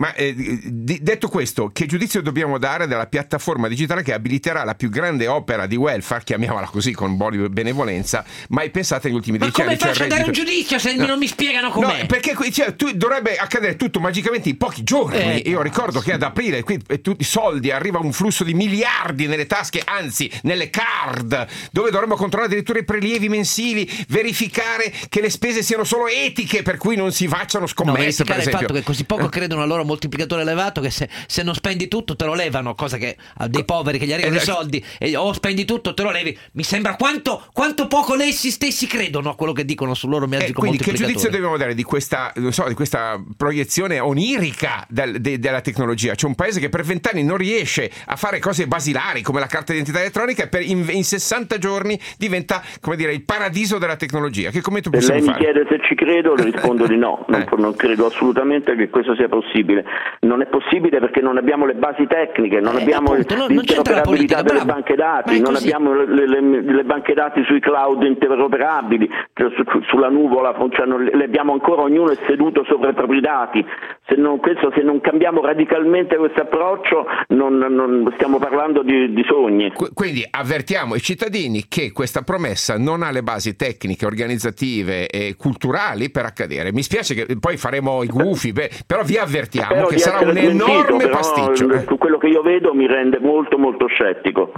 Ma 0.00 0.14
eh, 0.14 0.34
di- 0.34 0.98
detto 1.02 1.28
questo, 1.28 1.70
che 1.74 1.84
giudizio 1.84 2.22
dobbiamo 2.22 2.56
dare 2.56 2.86
della 2.86 3.06
piattaforma 3.06 3.68
digitale 3.68 4.02
che 4.02 4.14
abiliterà 4.14 4.64
la 4.64 4.74
più 4.74 4.88
grande 4.88 5.26
opera 5.26 5.66
di 5.66 5.76
welfare, 5.76 6.24
chiamiamola 6.24 6.66
così 6.68 6.92
con 6.92 7.18
buona 7.18 7.48
benevolenza, 7.50 8.24
mai 8.48 8.70
pensata 8.70 9.08
negli 9.08 9.16
ultimi 9.16 9.36
ma 9.36 9.44
dieci 9.44 9.60
come 9.60 9.72
anni? 9.72 9.78
cioè 9.78 9.90
il 9.90 9.96
faccio 9.96 10.12
a 10.12 10.16
dare 10.16 10.26
un 10.28 10.32
giudizio 10.32 10.78
se 10.78 10.94
No. 10.96 11.04
non 11.06 11.18
mi 11.18 11.26
spiegano 11.26 11.66
No, 11.66 11.72
com'è 11.74 12.06
perché 12.06 12.34
qui- 12.34 12.50
cioè, 12.50 12.76
tu- 12.76 12.92
dovrebbe 12.92 13.36
accadere 13.36 13.76
tutto 13.76 14.00
magicamente 14.00 14.48
in 14.48 14.56
pochi 14.56 14.82
giorni. 14.82 15.42
Eh. 15.42 15.50
Io 15.50 15.60
ricordo 15.60 16.00
che 16.00 16.14
ad 16.14 16.22
aprile 16.22 16.62
qui 16.62 16.80
e 16.88 17.02
tutti 17.02 17.20
i 17.20 17.24
soldi 17.24 17.70
arriva 17.70 17.98
un 17.98 18.12
flusso 18.14 18.42
di 18.42 18.54
miliardi 18.54 19.26
nelle 19.26 19.44
tasche, 19.46 19.82
anzi 19.84 20.30
nelle 20.44 20.70
card, 20.70 21.46
dove 21.72 21.90
dovremmo 21.90 22.14
controllare 22.16 22.50
addirittura 22.50 22.78
i 22.78 22.84
prelievi 22.84 23.28
mensili, 23.28 23.86
verificare 24.08 24.90
che 25.10 25.20
le 25.20 25.28
spese 25.30 25.62
siano 25.62 25.84
solo 25.84 26.06
etiche, 26.08 26.62
per 26.62 26.78
cui 26.78 26.96
non 26.96 27.12
si 27.12 27.28
facciano 27.28 27.64
No, 27.64 27.70
scommesse, 27.70 28.24
per 28.24 28.36
verificare 28.36 28.40
il 28.42 28.48
esempio. 28.48 28.66
fatto 28.66 28.72
che 28.78 28.82
così 28.82 29.04
poco 29.04 29.28
credono 29.28 29.62
al 29.62 29.68
loro 29.68 29.84
moltiplicatore 29.90 30.42
elevato 30.42 30.80
che 30.80 30.90
se, 30.90 31.08
se 31.26 31.42
non 31.42 31.54
spendi 31.54 31.88
tutto 31.88 32.14
te 32.16 32.24
lo 32.24 32.34
levano, 32.34 32.74
cosa 32.74 32.96
che 32.96 33.16
a 33.38 33.48
dei 33.48 33.64
poveri 33.64 33.98
che 33.98 34.06
gli 34.06 34.12
arrivano 34.12 34.34
i 34.36 34.38
Eh, 34.38 34.42
soldi 34.42 34.84
e 34.98 35.16
o 35.16 35.32
spendi 35.32 35.64
tutto 35.64 35.92
te 35.94 36.02
lo 36.02 36.10
levi. 36.10 36.36
Mi 36.52 36.62
sembra 36.62 36.94
quanto, 36.96 37.42
quanto 37.52 37.86
poco 37.88 38.14
essi 38.20 38.50
stessi 38.50 38.86
credono 38.86 39.30
a 39.30 39.34
quello 39.34 39.52
che 39.52 39.64
dicono 39.64 39.94
sul 39.94 40.10
loro 40.10 40.24
Eh, 40.26 40.28
magico 40.28 40.60
quindi 40.60 40.78
che 40.78 40.92
giudizio 40.92 41.30
dobbiamo 41.30 41.56
dare 41.56 41.74
di 41.74 41.82
questa, 41.82 42.32
non 42.36 42.52
so, 42.52 42.66
di 42.68 42.74
questa 42.74 43.20
proiezione 43.36 43.98
onirica 43.98 44.86
del- 44.88 45.20
de- 45.20 45.38
della 45.38 45.60
tecnologia? 45.60 46.14
C'è 46.14 46.26
un 46.26 46.34
paese 46.34 46.60
che 46.60 46.68
per 46.68 46.82
vent'anni 46.84 47.24
non 47.24 47.36
riesce 47.36 47.90
a 48.06 48.16
fare 48.16 48.38
cose 48.38 48.66
basilari 48.66 49.22
come 49.22 49.40
la 49.40 49.46
carta 49.46 49.72
d'identità 49.72 50.00
elettronica 50.00 50.44
e 50.44 50.48
per 50.48 50.62
in, 50.62 50.86
in 50.90 51.04
60 51.04 51.58
giorni 51.58 51.98
diventa 52.18 52.62
come 52.80 52.96
dire, 52.96 53.12
il 53.12 53.24
paradiso 53.24 53.78
della 53.78 53.96
tecnologia. 53.96 54.50
Che 54.50 54.60
commento 54.60 54.90
Se 54.90 54.96
possiamo 54.96 55.18
lei 55.20 55.28
mi 55.28 55.34
fare? 55.34 55.44
chiede 55.52 55.66
se 55.68 55.86
ci 55.86 55.94
credo, 55.94 56.34
le 56.34 56.44
rispondo 56.44 56.86
di 56.86 56.96
no, 56.96 57.24
non, 57.28 57.40
Eh. 57.50 57.56
non 57.56 57.74
credo 57.74 58.06
assolutamente 58.06 58.76
che 58.76 58.88
questo 58.88 59.14
sia 59.16 59.28
possibile. 59.28 59.79
Possibile. 59.82 60.18
Non 60.20 60.42
è 60.42 60.46
possibile 60.46 60.98
perché 61.00 61.20
non 61.20 61.36
abbiamo 61.36 61.66
le 61.66 61.74
basi 61.74 62.06
tecniche, 62.06 62.60
non 62.60 62.76
Eh, 62.76 62.82
abbiamo 62.82 63.12
appunto, 63.12 63.46
l'interoperabilità 63.46 64.02
politica, 64.02 64.42
delle 64.42 64.54
bravo. 64.64 64.72
banche 64.72 64.94
dati, 64.94 65.40
non 65.40 65.56
abbiamo 65.56 65.94
le, 65.94 66.26
le- 66.26 66.60
le 66.62 66.84
banche 66.84 67.14
dati 67.14 67.42
sui 67.44 67.60
cloud 67.60 68.02
interoperabili, 68.02 69.08
cioè 69.34 69.50
su- 69.56 69.80
sulla 69.88 70.08
nuvola, 70.08 70.54
cioè 70.70 70.86
non 70.86 71.02
le 71.04 71.10
le 71.20 71.24
abbiamo 71.24 71.52
ancora, 71.52 71.82
ognuno 71.82 72.10
è 72.10 72.18
seduto 72.26 72.64
sopra 72.64 72.90
i 72.90 72.94
propri 72.94 73.20
dati. 73.20 73.64
Se 74.10 74.16
non, 74.16 74.40
questo- 74.40 74.72
se 74.74 74.82
non 74.82 75.00
cambiamo 75.00 75.40
radicalmente 75.40 76.16
questo 76.16 76.40
approccio 76.40 77.06
non, 77.28 77.56
non- 77.58 78.10
stiamo 78.16 78.38
parlando 78.40 78.82
di, 78.82 79.12
di 79.12 79.22
sogni. 79.24 79.70
Qu- 79.70 79.94
Quindi 79.94 80.26
avvertiamo 80.28 80.96
i 80.96 81.00
cittadini 81.00 81.66
che 81.68 81.92
questa 81.92 82.22
promessa 82.22 82.76
non 82.76 83.02
ha 83.04 83.12
le 83.12 83.22
basi 83.22 83.54
tecniche, 83.54 84.06
organizzative 84.06 85.06
e 85.06 85.36
culturali 85.38 86.10
per 86.10 86.24
accadere. 86.24 86.72
Mi 86.72 86.82
spiace 86.82 87.14
che 87.14 87.38
poi 87.38 87.56
faremo 87.56 88.02
i 88.02 88.08
gufi, 88.08 88.50
beh, 88.52 88.70
però 88.84 89.02
vi 89.04 89.16
avvertiamo 89.16 89.68
Spero 89.70 89.86
che 89.86 89.98
sarà 89.98 90.28
un 90.28 90.36
enorme 90.36 91.06
pasticcio. 91.08 91.66
quello 91.96 92.18
che 92.18 92.26
io 92.26 92.42
vedo 92.42 92.74
mi 92.74 92.88
rende 92.88 93.18
molto 93.20 93.58
molto 93.58 93.86
scettico. 93.86 94.52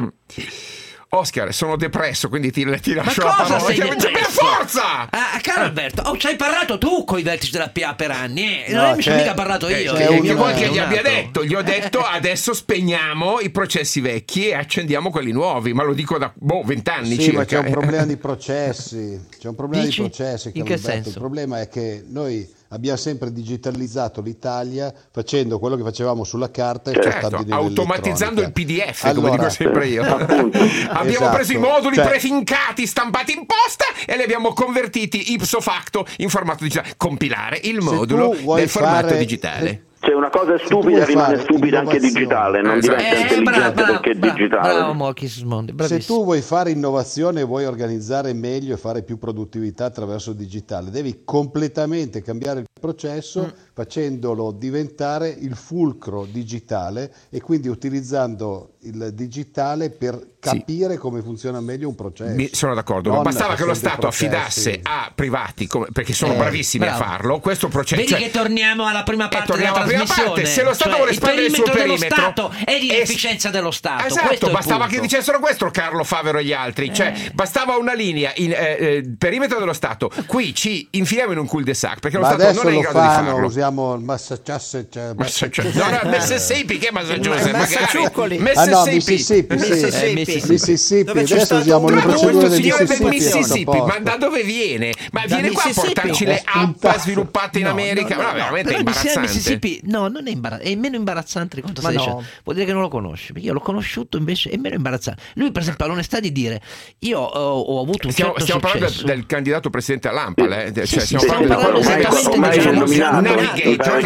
Oscar, 1.15 1.53
sono 1.53 1.77
depresso, 1.77 2.31
quindi 2.31 2.51
ti, 2.51 2.65
ti 2.81 2.95
Ma 2.95 3.03
lascio 3.05 3.23
la 3.23 3.35
cosa 3.37 3.57
parola. 3.57 3.75
sei 3.75 3.77
Cioè? 4.01 4.11
Per 4.13 4.25
forza! 4.31 5.11
Ah, 5.11 5.39
caro 5.43 5.65
Alberto, 5.65 6.01
oh, 6.07 6.17
ci 6.17 6.27
hai 6.29 6.37
parlato 6.37 6.79
tu 6.79 7.05
con 7.05 7.19
i 7.19 7.23
vertici 7.23 7.53
della 7.53 7.69
PA 7.69 7.95
per 7.95 8.11
anni, 8.11 8.65
eh? 8.65 8.73
non 8.73 8.83
No, 8.83 8.97
mica 8.97 9.11
c'è- 9.11 9.17
mica 9.19 9.35
parlato 9.35 9.69
Eh, 9.69 9.83
io. 9.83 9.93
che, 9.93 10.05
io 10.05 10.21
che 10.23 10.29
non 10.29 10.37
vuoi 10.37 10.55
che 10.55 10.71
gli 10.71 10.79
abbia 10.79 11.03
detto? 11.03 11.45
Gli 11.45 11.55
ho 11.55 11.61
detto 11.61 12.01
adesso 12.03 12.55
spegniamo 12.55 13.41
i 13.41 13.51
processi 13.51 14.01
vecchi 14.01 14.49
e 14.49 14.55
accendiamo 14.55 15.11
quelli 15.11 15.33
nuovi, 15.33 15.75
ma 15.75 15.83
lo 15.83 15.93
dico 15.93 16.17
da 16.17 16.33
boh, 16.35 16.63
vent'anni 16.65 17.09
Sì, 17.21 17.31
ma 17.33 17.45
circa. 17.45 17.45
c'è 17.45 17.59
un 17.59 17.71
problema 17.73 18.05
di 18.07 18.17
processi. 18.17 19.27
C'è 19.39 19.49
un 19.49 19.55
problema 19.55 19.85
Dici? 19.85 20.01
di 20.03 20.09
processi. 20.09 20.51
In 20.55 20.65
che 20.65 20.73
Alberto. 20.73 20.91
senso? 20.93 21.09
Il 21.11 21.15
problema 21.17 21.61
è 21.61 21.69
che 21.69 22.05
noi 22.09 22.51
abbiamo 22.73 22.97
sempre 22.97 23.33
digitalizzato 23.33 24.21
l'Italia 24.21 24.93
facendo 25.11 25.59
quello 25.59 25.77
che 25.77 25.83
facevamo 25.83 26.25
sulla 26.25 26.51
carta 26.51 26.91
e 26.91 27.01
Certo, 27.03 27.45
automatizzando 27.49 28.41
il 28.41 28.53
PDF, 28.53 29.01
come 29.15 29.29
Allora, 29.29 29.37
dico 29.37 29.49
sempre 29.51 29.87
io. 29.89 30.03
appunto. 30.05 30.59
abbiamo 30.59 31.09
Esatto. 31.09 31.35
preso 31.37 31.53
i 31.53 31.59
moduli 31.59 31.95
Cioè- 31.97 32.09
prefincati, 32.09 32.87
stampati 32.87 33.33
in 33.33 33.47
posta 33.47 33.85
e 34.07 34.17
li 34.17 34.23
abbiamo 34.23 34.53
convertiti 34.53 35.33
ipso 35.33 35.61
facto 35.61 36.07
in 36.19 36.29
formato 36.29 36.65
digitale. 36.65 36.95
Compilare 36.97 37.61
il 37.63 37.81
modulo 37.81 38.35
del 38.57 38.69
formato 38.69 39.15
digitale. 39.15 39.85
Se 40.05 40.13
una 40.13 40.31
cosa 40.31 40.59
stupida 40.59 41.05
rimane 41.05 41.37
fare 41.37 41.43
stupida 41.43 41.79
anche 41.79 42.01
digitale, 42.01 42.61
non 42.61 42.79
Esatto. 42.79 42.97
diventa 42.99 43.17
Eh, 43.17 43.21
intelligente 43.21 43.73
bravo, 43.73 43.93
perché 43.93 44.11
è 44.11 44.15
bravo, 44.15 44.35
digitale. 44.37 44.75
bravo 44.75 44.93
Mochi 44.95 45.29
Se 45.29 45.99
tu 46.01 46.25
vuoi 46.25 46.41
fare 46.43 46.71
innovazione 46.73 47.43
e 47.43 47.45
vuoi 47.45 47.67
organizzare 47.67 48.33
meglio 48.33 48.75
e 48.75 48.77
fare 48.79 49.05
più 49.05 49.17
produttività 49.19 49.85
attraverso 49.85 50.31
il 50.31 50.37
digitale, 50.37 50.91
devi 50.91 51.23
completamente 51.25 52.21
cambiare 52.21 52.61
il 52.61 52.67
processo 52.81 53.43
Mm. 53.43 53.49
facendolo 53.75 54.51
diventare 54.51 55.29
il 55.29 55.55
fulcro 55.55 56.27
digitale 56.31 57.13
e 57.31 57.41
quindi 57.41 57.69
utilizzando 57.69 58.72
il 58.85 59.11
digitale 59.15 59.91
per 59.91 60.31
capire 60.43 60.97
come 60.99 61.23
funziona 61.23 61.61
meglio 61.61 61.87
un 61.89 61.95
processo. 61.95 62.35
Mi- 62.35 62.51
sono 62.53 62.75
d'accordo, 62.75 63.11
ma 63.11 63.15
Non 63.17 63.25
bastava 63.25 63.55
che 63.55 63.65
lo 63.65 63.75
Stato 63.75 64.01
processi. 64.01 64.25
affidasse 64.27 64.81
a 64.83 65.13
privati, 65.15 65.69
come- 65.69 65.87
perché 65.93 66.13
sono 66.13 66.33
Eh, 66.33 66.37
bravissimi 66.37 66.85
bravo. 66.85 67.01
a 67.03 67.07
farlo, 67.07 67.39
questo 67.39 67.69
processo... 67.69 67.95
Vedi 68.01 68.09
cioè- 68.09 68.19
che 68.23 68.31
torniamo 68.33 68.85
alla 68.87 69.05
prima 69.05 69.29
parte 69.29 69.57
della 69.57 69.71
trasmissione. 69.71 70.29
parte. 70.31 70.47
Se 70.47 70.63
lo 70.65 70.73
Stato 70.75 70.89
Cioè, 70.91 70.97
vuole 70.99 71.11
il 71.13 71.17
espandere 71.17 71.47
il 71.47 71.55
suo 71.55 71.65
perimetro 71.65 72.17
Stato 72.17 72.53
e 72.67 72.79
di 72.81 72.91
es- 72.91 73.09
efficienza 73.09 73.51
dello 73.51 73.71
Stato. 73.71 74.01
Questo 74.03 74.19
Esatto, 74.19 74.45
è 74.47 74.49
il 74.49 74.53
bastava 74.53 74.87
che 74.89 75.01
dicessero 75.01 75.39
questo 75.39 75.71
Carlo 75.71 76.03
Favero 76.03 76.39
e 76.39 76.45
gli 76.45 76.53
altri, 76.53 76.93
cioè 76.93 77.13
bastava 77.35 77.77
una 77.77 77.95
linea 77.95 78.33
in 78.37 78.51
eh, 78.51 78.57
eh, 78.79 79.15
perimetro 79.17 79.61
dello 79.61 79.73
Stato. 79.73 80.11
Qui 80.27 80.53
ci 80.57 80.89
infiliamo 80.91 81.31
in 81.33 81.39
un 81.39 81.47
cul-de-sac 81.47 82.01
perché 82.01 82.17
lo 82.17 82.25
Ma 82.25 82.33
Stato 82.33 82.53
non 82.65 82.67
è 82.67 82.69
in 82.71 82.75
lo 82.75 82.81
grado 82.81 82.99
di 83.01 83.07
fanno, 83.15 83.31
farlo. 83.31 83.47
usiamo 83.47 83.95
il 83.95 84.01
Massachusetts. 84.03 85.13
Massachusetts. 85.17 85.77
No, 85.77 85.89
no, 86.03 86.11
Mississippi, 86.11 86.79
che 86.79 86.91
Massachusetts? 86.91 87.51
Massaciuccoli. 87.53 88.39
No, 88.73 88.85
Mississippi. 88.87 89.55
Mississippi, 89.55 89.59
sì. 89.59 90.13
Mississippi. 90.13 90.33
Eh, 90.47 90.51
Mississippi. 90.53 91.05
Dove 91.05 91.23
c'è 91.23 91.33
Adesso 91.33 91.45
stato 91.47 91.61
usiamo 91.61 91.87
un 91.87 91.95
le 91.95 92.01
procedure 92.01 92.33
questo 92.33 92.49
del 92.49 92.61
Mississippi. 92.61 93.05
è 93.05 93.09
Mississippi, 93.09 93.79
ma 93.81 93.99
da 94.01 94.17
dove 94.17 94.43
viene? 94.43 94.93
Ma 95.13 95.21
Da 95.27 95.35
viene 95.37 95.51
qua 95.53 95.63
a 95.65 95.71
portarci 95.75 96.25
È 96.25 96.27
le 96.27 96.43
app 96.45 96.87
sviluppate 96.99 97.59
in 97.59 97.65
No, 97.65 97.71
America? 97.71 98.17
no, 98.17 98.23
no, 98.23 98.27
No, 98.29 98.33
no, 98.33 98.39
veramente 98.39 98.75
imbarazzante. 98.75 99.21
Mississippi 99.21 99.81
no, 99.85 100.09
non 100.09 100.27
è, 100.27 100.31
imbarazz- 100.31 100.63
è 100.65 100.75
meno 100.75 100.97
imbarazzante 100.97 101.57
di 101.57 101.61
quanto 101.63 101.81
Ma 101.83 101.91
stai 101.91 101.99
no. 101.99 102.05
dicendo. 102.13 102.29
Vuol 102.45 102.57
dire 102.57 102.67
che 102.67 102.73
non 102.73 102.83
lo 102.83 102.89
conosci. 102.89 103.33
Perché 103.33 103.47
io 103.49 103.53
l'ho 103.53 103.61
conosciuto 103.61 104.17
invece 104.17 104.51
è 104.51 104.57
meno 104.57 104.75
imbarazzante. 104.75 105.23
Lui, 105.35 105.53
per 105.53 105.63
esempio, 105.63 105.85
ha 105.85 105.89
l'onestà 105.89 106.21
di 106.21 106.33
dire: 106.33 106.61
Io 107.01 107.19
ho, 107.21 107.61
ho 107.61 107.81
avuto 107.81 108.07
un 108.07 108.13
Stiamo, 108.13 108.31
certo 108.33 108.45
stiamo 108.45 108.61
parlando 108.61 108.87
del, 108.97 109.05
del 109.05 109.27
candidato 109.27 109.71
presidente 109.71 110.09
all'Ampal, 110.09 110.53
eh? 110.53 110.73
cioè, 110.75 110.87
Sì, 110.87 111.01
sì, 111.01 111.19
stiamo 111.19 111.25
parlando 111.27 111.55
di 111.55 111.63
quello 111.63 111.79
è 111.79 111.99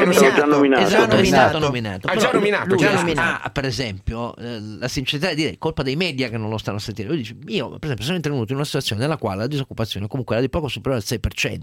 che 0.07 0.13
sia 0.13 0.33
già 0.35 0.45
nominato. 0.45 0.83
Esatto, 0.87 1.07
Già 1.07 1.13
è 1.13 1.17
nominato. 1.17 1.59
nominato. 1.59 2.07
Ah, 2.07 2.11
Però 2.13 2.21
già 2.21 2.33
nominato, 2.33 2.69
lui 2.69 2.77
già 2.79 2.91
ha- 2.91 2.95
nominato. 2.95 3.41
ha, 3.47 3.51
per 3.51 3.65
esempio, 3.65 4.37
eh, 4.37 4.56
la 4.61 4.89
sincerità 4.89 5.29
di 5.31 5.35
dire 5.37 5.51
è 5.51 5.59
colpa 5.59 5.83
dei 5.83 5.97
media 5.97 6.29
che 6.29 6.37
non 6.37 6.49
lo 6.51 6.59
stanno 6.59 6.77
a 6.79 6.81
sentire. 6.81 7.09
Lui 7.09 7.19
dice: 7.19 7.37
Io, 7.49 7.69
per 7.71 7.79
esempio, 7.85 8.05
sono 8.05 8.17
intervenuto 8.17 8.51
in 8.53 8.57
una 8.59 8.67
situazione 8.67 9.01
nella 9.03 9.17
quale 9.17 9.41
la 9.41 9.47
disoccupazione 9.47 10.07
comunque 10.09 10.35
era 10.37 10.45
di 10.45 10.51
poco 10.51 10.69
superiore 10.69 11.05
al 11.07 11.19
6% 11.21 11.61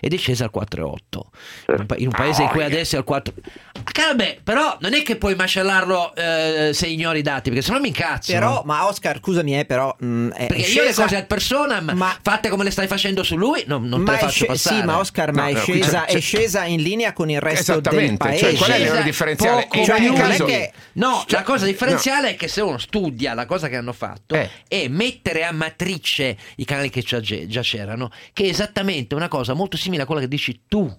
ed 0.00 0.12
è 0.12 0.16
scesa 0.16 0.44
al 0.44 0.50
4,8%. 0.54 0.94
In 1.68 1.74
un, 1.80 1.86
pa- 1.86 1.96
in 1.96 2.06
un 2.06 2.12
paese 2.12 2.42
in 2.42 2.48
cui 2.48 2.62
adesso 2.62 2.96
è 2.96 2.98
al 2.98 3.04
4%. 3.08 3.22
Vabbè, 4.08 4.38
però 4.42 4.76
non 4.80 4.94
è 4.94 5.02
che 5.02 5.16
puoi 5.16 5.34
macellarlo 5.34 6.14
eh, 6.14 6.70
se 6.72 6.86
ignori 6.86 7.18
i 7.20 7.22
dati, 7.22 7.50
perché 7.50 7.64
sennò 7.64 7.78
mi 7.80 7.88
incazzo. 7.88 8.32
Però, 8.32 8.62
ma 8.64 8.86
Oscar, 8.86 9.18
scusami, 9.18 9.58
eh, 9.58 9.64
però 9.64 9.94
mh, 9.98 10.28
è, 10.28 10.46
perché 10.46 10.64
è 10.64 10.68
io 10.68 10.82
le 10.82 10.88
scesa- 10.88 11.02
cose 11.02 11.16
ad 11.16 11.26
personam 11.26 11.92
Ma- 11.94 12.16
fatte 12.22 12.48
come 12.48 12.64
le 12.64 12.70
stai 12.70 12.86
facendo 12.86 13.22
su 13.22 13.36
lui, 13.36 13.64
non, 13.66 13.84
non 13.84 14.00
te 14.00 14.04
ma 14.04 14.12
le 14.12 14.18
è 14.18 14.20
faccio 14.20 14.32
sce- 14.32 14.46
passare. 14.46 14.76
Sì, 14.80 14.84
ma 14.84 14.98
Oscar, 14.98 15.32
ma 15.32 15.42
No, 15.42 15.48
è, 15.48 15.52
no, 15.52 15.58
scesa, 15.60 16.04
c'è- 16.04 16.16
è 16.16 16.20
scesa 16.20 16.64
in 16.64 16.82
linea 16.82 17.12
con 17.12 17.30
il 17.30 17.40
resto 17.40 17.72
del 17.72 17.80
Esattamente, 17.80 18.16
paese. 18.16 18.38
cioè, 18.50 18.54
qual 18.56 18.70
è 18.70 18.78
l'errore 18.78 18.90
Scesa 18.94 19.02
differenziale? 19.04 19.62
poco 19.70 19.84
cioè, 19.84 20.12
caso- 20.12 20.44
che- 20.44 20.72
No, 20.94 21.24
Cioè, 21.26 21.38
la 21.40 21.44
cosa 21.44 21.64
differenziale 21.66 22.25
è 22.28 22.36
che 22.36 22.48
se 22.48 22.60
uno 22.60 22.78
studia 22.78 23.34
la 23.34 23.46
cosa 23.46 23.68
che 23.68 23.76
hanno 23.76 23.92
fatto 23.92 24.34
Eh. 24.34 24.50
è 24.68 24.88
mettere 24.88 25.44
a 25.44 25.52
matrice 25.52 26.36
i 26.56 26.64
canali 26.64 26.90
che 26.90 27.02
già, 27.02 27.20
già 27.20 27.60
c'erano, 27.62 28.10
che 28.32 28.44
è 28.44 28.48
esattamente 28.48 29.14
una 29.14 29.28
cosa 29.28 29.54
molto 29.54 29.76
simile 29.76 30.02
a 30.02 30.06
quella 30.06 30.20
che 30.20 30.28
dici 30.28 30.62
tu. 30.68 30.94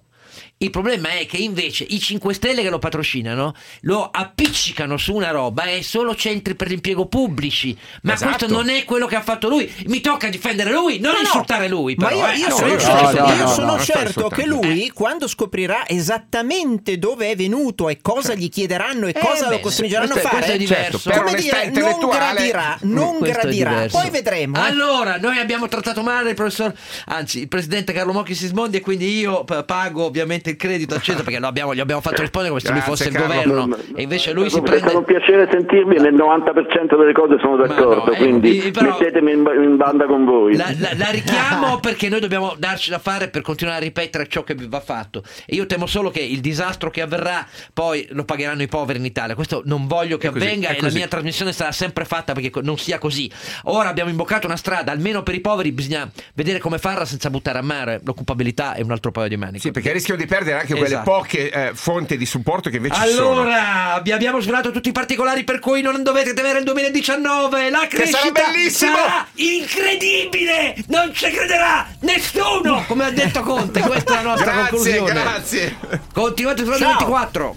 Il 0.60 0.70
problema 0.70 1.10
è 1.10 1.24
che 1.26 1.36
invece 1.36 1.84
i 1.88 2.00
5 2.00 2.34
Stelle 2.34 2.62
che 2.62 2.68
lo 2.68 2.80
patrocinano 2.80 3.54
lo 3.82 4.08
appiccicano 4.10 4.96
su 4.96 5.14
una 5.14 5.30
roba 5.30 5.64
e 5.64 5.84
solo 5.84 6.16
centri 6.16 6.56
per 6.56 6.66
l'impiego 6.68 7.06
pubblici. 7.06 7.78
Ma 8.02 8.14
Esatto. 8.14 8.36
questo 8.38 8.56
non 8.56 8.68
è 8.68 8.84
quello 8.84 9.06
che 9.06 9.14
ha 9.14 9.22
fatto 9.22 9.48
lui. 9.48 9.72
Mi 9.86 10.00
tocca 10.00 10.28
difendere 10.28 10.72
lui, 10.72 10.98
non 10.98 11.12
No, 11.12 11.20
insultare 11.20 11.68
lui. 11.68 11.94
Ma 11.96 12.10
io, 12.10 12.26
eh. 12.26 12.36
io 12.38 12.48
No, 12.48 12.56
sono 12.56 12.78
certo, 12.78 13.20
no, 13.26 13.34
io 13.34 13.46
sono 13.46 13.78
certo 13.78 14.28
che 14.28 14.46
lui, 14.46 14.90
quando 14.90 15.28
scoprirà 15.28 15.86
esattamente 15.86 16.98
dove 16.98 17.30
è 17.30 17.36
venuto 17.36 17.88
e 17.88 17.98
cosa 18.02 18.34
gli 18.34 18.48
chiederanno 18.48 19.06
e 19.06 19.10
Eh, 19.10 19.18
cosa 19.20 19.44
lo 19.44 19.48
bene, 19.50 19.60
costringeranno 19.62 20.10
questo 20.10 20.26
a 20.26 20.30
questo 20.30 20.46
fare, 20.46 20.56
è 20.56 20.58
diverso. 20.58 20.98
Certo, 20.98 21.22
come 21.22 21.38
dire, 21.40 21.70
non 21.70 22.08
gradirà, 22.08 22.78
non 22.82 23.18
Questo 23.18 23.38
è 23.38 23.42
gradirà. 23.42 23.86
Poi 23.90 24.10
vedremo. 24.10 24.56
eh. 24.56 24.60
Allora, 24.60 25.18
noi 25.18 25.38
abbiamo 25.38 25.68
trattato 25.68 26.02
male 26.02 26.30
il 26.30 26.34
professor, 26.34 26.74
anzi, 27.06 27.40
il 27.42 27.48
presidente 27.48 27.92
Carlo 27.92 28.12
Mocchi 28.12 28.34
Sismondi 28.34 28.78
e 28.78 28.80
quindi 28.80 29.18
io 29.18 29.44
pago 29.44 30.04
ovviamente 30.04 30.47
il 30.50 30.56
credito 30.56 30.94
acceso 30.94 31.22
perché 31.22 31.38
lo 31.38 31.46
abbiamo- 31.46 31.74
gli 31.74 31.80
abbiamo 31.80 32.00
fatto 32.00 32.20
rispondere 32.20 32.48
come 32.54 32.60
se 32.60 32.70
lui 32.72 32.80
Grazie, 32.80 32.96
fosse 32.96 33.08
il 33.08 33.14
Carlo. 33.14 33.52
governo 33.54 33.76
e 33.96 34.02
invece 34.02 34.32
lui 34.32 34.48
si 34.50 34.56
È 34.58 34.60
stato 34.60 34.70
prende 34.70 34.94
un 34.96 35.04
piacere 35.04 35.48
sentirvi 35.50 35.96
e 35.96 36.00
nel 36.00 36.14
90% 36.14 36.96
delle 36.96 37.12
cose 37.12 37.38
sono 37.40 37.56
d'accordo, 37.56 38.04
no, 38.06 38.10
eh, 38.12 38.16
quindi 38.16 38.60
eh, 38.66 38.70
però- 38.70 38.90
mettetemi 38.98 39.32
in, 39.32 39.44
in 39.62 39.76
banda 39.76 40.06
con 40.06 40.24
voi. 40.24 40.56
La, 40.56 40.66
la- 40.78 40.90
la 40.96 41.10
richiamo 41.10 41.78
perché 41.80 42.08
noi 42.08 42.20
dobbiamo 42.20 42.54
darci 42.58 42.90
da 42.90 42.98
fare 42.98 43.28
per 43.28 43.42
continuare 43.42 43.78
a 43.78 43.82
ripetere 43.82 44.26
ciò 44.28 44.42
che 44.42 44.54
va 44.58 44.80
fatto. 44.80 45.22
E 45.46 45.54
io 45.54 45.66
temo 45.66 45.86
solo 45.86 46.10
che 46.10 46.20
il 46.20 46.40
disastro 46.40 46.90
che 46.90 47.00
avverrà 47.02 47.46
poi 47.72 48.06
lo 48.10 48.24
pagheranno 48.24 48.62
i 48.62 48.68
poveri 48.68 48.98
in 48.98 49.04
Italia. 49.04 49.34
Questo 49.34 49.62
non 49.64 49.86
voglio 49.86 50.16
che 50.18 50.28
così, 50.30 50.44
avvenga 50.44 50.68
e 50.70 50.80
la 50.80 50.90
mia 50.90 51.06
trasmissione 51.08 51.52
sarà 51.52 51.72
sempre 51.72 52.04
fatta 52.04 52.32
perché 52.32 52.50
non 52.62 52.78
sia 52.78 52.98
così. 52.98 53.30
Ora 53.64 53.88
abbiamo 53.88 54.10
imboccato 54.10 54.46
una 54.46 54.56
strada, 54.56 54.92
almeno 54.92 55.22
per 55.22 55.34
i 55.34 55.40
poveri 55.40 55.72
bisogna 55.72 56.08
vedere 56.34 56.58
come 56.58 56.78
farla 56.78 57.04
senza 57.04 57.30
buttare 57.30 57.58
a 57.58 57.62
mare. 57.62 58.00
L'occupabilità 58.04 58.74
è 58.74 58.82
un 58.82 58.90
altro 58.90 59.10
paio 59.10 59.28
di 59.28 59.36
maniche. 59.36 59.58
Sì, 59.60 59.70
perché 59.70 59.92
rischiano 59.92 60.18
di 60.20 60.26
perdere 60.26 60.37
anche 60.38 60.72
quelle 60.72 60.86
Esatto. 60.86 61.10
poche 61.10 61.50
eh, 61.50 61.70
fonti 61.74 62.16
di 62.16 62.26
supporto 62.26 62.70
che 62.70 62.76
invece 62.76 62.94
ci 63.06 63.08
sono. 63.14 63.40
Allora, 63.42 64.00
vi 64.02 64.12
abbiamo 64.12 64.40
svelato 64.40 64.70
tutti 64.70 64.88
i 64.88 64.92
particolari 64.92 65.44
per 65.44 65.58
cui 65.58 65.82
non 65.82 66.02
dovete 66.02 66.34
temere 66.34 66.58
il 66.58 66.64
2019. 66.64 67.70
La 67.70 67.86
crescita 67.88 68.18
sarà 68.18 68.30
bellissimo! 68.50 68.96
sarà 68.96 69.26
incredibile! 69.34 70.74
Non 70.88 71.12
ci 71.12 71.30
crederà 71.30 71.86
nessuno! 72.00 72.84
Come 72.86 73.04
ha 73.06 73.10
detto 73.10 73.40
Conte, 73.42 73.80
questa 73.80 74.12
è 74.20 74.22
la 74.22 74.28
nostra 74.30 74.52
Grazie, 74.52 74.70
conclusione. 74.70 75.12
grazie. 75.12 75.76
Continuate 76.12 76.64
su 76.64 76.70
Radio 76.70 76.86
Ciao. 76.86 76.96
24. 76.98 77.56